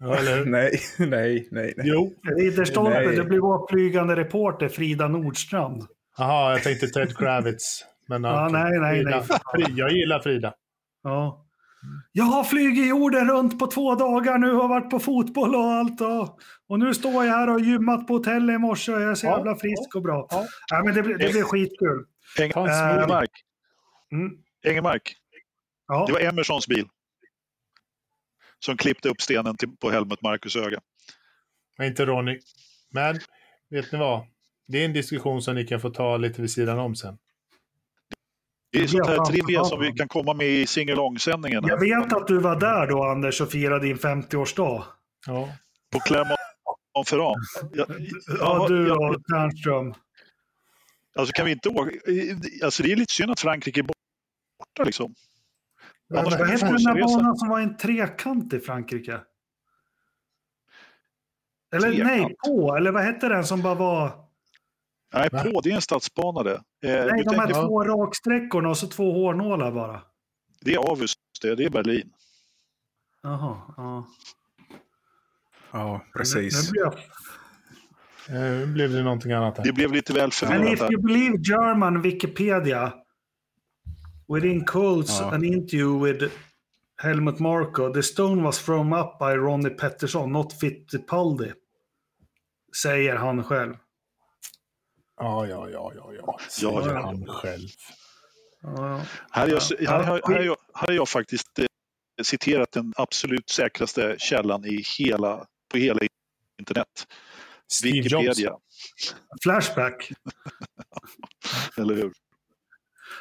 Ja? 0.00 0.18
Nej, 0.46 0.80
nej, 0.98 1.48
nej. 1.50 1.74
Jo. 1.76 2.14
Ridderstolpe, 2.38 3.10
du 3.10 3.24
blir 3.24 3.38
vår 3.38 3.66
flygande 3.70 4.16
reporter 4.16 4.68
Frida 4.68 5.08
Nordstrand. 5.08 5.82
Jaha, 6.18 6.52
jag 6.52 6.62
tänkte 6.62 6.86
Ted 6.86 7.16
Kravitz. 7.16 7.84
Men, 8.08 8.24
Ja, 8.24 8.46
okej. 8.48 8.60
nej, 8.62 8.80
nej, 8.80 9.02
Frida. 9.04 9.24
nej, 9.58 9.66
Jag 9.76 9.92
gillar 9.92 10.20
Frida. 10.20 10.54
Ja. 11.04 11.40
Jag 12.12 12.24
har 12.24 12.44
flugit 12.44 12.88
jorden 12.88 13.28
runt 13.30 13.58
på 13.58 13.66
två 13.66 13.94
dagar 13.94 14.38
nu 14.38 14.50
och 14.52 14.68
varit 14.68 14.90
på 14.90 14.98
fotboll 15.00 15.54
och 15.54 15.62
allt. 15.64 16.00
Och, 16.00 16.40
och 16.68 16.78
nu 16.78 16.94
står 16.94 17.24
jag 17.24 17.32
här 17.32 17.46
och 17.46 17.52
har 17.52 17.60
gymmat 17.60 18.06
på 18.06 18.12
hotell 18.12 18.50
i 18.50 18.58
morse 18.58 18.92
och 18.92 19.00
jag 19.02 19.10
är 19.10 19.14
så 19.14 19.26
Ja, 19.26 19.36
jävla 19.36 19.56
frisk 19.56 19.94
och 19.94 20.02
bra. 20.02 20.26
ja. 20.30 20.46
Ja, 20.70 20.82
men 20.84 20.94
det, 20.94 21.02
blir- 21.02 21.18
det 21.18 21.32
blir 21.32 21.42
skitkul. 21.42 22.04
Eng- 22.38 22.52
Ta 22.52 22.68
en 22.68 22.74
smoothie. 22.74 22.94
Engelmark, 22.96 23.30
Mm. 24.12 24.32
Engelmark, 24.66 25.16
Ja. 25.88 26.04
det 26.06 26.12
var 26.12 26.20
Emersons 26.20 26.68
bil. 26.68 26.88
Som 28.58 28.76
klippte 28.76 29.08
upp 29.08 29.20
stenen 29.20 29.56
till, 29.56 29.76
på 29.76 29.90
Helmut 29.90 30.22
Marcus 30.22 30.56
öga. 30.56 30.80
Men 31.78 31.86
inte 31.86 32.06
Ronny. 32.06 32.38
Men, 32.90 33.18
vet 33.70 33.92
ni 33.92 33.98
vad? 33.98 34.26
Det 34.68 34.80
är 34.80 34.84
en 34.84 34.92
diskussion 34.92 35.42
som 35.42 35.54
ni 35.54 35.64
kan 35.66 35.80
få 35.80 35.90
ta 35.90 36.16
lite 36.16 36.40
vid 36.40 36.50
sidan 36.50 36.78
om 36.78 36.96
sen. 36.96 37.18
Det 38.74 38.82
är 38.82 38.86
sånt 38.86 39.06
här 39.06 39.24
trivia 39.24 39.64
som 39.64 39.80
vi 39.80 39.92
kan 39.92 40.08
komma 40.08 40.34
med 40.34 40.46
i 40.46 40.66
singalong-sändningen. 40.66 41.64
Jag 41.66 41.80
vet 41.80 42.12
att 42.12 42.26
du 42.26 42.38
var 42.38 42.60
där 42.60 42.86
då 42.86 43.04
Anders 43.04 43.40
och 43.40 43.50
firade 43.50 43.86
din 43.86 43.96
50-årsdag. 43.96 44.84
Ja. 45.26 45.48
På 45.92 45.98
Clermont-Ferrand. 45.98 47.36
Ja, 47.72 47.86
Ja, 48.38 48.68
du 48.68 48.90
och 48.92 49.24
Ternström. 49.24 49.94
Alltså 51.16 51.32
kan 51.32 51.46
vi 51.46 51.52
inte 51.52 51.68
åka? 51.68 51.90
Alltså 52.64 52.82
det 52.82 52.92
är 52.92 52.96
lite 52.96 53.12
synd 53.12 53.30
att 53.30 53.40
Frankrike 53.40 53.80
är 53.80 53.82
borta 53.82 54.84
liksom. 54.84 55.14
Annars 56.14 56.38
Vad 56.38 56.48
hette 56.48 56.66
den 56.66 56.84
där 56.84 57.00
banan 57.00 57.36
som 57.36 57.48
var 57.48 57.60
en 57.60 57.76
trekant 57.76 58.52
i 58.52 58.60
Frankrike? 58.60 59.20
Eller 61.74 61.88
Trekant? 61.88 62.06
nej, 62.06 62.36
på. 62.46 62.76
Eller 62.76 62.92
vad 62.92 63.02
hette 63.02 63.28
den 63.28 63.44
som 63.44 63.62
bara 63.62 63.74
var... 63.74 64.23
Nej, 65.14 65.28
Va? 65.32 65.42
på 65.44 65.60
det 65.60 65.70
är 65.70 65.74
en 65.74 65.82
stadsbana 65.82 66.42
det. 66.42 66.54
Eh, 66.54 66.60
Nej, 66.82 67.04
du 67.16 67.22
de 67.22 67.34
här 67.34 67.46
tänker, 67.46 67.62
två 67.62 67.84
raksträckorna 67.84 68.68
och 68.68 68.78
så 68.78 68.86
två 68.86 69.12
hårnålar 69.12 69.72
bara. 69.72 70.02
det 70.60 70.74
är 70.74 70.78
Avus, 70.90 71.12
det, 71.42 71.54
det 71.54 71.64
är 71.64 71.70
Berlin. 71.70 72.12
Jaha, 73.22 73.56
ja. 73.76 74.06
Ja, 75.72 76.00
Nu, 76.04 76.18
precis. 76.18 76.64
nu 76.66 76.70
blir 76.70 76.80
jag... 76.82 76.94
Eh, 78.28 78.58
Nu 78.58 78.66
blev 78.66 78.92
det 78.92 79.02
någonting 79.02 79.32
annat 79.32 79.56
här. 79.58 79.64
Det 79.64 79.72
blev 79.72 79.92
lite 79.92 80.12
väl 80.12 80.22
And 80.22 80.32
förvirrat 80.34 80.72
if 80.72 80.78
där. 80.78 80.92
you 80.92 81.02
believe 81.02 81.36
German 81.38 82.02
Wikipedia, 82.02 82.92
within 84.34 84.64
quotes 84.64 85.20
Ja. 85.20 85.34
an 85.34 85.44
interview 85.44 86.12
with 86.12 86.34
Helmut 87.02 87.38
Marko, 87.38 87.92
the 87.94 88.02
stone 88.02 88.42
was 88.42 88.58
thrown 88.64 88.92
up 88.92 89.18
by 89.18 89.24
Ronnie 89.36 89.70
Pettersson, 89.70 90.32
not 90.32 90.52
Fittipaldi. 90.60 91.52
Säger 92.82 93.16
han 93.16 93.44
själv. 93.44 93.74
Ja, 95.16 95.46
ja, 95.46 95.68
ja, 95.70 95.92
ja, 95.96 96.12
ja. 96.12 96.38
Ja, 96.60 96.86
ja. 96.86 97.00
han 97.02 97.26
själv. 97.26 97.68
Ja, 98.62 99.00
Här, 99.30 99.46
är 99.46 99.50
jag, 99.50 99.62
Ja. 99.80 99.90
här, 99.90 100.02
har- 100.02 100.20
här, 100.26 100.34
har 100.34 100.42
jag, 100.42 100.56
här 100.74 100.86
har 100.86 100.94
jag 100.94 101.08
faktiskt 101.08 101.58
eh, 101.58 101.64
citerat 102.22 102.72
den 102.72 102.92
absolut 102.96 103.48
säkraste 103.50 104.16
källan 104.18 104.64
i 104.64 104.82
hela, 104.98 105.46
på 105.72 105.78
hela 105.78 106.00
internet. 106.58 107.06
Steve 107.72 107.96
Jobs. 107.96 108.12
Wikipedia, 108.14 108.56
Flashback. 109.42 110.10
eller 111.78 111.94
hur? 111.94 112.12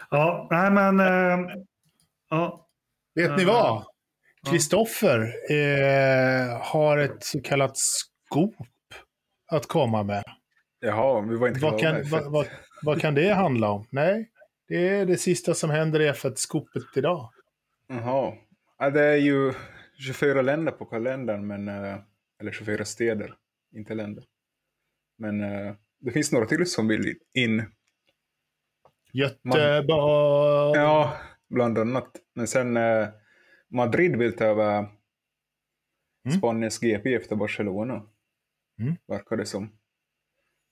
Ja, 0.09 0.47
nej 0.51 0.71
men... 0.71 0.99
Eh, 0.99 1.55
ja. 2.29 2.67
Vet 3.15 3.37
ni 3.37 3.43
Ja. 3.43 3.53
vad? 3.53 3.85
Kristoffer 4.53 5.19
eh, 5.51 6.61
har 6.61 6.97
ett 6.97 7.23
så 7.23 7.41
kallat 7.41 7.77
skop 7.77 8.55
att 9.51 9.67
komma 9.67 10.03
med. 10.03 10.23
Jaha, 10.85 11.21
vi 11.21 11.35
var 11.35 11.47
inte 11.47 11.59
Vad 11.59 11.79
kan, 11.79 11.95
med 11.95 12.05
vad, 12.05 12.23
F1. 12.23 12.29
vad, 12.29 12.47
vad 12.83 13.01
kan 13.01 13.15
det 13.15 13.33
handla 13.33 13.69
om? 13.69 13.85
Nej, 13.89 14.29
det 14.67 14.87
är 14.89 15.05
det 15.05 15.17
sista 15.17 15.53
som 15.53 15.69
händer 15.69 15.99
i 15.99 16.11
F1-skopet 16.11 16.83
idag. 16.95 17.29
Jaha. 17.87 18.33
Ja, 18.77 18.89
det 18.89 19.03
är 19.03 19.15
ju 19.17 19.53
24 19.97 20.41
länder 20.41 20.71
på 20.71 20.85
kalendern, 20.85 21.47
men, 21.47 21.67
eh, 21.67 21.97
eller 22.41 22.51
24 22.51 22.85
städer, 22.85 23.35
inte 23.75 23.93
länder. 23.93 24.23
Men 25.17 25.41
eh, 25.41 25.73
det 25.99 26.11
finns 26.11 26.31
några 26.31 26.45
till 26.45 26.65
som 26.65 26.87
vill 26.87 27.15
in. 27.33 27.63
Göteborg. 29.13 30.75
Ja, 30.75 31.17
bland 31.49 31.77
annat. 31.77 32.09
Men 32.35 32.47
sen 32.47 32.77
eh, 32.77 33.07
Madrid 33.69 34.15
vill 34.15 34.35
ta 34.35 34.45
över 34.45 34.87
Mm. 36.25 36.37
Spaniens 36.37 36.79
GP 36.79 37.13
efter 37.15 37.35
Barcelona. 37.35 37.93
Mm. 38.79 38.95
Verkar 39.07 39.37
det 39.37 39.45
som. 39.45 39.69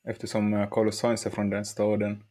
Eftersom 0.10 0.54
eh, 0.54 0.70
Carlos 0.70 0.98
Sainz 0.98 1.26
är 1.26 1.30
från 1.30 1.50
den 1.50 1.66
staden. 1.66 2.24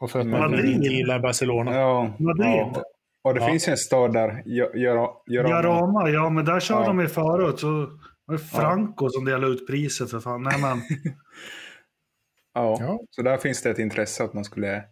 Och 0.00 0.10
för 0.10 0.20
att 0.20 0.26
Madrid. 0.26 0.50
man 0.64 0.72
inte 0.74 0.88
gillar 0.88 1.18
Barcelona. 1.20 1.76
Ja, 1.76 2.02
Madrid. 2.18 2.46
ja. 2.46 2.82
Och 3.24 3.34
det 3.34 3.40
Ja. 3.40 3.46
finns 3.46 3.68
ju 3.68 3.70
en 3.70 3.76
stad 3.76 4.12
där, 4.12 4.42
Görama. 4.46 5.16
Jarama, 5.26 6.08
ja 6.10 6.30
men 6.30 6.44
där 6.44 6.60
körde 6.60 6.80
Ja. 6.82 6.86
de 6.86 7.00
ju 7.00 7.08
förut. 7.08 7.58
Så 7.60 7.68
var 8.24 8.34
det 8.34 8.38
Franco 8.38 9.08
som 9.10 9.24
delade 9.24 9.52
ut 9.52 9.66
priset 9.66 10.10
för 10.10 10.20
fan. 10.20 10.42
Nej 10.42 10.60
men. 10.60 10.78
Ja. 12.54 12.76
Ja. 12.80 13.00
så 13.10 13.22
där 13.22 13.36
finns 13.36 13.62
det 13.62 13.70
ett 13.70 13.78
intresse 13.78 14.24
att 14.24 14.34
man 14.34 14.44
skulle 14.44 14.84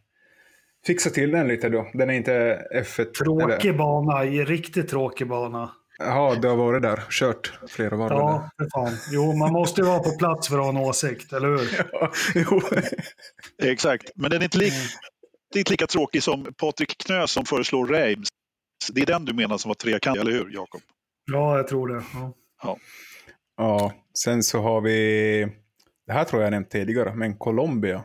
fixa 0.86 1.10
till 1.10 1.30
den 1.30 1.48
lite 1.48 1.68
då. 1.68 1.90
Den 1.94 2.10
är 2.10 2.14
inte 2.14 2.62
F1. 2.74 3.04
Tråkig 3.04 3.68
eller- 3.68 3.78
bana, 3.78 4.22
riktigt 4.24 4.88
tråkig 4.88 5.28
bana. 5.28 5.70
Jaha, 6.02 6.35
du 6.35 6.48
har 6.48 6.56
varit 6.56 6.82
där, 6.82 7.02
kört 7.10 7.52
flera 7.68 7.97
varv. 7.97 8.12
Ja, 8.12 8.51
för 8.59 8.68
fan. 8.74 8.97
Jo, 9.10 9.32
man 9.32 9.52
måste 9.52 9.81
ju 9.81 9.86
vara 9.86 9.98
på 9.98 10.10
plats 10.18 10.48
för 10.48 10.59
att 10.59 10.62
ha 10.62 10.70
en 10.70 10.77
åsikt, 10.77 11.32
eller 11.32 11.48
hur? 11.48 11.86
Ja, 11.93 12.12
jo. 12.35 12.60
Exakt, 13.62 14.10
men 14.14 14.31
den 14.31 14.40
är 14.40 14.44
inte, 14.44 14.59
det 14.59 14.66
är 15.55 15.59
inte 15.59 15.70
lika 15.70 15.86
tråkig 15.86 16.22
som 16.22 16.55
Patrik 16.55 16.98
Knös 16.98 17.31
som 17.31 17.44
föreslår 17.44 17.86
Reims. 17.86 18.28
Det 18.93 19.01
är 19.01 19.06
den 19.06 19.24
du 19.24 19.35
menar 19.35 19.59
som 19.59 19.68
var 19.68 19.74
trekantig, 19.74 20.20
eller 20.20 20.32
hur 20.32 20.51
Jakob? 20.51 20.81
Ja, 21.32 21.56
jag 21.56 21.68
tror 21.68 21.89
det. 21.89 22.05
Ja. 22.62 22.77
ja, 23.56 23.93
sen 24.18 24.43
så 24.43 24.60
har 24.60 24.81
vi, 24.81 25.48
det 26.06 26.12
här 26.12 26.24
tror 26.24 26.43
jag 26.43 26.47
jag 26.47 26.51
nämnt 26.51 26.70
tidigare, 26.70 27.14
men 27.14 27.39
Colombia 27.39 28.05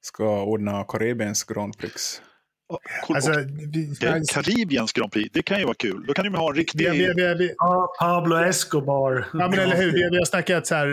ska 0.00 0.42
ordna 0.44 0.84
Karibiens 0.84 1.44
Grand 1.44 1.78
Prix. 1.78 2.22
Cool. 3.06 3.16
Alltså, 3.16 3.30
vi, 3.72 3.94
det- 4.00 4.32
Karibiens 4.32 4.92
Grand 4.92 5.12
Prix, 5.12 5.30
det 5.32 5.42
kan 5.42 5.58
ju 5.58 5.64
vara 5.64 5.74
kul. 5.74 6.04
Då 6.06 6.14
kan 6.14 6.24
de 6.24 6.34
ha 6.34 6.50
en 6.50 6.56
riktig... 6.56 6.78
vi, 6.78 6.98
vi, 6.98 7.06
vi, 7.14 7.34
vi, 7.34 7.54
Ja, 7.58 7.94
Pablo 8.00 8.36
Escobar. 8.36 9.26
ja, 9.32 9.48
men 9.50 9.58
eller 9.58 9.76
hur? 9.76 9.92
Vi, 9.92 10.08
vi 10.10 10.18
har 10.18 10.24
snackat 10.24 10.66
så 10.66 10.74
här, 10.74 10.88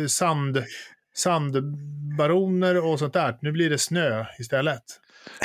eh, 0.00 0.06
sand, 0.06 0.64
sandbaroner 1.14 2.84
och 2.84 2.98
sånt 2.98 3.12
där. 3.12 3.38
Nu 3.42 3.52
blir 3.52 3.70
det 3.70 3.78
snö 3.78 4.24
istället. 4.38 4.82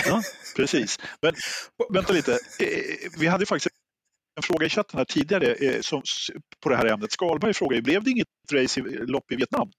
Ja, 0.07 0.21
precis. 0.55 0.99
Men 1.21 1.33
vänta 1.93 2.13
lite. 2.13 2.31
Eh, 2.31 2.39
Vi 3.19 3.27
hade 3.27 3.41
ju 3.41 3.45
faktiskt 3.45 3.75
en 4.37 4.43
fråga 4.43 4.65
i 4.65 4.69
chatten 4.69 4.97
här 4.97 5.05
tidigare 5.05 5.53
eh, 5.53 5.81
som, 5.81 6.01
på 6.63 6.69
det 6.69 6.75
här 6.75 6.85
ämnet. 6.85 7.11
Skalberg 7.11 7.53
frågade 7.53 7.81
blev 7.81 8.03
det 8.03 8.09
inget 8.11 8.27
race 8.53 8.79
i, 8.79 8.83
lopp 8.83 9.31
i 9.31 9.35
Vietnam? 9.35 9.69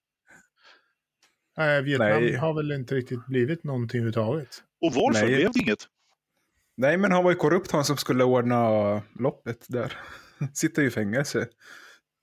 Eh, 1.59 1.83
Vietnam 1.83 2.09
Nej. 2.23 2.35
har 2.37 2.55
väl 2.55 2.73
inte 2.73 2.95
riktigt 2.95 3.27
blivit 3.27 3.65
någonting 3.65 3.99
överhuvudtaget. 4.01 4.63
Och 4.81 4.93
varför 4.95 5.27
Nej. 5.27 5.37
blev 5.37 5.53
det 5.53 5.61
inget? 5.61 5.79
Nej, 6.77 6.97
men 6.97 7.13
han 7.13 7.25
var 7.25 7.31
ju 7.31 7.37
korrupt 7.37 7.71
han 7.73 7.85
som 7.85 7.97
skulle 7.97 8.25
ordna 8.25 8.71
loppet 9.19 9.65
där. 9.69 9.93
Sitter 10.55 10.83
ju 10.83 10.89
i 10.89 10.91
fängelse. 10.91 11.47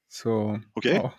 Så, 0.10 0.60
Okej. 0.74 0.96
ja. 0.96 1.14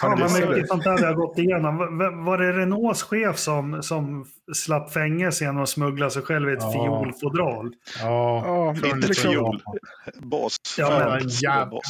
Fan 0.00 0.10
Kan 0.10 0.20
vad 0.20 0.32
mycket 0.32 0.54
det? 0.62 0.66
sånt 0.66 0.84
där 0.84 0.96
vi 0.98 1.04
har 1.04 1.14
gått 1.14 1.38
igenom. 1.38 1.78
Va- 1.78 1.90
va- 1.90 2.24
Var 2.24 2.38
det 2.38 2.52
Renaults 2.52 3.02
chef 3.02 3.38
som, 3.38 3.82
som 3.82 4.26
slapp 4.54 4.92
fängelse 4.92 5.44
genom 5.44 5.62
att 5.62 5.68
smuggla 5.68 6.10
sig 6.10 6.22
själv 6.22 6.50
i 6.50 6.52
ett 6.52 6.58
Ja. 6.62 6.72
fiolfodral? 6.72 7.74
Ja, 8.00 8.42
Ja, 8.46 8.88
Inte 8.88 9.08
liksom- 9.08 9.30
fiol. 9.32 9.62
Bas. 10.22 10.56
Ja, 10.78 11.18
men- 11.20 11.28
ja, 11.40 11.80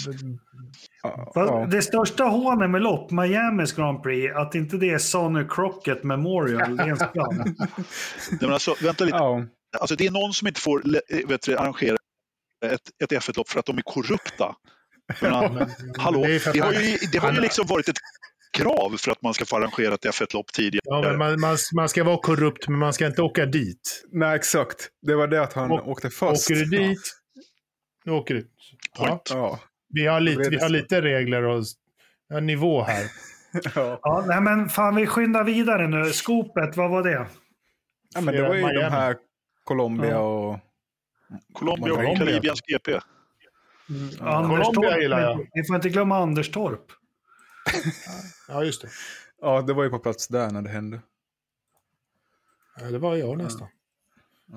ja. 1.35 1.66
Det 1.70 1.82
största 1.82 2.24
hånet 2.24 2.70
med 2.70 2.82
lopp, 2.82 3.11
Miamis 3.11 3.73
Grand 3.73 4.03
Prix, 4.03 4.35
att 4.36 4.55
inte 4.55 4.77
det 4.77 4.90
är 4.90 4.99
Sonny 4.99 5.44
Crockett 5.49 6.05
Memorial, 6.05 6.77
det 6.77 6.82
är 6.82 6.89
en 6.89 6.97
skam. 6.97 7.36
Nej, 7.47 8.39
men 8.40 8.53
alltså, 8.53 8.74
vänta 8.82 9.05
lite. 9.05 9.16
ja. 9.16 9.44
Alltså, 9.81 9.97
det 9.97 10.07
är 10.07 10.11
någon 10.11 10.32
som 10.32 10.49
inte 10.49 10.61
får 10.61 10.82
eh, 11.11 11.28
vet 11.28 11.43
du, 11.43 11.57
arrangera 11.57 11.97
ett, 12.65 12.81
ett 13.05 13.12
F1-lopp 13.12 13.49
för 13.49 13.59
att 13.61 13.66
de 13.66 13.78
är 13.78 13.82
korrupta. 13.82 14.55
Menar, 15.23 15.66
Hallå, 15.99 16.20
det 16.53 16.61
har 16.61 16.73
ju, 16.73 16.97
det 17.12 17.19
har 17.19 17.32
ju 17.32 17.40
liksom 17.40 17.66
varit 17.66 17.89
ett 17.89 17.97
krav 18.59 18.97
för 18.99 19.11
att 19.12 19.23
man 19.23 19.35
ska 19.35 19.44
få 19.44 19.57
arrangera 19.57 19.94
ett 19.94 20.05
F1-lopp 20.05 20.53
tidigare. 20.53 20.81
Ja, 20.85 21.01
men 21.03 21.19
man, 21.19 21.40
man, 21.40 21.57
man 21.74 21.89
ska 21.89 22.05
vara 22.05 22.19
korrupt, 22.19 22.69
men 22.69 22.78
man 22.78 22.93
ska 22.93 23.07
inte 23.07 23.23
åka 23.23 23.47
dit. 23.47 24.05
Nej, 24.12 24.36
exakt. 24.36 24.89
Det 25.07 25.15
var 25.15 25.27
det 25.27 25.43
att 25.43 25.53
han 25.53 25.70
Och- 25.70 25.89
åkte 25.89 26.11
fast. 26.11 26.51
Åker 26.51 26.61
du 26.61 26.65
dit, 26.65 27.01
då 28.05 28.15
åker 28.15 28.35
du. 28.35 28.47
Ja, 28.99 29.07
Point. 29.07 29.23
Ja. 29.31 29.61
Vi 29.93 30.06
har 30.06 30.20
lite, 30.20 30.51
vi 30.51 30.56
har 30.59 30.69
lite 30.69 31.02
regler 31.02 31.43
och 31.43 31.64
ja, 32.28 32.40
nivå 32.40 32.82
här. 32.82 33.06
ja. 33.74 33.98
Ja, 34.02 34.24
nej 34.28 34.40
men 34.40 34.69
fan 34.69 34.94
vi 34.97 35.06
skyndar 35.06 35.44
vidare 35.44 35.89
nu. 35.89 36.12
Skopet, 36.12 36.77
vad 36.77 36.90
var 36.90 37.02
det? 37.02 37.27
ja, 38.14 38.20
men 38.20 38.35
det 38.35 38.43
var 38.43 38.55
ju 38.55 38.60
Miami. 38.66 38.81
de 38.81 38.90
här 38.90 39.16
Colombia 39.64 40.10
Ja. 40.10 40.19
och... 40.19 40.59
Colombia 41.52 41.93
och 41.93 41.98
Colombia. 41.98 42.27
Karibiens 42.27 42.60
GP. 42.60 43.01
Anders 44.20 44.66
Colombia 44.66 44.98
gillar 44.98 45.20
jag. 45.20 45.48
Vi 45.52 45.64
får 45.64 45.77
inte 45.77 45.89
glömma 45.89 46.19
Anders 46.19 46.51
Torp. 46.51 46.85
Ja, 48.48 48.64
just 48.64 48.82
det. 48.82 48.89
Ja, 49.40 49.62
det 49.62 49.73
var 49.73 49.85
ju 49.85 49.90
på 49.90 49.98
plats 49.98 50.28
där 50.28 50.51
när 50.51 50.62
det 50.62 50.70
hände. 50.70 51.01
Ja, 52.81 52.86
det 52.86 52.98
var 52.98 53.16
jag 53.16 53.39
nästan. 53.39 53.69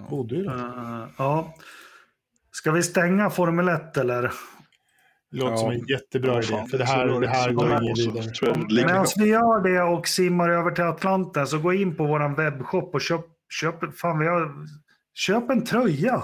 Bodde 0.10 0.36
ju 0.36 0.44
där. 0.44 0.54
Uh, 0.54 1.08
ja. 1.18 1.56
Ska 2.52 2.72
vi 2.72 2.84
stänga 2.84 3.30
Formel 3.30 3.68
1 3.68 3.98
eller? 3.98 4.32
Låter 5.32 5.52
Ja. 5.52 5.58
som 5.58 5.72
en 5.72 5.86
jättebra 5.88 6.34
Ja, 6.34 6.60
idé. 6.60 6.68
För 6.72 6.78
det 6.78 6.86
här, 6.86 7.20
det 7.22 7.28
här 7.28 7.52
går 7.52 7.66
ingen 7.84 7.94
vidare. 7.96 8.56
ligger- 8.70 8.86
Medan 8.88 9.06
vi 9.18 9.26
gör 9.26 9.64
det 9.64 9.82
och 9.82 10.08
simmar 10.08 10.50
över 10.50 10.72
till 10.72 10.84
Atlanten 10.84 11.48
så 11.48 11.60
gå 11.60 11.74
in 11.74 11.96
på 11.96 12.06
vår 12.08 12.36
webbshop 12.36 12.94
och 12.96 13.02
köp, 13.02 13.26
köp, 13.50 13.98
fan, 13.98 14.20
vi 14.20 14.28
har, 14.28 14.56
köp 15.14 15.50
en 15.50 15.64
tröja. 15.66 16.24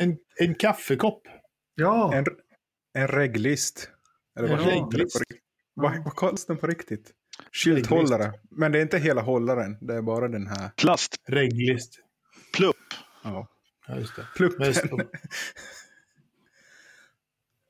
En, 0.00 0.16
en 0.40 0.54
kaffekopp. 0.54 1.22
Ja, 1.74 2.14
En, 2.14 2.24
en 2.94 3.08
reglist. 3.08 3.90
Eller 4.38 4.48
vad 4.48 4.58
det 4.58 4.64
reglist. 4.64 4.92
på 4.92 5.18
riktigt? 5.18 5.42
Vad, 5.74 6.04
vad 6.04 6.16
kallas 6.16 6.46
den 6.46 6.56
på 6.56 6.66
riktigt? 6.66 7.10
Skylthållare. 7.52 8.32
Men 8.50 8.72
det 8.72 8.78
är 8.78 8.82
inte 8.82 8.98
hela 8.98 9.20
hållaren, 9.22 9.78
det 9.80 9.94
är 9.94 10.02
bara 10.02 10.28
den 10.28 10.46
här. 10.46 10.70
Plast, 10.76 11.16
Reglist. 11.28 11.94
plupp. 12.56 12.76
Ja. 13.24 13.48
Ja, 13.86 13.96
just 13.96 14.16
det. 14.16 14.22
Pluppen. 14.36 14.72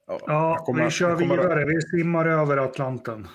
Ja, 0.09 0.57
kommer- 0.67 0.85
vi 0.85 0.91
kör 0.91 1.15
vidare. 1.17 1.65
Vi 1.65 1.81
simmar 1.83 2.27
över 2.27 2.57
Atlanten. 2.57 3.29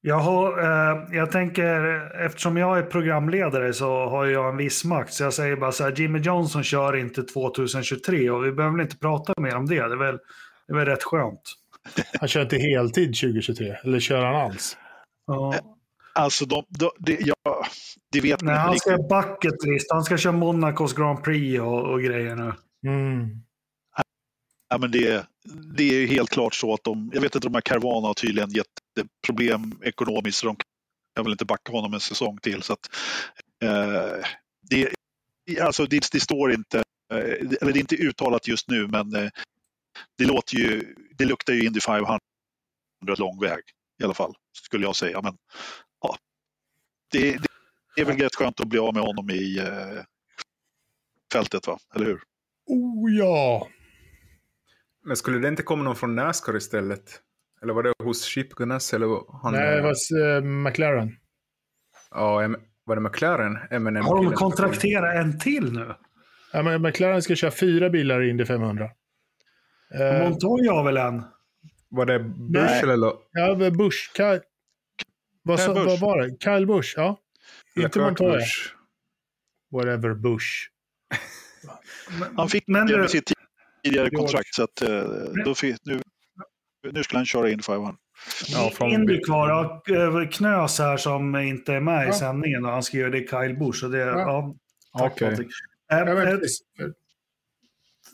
Jag, 0.00 0.18
har, 0.18 0.58
eh, 0.62 1.16
jag 1.16 1.30
tänker, 1.32 2.00
eftersom 2.26 2.56
jag 2.56 2.78
är 2.78 2.82
programledare 2.82 3.72
så 3.72 4.06
har 4.06 4.26
jag 4.26 4.48
en 4.48 4.56
viss 4.56 4.84
makt. 4.84 5.12
Så 5.12 5.22
jag 5.22 5.34
säger 5.34 5.56
bara 5.56 5.72
så 5.72 5.84
här, 5.84 5.92
Jimmy 5.96 6.18
Johnson 6.18 6.62
kör 6.64 6.96
inte 6.96 7.22
2023 7.22 8.30
och 8.30 8.44
vi 8.44 8.52
behöver 8.52 8.76
väl 8.76 8.84
inte 8.84 8.98
prata 8.98 9.34
mer 9.40 9.56
om 9.56 9.66
det. 9.66 9.74
Det 9.74 9.92
är 9.92 9.96
väl, 9.96 10.18
det 10.66 10.72
är 10.72 10.76
väl 10.76 10.86
rätt 10.86 11.02
skönt. 11.02 11.40
han 12.20 12.28
kör 12.28 12.42
inte 12.42 12.56
heltid 12.56 13.14
2023. 13.20 13.76
Eller 13.84 14.00
kör 14.00 14.24
han 14.24 14.34
alls? 14.36 14.76
Ja. 15.26 15.54
Alltså, 16.18 16.46
de, 16.46 16.64
de, 16.68 16.90
det, 16.98 17.18
ja, 17.20 17.66
det 18.12 18.20
vet 18.20 18.42
Nej, 18.42 18.52
inte 18.52 18.60
han 18.60 18.72
riktigt. 18.72 18.92
ska 18.92 19.22
bucket 19.22 19.64
list. 19.64 19.86
Han 19.92 20.04
ska 20.04 20.16
köra 20.18 20.32
Monacos 20.32 20.92
Grand 20.92 21.24
Prix 21.24 21.60
och, 21.60 21.92
och 21.92 22.02
grejer 22.02 22.36
nu. 22.36 22.52
Mm. 22.86 23.28
Ja, 24.68 24.78
men 24.78 24.90
det, 24.90 25.26
det 25.76 25.82
är 25.82 26.00
ju 26.00 26.06
helt 26.06 26.30
klart 26.30 26.54
så 26.54 26.74
att 26.74 26.84
de, 26.84 27.10
jag 27.14 27.20
vet 27.20 27.36
att 27.36 27.42
de 27.42 27.54
här 27.54 27.60
Caruana 27.60 28.06
har 28.06 28.14
tydligen 28.14 28.50
jätteproblem 28.50 29.72
ekonomiskt 29.82 30.38
så 30.38 30.46
de 30.46 30.56
kan 31.16 31.24
väl 31.24 31.32
inte 31.32 31.44
backa 31.44 31.72
honom 31.72 31.94
en 31.94 32.00
säsong 32.00 32.38
till. 32.42 32.62
Så 32.62 32.72
att, 32.72 32.90
eh, 33.62 34.26
det, 34.70 34.90
alltså 35.60 35.86
det, 35.86 36.08
det 36.12 36.20
står 36.20 36.52
inte, 36.52 36.78
eh, 37.12 37.18
eller 37.60 37.72
det 37.72 37.78
är 37.78 37.80
inte 37.80 37.96
uttalat 37.96 38.48
just 38.48 38.68
nu 38.68 38.86
men 38.86 39.14
eh, 39.14 39.30
det 40.18 40.24
låter 40.24 40.56
ju, 40.56 40.94
det 41.18 41.24
luktar 41.24 41.52
ju 41.52 41.66
Indy 41.66 41.80
500 41.80 42.18
lång 43.18 43.40
väg 43.40 43.62
i 44.00 44.04
alla 44.04 44.14
fall 44.14 44.34
skulle 44.52 44.86
jag 44.86 44.96
säga. 44.96 45.22
Men 45.22 45.36
det, 47.12 47.38
det 47.96 48.00
är 48.00 48.04
väl 48.04 48.16
rätt 48.16 48.34
skönt 48.34 48.60
att 48.60 48.68
bli 48.68 48.78
av 48.78 48.94
med 48.94 49.02
honom 49.02 49.30
i 49.30 49.58
eh, 49.58 50.02
fältet 51.32 51.66
va, 51.66 51.78
eller 51.94 52.06
hur? 52.06 52.20
Oh 52.66 53.12
ja! 53.12 53.68
Men 55.04 55.16
skulle 55.16 55.38
det 55.38 55.48
inte 55.48 55.62
komma 55.62 55.82
någon 55.82 55.96
från 55.96 56.14
Nascar 56.14 56.56
istället? 56.56 57.20
Eller 57.62 57.74
var 57.74 57.82
det 57.82 57.92
hos 58.04 58.24
Chip 58.24 58.54
Ganassi? 58.54 58.96
Eller 58.96 59.42
han, 59.42 59.52
Nej, 59.52 59.76
det 59.76 59.82
var 59.82 60.36
eh, 60.36 60.42
McLaren. 60.42 61.16
Ja, 62.10 62.56
var 62.84 62.96
det 62.96 63.02
McLaren? 63.02 63.58
M&M 63.70 64.04
Har 64.04 64.24
de 64.24 64.32
kontrakterat 64.32 65.14
en 65.14 65.38
till 65.38 65.72
nu? 65.72 65.94
Ja, 66.52 66.62
men 66.62 66.82
McLaren 66.82 67.22
ska 67.22 67.34
köra 67.34 67.50
fyra 67.50 67.90
bilar 67.90 68.22
i 68.22 68.30
Indy 68.30 68.44
500. 68.44 68.90
Eh, 69.94 70.28
Montoya 70.28 70.72
har 70.72 70.84
väl 70.84 70.96
en? 70.96 71.22
Var 71.88 72.06
det 72.06 72.18
Bush 72.18 72.84
Nej. 72.84 72.92
eller? 72.92 73.12
ja, 73.32 73.70
Bush. 73.70 74.10
Vad, 75.48 75.74
Busch. 75.74 75.86
vad 75.86 76.00
var 76.00 76.22
det? 76.22 76.36
Kyle 76.44 76.66
Bush, 76.66 76.92
ja. 76.96 77.20
eller 77.76 77.86
Inte 77.86 77.98
Montoya. 78.00 78.32
Busch? 78.32 78.74
Whatever 79.72 80.14
Bush. 80.14 80.46
Han 82.36 82.48
fick 82.48 82.64
Men 82.66 82.86
med 82.86 83.10
sitt 83.10 83.32
tidigare 83.84 84.10
kontrakt 84.10 84.54
så 84.54 84.62
att 84.62 84.82
eh, 84.82 85.02
då 85.44 85.54
fick, 85.54 85.76
nu, 85.84 86.00
nu 86.92 87.02
skulle 87.02 87.18
han 87.18 87.26
köra 87.26 87.50
in 87.50 87.62
500. 87.62 87.96
Ja, 88.48 88.70
från- 88.74 88.90
Indycar 88.90 89.32
har 89.50 90.22
eh, 90.22 90.28
Knös 90.28 90.78
här 90.78 90.96
som 90.96 91.36
inte 91.36 91.74
är 91.74 91.80
med 91.80 92.04
i 92.04 92.06
Ja. 92.06 92.12
sändningen 92.18 92.64
och 92.64 92.72
han 92.72 92.82
skriver 92.82 93.10
det 93.10 93.18
är 93.18 93.26
Kyle 93.46 93.58
Busch. 93.58 93.84
Och 93.84 93.90
det, 93.90 93.98
ja. 93.98 94.54
tack. 94.98 95.18
Patrik. 95.18 95.48
Ja, 95.88 96.04
men, 96.04 96.18
eh, 96.28 96.36
precis. 96.38 96.60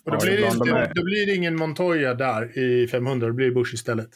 Och 0.04 0.10
då, 0.10 0.16
Ja, 0.16 0.20
blir 0.20 0.36
det 0.36 0.92
då 0.94 1.04
blir 1.04 1.26
det 1.26 1.34
ingen 1.34 1.56
Montoya 1.56 2.14
där 2.14 2.58
i 2.58 2.88
500, 2.88 3.26
det 3.26 3.32
blir 3.32 3.50
Bush 3.50 3.74
istället. 3.74 4.10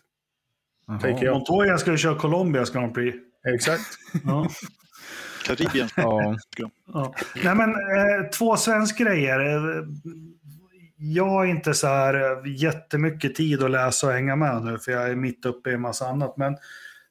Tänker 1.02 1.24
jag. 1.24 1.32
Montoya 1.34 1.78
ska 1.78 1.90
ju 1.90 1.96
köra 1.96 2.14
Colombias 2.18 2.70
Grand 2.70 2.94
Prix. 2.94 3.16
Exakt. 3.54 3.82
Ja. 4.24 4.48
Karibien. 5.46 5.88
Ja. 5.96 6.36
Ja. 6.92 7.14
Nej, 7.44 7.54
men 7.54 7.70
eh, 7.70 8.28
två 8.38 8.56
svenska 8.56 9.04
grejer. 9.04 9.40
Eh, 9.78 9.82
Jag 10.96 11.24
har 11.26 11.44
inte 11.46 11.74
så 11.74 11.86
här 11.86 12.14
eh, 12.14 12.52
jättemycket 12.62 13.34
tid 13.34 13.62
att 13.62 13.70
läsa 13.70 14.06
och 14.06 14.12
hänga 14.12 14.36
med 14.36 14.62
nu, 14.64 14.78
för 14.78 14.92
jag 14.92 15.10
är 15.10 15.14
mitt 15.16 15.44
uppe 15.46 15.70
i 15.70 15.74
en 15.74 15.80
massa 15.80 16.06
annat. 16.06 16.36
Men 16.36 16.56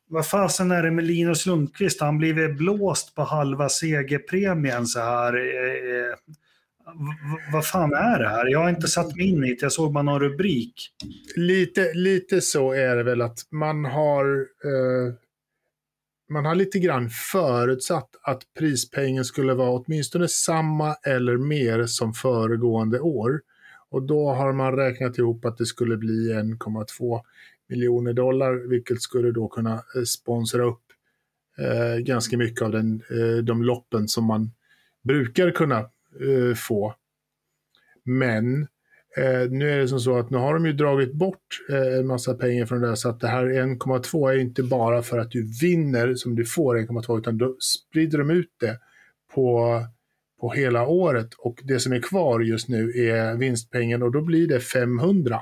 vad 0.10 0.28
fasen 0.28 0.72
är 0.72 0.84
det 0.84 0.92
med 0.92 1.04
Linus 1.06 1.46
Lundqvist? 1.46 2.02
Han 2.02 2.18
blivit 2.18 2.58
blåst 2.58 3.16
på 3.16 3.24
halva 3.24 3.70
segerpremien 3.70 4.86
så 4.86 5.00
här. 5.00 5.34
Eh, 5.34 6.16
v- 6.28 6.34
vad 7.52 7.68
fan 7.68 7.94
är 7.94 8.20
det 8.20 8.30
här? 8.30 8.48
Jag 8.48 8.60
har 8.60 8.70
inte 8.70 8.88
satt 8.88 9.16
mig 9.16 9.28
in 9.28 9.44
i 9.44 9.48
det. 9.48 9.62
Jag 9.62 9.72
såg 9.72 9.94
bara 9.94 10.04
någon 10.04 10.20
rubrik. 10.20 10.74
Lite, 11.36 11.94
lite 11.94 12.42
så 12.42 12.72
är 12.72 12.96
det 12.96 13.04
väl 13.04 13.22
att 13.22 13.40
man 13.52 13.86
har 13.86 14.40
eh, 14.40 15.14
man 16.30 16.46
har 16.46 16.56
lite 16.56 16.80
grann 16.80 17.10
förutsatt 17.10 18.10
att 18.22 18.42
prispengen 18.60 19.26
skulle 19.26 19.54
vara 19.54 19.72
åtminstone 19.72 20.28
samma 20.28 20.94
eller 20.94 21.38
mer 21.38 21.86
som 21.86 22.14
föregående 22.14 23.00
år. 23.00 23.42
Och 23.90 24.04
då 24.04 24.30
har 24.30 24.54
man 24.54 24.76
räknat 24.76 25.18
ihop 25.18 25.46
att 25.46 25.58
det 25.58 25.66
skulle 25.66 25.98
bli 25.98 26.34
1,2 26.34 27.22
miljoner 27.70 28.14
dollar, 28.14 28.54
vilket 28.70 29.02
skulle 29.02 29.32
då 29.32 29.48
kunna 29.48 29.74
eh, 29.74 30.04
sponsra 30.06 30.64
upp 30.64 30.84
eh, 31.58 31.98
ganska 31.98 32.38
mycket 32.38 32.62
av 32.62 32.72
den, 32.72 33.02
eh, 33.10 33.44
de 33.44 33.64
loppen 33.64 34.08
som 34.08 34.26
man 34.26 34.52
brukar 35.04 35.52
kunna 35.52 35.90
eh, 36.22 36.56
få. 36.56 36.96
Men 38.04 38.68
Eh, 39.18 39.50
nu 39.50 39.72
är 39.72 39.78
det 39.78 39.88
som 39.88 40.00
så 40.00 40.18
att 40.20 40.30
nu 40.30 40.38
har 40.38 40.54
de 40.54 40.66
ju 40.66 40.74
dragit 40.74 41.14
bort 41.14 41.66
eh, 41.70 42.00
en 42.00 42.08
massa 42.08 42.34
pengar 42.34 42.66
från 42.66 42.82
det, 42.82 42.96
så 42.96 43.10
att 43.10 43.20
det 43.20 43.28
här 43.28 43.46
1,2 43.46 44.32
är 44.32 44.38
inte 44.38 44.64
bara 44.64 45.02
för 45.04 45.20
att 45.20 45.32
du 45.32 45.52
vinner 45.62 46.16
som 46.16 46.36
du 46.36 46.46
får 46.46 46.76
1,2, 46.76 47.20
utan 47.20 47.38
då 47.38 47.56
sprider 47.60 48.18
de 48.18 48.30
ut 48.30 48.52
det 48.60 48.80
på, 49.34 49.82
på 50.40 50.52
hela 50.52 50.88
året 50.88 51.34
och 51.34 51.60
det 51.64 51.80
som 51.80 51.94
är 51.94 52.02
kvar 52.02 52.40
just 52.40 52.70
nu 52.70 52.92
är 52.92 53.36
vinstpengen 53.36 54.04
och 54.04 54.12
då 54.12 54.22
blir 54.22 54.48
det 54.48 54.60
500 54.60 55.40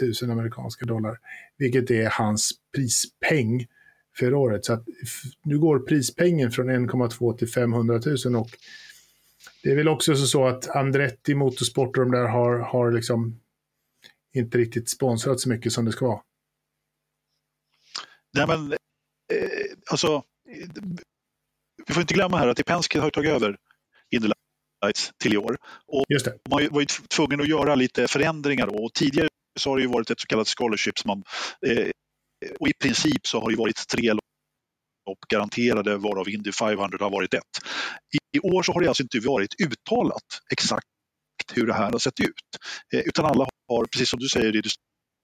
000 0.00 0.12
eh, 0.22 0.30
amerikanska 0.30 0.84
dollar, 0.84 1.18
vilket 1.58 1.90
är 1.90 2.08
hans 2.10 2.50
prispeng 2.74 3.66
för 4.18 4.34
året. 4.34 4.64
Så 4.64 4.72
att 4.72 4.84
nu 5.44 5.58
går 5.58 5.78
prispengen 5.78 6.50
från 6.50 6.70
1,2 6.70 7.38
till 7.38 7.48
500 7.48 8.00
000 8.24 8.36
och 8.36 8.50
det 9.62 9.70
är 9.70 9.76
väl 9.76 9.88
också 9.88 10.16
så 10.16 10.46
att 10.46 10.68
Andretti 10.68 11.34
Motorsport 11.34 11.96
och 11.96 12.04
de 12.04 12.10
där 12.10 12.28
har, 12.28 12.58
har 12.58 12.92
liksom 12.92 13.40
inte 14.34 14.58
riktigt 14.58 14.90
sponsrat 14.90 15.40
så 15.40 15.48
mycket 15.48 15.72
som 15.72 15.84
det 15.84 15.92
ska 15.92 16.06
vara. 16.06 16.22
Nej, 18.34 18.46
men 18.46 18.72
eh, 18.72 18.78
alltså, 19.90 20.22
vi 21.86 21.94
får 21.94 22.00
inte 22.00 22.14
glömma 22.14 22.38
här 22.38 22.48
att 22.48 22.66
Penske 22.66 23.00
har 23.00 23.10
tagit 23.10 23.30
över 23.30 23.56
Indy 24.10 24.28
Lights 24.84 25.12
till 25.18 25.34
i 25.34 25.36
år. 25.36 25.58
Och. 25.86 26.04
Man 26.50 26.68
var 26.70 26.80
ju 26.80 26.86
tvungen 26.86 27.40
att 27.40 27.48
göra 27.48 27.74
lite 27.74 28.08
förändringar. 28.08 28.66
Då. 28.66 28.84
Och 28.84 28.94
tidigare 28.94 29.28
så 29.60 29.70
har 29.70 29.76
det 29.76 29.82
ju 29.82 29.88
varit 29.88 30.10
ett 30.10 30.20
så 30.20 30.26
kallat 30.26 30.48
scholarship. 30.48 31.04
Man, 31.04 31.24
eh, 31.66 31.90
och 32.60 32.68
i 32.68 32.72
princip 32.72 33.26
så 33.26 33.40
har 33.40 33.50
det 33.50 33.56
varit 33.56 33.88
tre 33.88 34.12
lopp 35.08 35.18
garanterade 35.28 35.96
varav 35.96 36.28
Indy 36.28 36.52
500 36.52 36.98
har 37.00 37.10
varit 37.10 37.34
ett. 37.34 37.54
I 38.36 38.40
år 38.40 38.62
så 38.62 38.72
har 38.72 38.80
det 38.80 38.88
alltså 38.88 39.02
inte 39.02 39.20
varit 39.20 39.60
uttalat 39.60 40.28
exakt 40.52 40.86
hur 41.52 41.66
det 41.66 41.74
här 41.74 41.92
har 41.92 41.98
sett 41.98 42.20
ut. 42.20 42.48
Eh, 42.94 43.00
utan 43.00 43.24
alla 43.24 43.46
har, 43.68 43.84
precis 43.84 44.10
som 44.10 44.18
du 44.20 44.28
säger 44.28 44.56
i 44.56 44.62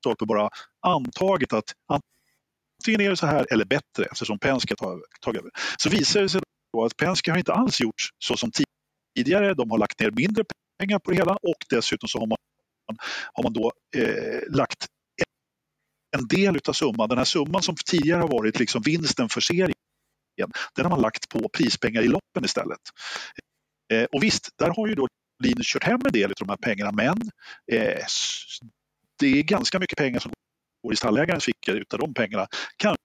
stolpe, 0.00 0.24
bara 0.26 0.48
antagit 0.86 1.52
att 1.52 1.72
antingen 1.88 3.00
är 3.00 3.10
det 3.10 3.16
så 3.16 3.26
här 3.26 3.46
eller 3.52 3.64
bättre 3.64 4.04
eftersom 4.12 4.38
Penske 4.38 4.74
har 4.78 5.00
tagit 5.20 5.40
över. 5.40 5.50
Så 5.78 5.90
visar 5.90 6.22
det 6.22 6.28
sig 6.28 6.40
då 6.72 6.84
att 6.84 6.96
Penske 6.96 7.30
har 7.30 7.38
inte 7.38 7.52
alls 7.52 7.80
gjort 7.80 8.02
så 8.18 8.36
som 8.36 8.50
tidigare. 9.16 9.54
De 9.54 9.70
har 9.70 9.78
lagt 9.78 10.00
ner 10.00 10.10
mindre 10.10 10.44
pengar 10.78 10.98
på 10.98 11.10
det 11.10 11.16
hela 11.16 11.32
och 11.32 11.64
dessutom 11.70 12.08
så 12.08 12.18
har 12.18 12.26
man, 12.26 12.38
har 13.32 13.42
man 13.42 13.52
då 13.52 13.72
eh, 13.96 14.56
lagt 14.56 14.86
en 16.16 16.26
del 16.28 16.58
av 16.68 16.72
summan, 16.72 17.08
den 17.08 17.18
här 17.18 17.24
summan 17.24 17.62
som 17.62 17.74
tidigare 17.86 18.20
har 18.20 18.28
varit 18.28 18.58
liksom 18.58 18.82
vinsten 18.82 19.28
för 19.28 19.40
serien, 19.40 19.73
den 20.76 20.84
har 20.84 20.90
man 20.90 21.00
lagt 21.00 21.28
på 21.28 21.48
prispengar 21.48 22.02
i 22.02 22.08
loppen 22.08 22.44
istället. 22.44 22.80
Eh, 23.92 24.04
och 24.04 24.22
visst, 24.22 24.48
där 24.58 24.70
har 24.70 24.88
ju 24.88 24.94
då 24.94 25.08
Linus 25.44 25.66
kört 25.66 25.84
hem 25.84 26.00
en 26.04 26.12
del 26.12 26.30
av 26.30 26.34
de 26.38 26.48
här 26.48 26.56
pengarna, 26.56 26.92
men 26.92 27.30
eh, 27.72 28.04
det 29.18 29.26
är 29.26 29.42
ganska 29.42 29.78
mycket 29.78 29.98
pengar 29.98 30.20
som 30.20 30.32
går 30.82 30.92
i 30.92 30.96
stallägarens 30.96 31.44
fickor 31.44 31.74
utav 31.74 31.98
de 31.98 32.14
pengarna. 32.14 32.46
Kanske 32.76 32.98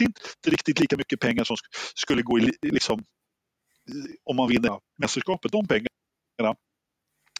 inte 0.00 0.20
riktigt 0.46 0.80
lika 0.80 0.96
mycket 0.96 1.20
pengar 1.20 1.44
som 1.44 1.56
skulle 1.94 2.22
gå 2.22 2.38
i, 2.38 2.52
liksom, 2.62 2.98
eh, 3.88 4.10
om 4.24 4.36
man 4.36 4.48
vinner 4.48 4.80
mästerskapet. 4.98 5.52
De 5.52 5.66
pengarna 5.66 6.56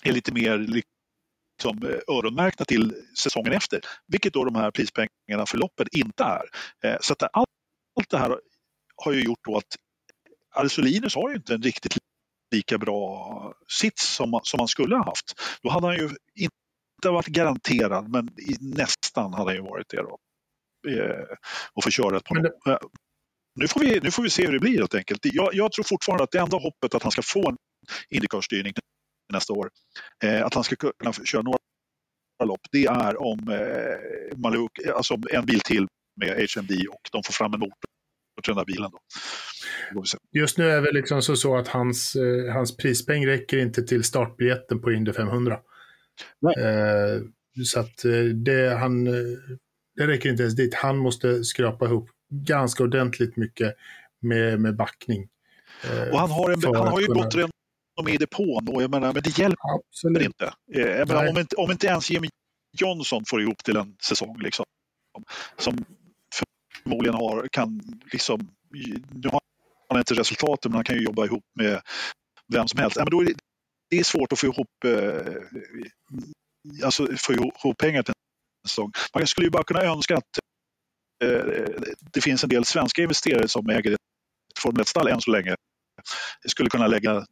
är 0.04 0.12
lite 0.12 0.32
mer 0.32 0.58
liksom 0.58 1.82
eh, 1.82 2.14
öronmärkta 2.16 2.64
till 2.64 2.94
säsongen 3.18 3.52
efter, 3.52 3.80
vilket 4.06 4.32
då 4.32 4.44
de 4.44 4.54
här 4.54 4.70
prispengarna 4.70 5.46
för 5.46 5.58
loppet 5.58 5.88
inte 5.96 6.24
är. 6.24 6.44
Eh, 6.84 6.96
så 7.00 7.12
att 7.12 7.22
allt, 7.22 7.48
allt 7.98 8.10
det 8.10 8.18
här 8.18 8.40
har 9.04 9.12
ju 9.12 9.22
gjort 9.22 9.44
då 9.44 9.56
att 9.56 9.76
Arsolinus 10.54 11.14
har 11.14 11.30
ju 11.30 11.36
inte 11.36 11.54
en 11.54 11.62
riktigt 11.62 11.98
lika 12.50 12.78
bra 12.78 13.54
sits 13.80 14.14
som, 14.14 14.40
som 14.42 14.60
han 14.60 14.68
skulle 14.68 14.96
ha 14.96 15.04
haft. 15.04 15.34
Då 15.62 15.70
hade 15.70 15.86
han 15.86 15.96
ju 15.96 16.10
inte 16.34 17.08
varit 17.08 17.26
garanterad, 17.26 18.08
men 18.08 18.30
nästan 18.60 19.34
hade 19.34 19.50
han 19.50 19.54
ju 19.54 19.62
varit 19.62 19.88
det 19.88 19.96
då. 19.96 20.18
Eh, 20.88 21.36
och 21.72 21.84
få 21.84 21.90
köra 21.90 22.16
ett 22.16 22.24
par 22.24 22.42
det... 22.42 22.72
Eh, 22.72 22.78
nu, 23.54 23.68
får 23.68 23.80
vi, 23.80 24.00
nu 24.00 24.10
får 24.10 24.22
vi 24.22 24.30
se 24.30 24.46
hur 24.46 24.52
det 24.52 24.58
blir 24.58 24.78
helt 24.78 24.94
enkelt. 24.94 25.20
Jag, 25.22 25.54
jag 25.54 25.72
tror 25.72 25.84
fortfarande 25.84 26.24
att 26.24 26.30
det 26.30 26.38
enda 26.38 26.56
hoppet 26.56 26.94
att 26.94 27.02
han 27.02 27.12
ska 27.12 27.22
få 27.22 27.48
en 27.48 27.56
Indycar-styrning 28.10 28.72
nästa 29.32 29.52
år, 29.52 29.70
eh, 30.24 30.44
att 30.44 30.54
han 30.54 30.64
ska 30.64 30.76
kunna 30.76 31.12
köra 31.12 31.42
några 31.42 31.58
lopp, 32.44 32.60
det 32.72 32.86
är 32.86 33.22
om 33.22 33.48
eh, 33.48 34.38
Maluk, 34.38 34.70
alltså 34.96 35.16
en 35.30 35.46
bil 35.46 35.60
till 35.60 35.86
med 36.20 36.28
HMD 36.28 36.70
och 36.90 37.08
de 37.12 37.22
får 37.22 37.32
fram 37.32 37.54
en 37.54 37.60
motor 37.60 37.95
och 38.36 38.44
träna 38.44 38.64
bilen. 38.64 38.90
Då. 38.90 40.02
Just 40.32 40.58
nu 40.58 40.70
är 40.70 40.82
det 40.82 40.92
liksom 40.92 41.22
så, 41.22 41.36
så 41.36 41.56
att 41.56 41.68
hans, 41.68 42.16
eh, 42.16 42.52
hans 42.52 42.76
prispeng 42.76 43.26
räcker 43.26 43.58
inte 43.58 43.82
till 43.82 44.04
startbiljetten 44.04 44.80
på 44.80 44.92
Indy 44.92 45.12
500. 45.12 45.54
Eh, 46.56 47.22
så 47.64 47.80
att 47.80 48.04
eh, 48.04 48.22
det, 48.22 48.76
han, 48.78 49.06
eh, 49.06 49.12
det 49.96 50.06
räcker 50.06 50.30
inte 50.30 50.42
ens 50.42 50.56
dit. 50.56 50.74
Han 50.74 50.96
måste 50.96 51.44
skrapa 51.44 51.84
ihop 51.84 52.10
ganska 52.30 52.82
ordentligt 52.82 53.36
mycket 53.36 53.74
med, 54.20 54.60
med 54.60 54.76
backning. 54.76 55.28
Eh, 55.84 56.08
och 56.08 56.18
han 56.18 56.30
har, 56.30 56.50
en, 56.50 56.62
han 56.64 56.88
har 56.88 57.00
ju 57.00 57.06
kunna... 57.06 57.22
gått 57.22 57.34
redan 57.34 57.50
i 58.08 58.16
depån 58.16 58.68
och 58.68 58.82
jag 58.82 58.90
menar, 58.90 59.12
men 59.12 59.22
det 59.22 59.38
hjälper 59.38 59.74
Absolut. 59.74 60.22
inte. 60.22 60.52
Eh, 60.74 61.06
menar, 61.06 61.28
om 61.28 61.38
inte. 61.38 61.56
Om 61.56 61.70
inte 61.70 61.86
ens 61.86 62.10
Jimmy 62.10 62.28
Johnson 62.78 63.22
får 63.26 63.42
ihop 63.42 63.64
till 63.64 63.76
en 63.76 63.96
säsong 64.08 64.38
liksom, 64.38 64.64
som 65.58 65.84
förmodligen 66.86 67.14
har, 67.14 67.48
kan 67.52 67.80
liksom, 68.12 68.48
nu 69.10 69.28
har 69.28 69.40
han 69.88 69.98
inte 69.98 70.14
resultaten 70.14 70.70
men 70.70 70.74
han 70.76 70.84
kan 70.84 70.96
ju 70.96 71.02
jobba 71.02 71.24
ihop 71.24 71.44
med 71.54 71.80
vem 72.52 72.68
som 72.68 72.80
helst. 72.80 72.96
Ja, 72.96 73.02
men 73.04 73.10
då 73.10 73.20
är 73.20 73.24
det, 73.24 73.34
det 73.90 73.98
är 73.98 74.04
svårt 74.04 74.32
att 74.32 74.38
få 74.38 74.46
ihop, 74.46 74.84
eh, 74.84 75.42
alltså, 76.84 77.08
få 77.16 77.32
ihop 77.32 77.78
pengar 77.78 78.02
till 78.02 78.12
en 78.64 78.68
säsong. 78.68 78.92
Man 79.14 79.26
skulle 79.26 79.46
ju 79.46 79.50
bara 79.50 79.64
kunna 79.64 79.82
önska 79.82 80.16
att 80.16 80.38
eh, 81.24 81.64
det 82.12 82.20
finns 82.20 82.42
en 82.42 82.48
del 82.48 82.64
svenska 82.64 83.02
investerare 83.02 83.48
som 83.48 83.70
äger 83.70 83.92
ett 83.92 84.00
Formel 84.58 84.82
1-stall 84.82 85.08
än 85.08 85.20
så 85.20 85.30
länge. 85.30 85.54
skulle 86.46 86.70
kunna 86.70 86.86
lägga 86.86 87.24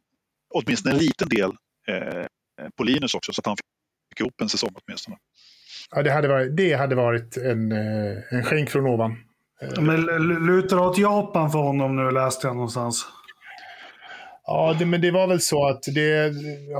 åtminstone 0.53 0.95
en 0.95 1.01
liten 1.01 1.29
del 1.29 1.51
eh, 1.87 2.25
på 2.77 2.83
Linus 2.83 3.15
också 3.15 3.33
så 3.33 3.41
att 3.41 3.45
han 3.45 3.57
fick 3.57 4.19
ihop 4.19 4.41
en 4.41 4.49
säsong 4.49 4.69
åtminstone. 4.73 5.17
Ja, 5.91 6.03
det 6.03 6.11
hade 6.11 6.27
varit, 6.27 6.57
det 6.57 6.73
hade 6.73 6.95
varit 6.95 7.37
en, 7.37 7.71
eh, 7.71 8.17
en 8.29 8.43
skänk 8.43 8.69
från 8.69 8.85
ovan. 8.85 9.17
Men 9.79 10.01
lutar 10.45 10.77
åt 10.77 10.97
Japan 10.97 11.51
för 11.51 11.59
honom 11.59 11.95
nu, 11.95 12.11
läste 12.11 12.47
jag 12.47 12.55
någonstans. 12.55 13.05
Ja, 14.47 14.75
det, 14.79 14.85
men 14.85 15.01
det 15.01 15.11
var 15.11 15.27
väl 15.27 15.41
så 15.41 15.67
att 15.67 15.83
det, 15.95 16.33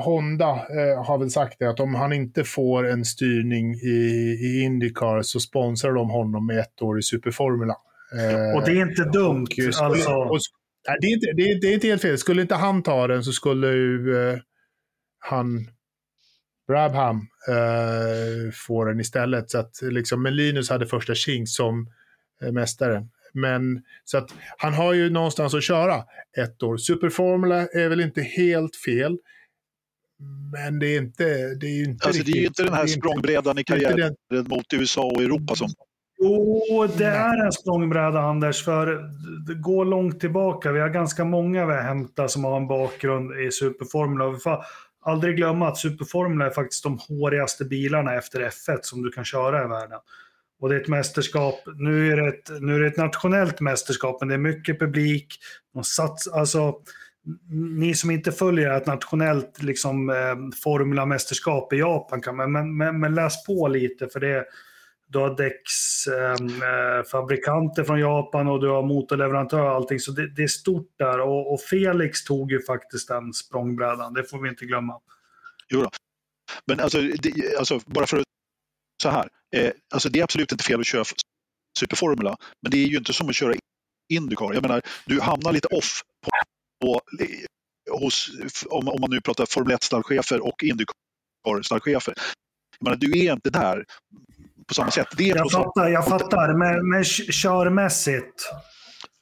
Honda 0.03 0.49
eh, 0.49 1.05
har 1.05 1.17
väl 1.17 1.31
sagt 1.31 1.59
det, 1.59 1.69
att 1.69 1.79
om 1.79 1.95
han 1.95 2.13
inte 2.13 2.43
får 2.43 2.87
en 2.87 3.05
styrning 3.05 3.73
i, 3.73 4.37
i 4.41 4.61
Indycar 4.63 5.21
så 5.21 5.39
sponsrar 5.39 5.93
de 5.93 6.09
honom 6.09 6.47
med 6.47 6.59
ett 6.59 6.81
år 6.81 6.99
i 6.99 7.01
Superformula. 7.01 7.75
Eh, 8.13 8.57
och 8.57 8.65
det 8.65 8.71
är 8.71 8.81
inte 8.81 9.03
dumt. 9.03 9.47
Och, 9.57 9.83
alltså. 9.83 10.11
och, 10.11 10.39
nej, 10.87 10.97
det, 11.01 11.07
är 11.07 11.13
inte, 11.13 11.27
det, 11.35 11.59
det, 11.61 11.67
är 11.67 11.73
inte 11.73 11.87
helt 11.87 12.01
fel. 12.01 12.17
Skulle 12.17 12.41
inte 12.41 12.55
han 12.55 12.83
ta 12.83 13.07
den 13.07 13.23
så 13.23 13.31
skulle 13.31 13.67
ju 13.67 14.29
eh, 14.29 14.39
han, 15.19 15.67
Brabham, 16.67 17.27
eh, 17.49 18.51
få 18.67 18.85
den 18.85 18.99
istället. 18.99 19.49
Så 19.49 19.57
att 19.57 19.71
liksom, 19.81 20.23
men 20.23 20.35
Linus 20.35 20.69
hade 20.69 20.87
första 20.87 21.15
tjing 21.15 21.47
som 21.47 21.87
mästaren. 22.51 23.09
Men 23.33 23.81
så 24.03 24.17
att 24.17 24.33
han 24.57 24.73
har 24.73 24.93
ju 24.93 25.09
någonstans 25.09 25.53
att 25.53 25.63
köra 25.63 26.03
ett 26.37 26.63
år. 26.63 26.77
Superformula 26.77 27.55
är 27.55 27.89
väl 27.89 28.01
inte 28.01 28.21
helt 28.21 28.75
fel. 28.75 29.17
Men 30.51 30.79
det 30.79 30.87
är 30.87 30.97
inte, 30.97 31.23
det 31.55 31.67
är 31.67 31.77
ju 31.77 31.83
inte 31.83 32.07
alltså, 32.07 32.19
riktigt, 32.19 32.33
Det 32.33 32.39
är 32.39 32.41
ju 32.41 32.47
inte 32.47 32.63
den 32.63 32.73
här 32.73 32.87
språngbrädan 32.87 33.59
i 33.59 33.63
karriären 33.63 34.15
den... 34.29 34.47
mot 34.47 34.73
USA 34.73 35.01
och 35.01 35.21
Europa 35.21 35.55
som... 35.55 35.69
Jo, 36.17 36.87
det 36.97 37.05
är 37.05 37.45
en 37.45 37.51
språngbräda 37.51 38.19
Anders, 38.19 38.65
för 38.65 38.85
det 39.47 39.55
går 39.55 39.85
långt 39.85 40.19
tillbaka. 40.19 40.71
Vi 40.71 40.79
har 40.79 40.89
ganska 40.89 41.25
många 41.25 41.65
vi 41.65 41.73
har 41.73 41.81
hämtat 41.81 42.31
som 42.31 42.43
har 42.43 42.57
en 42.57 42.67
bakgrund 42.67 43.39
i 43.39 43.51
Superformula. 43.51 44.29
Vi 44.29 44.39
får 44.39 44.65
aldrig 45.01 45.35
glömma 45.35 45.67
att 45.67 45.77
Superformula 45.77 46.45
är 46.45 46.49
faktiskt 46.49 46.83
de 46.83 46.99
hårigaste 47.07 47.65
bilarna 47.65 48.13
efter 48.13 48.39
F1 48.39 48.79
som 48.81 49.03
du 49.03 49.11
kan 49.11 49.25
köra 49.25 49.65
i 49.65 49.67
världen. 49.67 49.99
Och 50.65 50.69
det 50.69 50.75
är 50.75 50.81
ett 50.81 50.87
mästerskap, 50.87 51.59
nu 51.75 52.11
är 52.11 52.17
det 52.17 52.27
ett, 52.27 52.61
nu 52.61 52.75
är 52.75 52.79
det 52.79 52.87
ett 52.87 52.97
nationellt 52.97 53.59
mästerskap, 53.59 54.17
men 54.19 54.27
det 54.27 54.33
är 54.33 54.39
mycket 54.39 54.79
publik. 54.79 55.27
De 55.73 55.83
sats, 55.83 56.27
alltså, 56.27 56.75
ni 57.77 57.95
som 57.95 58.11
inte 58.11 58.31
följer 58.31 58.71
ett 58.71 58.85
nationellt 58.85 59.63
liksom, 59.63 60.09
eh, 60.09 60.35
formulamästerskap 60.63 61.73
i 61.73 61.75
Japan, 61.75 62.21
kan, 62.21 62.35
men, 62.35 62.77
men, 62.77 62.99
men, 62.99 63.15
läs 63.15 63.45
på 63.45 63.67
lite 63.67 64.07
för 64.07 64.19
det 64.19 64.45
du 65.07 65.19
har 65.19 65.37
däcksfabrikanter 65.37 67.81
eh, 67.81 67.83
eh 67.83 67.87
från 67.87 67.99
Japan 67.99 68.47
och 68.47 68.61
du 68.61 68.69
har 68.69 68.83
motorleverantörer 68.83 69.63
och 69.63 69.75
allting. 69.75 69.99
Så 69.99 70.11
det, 70.11 70.35
det 70.35 70.43
är 70.43 70.47
stort 70.47 70.93
där 70.97 71.19
och, 71.19 71.53
och, 71.53 71.61
Felix 71.61 72.23
tog 72.23 72.51
ju 72.51 72.61
faktiskt 72.61 73.07
den 73.07 73.33
språngbrädan, 73.33 74.13
det 74.13 74.23
får 74.23 74.41
vi 74.41 74.49
inte 74.49 74.65
glömma. 74.65 74.99
Jo 75.69 75.81
då. 75.81 75.89
Men 76.67 76.79
alltså, 76.79 77.01
det, 77.01 77.57
alltså 77.57 77.79
bara 77.85 78.07
för 78.07 78.17
att 78.17 78.25
så 79.03 79.09
här. 79.09 79.27
Eh, 79.55 79.71
alltså 79.93 80.09
det 80.09 80.19
är 80.19 80.23
absolut 80.23 80.51
inte 80.51 80.63
fel 80.63 80.79
att 80.79 80.85
köra 80.85 81.03
superformula, 81.79 82.37
men 82.61 82.71
det 82.71 82.77
är 82.77 82.87
ju 82.87 82.97
inte 82.97 83.13
som 83.13 83.29
att 83.29 83.35
köra 83.35 83.53
Indycar. 84.13 84.53
Jag 84.53 84.61
menar, 84.61 84.81
du 85.05 85.21
hamnar 85.21 85.53
lite 85.53 85.67
off 85.67 86.01
på, 86.25 86.31
på 86.81 87.01
hos, 87.91 88.31
om, 88.69 88.87
om 88.87 89.01
man 89.01 89.09
nu 89.09 89.21
pratar 89.21 89.45
Formel 89.45 89.77
1-stallchefer 89.77 90.39
och 90.39 90.63
Indycar-stallchefer. 90.63 92.13
Jag 92.79 92.85
menar, 92.85 92.97
du 92.97 93.25
är 93.25 93.33
inte 93.33 93.49
där 93.49 93.85
på 94.67 94.73
samma 94.73 94.91
sätt. 94.91 95.07
Det 95.17 95.29
är 95.29 95.35
jag 95.35 95.51
fattar, 95.51 95.89
jag 95.89 96.05
fattar. 96.05 96.53
Men, 96.53 96.89
men 96.89 97.03
körmässigt? 97.03 98.51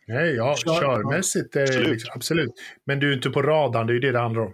Nej, 0.07 0.35
ja, 0.35 0.55
Kör, 0.55 0.81
körmässigt 0.81 1.55
är 1.55 1.61
absolut. 1.61 1.89
Liksom, 1.89 2.11
absolut. 2.15 2.51
Men 2.85 2.99
du 2.99 3.09
är 3.09 3.15
inte 3.15 3.29
på 3.29 3.41
radarn, 3.41 3.87
det 3.87 3.93
är 3.93 3.95
ju 3.95 3.99
det 3.99 4.11
det 4.11 4.19
handlar 4.19 4.41
om. 4.41 4.53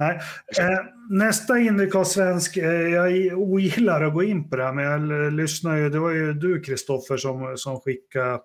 Nej. 0.00 0.20
Eh, 0.58 0.80
nästa 1.10 1.58
Indycar-svensk, 1.58 2.56
eh, 2.56 2.88
jag 2.88 3.38
ogillar 3.38 4.02
att 4.02 4.14
gå 4.14 4.22
in 4.22 4.50
på 4.50 4.56
det 4.56 4.64
här, 4.64 4.72
men 4.72 4.84
jag 4.84 5.32
lyssnar 5.32 5.76
ju, 5.76 5.90
det 5.90 5.98
var 5.98 6.10
ju 6.10 6.32
du 6.32 6.60
Kristoffer 6.60 7.16
som, 7.16 7.56
som 7.56 7.80
skickade 7.80 8.40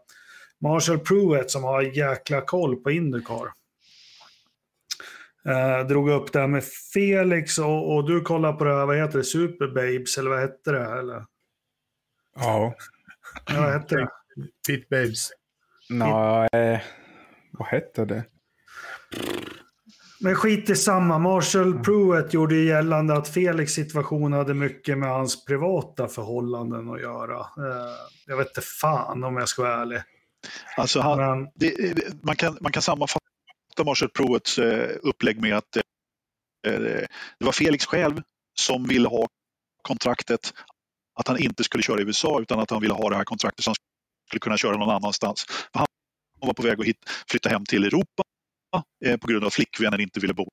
Marshall 0.62 1.00
Pruett 1.00 1.52
som 1.52 1.64
har 1.64 1.82
jäkla 1.82 2.42
koll 2.42 2.76
på 2.76 2.92
Indycar. 2.92 3.54
Eh, 5.46 5.88
drog 5.88 6.10
upp 6.10 6.34
det 6.34 6.40
här 6.40 6.48
med 6.48 6.64
Felix 6.94 7.58
och, 7.58 7.96
och 7.96 8.08
du 8.08 8.22
kollar 8.22 8.54
på 8.54 8.64
det 8.64 8.74
här, 8.74 8.86
vad 8.86 8.98
heter 8.98 9.18
det, 9.18 9.24
Superbabes 9.24 10.18
eller 10.18 10.30
vad 10.30 10.40
hette 10.40 10.72
det? 10.72 11.00
Eller? 11.00 11.26
Ja. 12.36 12.76
ja 13.48 13.62
vad 13.62 13.74
hette 13.74 13.96
det? 13.96 14.10
Pit 14.68 14.90
Babes. 14.90 15.30
Nej, 15.90 16.50
eh, 16.54 16.80
vad 17.52 17.68
hette 17.68 18.06
det? 18.06 18.24
Men 20.20 20.36
skit 20.36 20.70
i 20.70 20.76
samma. 20.76 21.20
Marshall 21.20 21.72
mm. 21.72 21.84
Pruett 21.84 22.34
gjorde 22.34 22.56
ju 22.56 22.66
gällande 22.66 23.14
att 23.14 23.28
Felix 23.28 23.74
situation 23.74 24.34
hade 24.34 24.54
mycket 24.54 24.98
med 24.98 25.10
hans 25.10 25.46
privata 25.46 26.08
förhållanden 26.08 26.90
att 26.90 27.02
göra. 27.02 27.40
Eh, 27.40 27.96
jag 28.26 28.38
vet 28.38 28.48
inte 28.48 28.62
fan 28.62 29.24
om 29.24 29.38
jag 29.38 29.50
ska 29.50 29.62
vara 29.62 29.82
ärlig. 29.82 30.02
Alltså 30.78 31.00
han, 31.00 31.18
Men, 31.18 31.48
det, 31.56 32.24
man, 32.24 32.36
kan, 32.36 32.58
man 32.62 32.72
kan 32.72 32.82
sammanfatta 32.82 33.20
Marshall 33.86 34.10
Pruetts 34.10 34.58
eh, 34.58 34.98
upplägg 35.02 35.42
med 35.42 35.58
att 35.58 35.78
eh, 35.78 35.84
det 37.40 37.46
var 37.46 37.52
Felix 37.52 37.86
själv 37.86 38.22
som 38.60 38.84
ville 38.84 39.08
ha 39.08 39.28
kontraktet 39.82 40.54
att 41.20 41.28
han 41.28 41.40
inte 41.40 41.64
skulle 41.64 41.84
köra 41.84 42.02
i 42.02 42.04
USA 42.04 42.42
utan 42.42 42.60
att 42.60 42.70
han 42.70 42.82
ville 42.82 42.94
ha 42.94 43.10
det 43.10 43.16
här 43.16 43.24
kontraktet 43.24 43.64
så 43.64 43.70
han 43.70 43.76
skulle 44.28 44.40
kunna 44.40 44.58
köra 44.58 44.78
någon 44.78 44.90
annanstans. 44.90 45.46
För 45.48 45.80
han 45.80 45.88
var 46.40 46.54
på 46.54 46.64
väg 46.64 46.80
att 46.80 46.86
hit, 46.86 47.10
flytta 47.28 47.50
hem 47.50 47.66
till 47.66 47.84
Europa 47.84 48.24
på 49.22 49.28
grund 49.28 49.46
av 49.46 49.50
flickvännen 49.50 50.02
inte 50.02 50.20
ville 50.20 50.34
bo 50.34 50.48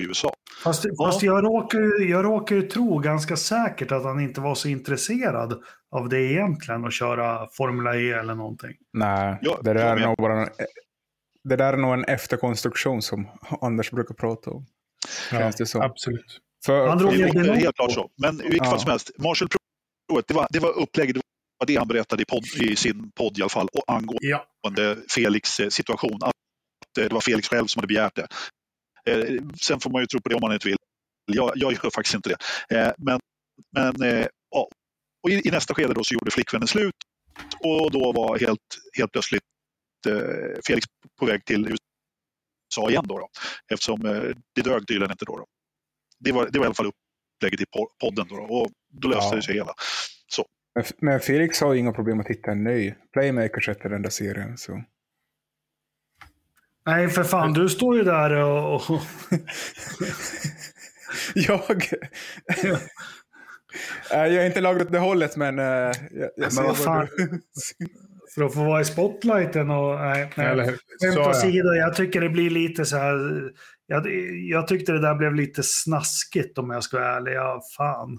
i 0.00 0.04
USA. 0.04 0.34
Fast, 0.64 0.84
ja. 0.84 1.06
fast 1.06 1.22
jag, 1.22 1.44
råkar, 1.44 2.10
jag 2.10 2.24
råkar 2.24 2.60
tro 2.60 2.98
ganska 2.98 3.36
säkert 3.36 3.92
att 3.92 4.04
han 4.04 4.20
inte 4.20 4.40
var 4.40 4.54
så 4.54 4.68
intresserad 4.68 5.62
av 5.90 6.08
det 6.08 6.20
egentligen, 6.20 6.84
att 6.84 6.92
köra 6.92 7.48
Formula 7.52 7.96
E 7.96 8.12
eller 8.12 8.34
någonting. 8.34 8.72
Nej, 8.92 9.38
ja, 9.42 9.60
det, 9.62 9.72
där 9.72 9.96
är 9.96 10.06
nog 10.06 10.16
bara 10.16 10.48
det 11.44 11.56
där 11.56 11.72
är 11.72 11.76
nog 11.76 11.94
en 11.94 12.04
efterkonstruktion 12.04 13.02
som 13.02 13.28
Anders 13.60 13.90
brukar 13.90 14.14
prata 14.14 14.50
om. 14.50 14.66
Ja, 15.32 15.52
det 15.58 15.66
så. 15.66 15.82
Absolut. 15.82 16.38
För, 16.66 16.88
han 16.88 16.98
drog 16.98 17.12
det 17.12 17.22
är 17.22 17.54
helt 17.54 17.76
klart 17.76 17.92
så. 17.92 18.10
Men 18.16 18.40
i 18.40 18.42
vilket 18.42 18.58
ja. 18.58 18.70
fall 18.70 18.80
som 18.80 18.90
helst, 18.90 19.10
Marshall 19.18 19.48
Pruett, 19.48 20.28
det 20.28 20.34
var, 20.34 20.46
det 20.50 20.58
var 20.58 20.78
upplägget, 20.78 21.14
det 21.14 21.20
var 21.58 21.66
det 21.66 21.76
han 21.76 21.88
berättade 21.88 22.22
i, 22.22 22.26
podd, 22.26 22.44
i 22.60 22.76
sin 22.76 23.10
podd 23.10 23.38
i 23.38 23.42
alla 23.42 23.48
fall, 23.48 23.68
och 23.72 23.94
angående 23.94 24.18
ja. 24.22 24.96
Felix 25.14 25.60
eh, 25.60 25.68
situation. 25.68 26.18
Eh, 26.98 27.08
det 27.08 27.14
var 27.14 27.20
Felix 27.20 27.48
själv 27.48 27.66
som 27.66 27.80
hade 27.80 27.86
begärt 27.86 28.16
det. 28.16 28.26
Eh, 29.06 29.42
sen 29.60 29.80
får 29.80 29.90
man 29.90 30.02
ju 30.02 30.06
tro 30.06 30.20
på 30.20 30.28
det 30.28 30.34
om 30.34 30.40
man 30.40 30.52
inte 30.52 30.68
vill. 30.68 30.76
Jag, 31.32 31.52
jag 31.54 31.72
gör 31.72 31.90
faktiskt 31.90 32.14
inte 32.14 32.28
det. 32.28 32.76
Eh, 32.78 32.92
men, 32.98 33.20
men 33.72 34.26
ja. 34.50 34.68
och 35.22 35.30
i, 35.30 35.48
i, 35.48 35.50
nästa 35.50 35.74
skede 35.74 35.94
då 35.94 36.04
så 36.04 36.14
gjorde 36.14 36.30
flickvännen 36.30 36.68
slut 36.68 36.94
och 37.60 37.90
då 37.90 38.12
var 38.12 38.38
helt, 38.38 38.60
helt 38.98 39.12
plötsligt 39.12 39.42
Felix 40.66 40.86
på 41.18 41.26
väg 41.26 41.44
till 41.44 41.68
USA 41.68 42.90
igen 42.90 43.04
då, 43.08 43.18
då 43.18 43.28
eftersom 43.72 44.00
det 44.54 44.62
dög 44.62 44.86
tydligen 44.86 45.10
inte 45.10 45.24
då. 45.24 45.36
då. 45.36 45.46
Det, 46.18 46.32
var, 46.32 46.48
det 46.50 46.58
var 46.58 46.66
i 46.66 46.66
alla 46.66 46.74
fall 46.74 46.86
upplägget 46.86 47.60
i 47.60 47.64
podden 48.00 48.26
då, 48.28 48.36
då 48.36 48.42
och 48.42 48.70
då 48.90 49.08
löste 49.08 49.28
ja. 49.30 49.36
det 49.36 49.42
sig 49.42 49.54
hela. 49.54 49.74
Så. 50.26 50.46
Men 50.98 51.20
Felix 51.20 51.60
har 51.60 51.74
inga 51.74 51.92
problem 51.92 52.20
att 52.20 52.28
hitta 52.28 52.50
en 52.50 52.64
ny 52.64 52.94
playmaker 53.12 53.70
efter 53.70 53.88
den 53.88 54.02
där 54.02 54.10
serien. 54.10 54.58
Så. 54.58 54.82
Nej, 56.86 57.08
för 57.08 57.24
fan, 57.24 57.52
du 57.52 57.68
står 57.68 57.96
ju 57.96 58.04
där 58.04 58.30
och... 58.30 58.74
och... 58.74 58.82
jag... 61.34 61.84
jag 64.10 64.34
är 64.34 64.46
inte 64.46 64.60
lagrat 64.60 64.86
åt 64.86 64.92
det 64.92 64.98
hållet, 64.98 65.36
men 65.36 65.58
uh, 65.58 65.64
jag, 65.64 66.30
jag 66.36 66.54
men 66.54 66.64
vad 66.64 66.78
fan. 66.78 67.08
för 68.34 68.44
att 68.44 68.54
få 68.54 68.64
vara 68.64 68.80
i 68.80 68.84
spotlighten 68.84 69.70
och... 69.70 70.00
Nej, 70.00 70.30
nej. 70.36 70.76
Skämt 71.00 71.26
åsido, 71.28 71.74
jag 71.74 71.96
tycker 71.96 72.20
det 72.20 72.28
blir 72.28 72.50
lite 72.50 72.84
så 72.84 72.96
här... 72.96 73.42
Jag, 73.86 74.06
jag 74.50 74.68
tyckte 74.68 74.92
det 74.92 75.00
där 75.00 75.14
blev 75.14 75.34
lite 75.34 75.62
snaskigt 75.62 76.58
om 76.58 76.70
jag 76.70 76.84
ska 76.84 76.98
vara 76.98 77.16
ärlig. 77.16 77.32
Ja, 77.32 77.60
fan. 77.76 78.18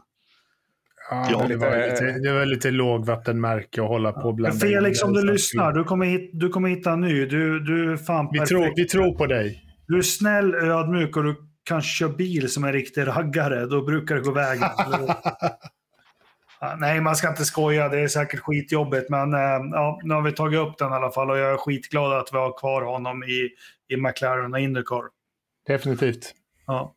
Ja, 1.10 1.46
det, 1.48 1.58
var 1.58 1.90
lite, 1.90 2.20
det 2.20 2.34
var 2.34 2.46
lite 2.46 2.72
lågvattenmärke 2.72 3.82
att 3.82 3.88
hålla 3.88 4.12
på 4.12 4.34
bland 4.34 4.60
Felix, 4.60 5.04
om 5.04 5.14
du 5.14 5.26
lyssnar, 5.26 5.74
du 5.74 5.84
kommer, 5.84 6.06
hit, 6.06 6.30
du 6.34 6.50
kommer 6.50 6.70
hitta 6.70 6.92
en 6.92 7.02
ny. 7.02 7.26
Du, 7.26 7.60
du 7.60 7.94
är 7.94 7.98
fan 7.98 8.30
vi 8.32 8.40
Tror, 8.40 8.74
vi 8.76 8.86
tror 8.86 9.18
på 9.18 9.26
dig. 9.26 9.64
Du 9.88 9.98
är 9.98 10.02
snäll, 10.02 10.56
ödmjuk 10.56 11.18
och 11.18 11.24
du 11.24 11.36
kan 11.64 11.82
köra 11.82 12.10
bil 12.10 12.50
som 12.50 12.64
en 12.64 12.74
riktig 12.74 13.08
raggare. 13.08 13.66
Då 13.66 13.82
brukar 13.82 14.16
det 14.16 14.22
gå 14.22 14.32
vägen. 14.32 14.70
nej, 16.78 17.02
man 17.02 17.16
ska 17.16 17.30
inte 17.30 17.46
skoja. 17.46 17.90
Det 17.90 18.00
är 18.00 18.08
säkert 18.08 18.40
skitjobbigt. 18.40 19.10
Men 19.10 19.34
äh, 19.34 19.40
ja, 19.72 20.00
nu 20.04 20.14
har 20.14 20.22
vi 20.22 20.32
tagit 20.32 20.60
upp 20.60 20.78
den 20.78 20.92
i 20.92 20.96
alla 20.96 21.12
fall 21.12 21.30
och 21.30 21.38
jag 21.38 21.54
är 21.54 21.58
skitglad 21.58 22.14
att 22.14 22.34
vi 22.34 22.38
har 22.38 22.60
kvar 22.60 22.82
honom 22.82 23.24
i, 23.24 23.50
i 23.94 23.98
McLaren 23.98 24.54
och 24.54 24.60
Indycar. 24.60 25.04
Definitivt. 25.68 26.34
Ja. 26.68 26.96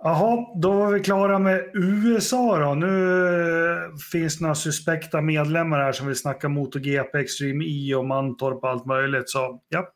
Jaha, 0.00 0.46
då 0.54 0.72
var 0.72 0.92
vi 0.92 1.00
klara 1.00 1.38
med 1.38 1.70
USA 1.74 2.58
då. 2.58 2.74
Nu 2.74 3.26
eh, 3.26 3.96
finns 4.12 4.40
några 4.40 4.54
suspekta 4.54 5.20
medlemmar 5.20 5.78
här 5.78 5.92
som 5.92 6.06
vill 6.06 6.16
snacka 6.16 6.48
MotoGP, 6.48 7.18
Extreme 7.18 7.64
E 7.64 7.94
och 7.94 8.04
Mantorp 8.04 8.62
och 8.62 8.70
allt 8.70 8.86
möjligt. 8.86 9.30
Så 9.30 9.60
ja. 9.68 9.92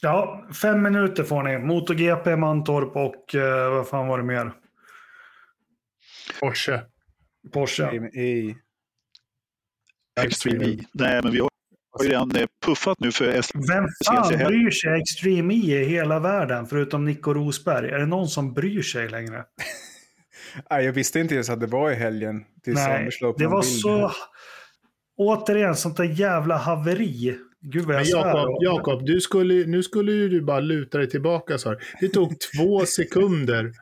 Ja, 0.00 0.46
fem 0.62 0.82
minuter 0.82 1.24
får 1.24 1.42
ni. 1.42 1.58
MotoGP, 1.58 2.36
Mantorp 2.36 2.96
och 2.96 3.34
uh, 3.34 3.70
vad 3.70 3.88
fan 3.88 4.08
var 4.08 4.18
det 4.18 4.24
mer? 4.24 4.52
Porsche. 6.40 6.80
Porsche. 7.52 8.10
E. 8.14 8.54
Extreme 10.20 10.64
E. 10.64 10.78
Nej, 10.92 11.20
men 11.22 11.32
vi 11.32 11.40
har 11.40 11.49
har 11.92 12.04
ju 12.04 12.10
redan 12.10 12.32
puffat 12.64 13.00
nu 13.00 13.12
för 13.12 13.42
SL. 13.42 13.58
Vem 13.68 13.86
fan 14.06 14.28
bryr 14.28 14.70
sig 14.70 15.00
Extreme 15.00 15.54
E 15.54 15.80
i 15.80 15.84
hela 15.84 16.18
världen 16.18 16.66
förutom 16.66 17.04
Nico 17.04 17.34
Rosberg? 17.34 17.90
Är 17.90 17.98
det 17.98 18.06
någon 18.06 18.28
som 18.28 18.52
bryr 18.52 18.82
sig 18.82 19.08
längre? 19.08 19.44
Nej, 20.70 20.84
jag 20.84 20.92
visste 20.92 21.20
inte 21.20 21.34
ens 21.34 21.50
att 21.50 21.60
det 21.60 21.66
var 21.66 21.90
i 21.90 21.94
helgen. 21.94 22.44
Nej, 22.66 23.10
det 23.38 23.46
var 23.46 23.62
så... 23.62 24.12
Återigen, 25.16 25.76
sånt 25.76 25.96
där 25.96 26.04
jävla 26.04 26.56
haveri. 26.56 27.38
Gud 27.62 27.84
vad 27.84 27.96
jag 27.96 28.06
Jakob, 28.06 28.56
Jakob 28.60 29.06
du 29.06 29.20
skulle, 29.20 29.66
nu 29.66 29.82
skulle 29.82 30.12
ju 30.12 30.28
du 30.28 30.42
bara 30.42 30.60
luta 30.60 30.98
dig 30.98 31.10
tillbaka. 31.10 31.58
Så 31.58 31.76
Det 32.00 32.08
tog 32.08 32.36
två 32.40 32.86
sekunder. 32.86 33.72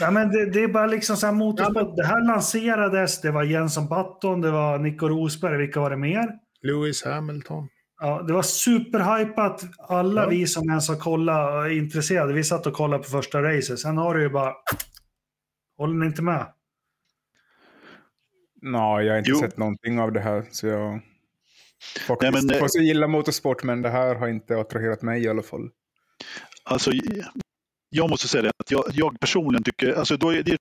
Ja, 0.00 0.10
men 0.10 0.30
det, 0.30 0.50
det, 0.50 0.62
är 0.62 0.68
bara 0.68 0.86
liksom 0.86 1.16
så 1.16 1.26
här 1.26 1.32
motorsport. 1.32 1.76
Ja, 1.76 1.84
men... 1.84 1.96
Det 1.96 2.06
här 2.06 2.26
lanserades, 2.26 3.20
det 3.20 3.30
var 3.30 3.42
Jenson 3.42 3.88
Button, 3.88 4.40
det 4.40 4.50
var 4.50 4.78
Nico 4.78 5.08
Rosberg, 5.08 5.58
vilka 5.58 5.80
var 5.80 5.90
det 5.90 5.96
mer? 5.96 6.28
Lewis 6.62 7.04
Hamilton. 7.04 7.68
Ja, 8.00 8.22
det 8.22 8.32
var 8.32 8.42
superhypat. 8.42 9.64
Alla 9.78 10.22
ja. 10.22 10.28
vi 10.28 10.46
som 10.46 10.70
ens 10.70 10.88
har 10.88 10.96
kollat 10.96 11.52
och 11.52 11.66
är 11.66 11.70
intresserade, 11.70 12.32
vi 12.32 12.44
satt 12.44 12.66
och 12.66 12.74
kollade 12.74 13.02
på 13.02 13.10
första 13.10 13.42
racet. 13.42 13.78
Sen 13.78 13.96
har 13.96 14.14
du 14.14 14.22
ju 14.22 14.28
bara... 14.28 14.54
Håller 15.78 15.94
ni 15.94 16.06
inte 16.06 16.22
med? 16.22 16.52
Nej, 18.62 19.06
jag 19.06 19.12
har 19.12 19.18
inte 19.18 19.30
jo. 19.30 19.38
sett 19.38 19.56
någonting 19.56 20.00
av 20.00 20.12
det 20.12 20.20
här. 20.20 20.46
Så 20.50 20.66
jag 20.66 21.00
faktiskt 22.06 22.32
Nej, 22.32 22.42
men, 22.44 22.58
får 22.58 22.68
så 22.68 22.80
gilla 22.80 23.06
motorsport, 23.06 23.62
men 23.62 23.82
det 23.82 23.88
här 23.88 24.14
har 24.14 24.28
inte 24.28 24.60
attraherat 24.60 25.02
mig 25.02 25.22
i 25.22 25.28
alla 25.28 25.42
fall. 25.42 25.70
Alltså, 26.64 26.90
jag 27.90 28.10
måste 28.10 28.28
säga 28.28 28.42
det 28.42 28.52
att 28.58 28.70
jag, 28.70 28.84
jag 28.92 29.20
personligen 29.20 29.62
tycker, 29.62 29.92
alltså 29.92 30.16
då 30.16 30.30
är 30.30 30.42
det 30.42 30.56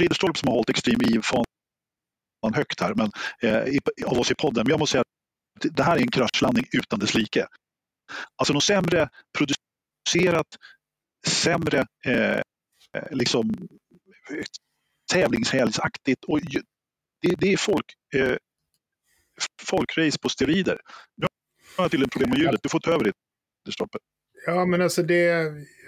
Ridderstolpe 0.00 0.38
som 0.38 0.48
har 0.48 0.54
hållit 0.54 0.70
Extreme 0.70 1.04
E 1.04 1.20
fan 1.22 2.54
högt 2.54 2.80
här, 2.80 2.94
men 2.94 3.10
eh, 3.42 3.78
av 4.06 4.18
oss 4.18 4.30
i 4.30 4.34
podden. 4.34 4.64
Men 4.64 4.70
jag 4.70 4.78
måste 4.78 4.92
säga 4.92 5.04
det 5.60 5.82
här 5.82 5.96
är 5.96 6.00
en 6.00 6.10
kraschlandning 6.10 6.64
utan 6.72 6.98
dess 6.98 7.14
like. 7.14 7.46
Alltså 8.36 8.54
något 8.54 8.64
sämre 8.64 9.08
producerat, 9.38 10.46
sämre 11.26 11.86
eh, 12.04 12.38
eh 12.96 13.10
liksom, 13.10 13.68
tävlingshelgsaktigt. 15.12 16.24
Och 16.24 16.40
det, 17.22 17.34
det 17.38 17.52
är 17.52 17.56
folk, 17.56 17.86
eh, 18.14 18.36
folkrace 19.62 20.18
på 20.18 20.28
steroider. 20.28 20.78
Nu 21.16 21.26
har 21.76 21.84
jag 21.84 21.90
till 21.90 22.02
ett 22.02 22.12
problem 22.12 22.30
med 22.30 22.38
ljudet. 22.38 22.60
Du 22.62 22.68
får 22.68 22.80
ta 22.80 22.90
över 22.90 23.04
det. 23.04 23.12
Ja, 24.46 24.64
men 24.64 24.82
alltså 24.82 25.02
det... 25.02 25.46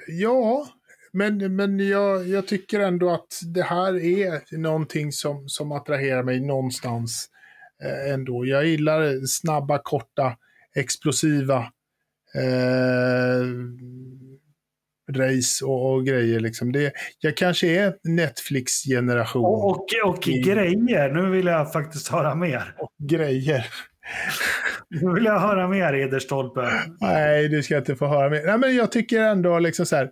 Ja, 0.08 0.68
Men, 1.12 1.56
men 1.56 1.88
jag, 1.88 2.28
jag 2.28 2.46
tycker 2.48 2.80
ändå 2.80 3.10
att 3.10 3.40
det 3.54 3.62
här 3.62 4.04
är 4.04 4.56
någonting 4.58 5.12
som, 5.12 5.48
som 5.48 5.72
attraherar 5.72 6.22
mig 6.22 6.40
någonstans 6.40 7.30
eh, 7.30 7.41
ändå. 8.12 8.46
Jag 8.46 8.66
gillar 8.66 9.26
snabba, 9.26 9.78
korta, 9.78 10.36
explosiva 10.76 11.58
eh, 12.34 13.46
race 15.16 15.64
och, 15.64 15.92
och, 15.92 16.06
grejer. 16.06 16.40
Liksom. 16.40 16.72
Det, 16.72 16.92
jag 17.20 17.36
kanske 17.36 17.66
är 17.66 17.94
Netflix-generation. 18.04 19.44
Och, 19.44 19.70
och, 19.70 19.86
och 20.04 20.28
I- 20.28 20.42
grejer, 20.42 21.10
nu 21.12 21.30
vill 21.30 21.46
jag 21.46 21.72
faktiskt 21.72 22.08
höra 22.08 22.34
mer. 22.34 22.74
Och 22.78 22.92
grejer. 23.08 23.66
Nu 24.88 25.14
vill 25.14 25.24
jag 25.24 25.40
höra 25.40 25.68
mer 25.68 25.92
Ederstolpe. 25.92 26.68
Nej, 27.00 27.48
du 27.48 27.62
ska 27.62 27.78
inte 27.78 27.96
få 27.96 28.06
höra 28.06 28.30
mer. 28.30 28.42
Nej, 28.46 28.58
men 28.58 28.76
jag 28.76 28.92
tycker 28.92 29.20
ändå 29.20 29.58
liksom 29.58 29.86
så 29.86 29.96
här. 29.96 30.10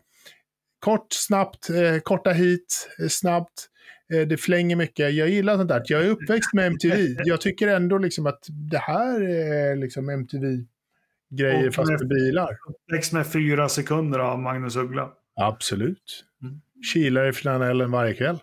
Kort, 0.81 1.07
snabbt, 1.11 1.71
eh, 1.71 1.99
korta 2.03 2.31
hit, 2.31 2.89
eh, 3.03 3.09
snabbt. 3.09 3.67
Eh, 4.13 4.27
det 4.29 4.37
flänger 4.37 4.77
mycket. 4.77 5.15
Jag 5.15 5.29
gillar 5.29 5.57
sånt 5.57 5.69
där. 5.69 5.83
Jag 5.85 6.05
är 6.05 6.11
uppväxt 6.11 6.53
med 6.55 6.67
MTV. 6.67 7.17
Jag 7.25 7.41
tycker 7.41 7.69
ändå 7.69 7.99
liksom 7.99 8.27
att 8.27 8.47
det 8.71 8.79
här 8.79 9.21
är 9.23 9.77
liksom 9.77 10.09
MTV-grejer 10.09 11.71
fast 11.71 11.91
med- 11.91 12.09
bilar. 12.09 12.57
Växt 12.93 13.13
med 13.13 13.27
fyra 13.27 13.69
sekunder 13.69 14.19
av 14.19 14.39
Magnus 14.39 14.77
Uggla. 14.77 15.11
Absolut. 15.41 16.25
Mm. 16.43 16.61
Kilar 16.93 17.29
i 17.29 17.33
flanellen 17.33 17.91
varje 17.91 18.15
kväll. 18.15 18.39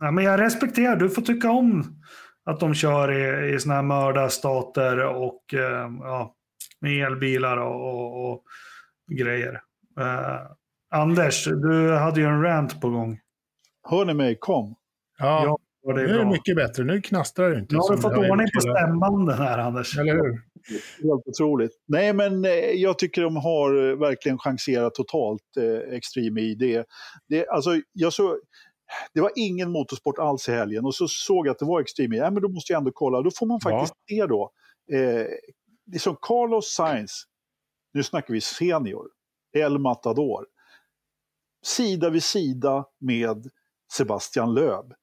Ja, 0.00 0.10
men 0.10 0.24
jag 0.24 0.40
respekterar, 0.40 0.96
du 0.96 1.10
får 1.10 1.22
tycka 1.22 1.50
om 1.50 2.00
att 2.44 2.60
de 2.60 2.74
kör 2.74 3.12
i, 3.12 3.54
i 3.54 3.58
såna 3.58 3.74
här 3.74 3.82
mördarstater 3.82 4.98
och 5.06 5.54
eh, 5.54 5.90
ja, 6.00 6.34
med 6.80 7.06
elbilar 7.06 7.56
och, 7.56 7.88
och, 7.88 8.32
och 8.32 8.44
grejer. 9.18 9.60
Eh, 10.00 10.40
Anders, 10.94 11.44
du 11.44 11.92
hade 11.92 12.20
ju 12.20 12.26
en 12.26 12.42
rant 12.42 12.80
på 12.80 12.90
gång. 12.90 13.18
Hör 13.90 14.04
ni 14.04 14.14
mig? 14.14 14.36
Kom. 14.40 14.74
Ja, 15.22 15.58
Ja, 15.84 15.92
det 15.92 16.02
nu 16.02 16.08
är 16.08 16.14
är 16.14 16.18
det 16.18 16.30
mycket 16.30 16.56
bättre. 16.56 16.84
Nu 16.84 17.00
knastrar 17.00 17.50
det 17.50 17.58
inte. 17.58 17.74
Nu 17.74 17.78
har 17.78 17.96
du 17.96 18.02
fått 18.02 18.16
ordning 18.16 18.46
på 18.54 18.60
stämbanden 18.60 19.38
här, 19.38 19.58
Anders. 19.58 19.98
Eller 19.98 20.12
hur? 20.12 20.42
Helt 21.02 21.26
otroligt. 21.26 21.72
Nej, 21.86 22.12
men 22.12 22.44
eh, 22.44 22.50
jag 22.52 22.98
tycker 22.98 23.22
de 23.22 23.36
har 23.36 23.90
eh, 23.90 23.96
verkligen 23.96 24.38
chanserat 24.38 24.94
totalt, 24.94 25.56
eh, 25.56 25.94
Extreme 25.96 26.40
i 26.40 26.54
det. 26.54 26.86
det 27.28 27.48
alltså, 27.48 27.70
jag 27.92 28.12
så, 28.12 28.38
det 29.14 29.20
var 29.20 29.30
ingen 29.36 29.70
motorsport 29.70 30.18
alls 30.18 30.48
i 30.48 30.52
helgen 30.52 30.84
och 30.84 30.94
så 30.94 31.08
såg 31.08 31.46
jag 31.46 31.52
att 31.52 31.58
det 31.58 31.64
var 31.64 31.80
Extreme. 31.80 32.16
Ja, 32.16 32.30
men 32.30 32.42
då 32.42 32.48
måste 32.48 32.72
jag 32.72 32.78
ändå 32.78 32.90
kolla. 32.94 33.22
Då 33.22 33.30
får 33.30 33.46
man 33.46 33.60
faktiskt 33.60 33.94
se 34.08 34.26
då. 34.26 34.50
Eh, 34.92 35.26
det 35.86 35.94
är 35.94 35.98
som 35.98 36.16
Carlos 36.20 36.74
Sainz, 36.74 37.24
nu 37.94 38.02
snackar 38.02 38.34
vi 38.34 38.40
senior, 38.40 39.06
El 39.56 39.78
Matador. 39.78 40.46
Sida 41.64 42.10
vid 42.10 42.22
sida 42.22 42.84
med 43.00 43.50
Sebastian 43.92 44.54
Löb. 44.54 44.94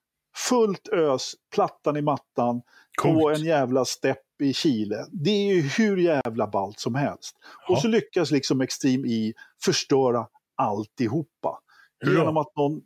Fullt 0.48 0.88
ös, 0.88 1.34
plattan 1.54 1.98
i 1.98 2.02
mattan, 2.02 2.62
på 3.04 3.14
Coolt. 3.14 3.38
en 3.38 3.46
jävla 3.46 3.86
stepp 3.86 4.42
i 4.44 4.54
Chile. 4.54 5.06
Det 5.12 5.30
är 5.30 5.54
ju 5.54 5.62
hur 5.62 5.98
jävla 5.98 6.48
ballt 6.48 6.80
som 6.80 6.96
helst. 6.96 7.36
Ja. 7.68 7.74
Och 7.74 7.82
så 7.82 7.88
lyckas 7.88 8.32
liksom 8.32 8.62
Extreme 8.62 9.08
E 9.08 9.34
förstöra 9.66 10.28
alltihopa. 10.56 11.60
Hur? 12.00 12.18
Genom 12.18 12.38
att 12.38 12.56
någon, 12.56 12.82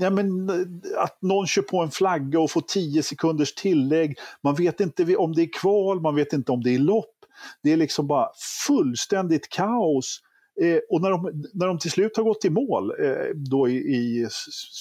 nej 0.00 0.10
men, 0.10 0.50
att 0.98 1.22
någon 1.22 1.46
kör 1.46 1.62
på 1.62 1.82
en 1.82 1.90
flagga 1.90 2.40
och 2.40 2.50
får 2.50 2.60
10 2.60 3.02
sekunders 3.02 3.54
tillägg. 3.54 4.18
Man 4.42 4.54
vet 4.54 4.80
inte 4.80 5.16
om 5.16 5.32
det 5.32 5.42
är 5.42 5.52
kval, 5.60 6.00
man 6.00 6.14
vet 6.14 6.32
inte 6.32 6.52
om 6.52 6.62
det 6.62 6.74
är 6.74 6.78
lopp. 6.78 7.14
Det 7.62 7.72
är 7.72 7.76
liksom 7.76 8.06
bara 8.06 8.28
fullständigt 8.66 9.48
kaos. 9.48 10.20
Eh, 10.60 10.78
och 10.90 11.02
när 11.02 11.10
de, 11.10 11.42
när 11.54 11.66
de 11.66 11.78
till 11.78 11.90
slut 11.90 12.16
har 12.16 12.24
gått 12.24 12.44
i 12.44 12.50
mål 12.50 12.90
eh, 12.90 13.34
då 13.34 13.68
i, 13.68 13.76
i 13.76 14.28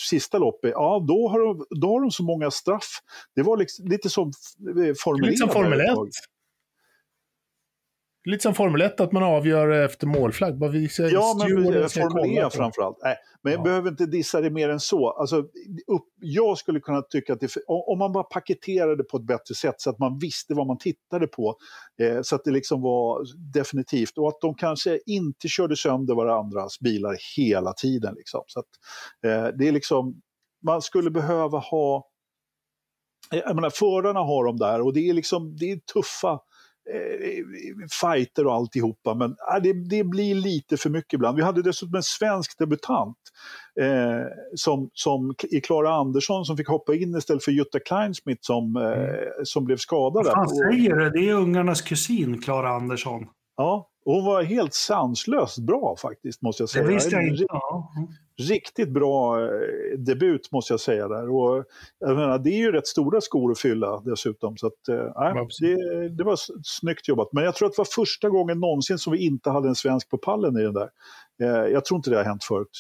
sista 0.10 0.38
loppet, 0.38 0.72
ja 0.72 1.06
då 1.08 1.28
har, 1.28 1.40
de, 1.40 1.66
då 1.82 1.88
har 1.88 2.02
de 2.02 2.12
så 2.12 2.24
många 2.24 2.52
straff. 2.52 3.00
Det 3.36 3.42
var 3.42 3.58
liksom, 3.58 3.88
lite 3.88 4.10
som 4.10 4.28
eh, 4.28 4.94
Formel 5.04 5.30
Lite 5.30 5.38
som 5.38 5.50
E 5.50 5.54
Formel 5.54 5.78
där 5.78 6.08
1. 6.08 6.14
Lite 8.26 8.44
som 8.44 8.54
Formel 8.56 8.82
1, 8.82 9.00
att 9.00 9.12
man 9.12 9.24
avgör 9.24 9.70
efter 9.70 10.08
målflagg. 10.08 10.60
Vad 10.60 10.72
vi 10.72 10.90
säger, 10.90 11.12
Ja, 11.12 11.36
men 11.40 11.48
Formel 11.50 12.38
E 12.38 12.50
framförallt. 12.52 12.98
Nej, 13.04 13.16
men 13.42 13.54
jag 13.54 13.60
Ja. 13.60 13.64
behöver 13.64 13.90
inte 13.90 14.06
dissa 14.06 14.42
det 14.42 14.50
mer 14.50 14.70
än 14.70 14.80
så. 14.80 15.10
Alltså, 15.10 15.38
upp, 15.88 16.06
jag 16.20 16.58
skulle 16.58 16.80
kunna 16.80 17.02
tycka 17.02 17.34
att 17.34 17.40
det, 17.40 17.56
om 17.68 18.00
man 18.00 18.12
bara 18.12 18.24
paketerade 18.24 19.04
på 19.04 19.18
ett 19.18 19.24
bättre 19.24 19.56
sätt 19.56 19.76
så 19.78 19.90
att 19.90 20.00
man 20.00 20.18
visste 20.20 20.54
vad 20.54 20.68
man 20.68 20.78
tittade 20.78 21.28
på. 21.28 21.56
Eh, 22.02 22.22
så 22.22 22.36
att 22.36 22.44
det 22.44 22.52
liksom 22.52 22.82
var 22.82 23.24
definitivt. 23.54 24.18
Och 24.18 24.28
att 24.28 24.42
de 24.42 24.56
kanske 24.56 25.00
inte 25.06 25.48
körde 25.48 25.76
sönder 25.76 26.16
varandras 26.16 26.80
bilar 26.80 27.18
hela 27.38 27.74
tiden. 27.74 28.16
Liksom. 28.16 28.44
Så 28.48 28.60
att, 28.60 28.68
eh, 29.26 29.48
det 29.58 29.68
är 29.68 29.72
liksom, 29.72 30.22
man 30.66 30.82
skulle 30.82 31.12
behöva 31.12 31.58
ha 31.58 32.08
jag 33.34 33.56
menar, 33.56 33.70
förarna 33.70 34.20
har 34.20 34.46
de 34.46 34.58
där 34.58 34.82
och 34.82 34.94
det 34.94 35.10
är 35.10 35.14
liksom, 35.14 35.56
det 35.58 35.72
är 35.72 35.80
tuffa 35.94 36.40
eh, 36.94 37.44
fighter 38.02 38.48
och 38.48 38.54
alltihopa, 38.54 39.16
men 39.16 39.30
äh, 39.30 39.62
det, 39.64 39.90
det 39.90 40.04
blir 40.04 40.36
lite 40.36 40.78
för 40.78 40.90
mycket 40.90 41.14
ibland. 41.14 41.38
Vi 41.38 41.44
hade 41.44 41.62
dessutom 41.62 41.96
en 41.96 42.04
svensk 42.04 42.60
debutant 42.60 43.18
eh, 43.80 44.26
som, 44.56 44.90
som 44.94 45.36
i 45.52 45.62
Klara 45.62 45.94
Andersson 45.94 46.46
som 46.46 46.58
fick 46.58 46.68
hoppa 46.68 46.96
in 46.96 47.16
istället 47.16 47.44
för 47.44 47.52
Jutta 47.52 47.80
Kleinsmith 47.80 48.40
som, 48.42 48.76
eh, 48.76 49.44
som 49.44 49.66
blev 49.66 49.78
skadad. 49.78 50.26
Vad 50.26 50.34
fan 50.34 50.50
säger 50.50 50.96
du? 50.96 51.10
Det 51.10 51.30
är 51.30 51.34
ungarnas 51.34 51.82
kusin, 51.82 52.42
Klara 52.42 52.70
Andersson. 52.70 53.22
Ja, 53.58 53.91
och 54.06 54.14
hon 54.14 54.26
var 54.26 54.44
helt 54.44 54.74
sanslöst 54.74 55.58
bra 55.60 55.96
faktiskt, 56.02 56.42
måste 56.42 56.64
jag 56.64 56.68
Det 56.68 56.72
säga. 56.72 56.88
visste 56.88 57.16
jag 57.16 57.28
inte. 57.28 57.46
Ja. 57.48 57.92
Riktigt 58.50 58.90
bra 58.90 59.42
eh, 59.42 59.50
debut 59.98 60.52
måste 60.52 60.74
jag 60.74 60.80
säga 60.80 61.08
där. 61.08 61.30
Och, 61.30 61.66
jag 62.00 62.16
menar, 62.16 62.40
det 62.40 62.50
är 62.50 62.58
ju 62.58 62.72
rätt 62.72 62.88
stora 62.88 63.22
skor 63.22 63.52
att 63.52 63.60
fylla 63.60 64.00
dessutom. 64.06 64.58
Så 64.58 64.68
att, 64.68 64.74
Absolut. 65.16 65.78
det, 65.80 66.10
det 66.10 66.24
var 66.24 66.36
snyggt 66.64 67.08
jobbat. 67.08 67.30
Men 67.32 67.44
jag 67.44 67.56
tror 67.56 67.68
att 67.68 67.74
det 67.76 67.80
var 67.80 67.88
första 67.96 68.30
gången 68.30 68.60
någonsin 68.60 68.98
som 68.98 69.14
vi 69.14 69.26
inte 69.26 69.50
hade 69.50 69.68
en 69.70 69.76
svensk 69.76 70.10
på 70.10 70.18
pallen 70.18 70.58
i 70.58 70.64
den 70.64 70.74
där. 70.74 70.90
Eh, 71.42 71.72
jag 71.72 71.86
tror 71.86 71.98
inte 71.98 72.10
det 72.10 72.18
har 72.18 72.24
hänt 72.24 72.44
förut, 72.44 72.80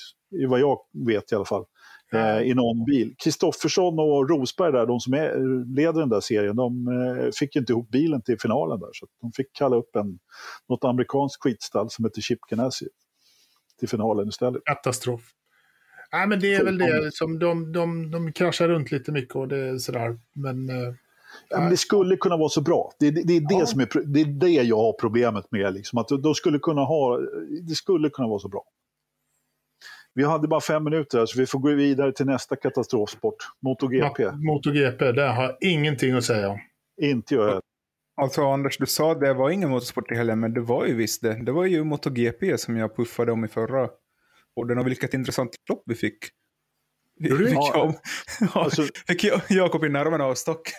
vad 0.49 0.60
jag 0.60 0.77
vet 1.06 1.31
i 1.31 1.35
alla 1.35 1.45
fall. 1.45 1.65
Eh, 2.13 2.41
I 2.41 2.53
någon 2.53 2.85
bil. 2.85 3.15
Kristoffersson 3.23 3.99
och 3.99 4.29
Rosberg 4.29 4.71
där, 4.71 4.85
de 4.85 4.99
som 4.99 5.13
är, 5.13 5.75
leder 5.75 5.99
den 5.99 6.09
där 6.09 6.19
serien, 6.19 6.55
de 6.55 6.88
eh, 6.88 7.29
fick 7.39 7.55
inte 7.55 7.73
ihop 7.73 7.89
bilen 7.89 8.21
till 8.21 8.39
finalen 8.39 8.79
där. 8.79 8.89
Så 8.93 9.07
de 9.21 9.31
fick 9.31 9.53
kalla 9.53 9.75
upp 9.75 9.95
en, 9.95 10.19
något 10.69 10.83
amerikanskt 10.83 11.43
skitstall 11.43 11.89
som 11.89 12.05
heter 12.05 12.21
Chip 12.21 12.39
Ganassi 12.49 12.88
till 13.79 13.89
finalen 13.89 14.27
istället. 14.27 14.61
Katastrof. 14.65 15.21
Nej, 16.13 16.27
men 16.27 16.39
det 16.39 16.53
är 16.53 16.63
väl 16.63 16.77
det 16.77 17.13
som 17.13 17.39
de, 17.39 17.71
de, 17.71 18.11
de 18.11 18.33
kraschar 18.33 18.67
runt 18.67 18.91
lite 18.91 19.11
mycket 19.11 19.35
och 19.35 19.47
det 19.47 19.57
är 19.57 19.77
sådär. 19.77 20.19
Men 20.33 20.69
eh, 20.69 20.93
Ja, 21.49 21.59
men 21.59 21.69
det 21.69 21.77
skulle 21.77 22.17
kunna 22.17 22.38
vara 22.38 22.49
så 22.49 22.61
bra. 22.61 22.91
Det, 22.99 23.11
det, 23.11 23.23
det, 23.23 23.33
är, 23.33 23.39
det, 23.39 23.59
Ja. 23.59 23.65
som 23.65 23.81
är, 23.81 24.05
det 24.05 24.21
är 24.21 24.25
det 24.25 24.49
jag 24.49 24.77
har 24.77 24.93
problemet 24.93 25.51
med. 25.51 25.73
Liksom, 25.73 25.99
att 25.99 26.07
de 26.23 26.35
skulle 26.35 26.59
kunna 26.59 26.81
ha, 26.81 27.19
det 27.67 27.75
skulle 27.75 28.09
kunna 28.09 28.27
vara 28.27 28.39
så 28.39 28.47
bra. 28.47 28.63
Vi 30.13 30.23
hade 30.23 30.47
bara 30.47 30.61
fem 30.61 30.83
minuter 30.83 31.17
här, 31.17 31.25
så 31.25 31.39
vi 31.39 31.45
får 31.45 31.59
gå 31.59 31.69
vidare 31.69 32.11
till 32.11 32.25
nästa 32.25 32.55
katastrofsport. 32.55 33.35
MotoGP. 33.61 34.23
Mo- 34.25 34.35
MotoGP, 34.45 35.11
det 35.11 35.27
har 35.27 35.43
jag 35.43 35.57
ingenting 35.61 36.13
att 36.13 36.23
säga 36.23 36.49
om. 36.49 36.59
Inte 37.01 37.35
jag 37.35 37.45
heller. 37.47 37.61
Alltså 38.21 38.41
Anders, 38.47 38.77
du 38.77 38.85
sa 38.85 39.11
att 39.11 39.19
det 39.19 39.33
var 39.33 39.49
ingen 39.49 39.69
motorsport 39.69 40.11
i 40.11 40.15
helgen, 40.15 40.39
men 40.39 40.53
det 40.53 40.61
var 40.61 40.85
ju 40.85 40.95
visst 40.95 41.21
det. 41.21 41.45
Det 41.45 41.51
var 41.51 41.65
ju 41.65 41.83
MotoGP 41.83 42.57
som 42.57 42.77
jag 42.77 42.95
puffade 42.95 43.31
om 43.31 43.45
i 43.45 43.47
förra 43.47 43.89
podden 44.55 44.77
och 44.77 44.88
vilket 44.88 45.13
intressant 45.13 45.55
lopp 45.69 45.83
vi 45.85 45.95
fick. 45.95 46.17
Vi 47.19 47.29
fick, 47.38 47.53
Ja. 47.53 47.71
ja, 47.73 47.93
ja, 48.53 48.61
Alltså- 48.63 48.83
fick 49.07 49.23
jag- 49.23 49.41
Jakob 49.49 49.83
i 49.85 49.89
nerverna 49.89 50.23
av 50.25 50.33
stock. 50.35 50.69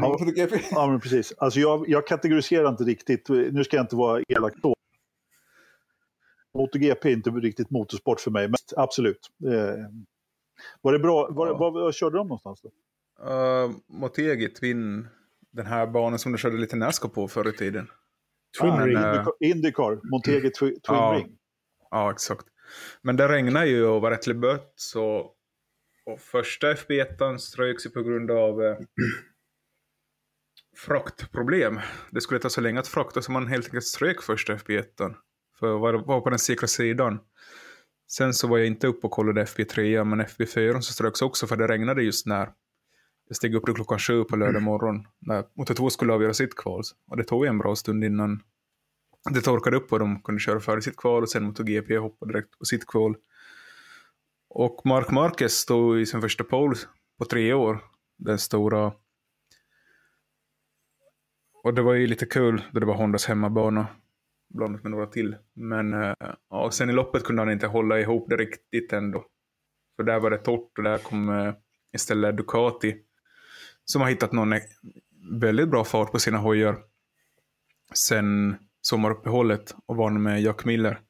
MotoGP. 0.00 0.56
Ja, 0.70 0.86
men 0.86 1.00
precis. 1.00 1.32
Alltså 1.38 1.60
jag, 1.60 1.84
jag 1.88 2.06
kategoriserar 2.06 2.68
inte 2.68 2.84
riktigt, 2.84 3.28
nu 3.28 3.64
ska 3.64 3.76
jag 3.76 3.84
inte 3.84 3.96
vara 3.96 4.22
elak 4.28 4.52
då. 4.62 4.74
MotoGP 6.54 7.08
är 7.08 7.12
inte 7.12 7.30
riktigt 7.30 7.70
motorsport 7.70 8.20
för 8.20 8.30
mig, 8.30 8.48
men 8.48 8.54
absolut. 8.76 9.30
Eh, 9.46 9.74
var 10.80 10.92
det 10.92 10.98
bra? 10.98 11.28
Var, 11.30 11.46
Ja. 11.46 11.56
var, 11.56 11.70
var 11.70 11.92
körde 11.92 12.16
de 12.18 12.26
någonstans? 12.28 12.60
Då? 12.62 12.70
Uh, 13.30 13.70
Motegi 13.86 14.48
Twin, 14.48 15.08
den 15.50 15.66
här 15.66 15.86
banan 15.86 16.18
som 16.18 16.32
du 16.32 16.38
körde 16.38 16.56
lite 16.56 16.76
Nascar 16.76 17.08
på 17.08 17.28
förr 17.28 17.48
i 17.48 17.52
tiden. 17.52 17.90
Twin 18.60 18.70
Ja, 18.74 18.86
Ring. 18.86 18.96
eh, 18.96 19.26
Indycar, 19.40 19.92
Twi- 20.50 20.58
Twin 20.58 20.80
Ja. 20.86 21.14
Ring. 21.18 21.38
Ja, 21.90 22.10
exakt. 22.10 22.46
Men 23.02 23.16
det 23.16 23.28
regnade 23.28 23.66
ju 23.66 23.84
och 23.86 24.00
var 24.00 24.10
rätt 24.10 24.36
blött 24.36 24.72
så 24.76 25.32
och 26.06 26.20
första 26.20 26.72
FB1 26.74 27.38
ströks 27.38 27.86
ju 27.86 27.90
på 27.90 28.02
grund 28.02 28.30
av 28.30 28.62
eh, 28.62 28.76
fraktproblem. 30.76 31.80
Det 32.10 32.20
skulle 32.20 32.40
ta 32.40 32.50
så 32.50 32.60
länge 32.60 32.80
att 32.80 32.88
frakta 32.88 33.22
så 33.22 33.32
man 33.32 33.46
helt 33.46 33.66
enkelt 33.66 33.84
strök 33.84 34.22
första 34.22 34.56
FB1 34.56 35.14
för 35.60 35.74
att 35.74 35.80
vara 35.80 35.98
var 35.98 36.20
på 36.20 36.30
den 36.30 36.38
säkra 36.38 36.68
sidan. 36.68 37.20
Sen 38.08 38.34
så 38.34 38.48
var 38.48 38.58
jag 38.58 38.66
inte 38.66 38.86
uppe 38.86 39.06
och 39.06 39.12
kollade 39.12 39.44
FB3 39.44 40.04
men 40.04 40.20
FB4 40.26 40.80
så 40.80 40.92
ströks 40.92 41.22
också 41.22 41.46
för 41.46 41.56
det 41.56 41.68
regnade 41.68 42.02
just 42.02 42.26
när 42.26 42.52
jag 43.28 43.36
steg 43.36 43.54
upp 43.54 43.64
klockan 43.74 43.98
sju 43.98 44.24
på 44.24 44.36
lördag 44.36 44.62
morgon 44.62 45.06
när 45.18 45.42
Moto2 45.42 45.88
skulle 45.88 46.12
avgöra 46.12 46.34
sitt 46.34 46.56
kval. 46.56 46.82
Och 47.06 47.16
det 47.16 47.24
tog 47.24 47.44
ju 47.44 47.48
en 47.48 47.58
bra 47.58 47.76
stund 47.76 48.04
innan 48.04 48.42
det 49.30 49.40
torkade 49.40 49.76
upp 49.76 49.92
och 49.92 49.98
de 49.98 50.22
kunde 50.22 50.40
köra 50.40 50.60
före 50.60 50.82
sitt 50.82 50.96
kval 50.96 51.22
och 51.22 51.28
sen 51.28 51.44
MotoGP 51.44 51.96
hoppade 51.96 52.32
direkt 52.32 52.58
på 52.58 52.64
sitt 52.64 52.86
kval. 52.86 53.16
Och 54.48 54.82
Mark 54.84 55.10
Marquez 55.10 55.52
stod 55.52 56.00
i 56.00 56.06
sin 56.06 56.20
första 56.20 56.44
pole 56.44 56.76
på 57.18 57.24
tre 57.24 57.52
år. 57.52 57.84
Den 58.18 58.38
stora. 58.38 58.92
Och 61.62 61.74
det 61.74 61.82
var 61.82 61.94
ju 61.94 62.06
lite 62.06 62.26
kul 62.26 62.62
då 62.72 62.80
det 62.80 62.86
var 62.86 62.94
Hondas 62.94 63.26
hemmabana. 63.26 63.86
Blandat 64.54 64.82
med 64.82 64.90
några 64.90 65.06
till. 65.06 65.36
Men 65.54 65.94
eh, 65.94 66.14
ja, 66.50 66.70
sen 66.70 66.90
i 66.90 66.92
loppet 66.92 67.24
kunde 67.24 67.42
han 67.42 67.52
inte 67.52 67.66
hålla 67.66 68.00
ihop 68.00 68.28
det 68.28 68.36
riktigt 68.36 68.92
ändå. 68.92 69.24
För 69.96 70.04
där 70.04 70.20
var 70.20 70.30
det 70.30 70.38
torrt 70.38 70.78
och 70.78 70.84
där 70.84 70.98
kom 70.98 71.28
eh, 71.28 71.54
istället 71.92 72.36
Ducati. 72.36 72.96
Som 73.84 74.02
har 74.02 74.08
hittat 74.08 74.32
någon 74.32 74.52
eh, 74.52 74.60
väldigt 75.40 75.68
bra 75.68 75.84
fart 75.84 76.12
på 76.12 76.18
sina 76.18 76.38
hojar. 76.38 76.78
Sen 77.94 78.56
sommaruppehållet 78.82 79.74
och 79.86 79.96
vann 79.96 80.22
med 80.22 80.42
Jack 80.42 80.64
Miller. 80.64 81.00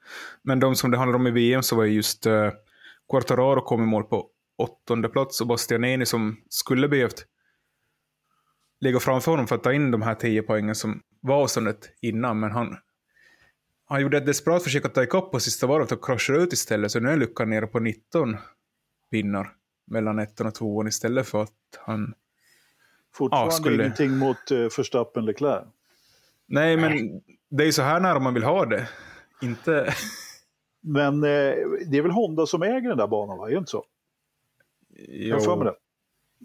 Men 0.42 0.60
de 0.60 0.74
som 0.74 0.90
det 0.90 0.96
handlar 0.96 1.16
om 1.16 1.26
i 1.26 1.30
VM 1.30 1.62
så 1.62 1.76
var 1.76 1.84
ju 1.84 1.92
just 1.92 2.26
eh, 2.26 2.50
Quartararo 3.10 3.60
kom 3.60 3.82
i 3.82 3.86
mål 3.86 4.04
på 4.04 4.30
åttonde 4.58 5.08
plats 5.08 5.40
och 5.40 5.46
Bastianini 5.46 6.06
som 6.06 6.36
skulle 6.48 6.88
behövt 6.88 7.26
ligga 8.80 9.00
framför 9.00 9.30
honom 9.30 9.46
för 9.46 9.56
att 9.56 9.62
ta 9.62 9.72
in 9.72 9.90
de 9.90 10.02
här 10.02 10.14
tio 10.14 10.42
poängen 10.42 10.74
som 10.74 11.02
var 11.20 11.42
avståndet 11.42 11.90
innan, 12.00 12.40
men 12.40 12.50
han, 12.50 12.76
han 13.90 14.02
gjorde 14.02 14.18
ett 14.18 14.26
desperat 14.26 14.62
försök 14.62 14.84
att 14.84 14.94
ta 14.94 15.02
ikapp 15.02 15.30
på 15.30 15.40
sista 15.40 15.66
varvet 15.66 15.92
och 15.92 16.04
kraschade 16.04 16.38
ut 16.38 16.52
istället, 16.52 16.92
så 16.92 17.00
nu 17.00 17.10
är 17.10 17.16
luckan 17.16 17.50
nere 17.50 17.66
på 17.66 17.78
19 17.80 18.36
pinnar 19.10 19.52
mellan 19.86 20.18
ettan 20.18 20.46
och 20.46 20.54
tvåan 20.54 20.86
istället 20.86 21.26
för 21.28 21.42
att 21.42 21.52
han... 21.78 22.14
Fortfarande 23.14 23.46
Ja, 23.54 23.56
skulle- 23.58 23.82
ingenting 23.84 24.16
mot 24.18 24.50
uh, 24.52 24.68
Verstappen 24.76 25.24
Leclerc. 25.24 25.64
Nej, 26.46 26.76
men 26.76 27.20
det 27.50 27.62
är 27.64 27.66
ju 27.66 27.72
så 27.72 27.82
här 27.82 28.00
nära 28.00 28.18
man 28.18 28.34
vill 28.34 28.42
ha 28.44 28.64
det. 28.66 28.88
Inte... 29.42 29.94
Men 30.82 31.14
eh, 31.14 31.54
det 31.86 31.98
är 31.98 32.02
väl 32.02 32.10
Honda 32.10 32.46
som 32.46 32.62
äger 32.62 32.88
den 32.88 32.98
där 32.98 33.06
banan, 33.06 33.38
va? 33.38 33.46
Är 33.46 33.52
det 33.52 33.58
inte 33.58 33.70
så? 33.70 33.84
Jag 35.08 35.36
har 35.36 35.44
för 35.44 35.56
mig 35.56 35.64
det. 35.64 35.74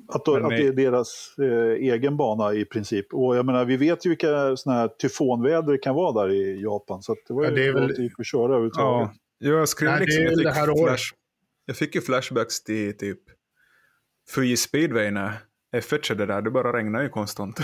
Att, 0.08 0.26
då, 0.26 0.34
Men 0.34 0.44
att 0.46 0.50
det 0.50 0.68
är 0.68 0.72
deras 0.74 1.36
eh, 1.42 1.94
egen 1.94 2.18
bana 2.18 2.54
i 2.54 2.66
princip. 2.66 3.14
Och 3.14 3.36
jag 3.38 3.46
menar, 3.46 3.66
vi 3.66 3.78
vet 3.78 4.06
ju 4.06 4.10
vilka 4.10 4.56
såna 4.58 4.76
här 4.76 4.88
tyfonväder 4.88 5.72
det 5.72 5.78
kan 5.78 5.96
vara 5.96 6.24
där 6.24 6.34
i 6.34 6.62
Japan. 6.64 7.02
Så 7.02 7.12
att 7.12 7.18
det 7.28 7.34
var 7.34 7.44
ju 7.44 7.50
Ja, 7.50 7.56
det 7.56 7.66
är 7.66 7.74
väl- 7.74 8.00
gick 8.02 8.20
att 8.20 8.26
köra 8.26 8.46
överhuvudtaget. 8.46 9.10
Ja, 9.40 9.50
jag 9.50 9.70
skrev 9.70 9.92
Nej, 9.92 10.00
liksom, 10.00 10.24
jag 10.24 10.34
fick, 10.36 10.44
det 10.44 10.52
här 10.52 10.86
flash, 10.86 11.04
jag 11.66 11.78
fick 11.78 11.96
ju 11.96 12.02
flashbacks 12.02 12.64
till 12.64 12.98
typ 12.98 13.20
Fuji 14.30 14.58
Speedway 14.58 15.12
när 15.12 15.32
F1 15.76 16.02
körde 16.02 16.26
där, 16.26 16.42
det 16.42 16.52
bara 16.52 16.78
regnade 16.78 17.04
ju 17.04 17.10
konstant. 17.10 17.60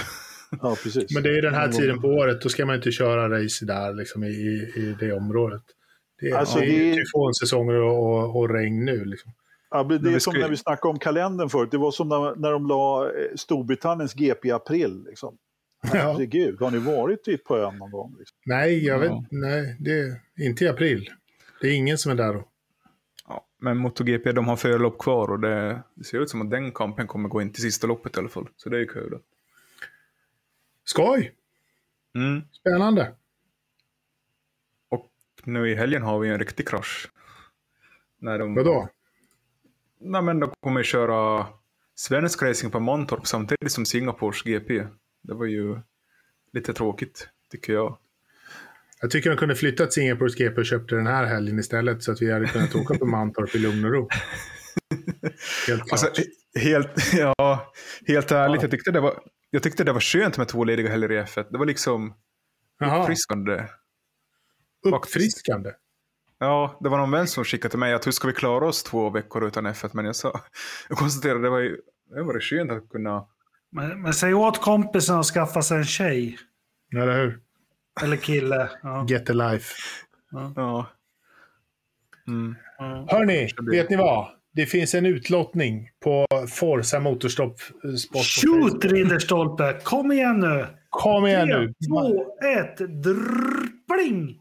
Ja, 0.61 0.75
precis. 0.83 1.13
Men 1.15 1.23
det 1.23 1.37
är 1.37 1.41
den 1.41 1.53
här 1.53 1.67
tiden 1.71 2.01
på 2.01 2.07
året, 2.07 2.41
då 2.41 2.49
ska 2.49 2.65
man 2.65 2.75
inte 2.75 2.91
köra 2.91 3.43
race 3.43 3.65
där 3.65 3.93
liksom, 3.93 4.23
i, 4.23 4.27
i, 4.75 4.95
det 4.99 5.11
området. 5.11 5.61
Det 6.21 6.29
är, 6.29 6.35
Alltså, 6.35 6.59
det 6.59 6.65
är 6.65 6.89
det- 6.89 6.95
tyfonsäsonger 6.95 7.75
och, 7.81 8.03
och, 8.07 8.35
och 8.39 8.49
regn 8.53 8.85
nu. 8.85 9.05
Liksom. 9.05 9.31
Ja, 9.71 9.83
det 9.83 10.13
är 10.13 10.19
som 10.19 10.33
när 10.39 10.49
vi 10.49 10.57
snackade 10.57 10.91
om 10.91 10.99
kalendern 10.99 11.49
förut. 11.49 11.71
Det 11.71 11.77
var 11.77 11.91
som 11.91 12.09
när, 12.09 12.35
när 12.35 12.51
de 12.51 12.67
la 12.67 13.05
eh, 13.05 13.35
Storbritanniens 13.35 14.13
GP 14.13 14.47
i 14.47 14.51
april. 14.51 15.03
Liksom. 15.07 15.37
Ja. 15.83 15.89
Herregud, 15.89 16.59
har 16.59 16.71
ni 16.71 16.77
varit 16.77 17.43
på 17.43 17.57
ön 17.57 17.77
någon 17.77 17.91
gång? 17.91 18.15
Liksom? 18.19 18.37
Nej, 18.45 18.85
jag 18.85 18.99
vet, 18.99 19.11
Ja. 19.11 19.25
nej, 19.29 19.75
det 19.79 19.91
är 19.91 20.21
inte 20.37 20.63
i 20.65 20.67
april. 20.67 21.09
Det 21.61 21.67
är 21.67 21.71
ingen 21.75 21.97
som 21.97 22.11
är 22.11 22.15
där 22.15 22.33
då. 22.33 22.47
Ja, 23.27 23.45
men 23.57 23.77
MotoGP, 23.77 24.31
de 24.31 24.47
har 24.47 24.57
fyra 24.57 24.77
lopp 24.77 24.97
kvar 24.99 25.27
och 25.31 25.39
det, 25.39 25.83
det 25.93 26.03
ser 26.03 26.19
ut 26.19 26.29
som 26.29 26.41
att 26.41 26.49
den 26.51 26.71
kampen 26.71 27.07
kommer 27.07 27.29
gå 27.29 27.41
in 27.41 27.53
till 27.53 27.61
sista 27.63 27.87
loppet 27.87 28.17
i 28.17 28.19
alla 28.19 28.29
fall. 28.29 28.47
Så 28.55 28.69
det 28.69 28.77
är 28.77 28.79
ju 28.79 28.87
kul. 28.87 29.19
Skoj! 30.83 31.31
Mm. 32.15 32.41
Spännande. 32.51 33.13
Och 34.89 35.11
nu 35.43 35.69
i 35.69 35.75
helgen 35.75 36.01
har 36.01 36.19
vi 36.19 36.29
en 36.29 36.39
riktig 36.39 36.67
krasch. 36.67 37.11
När 38.19 38.39
de, 38.39 38.55
Vadå? 38.55 38.89
Nej, 40.01 40.21
men 40.21 40.39
de 40.39 40.51
kommer 40.59 40.83
köra 40.83 41.47
svensk 41.95 42.41
racing 42.41 42.71
på 42.71 42.79
Mantorp 42.79 43.27
samtidigt 43.27 43.71
som 43.71 43.85
Singapores 43.85 44.43
GP. 44.43 44.87
Det 45.23 45.33
var 45.33 45.45
ju 45.45 45.79
lite 46.53 46.73
tråkigt, 46.73 47.27
tycker 47.51 47.73
jag. 47.73 47.97
Jag 49.01 49.11
tycker 49.11 49.29
de 49.29 49.37
kunde 49.37 49.55
flyttat 49.55 49.93
Singapores 49.93 50.35
GP 50.35 50.55
och 50.59 50.65
köpte 50.65 50.95
den 50.95 51.07
här 51.07 51.25
helgen 51.25 51.59
istället 51.59 52.03
så 52.03 52.11
att 52.11 52.21
vi 52.21 52.31
hade 52.31 52.47
kunnat 52.47 52.75
åka 52.75 52.97
på 52.97 53.05
Mantorp 53.05 53.55
i 53.55 53.57
lugn 53.59 53.85
och 53.85 53.91
ro. 53.91 54.09
Helt 55.67 55.87
klart. 55.87 55.91
Alltså, 55.91 56.23
helt, 56.59 57.13
ja, 57.13 57.73
helt 58.07 58.31
ärligt, 58.31 58.61
jag 58.61 58.71
tyckte, 58.71 58.91
det 58.91 58.99
var, 58.99 59.23
jag 59.49 59.63
tyckte 59.63 59.83
det 59.83 59.93
var 59.93 59.99
skönt 59.99 60.37
med 60.37 60.47
två 60.47 60.63
lediga 60.63 60.89
helger 60.89 61.11
i 61.11 61.21
F1. 61.21 61.47
Det 61.51 61.57
var 61.57 61.65
liksom 61.65 62.13
Jaha, 62.79 63.01
uppfriskande. 63.01 63.67
uppfriskande. 64.85 65.71
Ja, 66.43 66.77
det 66.79 66.89
var 66.89 66.97
någon 66.97 67.11
vän 67.11 67.27
som 67.27 67.43
skickade 67.43 67.69
till 67.69 67.79
mig 67.79 67.93
att 67.93 68.07
hur 68.07 68.11
ska 68.11 68.27
vi 68.27 68.33
klara 68.33 68.67
oss 68.67 68.83
två 68.83 69.09
veckor 69.09 69.47
utan 69.47 69.67
F1? 69.67 69.89
Men 69.93 70.05
jag 70.05 70.15
sa, 70.15 70.41
jag 70.89 70.97
konstaterade 70.97 71.41
det 71.41 71.49
var 71.49 71.59
ju 71.59 71.77
det 72.15 72.23
var 72.23 72.39
skönt 72.39 72.71
att 72.71 72.89
kunna... 72.89 73.25
Men, 73.71 74.01
men 74.01 74.13
säg 74.13 74.33
åt 74.33 74.61
kompisen 74.61 75.19
att 75.19 75.25
skaffa 75.25 75.61
sig 75.61 75.77
en 75.77 75.85
tjej. 75.85 76.37
Eller 76.95 77.21
hur? 77.21 77.39
Eller 78.03 78.17
kille. 78.17 78.69
Ja. 78.83 79.05
Get 79.09 79.29
a 79.29 79.33
life. 79.33 79.73
Ja. 80.55 80.87
Mm. 82.27 82.55
Ja. 82.77 83.07
Hörni, 83.09 83.49
vet 83.71 83.89
ni 83.89 83.95
vad? 83.95 84.27
Det 84.53 84.65
finns 84.65 84.95
en 84.95 85.05
utlottning 85.05 85.89
på 86.03 86.25
Forza 86.49 87.01
Sport 87.01 87.23
Facebook. 87.23 88.23
Shoot 88.23 88.85
Ridderstolpe! 88.85 89.79
Kom 89.83 90.11
igen 90.11 90.39
nu! 90.39 90.67
Kom 90.89 91.25
igen 91.25 91.47
nu! 91.47 91.73
två, 91.87 92.35
ett, 92.45 92.77
drrrr, 92.77 93.67
pling! 93.87 94.40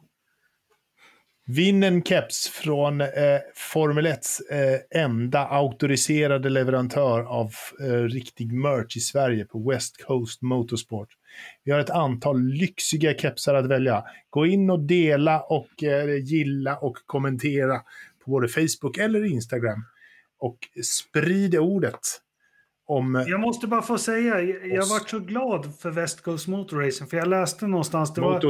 Vinn 1.55 1.83
en 1.83 2.03
keps 2.03 2.49
från 2.49 3.01
eh, 3.01 3.09
Formel 3.55 4.07
1s 4.07 4.41
eh, 4.51 5.03
enda 5.05 5.47
auktoriserade 5.47 6.49
leverantör 6.49 7.21
av 7.21 7.53
eh, 7.81 7.93
riktig 7.93 8.53
merch 8.53 8.97
i 8.97 9.01
Sverige 9.01 9.45
på 9.45 9.71
West 9.71 10.05
Coast 10.05 10.43
Motorsport. 10.43 11.09
Vi 11.65 11.73
har 11.73 11.79
ett 11.79 11.91
antal 11.91 12.43
lyxiga 12.43 13.15
kepsar 13.15 13.55
att 13.55 13.67
välja. 13.67 14.05
Gå 14.31 14.47
in 14.47 14.71
och 14.71 14.81
dela 14.81 15.41
och 15.41 15.83
eh, 15.83 16.17
gilla 16.17 16.77
och 16.77 16.97
kommentera 17.07 17.81
på 18.25 18.31
både 18.31 18.49
Facebook 18.49 18.99
eller 18.99 19.25
Instagram. 19.25 19.85
Och 20.39 20.59
sprid 20.85 21.57
ordet 21.57 22.01
om... 22.87 23.25
Jag 23.29 23.41
måste 23.41 23.67
bara 23.67 23.83
få 23.83 23.99
säga, 23.99 24.41
jag, 24.41 24.67
jag 24.67 24.87
var 24.87 25.09
så 25.09 25.19
glad 25.19 25.79
för 25.79 25.91
West 25.91 26.21
Coast 26.21 26.49
Motor 26.49 26.77
Racing, 26.77 27.11
för 27.11 27.17
jag 27.17 27.29
läste 27.29 27.67
någonstans, 27.67 28.15
det 28.15 28.21
var 28.21 28.41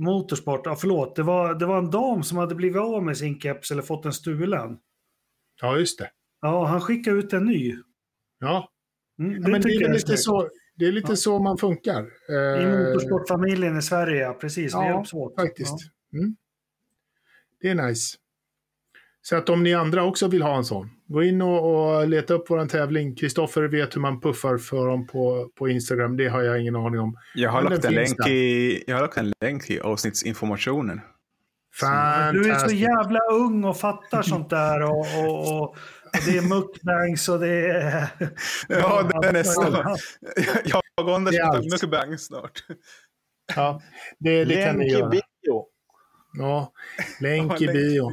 Motorsport. 0.00 0.60
ja 0.66 0.76
förlåt, 0.76 1.16
det 1.16 1.22
var, 1.22 1.54
det 1.54 1.66
var 1.66 1.78
en 1.78 1.90
dam 1.90 2.22
som 2.22 2.38
hade 2.38 2.54
blivit 2.54 2.80
av 2.82 3.04
med 3.04 3.16
sin 3.16 3.40
keps 3.40 3.70
eller 3.70 3.82
fått 3.82 4.04
en 4.04 4.12
stulen. 4.12 4.78
Ja, 5.60 5.76
just 5.78 5.98
det. 5.98 6.10
Ja, 6.40 6.64
han 6.66 6.80
skickade 6.80 7.16
ut 7.18 7.32
en 7.32 7.44
ny. 7.44 7.76
Ja, 8.38 8.70
Mm, 9.18 9.42
ja 9.42 9.48
men 9.48 9.60
det 9.62 9.68
är 9.68 9.92
lite 9.92 10.16
så, 10.16 10.48
det 10.74 10.84
är 10.86 10.92
lite 10.92 11.12
Ja. 11.12 11.16
så 11.16 11.38
man 11.38 11.58
funkar. 11.58 12.02
I 12.02 12.62
Eh, 12.62 12.78
motorsportfamiljen 12.78 13.78
i 13.78 13.82
Sverige, 13.82 14.32
precis. 14.32 14.72
Ja, 14.72 15.04
faktiskt. 15.38 15.74
Mm. 16.12 16.36
Det 17.60 17.68
är 17.68 17.74
nice. 17.74 18.16
Så 19.22 19.36
att 19.36 19.48
om 19.48 19.62
ni 19.62 19.74
andra 19.74 20.04
också 20.04 20.28
vill 20.28 20.42
ha 20.42 20.56
en 20.56 20.64
sån, 20.64 20.90
gå 21.06 21.22
in 21.22 21.42
och, 21.42 21.96
och 21.98 22.08
leta 22.08 22.34
upp 22.34 22.50
våran 22.50 22.68
tävling. 22.68 23.14
Kristoffer 23.16 23.62
vet 23.62 23.96
hur 23.96 24.00
man 24.00 24.20
puffar 24.20 24.58
för 24.58 24.86
dem 24.86 25.06
på, 25.06 25.48
på 25.58 25.68
Instagram. 25.68 26.16
Det 26.16 26.28
har 26.28 26.42
jag 26.42 26.60
ingen 26.60 26.76
aning 26.76 27.00
om. 27.00 27.16
Jag, 27.34 27.50
har 27.50 27.62
Men 27.62 27.72
lagt 27.72 27.84
en 27.84 27.94
länk 27.94 28.26
i, 28.26 28.84
jag 28.86 28.94
har 28.96 29.02
lagt 29.02 29.16
en 29.16 29.32
länk 29.40 29.70
i 29.70 29.80
avsnittsinformationen. 29.80 31.00
Ja. 31.82 32.30
Du 32.32 32.50
är 32.50 32.58
så 32.58 32.74
jävla 32.74 33.20
ung 33.32 33.64
och 33.64 33.76
fattar 33.76 34.22
sånt 34.22 34.50
där. 34.50 34.82
Och, 34.82 34.98
och, 34.98 35.56
och, 35.56 35.62
och 35.62 35.76
det 36.26 36.36
är 36.38 36.48
mukbangs 36.48 37.28
och 37.28 37.38
det 37.40 37.70
är... 37.70 38.08
Ja, 38.68 39.10
det 39.22 39.28
är 39.28 39.32
nästan. 39.32 39.72
Jag 40.64 40.82
och 41.06 41.14
Anders 41.16 41.34
Det 41.34 41.40
är 41.40 41.44
ska 41.44 41.52
ta 41.52 41.56
allt. 41.56 41.72
mycket 41.72 41.90
bang 41.90 42.20
snart. 42.20 42.64
Ja, 43.56 43.82
det, 44.18 44.44
det 44.44 44.64
kan 44.64 44.76
ni 44.76 44.84
Länk 44.84 44.92
i 44.92 44.98
göra. 44.98 45.08
bio. 45.10 45.64
Ja, 46.38 46.72
länk 47.20 47.60
i 47.60 47.66
bio. 47.66 48.10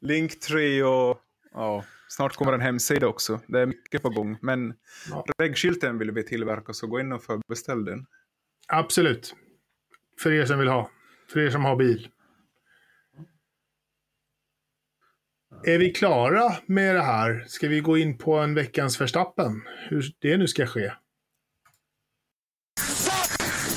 Link 0.00 0.40
3 0.40 0.82
och 0.82 1.20
ja, 1.52 1.84
snart 2.08 2.36
kommer 2.36 2.52
en 2.52 2.60
hemsida 2.60 3.06
också. 3.06 3.40
Det 3.48 3.60
är 3.60 3.66
mycket 3.66 4.02
på 4.02 4.10
gång. 4.10 4.38
Men 4.42 4.74
Ja. 5.10 5.24
regskylten 5.38 5.98
vill 5.98 6.10
vi 6.10 6.22
tillverka 6.26 6.72
så 6.72 6.86
gå 6.86 7.00
in 7.00 7.12
och 7.12 7.22
förbeställ 7.22 7.84
den. 7.84 8.06
Absolut. 8.68 9.34
För 10.22 10.32
er 10.32 10.46
som 10.46 10.58
vill 10.58 10.68
ha. 10.68 10.90
För 11.32 11.40
er 11.40 11.50
som 11.50 11.64
har 11.64 11.76
bil. 11.76 12.08
Är 15.64 15.78
vi 15.78 15.92
klara 15.92 16.56
med 16.66 16.94
det 16.94 17.02
här? 17.02 17.44
Ska 17.48 17.68
vi 17.68 17.80
gå 17.80 17.98
in 17.98 18.18
på 18.18 18.38
en 18.38 18.54
veckans 18.54 19.00
Verstappen? 19.00 19.62
Hur 19.88 20.12
det 20.18 20.36
nu 20.36 20.48
ska 20.48 20.66
ske? 20.66 20.92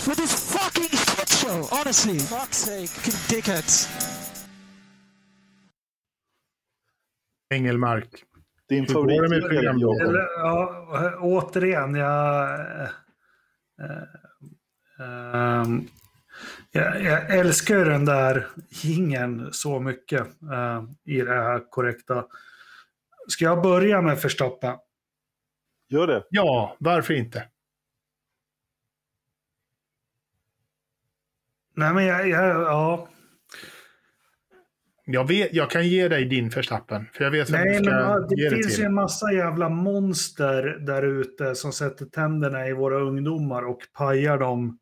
with 0.07 0.17
this 0.17 0.51
fucking 0.51 0.89
shit 0.89 1.29
show. 1.29 1.61
Honestly, 1.71 2.17
fuck's 2.17 2.53
sake, 2.65 3.11
dickheads. 3.29 3.87
Engelmark. 7.53 8.23
Din 8.69 8.85
Hur 8.87 8.93
går 8.93 9.07
det 9.07 9.29
med 9.29 9.41
favorit 9.41 9.49
programledaren? 9.49 10.09
Eller, 10.09 10.19
ja, 10.19 11.17
återigen, 11.19 11.95
jag... 11.95 12.59
eh, 12.59 12.89
ehm, 14.99 15.87
Jag, 16.71 17.03
jag 17.03 17.37
älskar 17.37 17.77
ju 17.77 17.83
den 17.83 18.05
där 18.05 18.47
jingeln 18.69 19.53
så 19.53 19.79
mycket 19.79 20.21
eh, 20.51 20.83
i 21.05 21.21
det 21.21 21.33
här 21.33 21.69
korrekta. 21.69 22.25
Ska 23.27 23.45
jag 23.45 23.61
börja 23.63 24.01
med 24.01 24.17
Verstappen? 24.21 24.77
Gör 25.89 26.07
det. 26.07 26.23
Ja, 26.29 26.75
varför 26.79 27.13
inte? 27.13 27.47
Nej, 31.75 31.93
men 31.93 32.05
jag, 32.05 32.29
jag 32.29 32.61
ja. 32.61 33.07
Jag, 35.05 35.27
vet, 35.27 35.53
jag 35.53 35.69
kan 35.69 35.87
ge 35.87 36.07
dig 36.07 36.25
din 36.25 36.51
förstappen, 36.51 37.05
för 37.13 37.23
jag 37.23 37.31
vet 37.31 37.49
vem 37.49 37.63
du 37.63 37.69
Nej, 37.69 37.75
ska 37.75 37.89
men 37.89 37.99
ja, 37.99 38.27
ge 38.29 38.49
det 38.49 38.55
det 38.55 38.63
finns 38.63 38.79
ju 38.79 38.83
en 38.83 38.93
massa 38.93 39.33
jävla 39.33 39.69
monster 39.69 40.63
där 40.63 41.03
ute 41.03 41.55
som 41.55 41.73
sätter 41.73 42.05
tänderna 42.05 42.67
i 42.67 42.73
våra 42.73 42.99
ungdomar 42.99 43.63
och 43.63 43.79
pajar 43.97 44.37
dem 44.37 44.77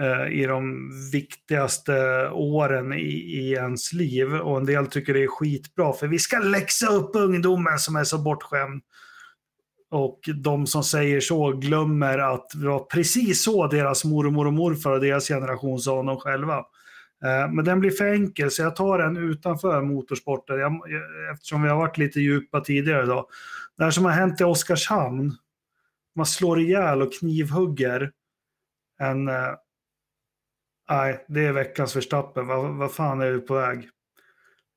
eh, 0.00 0.32
i 0.40 0.46
de 0.46 0.90
viktigaste 1.12 2.28
åren 2.32 2.92
i, 2.92 3.12
i 3.12 3.52
ens 3.52 3.92
liv. 3.92 4.34
Och 4.34 4.56
en 4.56 4.66
del 4.66 4.86
tycker 4.86 5.14
det 5.14 5.22
är 5.22 5.28
skitbra, 5.28 5.92
för 5.92 6.06
vi 6.06 6.18
ska 6.18 6.38
läxa 6.38 6.86
upp 6.86 7.10
ungdomen 7.14 7.78
som 7.78 7.96
är 7.96 8.04
så 8.04 8.18
bortskämd. 8.18 8.82
Och 9.90 10.20
de 10.42 10.66
som 10.66 10.84
säger 10.84 11.20
så 11.20 11.52
glömmer 11.52 12.18
att 12.18 12.46
det 12.54 12.66
var 12.66 12.84
precis 12.84 13.44
så 13.44 13.66
deras 13.66 14.04
mormor 14.04 14.46
och 14.46 14.52
morfar 14.52 14.90
och 14.90 15.00
deras 15.00 15.28
generation 15.28 15.78
sa 15.78 15.98
om 15.98 16.06
dem 16.06 16.16
själva. 16.16 16.64
Eh, 17.24 17.52
men 17.52 17.64
den 17.64 17.80
blir 17.80 17.90
för 17.90 18.12
enkel 18.12 18.50
så 18.50 18.62
jag 18.62 18.76
tar 18.76 18.98
den 18.98 19.16
utanför 19.16 19.82
motorsporten 19.82 20.58
jag, 20.58 20.80
eftersom 21.32 21.62
vi 21.62 21.68
har 21.68 21.76
varit 21.76 21.98
lite 21.98 22.20
djupa 22.20 22.60
tidigare 22.60 23.02
idag. 23.02 23.26
Det 23.76 23.84
här 23.84 23.90
som 23.90 24.04
har 24.04 24.12
hänt 24.12 24.40
i 24.40 24.44
Oskarshamn, 24.44 25.32
man 26.16 26.26
slår 26.26 26.60
ihjäl 26.60 27.02
och 27.02 27.14
knivhugger 27.14 28.12
en... 28.98 29.28
eh, 29.28 29.54
Nej, 30.90 31.24
det 31.28 31.40
är 31.40 31.52
veckans 31.52 31.92
förstappen. 31.92 32.46
Vad, 32.46 32.74
vad 32.74 32.92
fan 32.92 33.20
är 33.20 33.30
vi 33.30 33.40
på 33.40 33.54
väg? 33.54 33.88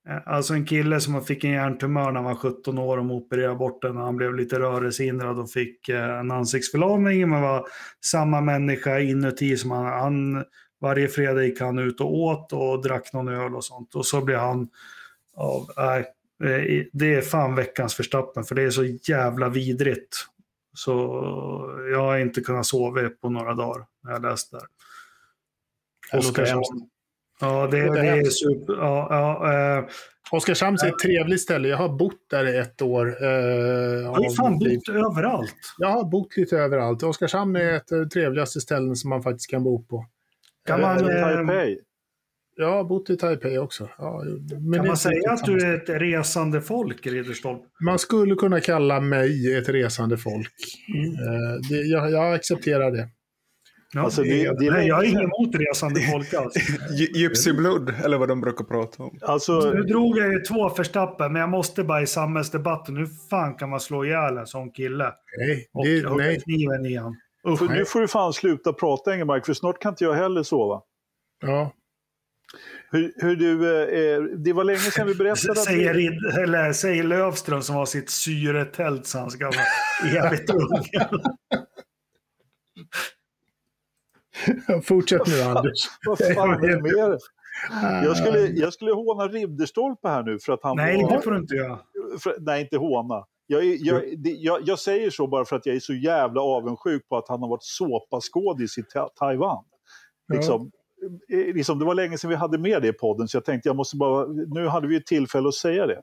Eh, 0.09 0.17
alltså 0.25 0.53
en 0.53 0.65
kille 0.65 0.99
som 0.99 1.25
fick 1.25 1.43
en 1.43 1.51
hjärntumör 1.51 2.11
när 2.11 2.21
han 2.21 2.23
var 2.23 2.35
17 2.35 2.77
år 2.77 2.97
och 2.97 3.05
opererade 3.15 3.55
bort 3.55 3.81
den. 3.81 3.97
Han 3.97 4.15
blev 4.15 4.35
lite 4.35 4.59
rörelsehindrad 4.59 5.39
och 5.39 5.51
fick 5.51 5.89
eh, 5.89 6.19
en 6.19 6.31
ansiktsförlamning. 6.31 7.29
Men 7.29 7.41
var 7.41 7.67
samma 8.05 8.41
människa 8.41 8.99
inuti 8.99 9.57
som 9.57 9.71
han, 9.71 9.85
han 9.85 10.45
varje 10.83 11.07
fredag 11.07 11.43
gick 11.43 11.61
han 11.61 11.79
ut 11.79 12.01
och 12.01 12.13
åt 12.13 12.53
och 12.53 12.81
drack 12.81 13.13
någon 13.13 13.27
öl 13.27 13.55
och 13.55 13.65
sånt. 13.65 13.95
Och 13.95 14.05
så 14.05 14.21
blev 14.21 14.39
han 14.39 14.69
av, 15.35 15.69
nej, 15.77 15.99
eh, 16.43 16.85
det 16.93 17.15
är 17.15 17.21
fan 17.21 17.55
veckans 17.55 17.95
förstappen 17.95 18.43
för 18.43 18.55
det 18.55 18.61
är 18.63 18.69
så 18.69 18.85
jävla 18.85 19.49
vidrigt. 19.49 20.15
Så 20.75 20.91
jag 21.91 21.99
har 21.99 22.17
inte 22.17 22.41
kunnat 22.41 22.65
sova 22.65 23.09
på 23.09 23.29
några 23.29 23.53
dagar 23.53 23.85
när 24.03 24.11
jag 24.11 24.21
läste 24.21 24.57
där. 24.57 24.67
Oskarshamn. 26.19 26.89
Ja, 27.39 27.67
det, 27.71 27.77
Det 27.77 28.01
det 28.01 28.07
är 28.07 28.23
super. 28.23 28.73
Ja, 28.73 29.07
ja, 29.09 29.77
eh, 29.77 29.85
Oskarshamn 30.31 30.77
är 30.83 30.87
ett 30.87 30.99
trevligt 30.99 31.41
ställe. 31.41 31.67
Jag 31.67 31.77
har 31.77 31.89
bott 31.89 32.29
där 32.29 32.47
i 32.47 32.57
ett 32.57 32.81
år. 32.81 33.23
Eh, 33.23 33.29
jag 33.29 34.09
har 34.09 34.35
fan 34.35 34.59
bott 34.59 34.89
överallt. 34.89 35.55
Jag 35.77 35.87
har 35.87 36.03
bott 36.03 36.37
lite 36.37 36.57
överallt. 36.57 37.03
Oskarshamn 37.03 37.55
är 37.55 37.73
ett 37.73 37.91
av 37.91 37.99
de 37.99 38.09
trevligaste 38.09 38.61
ställen 38.61 38.95
som 38.95 39.09
man 39.09 39.23
faktiskt 39.23 39.49
kan 39.49 39.63
bo 39.63 39.83
på. 39.83 40.05
Kan 40.65 40.81
man, 40.81 40.97
Eller 40.97 41.17
eh, 41.17 41.45
Taipei. 41.45 41.79
Jag 42.55 42.71
har 42.71 42.83
bott 42.83 43.09
i 43.09 43.17
Taipei 43.17 43.57
också. 43.57 43.89
Ja, 43.97 44.23
men 44.59 44.73
kan 44.73 44.85
man 44.85 44.91
är 44.91 44.95
säga 44.95 45.31
att 45.31 45.39
samma 45.39 45.57
du 45.57 45.65
är 45.65 45.73
ett 45.75 45.89
resande 46.01 46.61
folk, 46.61 47.07
Ridderstolp? 47.07 47.61
Man 47.85 47.99
skulle 47.99 48.35
kunna 48.35 48.59
kalla 48.59 48.99
mig 48.99 49.55
ett 49.57 49.69
resande 49.69 50.17
folk. 50.17 50.53
Mm. 50.93 51.05
Eh, 51.05 51.59
det, 51.69 51.75
jag, 51.75 52.11
jag 52.11 52.33
accepterar 52.33 52.91
det. 52.91 53.09
Ja, 53.95 54.01
Alltså, 54.01 54.21
det- 54.23 54.29
det 54.59 54.67
är 54.67 54.71
nej, 54.71 54.87
jag 54.87 55.01
länge 55.01 55.11
inget 55.11 55.23
emot 55.23 55.55
resande 55.55 56.01
folk 56.11 56.33
alls. 56.33 56.53
Gy- 56.99 57.17
Gypsy 57.17 57.53
blood, 57.53 57.93
eller 58.05 58.17
vad 58.17 58.27
de 58.27 58.41
brukar 58.41 58.65
prata 58.65 59.03
om. 59.03 59.17
Alltså, 59.21 59.71
Nu 59.75 59.83
drog 59.83 60.17
jag 60.17 60.33
ju 60.33 60.39
två 60.39 60.69
förstappen, 60.69 61.33
men 61.33 61.39
jag 61.39 61.49
måste 61.49 61.83
bara 61.83 62.01
i 62.01 62.07
samhällsdebatten, 62.07 62.97
hur 62.97 63.07
fan 63.29 63.55
kan 63.55 63.69
man 63.69 63.79
slå 63.79 64.05
ihjäl 64.05 64.37
en 64.37 64.47
sån 64.47 64.71
kille? 64.71 65.11
Nej, 65.37 65.67
Och 65.73 65.85
det, 65.85 66.15
nej. 66.15 66.39
kniven 66.41 66.85
i 66.85 66.95
han. 66.95 67.15
Usch. 67.47 67.59
för 67.59 67.65
nu 67.65 67.85
får 67.85 67.99
du 68.01 68.07
fan 68.07 68.33
sluta 68.33 68.73
prata 68.73 69.13
Engelmark, 69.13 69.45
för 69.45 69.53
snart 69.53 69.79
kan 69.79 69.91
inte 69.91 70.03
jag 70.03 70.13
heller 70.13 70.43
sova. 70.43 70.81
Ja. 71.41 71.71
Hur, 72.91 73.13
hur 73.15 73.35
du, 73.35 73.81
eh, 73.81 74.15
eh, 74.15 74.21
det 74.23 74.53
var 74.53 74.63
länge 74.63 74.79
sedan 74.79 75.07
vi 75.07 75.15
berättade 75.15 75.51
att 75.51 75.57
Säger, 75.65 75.93
vi, 75.93 76.09
Rid- 76.09 76.39
eller, 76.43 76.73
säger 76.73 77.03
Lövström 77.03 77.61
som 77.61 77.75
har 77.75 77.85
sitt 77.85 78.09
syretält 78.09 79.07
så 79.07 79.19
han 79.19 79.31
ska 79.31 79.45
vara 79.45 80.25
evigt 80.27 80.49
ung. 80.49 80.83
Fortsätt 84.83 85.27
nu 85.27 85.41
Anders. 85.41 85.87
vad 86.05 86.17
fan 86.17 86.63
är 86.63 86.67
det 86.67 86.81
med 86.81 86.91
det? 86.91 87.17
Jag 88.05 88.17
skulle, 88.17 88.39
jag 88.39 88.73
skulle 88.73 88.91
håna 88.91 89.27
Ridderstolpe 89.27 90.07
här 90.07 90.23
nu 90.23 90.39
för 90.39 90.53
att 90.53 90.63
han 90.63 90.77
Nej, 90.77 91.03
var... 91.03 91.11
det 91.15 91.21
får 91.21 91.31
du 91.31 91.37
inte 91.37 91.55
göra. 91.55 91.79
För, 92.19 92.35
nej, 92.39 92.61
inte 92.61 92.77
håna. 92.77 93.25
Jag, 93.47 93.63
är- 93.65 93.77
jag, 93.79 94.03
det, 94.17 94.29
jag, 94.29 94.59
jag 94.63 94.79
säger 94.79 95.09
så 95.09 95.27
bara 95.27 95.45
för 95.45 95.55
att 95.55 95.65
jag 95.65 95.75
är 95.75 95.79
så 95.79 95.93
jävla 95.93 96.41
avundsjuk 96.41 97.09
på 97.09 97.17
att 97.17 97.27
han 97.29 97.41
har 97.41 97.49
varit 97.49 97.63
såpaskådis 97.63 98.77
i 98.77 98.83
Ta- 98.83 99.09
Taiwan. 99.15 99.63
Liksom, 100.33 100.71
eh, 101.31 101.53
liksom, 101.55 101.79
det 101.79 101.85
var 101.85 101.95
länge 101.95 102.17
sedan 102.17 102.29
vi 102.29 102.35
hade 102.35 102.57
med 102.57 102.81
det 102.81 102.87
i 102.87 102.93
podden 102.93 103.27
så 103.27 103.37
jag 103.37 103.45
tänkte 103.45 103.69
jag 103.69 103.75
måste 103.75 103.97
bara, 103.97 104.25
nu 104.27 104.67
hade 104.67 104.87
vi 104.87 104.95
ett 104.95 105.05
tillfälle 105.05 105.47
att 105.47 105.53
säga 105.53 105.87
det. 105.87 106.01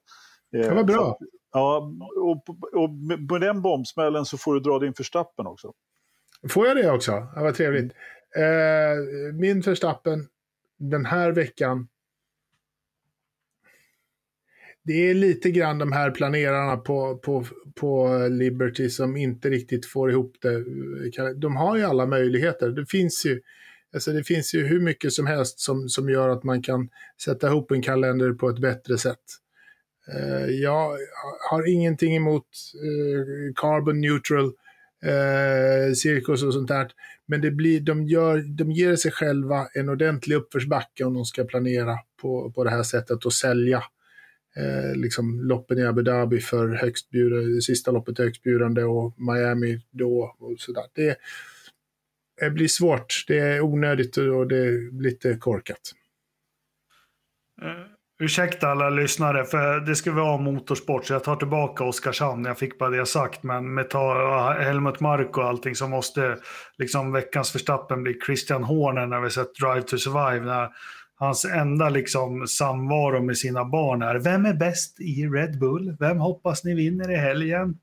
Eh, 0.56 0.60
Det 0.68 0.74
var 0.74 0.84
bra. 0.84 0.96
så 1.20 1.26
Ja, 1.52 1.92
och, 2.16 2.44
och 2.82 2.90
med 2.90 3.30
med 3.32 3.40
den 3.40 3.62
bombsmällen 3.62 4.24
så 4.24 4.38
får 4.38 4.54
du 4.54 4.60
dra 4.60 4.78
din 4.78 4.94
förstappen 4.94 5.46
också. 5.46 5.72
Får 6.50 6.66
jag 6.66 6.76
det 6.76 6.90
också? 6.90 7.12
Ja, 7.12 7.42
vad 7.42 7.54
trevligt. 7.54 7.92
Eh, 8.36 9.34
min 9.34 9.62
förstappen 9.62 10.26
den 10.78 11.04
här 11.06 11.32
veckan. 11.32 11.88
Det 14.90 15.10
är 15.10 15.14
lite 15.14 15.50
grann 15.50 15.78
de 15.78 15.92
här 15.92 16.10
planerarna 16.10 16.76
på, 16.76 17.16
på, 17.16 17.46
på 17.74 18.18
Liberty 18.30 18.90
som 18.90 19.16
inte 19.16 19.50
riktigt 19.50 19.86
får 19.86 20.10
ihop 20.10 20.36
det. 20.40 20.64
De 21.34 21.56
har 21.56 21.76
ju 21.76 21.84
alla 21.84 22.06
möjligheter. 22.06 22.68
Det 22.70 22.86
finns 22.86 23.26
ju, 23.26 23.40
alltså 23.94 24.12
det 24.12 24.24
finns 24.24 24.54
ju 24.54 24.66
hur 24.66 24.80
mycket 24.80 25.12
som 25.12 25.26
helst 25.26 25.60
som, 25.60 25.88
som 25.88 26.08
gör 26.08 26.28
att 26.28 26.44
man 26.44 26.62
kan 26.62 26.88
sätta 27.24 27.46
ihop 27.46 27.70
en 27.70 27.82
kalender 27.82 28.32
på 28.32 28.48
ett 28.48 28.58
bättre 28.58 28.98
sätt. 28.98 29.18
Eh, 30.14 30.46
jag 30.46 30.96
har 31.50 31.68
ingenting 31.68 32.16
emot 32.16 32.46
eh, 32.74 33.54
carbon 33.54 34.00
neutral 34.00 34.52
eh, 35.04 35.92
cirkus 35.94 36.42
och 36.42 36.54
sånt 36.54 36.68
där. 36.68 36.90
Men 37.26 37.40
det 37.40 37.50
blir, 37.50 37.80
de, 37.80 38.06
gör, 38.06 38.38
de 38.38 38.70
ger 38.72 38.96
sig 38.96 39.10
själva 39.10 39.66
en 39.74 39.88
ordentlig 39.88 40.36
uppförsbacke 40.36 41.04
om 41.04 41.14
de 41.14 41.24
ska 41.24 41.44
planera 41.44 41.98
på, 42.22 42.52
på 42.52 42.64
det 42.64 42.70
här 42.70 42.82
sättet 42.82 43.24
och 43.24 43.32
sälja 43.32 43.82
eh, 44.56 44.96
liksom 44.96 45.40
loppen 45.40 45.78
i 45.78 45.86
Abu 45.86 46.02
Dhabi 46.02 46.40
för 46.40 46.68
högstbjudande, 46.68 47.60
sista 47.60 47.90
loppet 47.90 48.18
är 48.18 48.24
högstbjudande 48.24 48.84
och 48.84 49.14
Miami 49.20 49.80
då 49.90 50.36
och 50.38 50.60
sådär. 50.60 50.84
Det, 50.92 51.16
det 52.40 52.50
blir 52.50 52.68
svårt, 52.68 53.24
det 53.26 53.38
är 53.38 53.60
onödigt 53.60 54.16
och 54.16 54.48
det 54.48 54.58
är 54.58 55.02
lite 55.02 55.36
korkat. 55.36 55.92
Uh, 57.62 57.86
ursäkta 58.20 58.68
alla 58.68 58.90
lyssnare, 58.90 59.44
för 59.44 59.80
det 59.80 59.96
ska 59.96 60.12
vara 60.12 60.36
motorsport, 60.36 61.06
så 61.06 61.12
jag 61.12 61.24
tar 61.24 61.36
tillbaka 61.36 61.84
Oskarshamn. 61.84 62.44
Jag 62.44 62.58
fick 62.58 62.78
bara 62.78 62.90
det 62.90 63.06
sagt, 63.06 63.42
men 63.42 63.74
med 63.74 63.90
ta, 63.90 64.22
eh, 64.22 64.64
Helmut 64.64 65.00
Mark 65.00 65.38
och 65.38 65.44
allting 65.44 65.74
så 65.74 65.88
måste 65.88 66.38
liksom 66.78 67.12
veckans 67.12 67.50
förstappen 67.50 68.02
bli 68.02 68.18
Christian 68.26 68.64
Horner 68.64 69.06
när 69.06 69.20
vi 69.20 69.30
sett 69.30 69.54
Drive 69.54 69.82
to 69.82 69.98
Survive. 69.98 70.46
När 70.46 70.68
hans 71.20 71.44
enda 71.44 71.88
liksom 71.88 72.46
samvaro 72.46 73.22
med 73.22 73.38
sina 73.38 73.64
barn 73.64 74.02
är 74.02 74.14
Vem 74.14 74.46
är 74.46 74.54
bäst 74.54 75.00
i 75.00 75.26
Red 75.26 75.58
Bull? 75.58 75.96
Vem 75.98 76.18
hoppas 76.18 76.64
ni 76.64 76.74
vinner 76.74 77.10
i 77.10 77.16
helgen? 77.16 77.78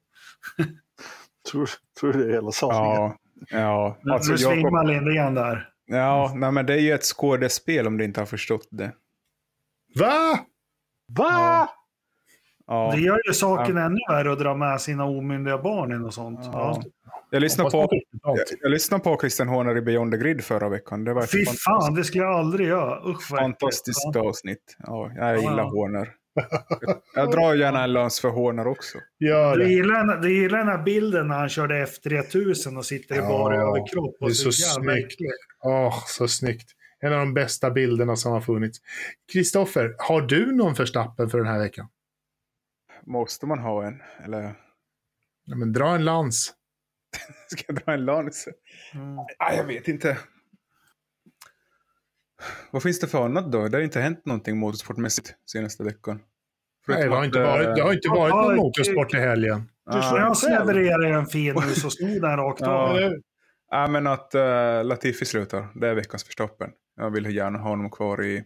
Tror, 1.51 1.69
tror 1.99 2.13
du 2.13 2.19
det 2.19 2.29
är 2.29 2.33
hela 2.33 2.51
sanningen? 2.51 2.95
Ja, 2.95 3.17
ja. 3.49 3.97
Alltså, 4.13 4.31
nu 4.31 4.37
svimmar 4.37 4.85
Lindgren 4.85 5.33
där. 5.33 5.69
ja 5.85 6.33
nej, 6.35 6.51
men 6.51 6.65
det 6.65 6.73
är 6.73 6.79
ju 6.79 6.91
ett 6.91 7.03
skådespel 7.03 7.87
om 7.87 7.97
du 7.97 8.03
inte 8.03 8.21
har 8.21 8.25
förstått 8.25 8.67
det. 8.71 8.91
Va? 9.95 10.39
Va? 11.07 11.69
Ja. 12.67 12.91
Det 12.95 13.01
gör 13.01 13.21
ju 13.27 13.33
saken 13.33 13.77
ännu 13.77 13.99
värre 14.09 14.31
att 14.31 14.39
dra 14.39 14.55
med 14.55 14.81
sina 14.81 15.05
omyndiga 15.05 15.57
barn 15.57 15.91
in 15.91 16.05
och 16.05 16.13
sånt. 16.13 16.39
Ja. 16.43 16.81
Ja. 17.29 17.35
Jag 17.35 17.41
lyssnade 17.41 17.71
på, 17.71 17.87
jag, 18.23 18.37
jag 18.61 18.71
lyssnade 18.71 19.03
på 19.03 19.17
Christian 19.21 19.47
Horner 19.47 19.77
i 19.77 19.81
Beyond 19.81 20.11
the 20.11 20.17
Grid 20.17 20.43
förra 20.43 20.69
veckan. 20.69 21.03
Det 21.03 21.13
var 21.13 21.21
Fy 21.21 21.27
fantastiskt, 21.45 21.63
fan, 21.63 21.93
det 21.95 22.03
skulle 22.03 22.23
jag 22.23 22.33
aldrig 22.33 22.67
göra. 22.67 23.09
Usch 23.11 23.27
fantastiskt 23.27 24.09
Ja. 24.13 24.21
avsnitt. 24.29 24.75
Ja, 24.79 25.11
jag 25.15 25.35
Ja. 25.37 25.41
gillar 25.41 25.63
Horner. 25.63 26.13
Jag 27.15 27.31
drar 27.31 27.55
gärna 27.55 27.83
en 27.83 27.93
lans 27.93 28.19
för 28.19 28.29
Horner 28.29 28.67
också. 28.67 28.97
Gör 29.19 29.57
Du 29.57 29.63
det. 29.63 29.69
gillar, 29.69 30.21
du 30.21 30.41
gillar 30.41 30.57
den 30.57 30.67
här 30.67 30.83
bilden 30.83 31.27
när 31.27 31.35
han 31.35 31.49
körde 31.49 31.85
F3000 31.85 32.77
och 32.77 32.85
sitter 32.85 33.15
i 33.15 33.17
Ja, 33.17 33.27
bara 33.29 33.55
överkropp. 33.61 34.15
Och 34.21 34.27
det 34.27 34.31
är 34.31 34.51
så 34.51 34.63
jävla 34.77 34.93
snyggt. 34.93 35.15
Åh, 35.63 36.03
så 36.07 36.27
snyggt. 36.27 36.69
En 36.99 37.13
av 37.13 37.19
de 37.19 37.33
bästa 37.33 37.71
bilderna 37.71 38.15
som 38.15 38.31
har 38.31 38.41
funnits. 38.41 38.77
Kristoffer, 39.33 39.95
har 39.97 40.21
du 40.21 40.51
någon 40.55 40.75
förstappen 40.75 41.29
för 41.29 41.37
den 41.37 41.47
här 41.47 41.59
veckan? 41.59 41.87
Måste 43.05 43.45
man 43.45 43.59
ha 43.59 43.85
en? 43.85 44.01
Eller 44.25 44.55
Ja, 45.45 45.55
men 45.55 45.73
dra 45.73 45.95
en 45.95 46.05
lans. 46.05 46.53
ska 47.47 47.63
jag 47.67 47.75
dra 47.75 47.93
en 47.93 48.05
lans? 48.05 48.47
Mm. 48.93 49.17
Ah, 49.17 49.53
jag 49.53 49.63
vet 49.63 49.87
inte. 49.87 50.17
Vad 52.71 52.83
finns 52.83 52.99
det 52.99 53.07
för 53.07 53.25
annat 53.25 53.51
då? 53.51 53.67
Det 53.67 53.77
har 53.77 53.83
inte 53.83 53.99
hänt 53.99 54.25
någonting 54.25 54.57
motorsportmässigt 54.57 55.35
senaste 55.45 55.83
veckan. 55.83 56.21
Nej, 56.87 57.03
det 57.03 57.15
har 57.15 57.25
inte 57.25 57.39
varit, 57.39 57.75
det 57.75 57.81
har 57.81 57.93
inte 57.93 58.09
varit 58.09 58.35
någon 58.35 58.55
motorsport 58.55 59.13
i 59.13 59.17
helgen. 59.17 59.69
När 59.85 60.17
jag 60.17 60.67
levererar 60.67 61.11
en 61.11 61.25
fin 61.25 61.55
nu 61.67 61.73
så 61.73 61.89
stod 61.89 62.21
den 62.21 62.37
rakt 62.37 62.61
Ja. 62.61 62.67
av. 62.67 63.13
Ja, 63.69 63.87
men 63.87 64.07
att 64.07 64.35
uh, 64.35 64.83
Latifi 64.83 65.25
slutar. 65.25 65.67
Det 65.75 65.87
är 65.87 65.95
veckans 65.95 66.23
förstoppen. 66.23 66.69
Jag 66.95 67.09
vill 67.09 67.35
gärna 67.35 67.59
ha 67.59 67.69
honom 67.69 67.89
kvar 67.89 68.25
i, 68.25 68.43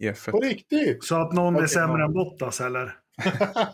i 0.00 0.10
F1. 0.10 0.30
På 0.30 0.40
riktigt? 0.40 1.04
Så 1.04 1.16
att 1.16 1.32
någon 1.32 1.54
är 1.54 1.58
Okej, 1.58 1.68
sämre 1.68 1.98
ja. 1.98 2.04
än 2.06 2.12
Bottas 2.12 2.60
eller? 2.60 2.94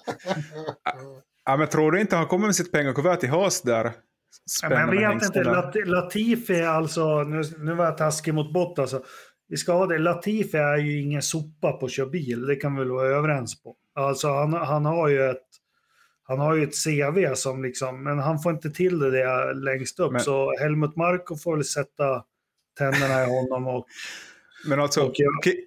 Ja, 1.46 1.56
men 1.56 1.68
tror 1.68 1.92
du 1.92 2.00
inte 2.00 2.16
han 2.16 2.26
kommer 2.26 2.46
med 2.46 2.56
sitt 2.56 2.72
pengakuvert 2.72 3.16
till 3.16 3.28
Haas 3.28 3.62
där? 3.62 3.92
Spännande 4.50 4.86
Men 4.94 5.02
jag 5.02 5.14
vet 5.14 5.22
inte. 5.24 5.44
Lat- 5.44 5.74
Latifi 5.88 6.54
är 6.54 6.66
alltså, 6.68 7.22
nu, 7.22 7.42
nu 7.58 7.74
var 7.74 7.84
jag 7.84 7.98
taskig 7.98 8.34
mot 8.34 8.52
Bottas. 8.52 8.94
Alltså, 8.94 9.08
vi 9.48 9.56
ska 9.56 9.72
ha 9.72 9.86
det, 9.86 9.98
Latifi 9.98 10.56
är 10.58 10.76
ju 10.76 11.00
ingen 11.00 11.22
sopa 11.22 11.72
på 11.72 11.86
att 11.86 11.92
köra 11.92 12.06
bil, 12.06 12.46
det 12.46 12.56
kan 12.56 12.74
vi 12.74 12.78
väl 12.78 12.90
vara 12.90 13.08
överens 13.08 13.62
på. 13.62 13.76
Alltså 13.94 14.28
han, 14.28 14.52
han 14.52 14.84
har 14.84 15.08
ju 15.08 15.22
ett 15.30 15.46
han 16.26 16.38
har 16.38 16.54
ju 16.54 16.62
ett 16.64 16.74
CV 16.84 17.34
som 17.34 17.62
liksom, 17.62 18.02
men 18.02 18.18
han 18.18 18.42
får 18.42 18.52
inte 18.52 18.70
till 18.70 18.98
det 18.98 19.10
där 19.10 19.54
längst 19.54 20.00
upp. 20.00 20.12
Men- 20.12 20.20
Så 20.20 20.58
Helmut 20.58 20.96
Marko 20.96 21.36
får 21.36 21.56
väl 21.56 21.64
sätta 21.64 22.24
tänderna 22.78 23.22
i 23.24 23.26
honom 23.26 23.66
och 23.68 23.86
Men 24.68 24.80
alltså, 24.80 25.00
Och 25.02 25.12
jag- 25.14 25.44
ki- 25.44 25.60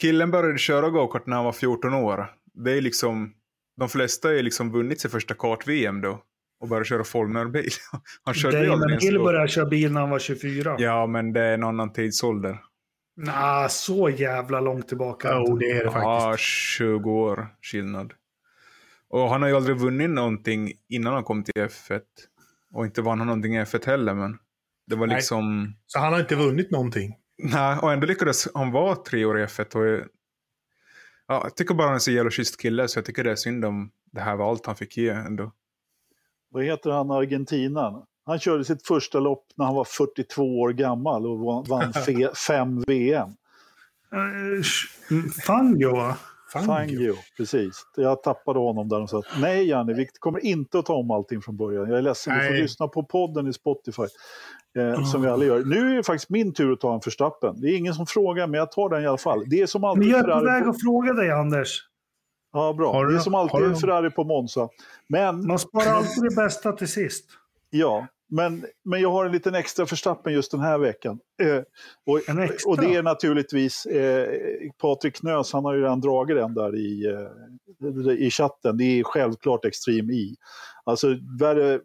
killen 0.00 0.30
började 0.30 0.58
köra 0.58 0.90
gokart 0.90 1.26
när 1.26 1.36
han 1.36 1.44
var 1.44 1.52
14 1.52 1.94
år. 1.94 2.26
Det 2.54 2.72
är 2.72 2.80
liksom, 2.80 3.32
de 3.76 3.88
flesta 3.88 4.28
har 4.28 4.32
ju 4.34 4.42
liksom 4.42 4.72
vunnit 4.72 5.00
sitt 5.00 5.10
första 5.10 5.34
kart-VM 5.34 6.00
då. 6.00 6.22
Och 6.60 6.68
började 6.68 6.84
köra 6.84 7.04
Formel-bil. 7.04 7.70
Han 8.24 8.34
körde 8.34 8.56
Damon 8.56 8.72
aldrig 8.72 8.90
ens 8.90 9.04
Hill 9.04 9.14
då. 9.14 9.24
började 9.24 9.48
köra 9.48 9.66
bil 9.66 9.92
när 9.92 10.00
han 10.00 10.10
var 10.10 10.18
24. 10.18 10.76
Ja, 10.78 11.06
men 11.06 11.32
det 11.32 11.40
är 11.40 11.54
en 11.54 11.64
annan 11.64 11.92
tidsålder. 11.92 12.58
Nah, 13.16 13.68
så 13.68 14.10
jävla 14.10 14.60
långt 14.60 14.88
tillbaka. 14.88 15.28
Jo, 15.32 15.56
det 15.56 15.70
är 15.70 15.84
det 15.84 15.90
faktiskt. 15.90 16.04
Ja, 16.04 16.34
20 16.38 17.10
år 17.10 17.48
skillnad. 17.62 18.12
Och 19.08 19.28
han 19.28 19.42
har 19.42 19.48
ju 19.48 19.56
aldrig 19.56 19.76
vunnit 19.76 20.10
någonting 20.10 20.72
innan 20.88 21.14
han 21.14 21.24
kom 21.24 21.44
till 21.44 21.54
F1. 21.54 22.00
Och 22.74 22.84
inte 22.84 23.02
vann 23.02 23.18
han 23.18 23.26
någonting 23.26 23.56
i 23.56 23.60
F1 23.64 23.86
heller, 23.86 24.14
men 24.14 24.38
det 24.86 24.96
var 24.96 25.06
Nej. 25.06 25.16
liksom... 25.16 25.74
Så 25.86 25.98
han 25.98 26.12
har 26.12 26.20
inte 26.20 26.36
vunnit 26.36 26.70
någonting. 26.70 27.16
Nej, 27.42 27.78
och 27.78 27.92
ändå 27.92 28.06
lyckades 28.06 28.48
han 28.54 28.70
vara 28.70 28.96
tre 28.96 29.24
år 29.24 29.40
i 29.40 29.44
F1. 29.44 29.76
Och, 29.76 30.06
ja, 31.26 31.40
jag 31.42 31.56
tycker 31.56 31.74
bara 31.74 31.86
han 31.86 31.94
är 31.94 31.98
så 31.98 32.10
jävla 32.10 32.30
schysst 32.30 32.60
kille, 32.60 32.88
så 32.88 32.98
jag 32.98 33.04
tycker 33.04 33.24
det 33.24 33.30
är 33.30 33.36
synd 33.36 33.64
om 33.64 33.90
det 34.12 34.20
här 34.20 34.36
var 34.36 34.50
allt 34.50 34.66
han 34.66 34.76
fick 34.76 34.96
ge 34.96 35.08
ändå. 35.08 35.52
Vad 36.50 36.64
heter 36.64 36.90
han, 36.90 37.10
argentinaren? 37.10 38.02
Han 38.26 38.38
körde 38.38 38.64
sitt 38.64 38.86
första 38.86 39.20
lopp 39.20 39.44
när 39.56 39.64
han 39.66 39.74
var 39.74 39.84
42 39.84 40.42
år 40.60 40.72
gammal 40.72 41.26
och 41.26 41.38
vann- 41.38 41.64
vann 41.68 41.92
fe- 41.92 42.34
fem 42.34 42.84
VM. 42.86 43.28
Uh, 44.14 44.62
Fangio 45.46 45.96
va? 45.96 46.16
Fangio, 46.66 47.14
precis. 47.36 47.86
Jag 47.96 48.22
tappade 48.22 48.58
honom 48.58 48.88
där 48.88 49.00
och 49.02 49.10
sa 49.10 49.18
att 49.18 49.24
nej 49.40 49.68
Janne, 49.68 49.94
vi 49.94 50.06
kommer 50.18 50.44
inte 50.46 50.78
att 50.78 50.86
ta 50.86 50.94
om 50.94 51.10
allting 51.10 51.40
från 51.42 51.56
början. 51.56 51.88
Jag 51.88 51.98
är 51.98 52.02
ledsen, 52.02 52.34
du 52.38 52.44
får 52.44 52.50
Nej. 52.52 52.62
lyssna 52.62 52.88
på 52.88 53.02
podden 53.02 53.46
i 53.46 53.52
Spotify. 53.52 54.02
Eh, 54.78 55.04
Som 55.04 55.22
vi 55.22 55.28
alla 55.28 55.44
gör. 55.44 55.64
Nu 55.64 55.92
är 55.92 55.96
det 55.96 56.02
faktiskt 56.02 56.30
min 56.30 56.52
tur 56.54 56.72
att 56.72 56.80
ta 56.80 56.94
en 56.94 57.00
förstappen. 57.00 57.60
Det 57.60 57.66
är 57.68 57.76
ingen 57.76 57.94
som 57.94 58.06
frågar, 58.06 58.46
men 58.46 58.58
jag 58.58 58.72
tar 58.72 58.88
den 58.88 59.02
i 59.02 59.06
alla 59.06 59.18
fall. 59.18 59.44
Det 59.46 59.60
är 59.60 59.66
som 59.66 59.80
Men 59.80 59.90
alltid 59.90 60.08
jag 60.08 60.18
är 60.30 60.38
på 60.40 60.44
väg 60.44 60.62
att 60.68 60.80
fråga 60.82 61.12
dig 61.12 61.30
Anders. 61.30 61.86
Ja, 62.52 62.72
bra. 62.72 62.92
Har 62.92 63.06
du- 63.06 63.12
det 63.12 63.18
är 63.18 63.22
som 63.22 63.34
alltid 63.34 63.60
du- 63.60 63.76
Ferrari 63.76 64.10
på 64.10 64.24
Monza. 64.24 64.68
Men 65.08 65.46
Man 65.46 65.58
sparar 65.58 65.92
alltid 65.92 66.22
det 66.22 66.36
bästa 66.36 66.72
till 66.72 66.88
sist. 66.88 67.24
Ja, 67.70 68.06
men, 68.32 68.64
men 68.84 69.00
jag 69.00 69.10
har 69.10 69.26
en 69.26 69.32
liten 69.32 69.54
extra 69.54 69.86
förstappen 69.86 70.32
just 70.32 70.50
den 70.50 70.60
här 70.60 70.78
veckan. 70.78 71.18
Eh, 71.42 71.62
och, 72.06 72.28
En 72.28 72.38
extra? 72.38 72.70
och 72.70 72.76
det 72.80 72.94
är 72.94 73.02
naturligtvis 73.02 73.86
eh, 73.86 74.28
Patrik 74.80 75.16
Knös, 75.16 75.52
han 75.52 75.64
har 75.64 75.74
ju 75.74 75.80
redan 75.82 76.00
dragit 76.00 76.36
den 76.36 76.54
där 76.54 76.76
i, 76.76 77.06
eh, 77.06 78.12
i 78.26 78.30
chatten. 78.30 78.76
Det 78.76 78.84
är 78.84 79.04
självklart 79.04 79.64
Extreme 79.64 80.12
E. 80.12 80.34
Alltså 80.84 81.06
värre, 81.40 81.80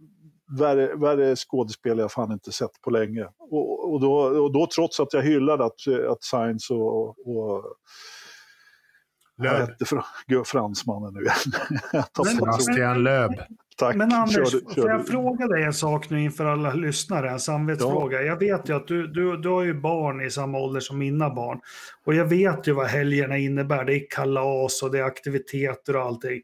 värre, 0.59 0.95
värre 0.95 1.35
skådespel 1.35 1.97
jag 1.99 2.11
fan 2.11 2.31
inte 2.31 2.51
sett 2.51 2.81
på 2.81 2.89
länge. 2.89 3.27
Och, 3.39 3.93
och, 3.93 4.01
då, 4.01 4.13
och 4.17 4.51
då 4.53 4.67
trots 4.75 4.99
att 4.99 5.13
jag 5.13 5.21
hyllade 5.21 5.65
att, 5.65 5.87
att 6.09 6.23
Sainz 6.23 6.69
och, 6.69 7.07
och 7.27 7.63
Löb. 9.37 9.69
gud, 10.27 10.47
fransmannen 10.47 11.13
nu 11.13 11.21
igen. 11.21 12.03
Sebastian 12.37 13.03
Löb. 13.03 13.31
Tack. 13.77 13.95
Men 13.95 14.13
Anders, 14.13 14.33
Körde- 14.35 14.49
får 14.65 14.73
körde- 14.75 14.91
jag 14.91 15.07
fråga 15.07 15.47
dig 15.47 15.63
en 15.63 15.73
sak 15.73 16.09
nu 16.09 16.21
inför 16.21 16.45
alla 16.45 16.73
lyssnare? 16.73 17.29
En 17.29 17.39
samvetsfråga. 17.39 18.21
Jag 18.21 18.39
vet 18.39 18.69
ju 18.69 18.75
att 18.75 18.87
du, 18.87 19.07
du, 19.07 19.37
du 19.37 19.49
har 19.49 19.63
ju 19.63 19.73
barn 19.73 20.21
i 20.21 20.31
samma 20.31 20.57
ålder 20.59 20.79
som 20.79 20.97
mina 20.97 21.29
barn. 21.29 21.59
Och 22.05 22.13
jag 22.15 22.25
vet 22.25 22.67
ju 22.67 22.71
vad 22.73 22.87
helgerna 22.87 23.37
innebär. 23.37 23.85
Det 23.85 23.93
är 23.95 24.09
kalas 24.09 24.83
och 24.83 24.91
det 24.91 24.99
är 24.99 25.03
aktiviteter 25.03 25.95
och 25.95 26.01
allting. 26.01 26.41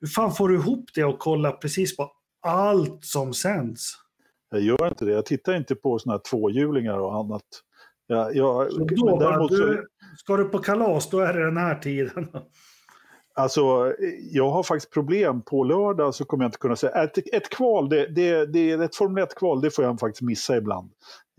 Hur 0.00 0.08
fan 0.08 0.32
får 0.34 0.48
du 0.48 0.54
ihop 0.54 0.84
det 0.94 1.04
och 1.04 1.18
kolla 1.18 1.52
precis 1.52 1.96
på 1.96 2.10
allt 2.46 3.04
som 3.04 3.34
sänds? 3.34 3.92
Jag 4.50 4.60
gör 4.60 4.88
inte 4.88 5.04
det. 5.04 5.12
Jag 5.12 5.26
tittar 5.26 5.56
inte 5.56 5.74
på 5.74 5.98
såna 5.98 6.12
här 6.14 6.20
tvåhjulingar 6.30 6.98
och 6.98 7.14
annat. 7.16 7.42
Jag, 8.06 8.36
jag, 8.36 8.72
Så 8.72 8.78
men 9.04 9.18
däremot 9.18 9.50
så, 9.50 9.56
du, 9.66 9.86
ska 10.16 10.36
du 10.36 10.44
på 10.44 10.58
kalas, 10.58 11.10
då 11.10 11.18
är 11.18 11.32
det 11.32 11.44
den 11.44 11.56
här 11.56 11.74
tiden. 11.74 12.28
alltså, 13.34 13.94
jag 14.32 14.50
har 14.50 14.62
faktiskt 14.62 14.92
problem. 14.92 15.42
På 15.42 15.64
lördag 15.64 16.14
så 16.14 16.24
kommer 16.24 16.44
jag 16.44 16.48
inte 16.48 16.58
kunna 16.58 16.76
säga... 16.76 17.04
Ett, 17.04 17.18
ett 17.32 17.48
kval, 17.48 17.88
det, 17.88 18.06
det, 18.06 18.46
det 18.46 18.70
ett 18.70 18.96
Formel 18.96 19.24
1-kval, 19.24 19.60
det 19.60 19.70
får 19.70 19.84
jag 19.84 20.00
faktiskt 20.00 20.22
missa 20.22 20.56
ibland. 20.56 20.90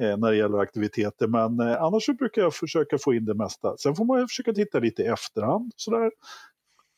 Eh, 0.01 0.17
när 0.17 0.31
det 0.31 0.37
gäller 0.37 0.57
aktiviteter. 0.57 1.27
Men 1.27 1.59
eh, 1.59 1.81
annars 1.81 2.05
så 2.05 2.13
brukar 2.13 2.41
jag 2.41 2.53
försöka 2.53 2.97
få 2.97 3.13
in 3.13 3.25
det 3.25 3.33
mesta. 3.33 3.77
Sen 3.77 3.95
får 3.95 4.05
man 4.05 4.19
ju 4.19 4.27
försöka 4.27 4.53
titta 4.53 4.79
lite 4.79 5.01
i 5.01 5.05
efterhand. 5.05 5.71
Sådär. 5.75 6.11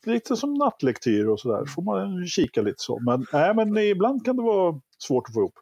Lite 0.06 0.36
som 0.36 0.54
nattlektyr 0.54 1.26
och 1.26 1.40
sådär. 1.40 1.66
får 1.66 1.82
man 1.82 2.28
kika 2.28 2.62
lite 2.62 2.78
så. 2.78 3.00
Men, 3.00 3.26
äh, 3.34 3.56
men 3.56 3.78
ibland 3.78 4.26
kan 4.26 4.36
det 4.36 4.44
vara 4.44 4.82
svårt 4.98 5.28
att 5.28 5.34
få 5.34 5.40
ihop. 5.40 5.60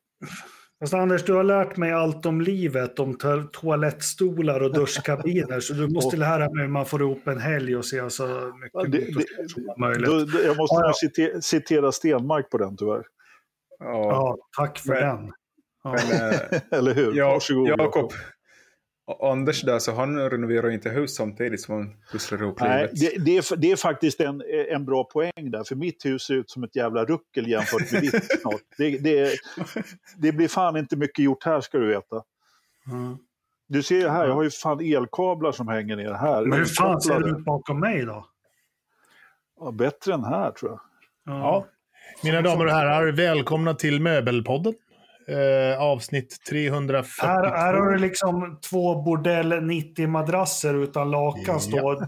Fast 0.79 0.93
Anders, 0.93 1.23
du 1.25 1.33
har 1.33 1.43
lärt 1.43 1.77
mig 1.77 1.91
allt 1.91 2.25
om 2.25 2.41
livet, 2.41 2.99
om 2.99 3.13
to- 3.17 3.47
toalettstolar 3.51 4.59
och 4.63 4.73
duschkabiner. 4.79 5.59
så 5.59 5.73
du 5.73 5.87
måste 5.87 6.17
lära 6.17 6.49
mig 6.49 6.61
hur 6.63 6.67
man 6.71 6.85
får 6.85 7.01
ihop 7.01 7.27
en 7.27 7.39
helg 7.39 7.75
och 7.75 7.85
se 7.85 8.09
så 8.09 8.27
mycket 8.27 8.71
Ja, 8.73 8.83
det- 8.83 8.99
motorsport 9.15 9.51
som 9.51 9.81
möjligt. 9.81 10.05
Då, 10.09 10.19
då, 10.19 10.43
jag 10.45 10.57
måste 10.57 10.75
Ja, 10.75 10.93
citera, 10.95 11.41
citera 11.41 11.91
Stenmark 11.91 12.49
på 12.49 12.57
den 12.57 12.77
tyvärr. 12.77 13.03
Ja, 13.79 13.85
Ja, 14.09 14.37
tack 14.57 14.79
för 14.79 14.89
Men- 14.93 15.01
den. 15.01 15.31
Ja. 15.83 15.91
men, 16.09 16.31
eh, 16.31 16.61
Eller 16.79 16.93
hur? 16.93 17.13
Ja, 17.13 17.29
Varsågod 17.31 17.67
Jakob. 17.67 18.11
Och 19.07 19.31
Anders 19.31 19.61
där, 19.61 19.79
så 19.79 19.91
han 19.91 20.29
renoverar 20.29 20.69
inte 20.69 20.89
hus 20.89 21.15
samtidigt 21.15 21.61
som 21.61 21.75
han 21.75 21.95
pusslar 22.11 22.41
ihop 22.41 22.59
Nej, 22.59 22.89
livet. 22.93 23.15
det, 23.15 23.23
det, 23.25 23.37
är, 23.37 23.55
det 23.55 23.71
är 23.71 23.75
faktiskt 23.75 24.19
en, 24.19 24.43
en 24.69 24.85
bra 24.85 25.03
poäng 25.03 25.31
där, 25.51 25.63
för 25.63 25.75
mitt 25.75 26.05
hus 26.05 26.23
ser 26.23 26.33
ut 26.33 26.49
som 26.49 26.63
ett 26.63 26.75
jävla 26.75 27.05
ruckel 27.05 27.47
jämfört 27.47 27.91
med 27.91 28.01
ditt 28.01 28.31
snart. 28.41 28.61
Det, 28.77 28.97
det, 28.97 29.37
det 30.17 30.31
blir 30.31 30.47
fan 30.47 30.77
inte 30.77 30.95
mycket 30.95 31.25
gjort 31.25 31.43
här 31.43 31.61
ska 31.61 31.77
du 31.77 31.87
veta. 31.87 32.15
Ja. 32.85 33.17
Du 33.67 33.83
ser 33.83 33.95
ju 33.95 34.07
här, 34.07 34.27
jag 34.27 34.33
har 34.33 34.43
ju 34.43 34.49
fan 34.49 34.79
elkablar 34.79 35.51
som 35.51 35.67
hänger 35.67 35.95
ner 35.95 36.13
här. 36.13 36.45
Men 36.45 36.59
hur 36.59 36.65
fan 36.65 37.01
ser 37.01 37.19
det 37.19 37.29
ut 37.29 37.45
bakom 37.45 37.79
mig 37.79 38.05
då? 38.05 38.27
Ja, 39.59 39.71
bättre 39.71 40.13
än 40.13 40.23
här 40.23 40.51
tror 40.51 40.71
jag. 40.71 40.79
Ja. 41.35 41.67
Mina 42.23 42.41
damer 42.41 42.65
och 42.65 42.71
herrar, 42.71 43.11
välkomna 43.11 43.73
till 43.73 44.01
Möbelpodden. 44.01 44.73
Eh, 45.27 45.81
avsnitt 45.81 46.37
342. 46.49 47.27
Här, 47.27 47.45
här 47.45 47.73
har 47.73 47.91
du 47.91 47.97
liksom 47.97 48.59
två 48.69 49.01
bordell 49.01 49.63
90 49.63 50.07
madrasser 50.07 50.73
utan 50.83 51.11
lakan 51.11 51.59
Ja. 51.67 52.07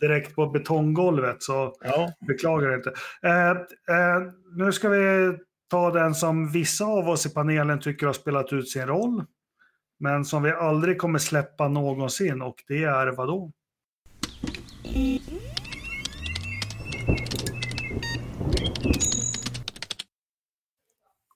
direkt 0.00 0.34
på 0.34 0.46
betonggolvet. 0.46 1.42
Så 1.42 1.74
Ja, 1.80 2.12
beklagar 2.28 2.74
inte. 2.74 2.92
Eh, 3.22 3.50
eh, 3.50 4.22
nu 4.56 4.72
ska 4.72 4.88
vi 4.88 5.32
ta 5.70 5.90
den 5.90 6.14
som 6.14 6.52
vissa 6.52 6.84
av 6.84 7.08
oss 7.08 7.26
i 7.26 7.34
panelen 7.34 7.80
tycker 7.80 8.06
har 8.06 8.12
spelat 8.12 8.52
ut 8.52 8.68
sin 8.70 8.86
roll. 8.86 9.24
Men 10.00 10.24
som 10.24 10.42
vi 10.42 10.50
aldrig 10.52 10.98
kommer 10.98 11.18
släppa 11.18 11.68
någonsin 11.68 12.42
och 12.42 12.56
det 12.68 12.84
är 12.84 13.06
vad 13.06 13.28
då? 13.28 13.52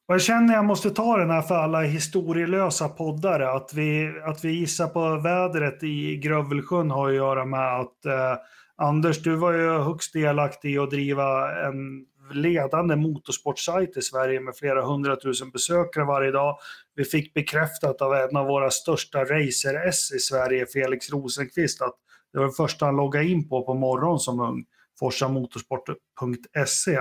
Och 0.08 0.14
jag 0.14 0.22
känner 0.22 0.54
jag 0.54 0.64
måste 0.64 0.90
ta 0.90 1.16
den 1.16 1.30
här 1.30 1.42
för 1.42 1.54
alla 1.54 1.80
historielösa 1.80 2.88
poddare. 2.88 3.50
Att 3.50 3.74
vi, 3.74 4.20
att 4.24 4.44
vi 4.44 4.50
gissar 4.52 4.86
på 4.86 5.16
vädret 5.16 5.82
i 5.82 6.16
Grövelsjön 6.16 6.90
har 6.90 7.08
att 7.08 7.14
göra 7.14 7.44
med 7.44 7.80
att 7.80 8.04
eh, 8.04 8.36
Anders, 8.76 9.22
du 9.22 9.36
var 9.36 9.52
ju 9.52 9.78
högst 9.78 10.12
delaktig 10.12 10.74
i 10.74 10.78
att 10.78 10.90
driva 10.90 11.56
en 11.66 12.06
ledande 12.32 12.96
motorsportsajt 12.96 13.96
i 13.96 14.02
Sverige 14.02 14.40
med 14.40 14.56
flera 14.56 14.84
hundratusen 14.84 15.50
besökare 15.50 16.04
varje 16.04 16.30
dag. 16.30 16.58
Vi 16.94 17.04
fick 17.04 17.34
bekräftat 17.34 18.02
av 18.02 18.14
en 18.14 18.36
av 18.36 18.46
våra 18.46 18.70
största 18.70 19.24
racer-S 19.24 20.12
i 20.12 20.18
Sverige, 20.18 20.66
Felix 20.66 21.10
Rosenqvist, 21.10 21.82
att 21.82 21.94
det 22.32 22.38
var 22.38 22.46
det 22.46 22.52
första 22.52 22.86
han 22.86 22.96
loggade 22.96 23.24
in 23.24 23.48
på 23.48 23.62
på 23.66 23.74
morgonen 23.74 24.18
som 24.18 24.40
ung, 24.40 24.64
forsamotorsport.se. 24.98 26.94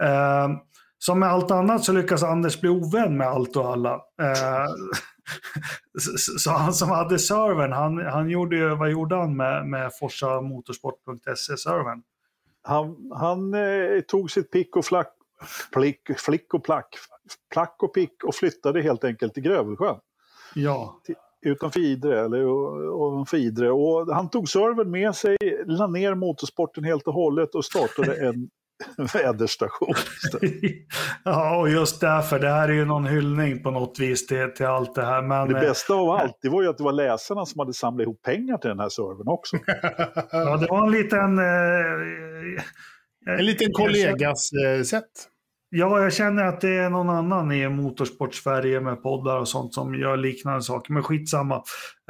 Eh, 0.00 0.48
som 0.98 1.20
med 1.20 1.28
allt 1.28 1.50
annat 1.50 1.84
så 1.84 1.92
lyckas 1.92 2.22
Anders 2.22 2.60
bli 2.60 2.70
ovän 2.70 3.16
med 3.16 3.26
allt 3.26 3.56
och 3.56 3.68
alla. 3.68 3.94
Eh, 3.94 4.66
så, 6.38 6.50
han 6.50 6.74
som 6.74 6.90
hade 6.90 7.18
servern, 7.18 7.72
han, 7.72 8.06
han 8.06 8.30
gjorde 8.30 8.56
ju, 8.56 8.74
vad 8.74 8.90
gjorde 8.90 9.16
han 9.16 9.36
med, 9.36 9.66
med 9.66 9.92
forsamotorsport.se-servern? 10.00 12.02
Han, 12.62 13.10
han 13.14 13.54
eh, 13.54 14.00
tog 14.08 14.30
sitt 14.30 14.50
pick 14.50 14.76
och 14.76 14.84
flack, 14.84 15.12
plick, 15.72 16.00
flick 16.18 16.54
och 16.54 16.64
plack, 16.64 16.88
plack 17.52 17.76
och 17.78 17.94
pick 17.94 18.24
och 18.24 18.34
flyttade 18.34 18.82
helt 18.82 19.04
enkelt 19.04 19.34
till 19.34 19.42
Grövelsjön. 19.42 19.96
Ja. 20.54 21.00
utanför 21.42 21.80
Idre, 21.80 22.24
eller 22.24 22.46
ovanför 22.46 23.36
Idre. 23.36 23.70
Och 23.70 24.14
han 24.14 24.30
tog 24.30 24.48
servern 24.48 24.90
med 24.90 25.14
sig, 25.14 25.36
la 25.66 25.86
ner 25.86 26.14
motorsporten 26.14 26.84
helt 26.84 27.06
och 27.06 27.14
hållet 27.14 27.54
och 27.54 27.64
startade 27.64 28.28
en 28.28 28.50
väderstation. 29.14 29.94
ja, 31.24 31.56
och 31.56 31.68
just 31.70 32.00
därför, 32.00 32.38
det 32.38 32.48
här 32.48 32.68
är 32.68 32.72
ju 32.72 32.84
någon 32.84 33.06
hyllning 33.06 33.62
på 33.62 33.70
något 33.70 33.98
vis 33.98 34.26
till, 34.26 34.52
till 34.56 34.66
allt 34.66 34.94
det 34.94 35.04
här. 35.04 35.22
Men, 35.22 35.48
det 35.48 35.54
bästa 35.54 35.94
av 35.94 36.10
allt, 36.10 36.38
det 36.42 36.48
var 36.48 36.62
ju 36.62 36.68
att 36.68 36.78
det 36.78 36.84
var 36.84 36.92
läsarna 36.92 37.46
som 37.46 37.58
hade 37.58 37.74
samlat 37.74 38.02
ihop 38.02 38.22
pengar 38.22 38.58
till 38.58 38.68
den 38.68 38.80
här 38.80 38.88
servern 38.88 39.28
också. 39.28 39.56
ja, 40.32 40.56
det 40.56 40.66
var 40.66 40.86
en 40.86 40.92
liten... 40.92 41.38
Eh, 41.38 42.62
en 43.38 43.44
liten 43.44 43.72
kollegas 43.72 44.50
eh, 44.52 44.82
sätt. 44.82 45.10
Ja, 45.70 46.02
jag 46.02 46.12
känner 46.12 46.44
att 46.44 46.60
det 46.60 46.76
är 46.76 46.90
någon 46.90 47.10
annan 47.10 47.52
i 47.52 47.68
Motorsport-Sverige 47.68 48.80
med 48.80 49.02
poddar 49.02 49.38
och 49.38 49.48
sånt 49.48 49.74
som 49.74 49.94
gör 49.94 50.16
liknande 50.16 50.62
saker. 50.62 50.92
Men 50.92 51.02
skitsamma. 51.02 51.56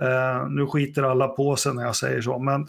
Uh, 0.03 0.51
nu 0.51 0.67
skiter 0.67 1.03
alla 1.03 1.29
på 1.29 1.57
sig 1.57 1.75
när 1.75 1.83
jag 1.83 1.97
säger 1.97 2.21
så. 2.21 2.39
Men 2.39 2.67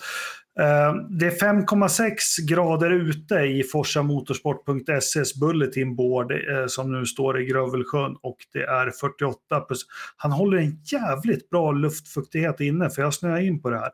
Eh, 0.60 0.96
det 1.10 1.26
är 1.26 1.32
5,6 1.32 2.48
grader 2.48 2.92
ute 2.92 3.36
i 3.36 3.64
forsamotorsport.ses 3.64 5.36
bulletin 5.36 5.96
board 5.96 6.32
eh, 6.32 6.66
som 6.68 6.92
nu 6.92 7.06
står 7.06 7.42
i 7.42 7.46
Grövelsjön 7.46 8.18
och 8.22 8.38
det 8.54 8.64
är 8.64 8.92
48 8.92 9.60
plus. 9.60 9.86
Han 10.18 10.32
håller 10.32 10.58
en 10.58 10.80
jävligt 10.92 11.50
bra 11.50 11.72
luftfuktighet 11.72 12.60
inne 12.60 12.90
för 12.90 13.02
jag 13.02 13.14
snöar 13.14 13.40
in 13.40 13.62
på 13.62 13.70
det 13.70 13.80
här. 13.80 13.92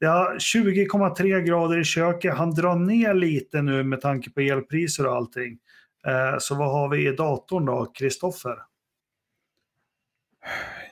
Det 0.00 0.06
är 0.06 0.38
20,3 0.38 1.40
grader 1.40 1.78
i 1.78 1.84
köket. 1.84 2.34
Han 2.34 2.54
drar 2.54 2.76
ner 2.76 3.14
lite 3.14 3.62
nu 3.62 3.82
med 3.82 4.00
tanke 4.00 4.30
på 4.30 4.40
elpriser 4.40 5.06
och 5.06 5.14
allting. 5.14 5.58
Eh, 6.06 6.38
så 6.38 6.54
vad 6.54 6.72
har 6.72 6.88
vi 6.88 7.08
i 7.08 7.12
datorn 7.12 7.64
då, 7.64 7.92
Kristoffer? 7.94 8.58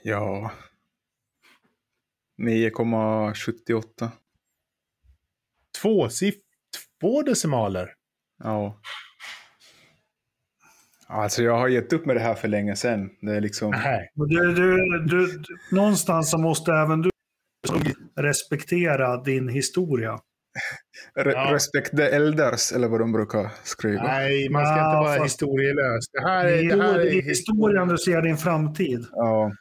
Ja... 0.02 0.50
9,78. 2.38 4.10
Två, 5.84 6.08
siff 6.08 6.34
två 7.00 7.22
decimaler? 7.22 7.88
Ja. 8.44 8.80
Alltså 11.06 11.42
jag 11.42 11.58
har 11.58 11.68
gett 11.68 11.92
upp 11.92 12.06
med 12.06 12.16
det 12.16 12.20
här 12.20 12.34
för 12.34 12.48
länge 12.48 12.76
sedan. 12.76 13.10
Det 13.20 13.36
är 13.36 13.40
liksom... 13.40 13.70
Nej. 13.70 14.10
Du, 14.14 14.54
du, 14.54 14.98
du, 15.06 15.42
någonstans 15.72 16.30
så 16.30 16.38
måste 16.38 16.72
även 16.72 17.02
du 17.02 17.10
respektera 18.16 19.22
din 19.22 19.48
historia. 19.48 20.18
Re 21.14 21.32
ja. 21.32 21.54
Respect 21.54 21.96
the 21.96 22.02
elders, 22.02 22.72
eller 22.72 22.88
vad 22.88 23.00
de 23.00 23.12
brukar 23.12 23.50
skriva. 23.62 24.02
Nej, 24.02 24.48
man 24.48 24.66
ska 24.66 24.76
ja, 24.76 24.90
inte 24.90 24.96
vara 24.96 25.18
fast... 25.18 25.24
historielös. 25.24 26.04
Det 26.12 26.22
här 26.22 26.44
är, 26.44 26.76
det 26.76 26.82
här 26.82 27.00
är 27.00 27.22
historien 27.22 27.88
du 27.88 27.98
ser 27.98 28.22
din 28.22 28.36
framtid. 28.36 29.06
Ja. 29.12 29.52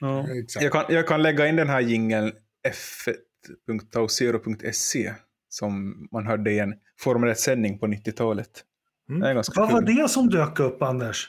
ja. 0.00 0.26
Jag, 0.60 0.72
kan, 0.72 0.84
jag 0.88 1.08
kan 1.08 1.22
lägga 1.22 1.46
in 1.46 1.56
den 1.56 1.68
här 1.68 1.80
jingeln 1.80 2.32
f1.tausero.se 2.68 5.14
som 5.50 5.94
man 6.12 6.26
hörde 6.26 6.50
i 6.50 6.58
en 6.58 6.74
Formel 7.00 7.30
1-sändning 7.30 7.78
på 7.78 7.86
90-talet. 7.86 8.64
Mm. 9.10 9.42
Vad 9.56 9.72
var 9.72 9.80
det 9.80 10.08
som 10.08 10.28
dök 10.28 10.60
upp, 10.60 10.82
Anders? 10.82 11.28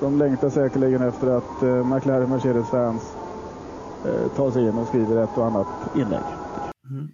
De 0.00 0.18
längtar 0.18 0.50
säkerligen 0.50 1.02
efter 1.02 1.30
att 1.30 1.62
eh, 1.62 1.86
McLaren 1.86 2.30
Mercedes-fans 2.30 3.16
eh, 4.06 4.28
tar 4.36 4.50
sig 4.50 4.68
in 4.68 4.78
och 4.78 4.88
skriver 4.88 5.24
ett 5.24 5.38
och 5.38 5.46
annat 5.46 5.66
inlägg. 5.94 6.22
Mm. 6.90 7.08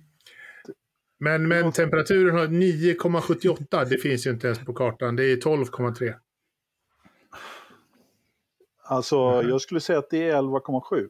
Men, 1.21 1.49
men 1.49 1.73
temperaturen 1.73 2.39
har 2.39 2.47
9,78. 2.47 3.85
Det 3.85 3.99
finns 3.99 4.27
ju 4.27 4.31
inte 4.31 4.47
ens 4.47 4.65
på 4.65 4.73
kartan. 4.73 5.17
Det 5.17 5.25
är 5.25 5.37
12,3. 5.37 6.15
Alltså, 8.85 9.17
jag 9.43 9.61
skulle 9.61 9.81
säga 9.81 9.99
att 9.99 10.11
det 10.11 10.31
är 10.31 10.37
11,7. 10.37 11.09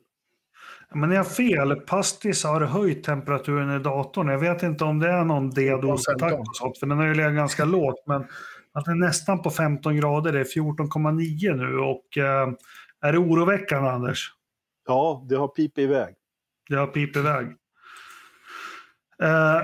Men 0.95 1.11
jag 1.11 1.19
har 1.19 1.25
fel. 1.25 1.77
Pastis 1.77 2.45
har 2.45 2.61
höjt 2.61 3.05
temperaturen 3.05 3.81
i 3.81 3.83
datorn. 3.83 4.29
Jag 4.29 4.39
vet 4.39 4.63
inte 4.63 4.85
om 4.85 4.99
det 4.99 5.09
är 5.09 5.25
någon 5.25 5.51
DDoS-attack 5.51 6.39
och 6.39 6.57
sånt, 6.57 6.79
för 6.79 6.87
den 6.87 6.99
har 6.99 7.07
ju 7.07 7.15
legat 7.15 7.35
ganska 7.35 7.65
lågt. 7.65 8.03
Men 8.07 8.27
att 8.73 8.85
det 8.85 8.91
är 8.91 9.07
nästan 9.07 9.43
på 9.43 9.51
15 9.51 9.97
grader, 9.97 10.33
det 10.33 10.41
är 10.41 10.45
14,9 10.45 11.57
nu. 11.57 11.79
Och 11.79 12.19
eh, 12.19 12.49
är 13.01 13.13
det 13.13 13.19
oroväckande, 13.19 13.91
Anders? 13.91 14.33
Ja, 14.87 15.27
det 15.29 15.37
har 15.37 15.49
pipit 15.49 15.79
iväg. 15.79 16.15
Det 16.69 16.77
har 16.77 16.87
pipit 16.87 17.17
iväg. 17.17 17.47
Eh, 19.23 19.63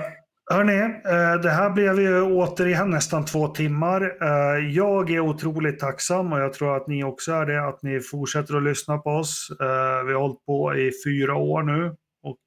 Hörni, 0.51 0.79
eh, 1.05 1.41
det 1.41 1.49
här 1.49 1.69
blev 1.69 1.99
ju 1.99 2.21
återigen 2.21 2.89
nästan 2.89 3.25
två 3.25 3.47
timmar. 3.47 4.17
Eh, 4.21 4.69
jag 4.69 5.09
är 5.09 5.19
otroligt 5.19 5.79
tacksam 5.79 6.33
och 6.33 6.39
jag 6.39 6.53
tror 6.53 6.77
att 6.77 6.87
ni 6.87 7.03
också 7.03 7.31
är 7.31 7.45
det, 7.45 7.67
att 7.67 7.83
ni 7.83 7.99
fortsätter 7.99 8.57
att 8.57 8.63
lyssna 8.63 8.97
på 8.97 9.09
oss. 9.09 9.51
Eh, 9.59 10.03
vi 10.05 10.13
har 10.13 10.21
hållit 10.21 10.45
på 10.45 10.75
i 10.75 10.91
fyra 11.05 11.35
år 11.35 11.63
nu 11.63 11.95
och 12.23 12.41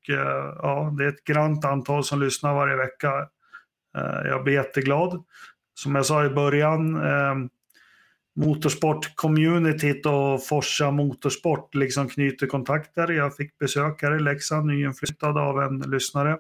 ja, 0.63 0.95
det 0.99 1.05
är 1.05 1.09
ett 1.09 1.25
grant 1.25 1.65
antal 1.65 2.05
som 2.05 2.21
lyssnar 2.21 2.55
varje 2.55 2.77
vecka. 2.77 3.29
Jag 4.25 4.45
blir 4.45 4.55
jätteglad. 4.55 5.25
Som 5.75 5.95
jag 5.95 6.07
sa 6.07 6.25
i 6.25 6.31
början, 6.31 7.01
Motorsportcommunityt 8.37 10.07
och 10.07 10.47
Forsa 10.47 10.91
Motorsport 10.91 11.75
liksom 11.75 12.09
knyter 12.09 12.47
kontakter. 12.47 13.13
Jag 13.13 13.37
fick 13.37 13.59
besök 13.59 14.03
här 14.03 14.17
i 14.17 14.21
Leksand, 14.21 14.67
nyinflyttad 14.67 15.39
av 15.39 15.63
en 15.63 15.79
lyssnare. 15.79 16.39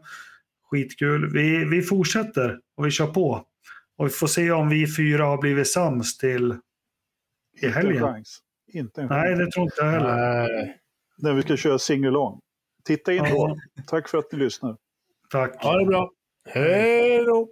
Skitkul. 0.70 1.32
Vi, 1.32 1.64
vi 1.64 1.82
fortsätter 1.82 2.60
och 2.76 2.86
vi 2.86 2.90
kör 2.90 3.06
på. 3.06 3.44
Och 3.96 4.06
vi 4.06 4.10
får 4.10 4.26
se 4.26 4.50
om 4.50 4.68
vi 4.68 4.94
fyra 4.96 5.24
har 5.24 5.38
blivit 5.38 5.68
sams 5.68 6.18
till 6.18 6.56
i 7.60 7.68
helgen. 7.68 7.94
Inte 7.94 8.06
en 8.06 8.14
chans. 8.14 8.38
Inte 8.72 9.02
en 9.02 9.08
chans. 9.08 9.22
Nej, 9.24 9.36
det 9.36 9.50
tror 9.50 9.64
inte 9.64 9.76
jag 9.78 9.90
heller. 9.90 10.16
Nej. 10.16 10.80
När 11.18 11.32
vi 11.32 11.42
ska 11.42 11.56
köra 11.56 11.78
singalong. 11.78 12.40
Titta 12.84 13.12
in 13.12 13.24
då. 13.24 13.58
Tack 13.86 14.08
för 14.08 14.18
att 14.18 14.32
ni 14.32 14.38
lyssnar. 14.38 14.76
Tack. 15.30 15.62
Ha 15.62 15.78
det 15.78 15.86
bra. 15.86 16.10
Hej 16.44 17.24
då. 17.24 17.48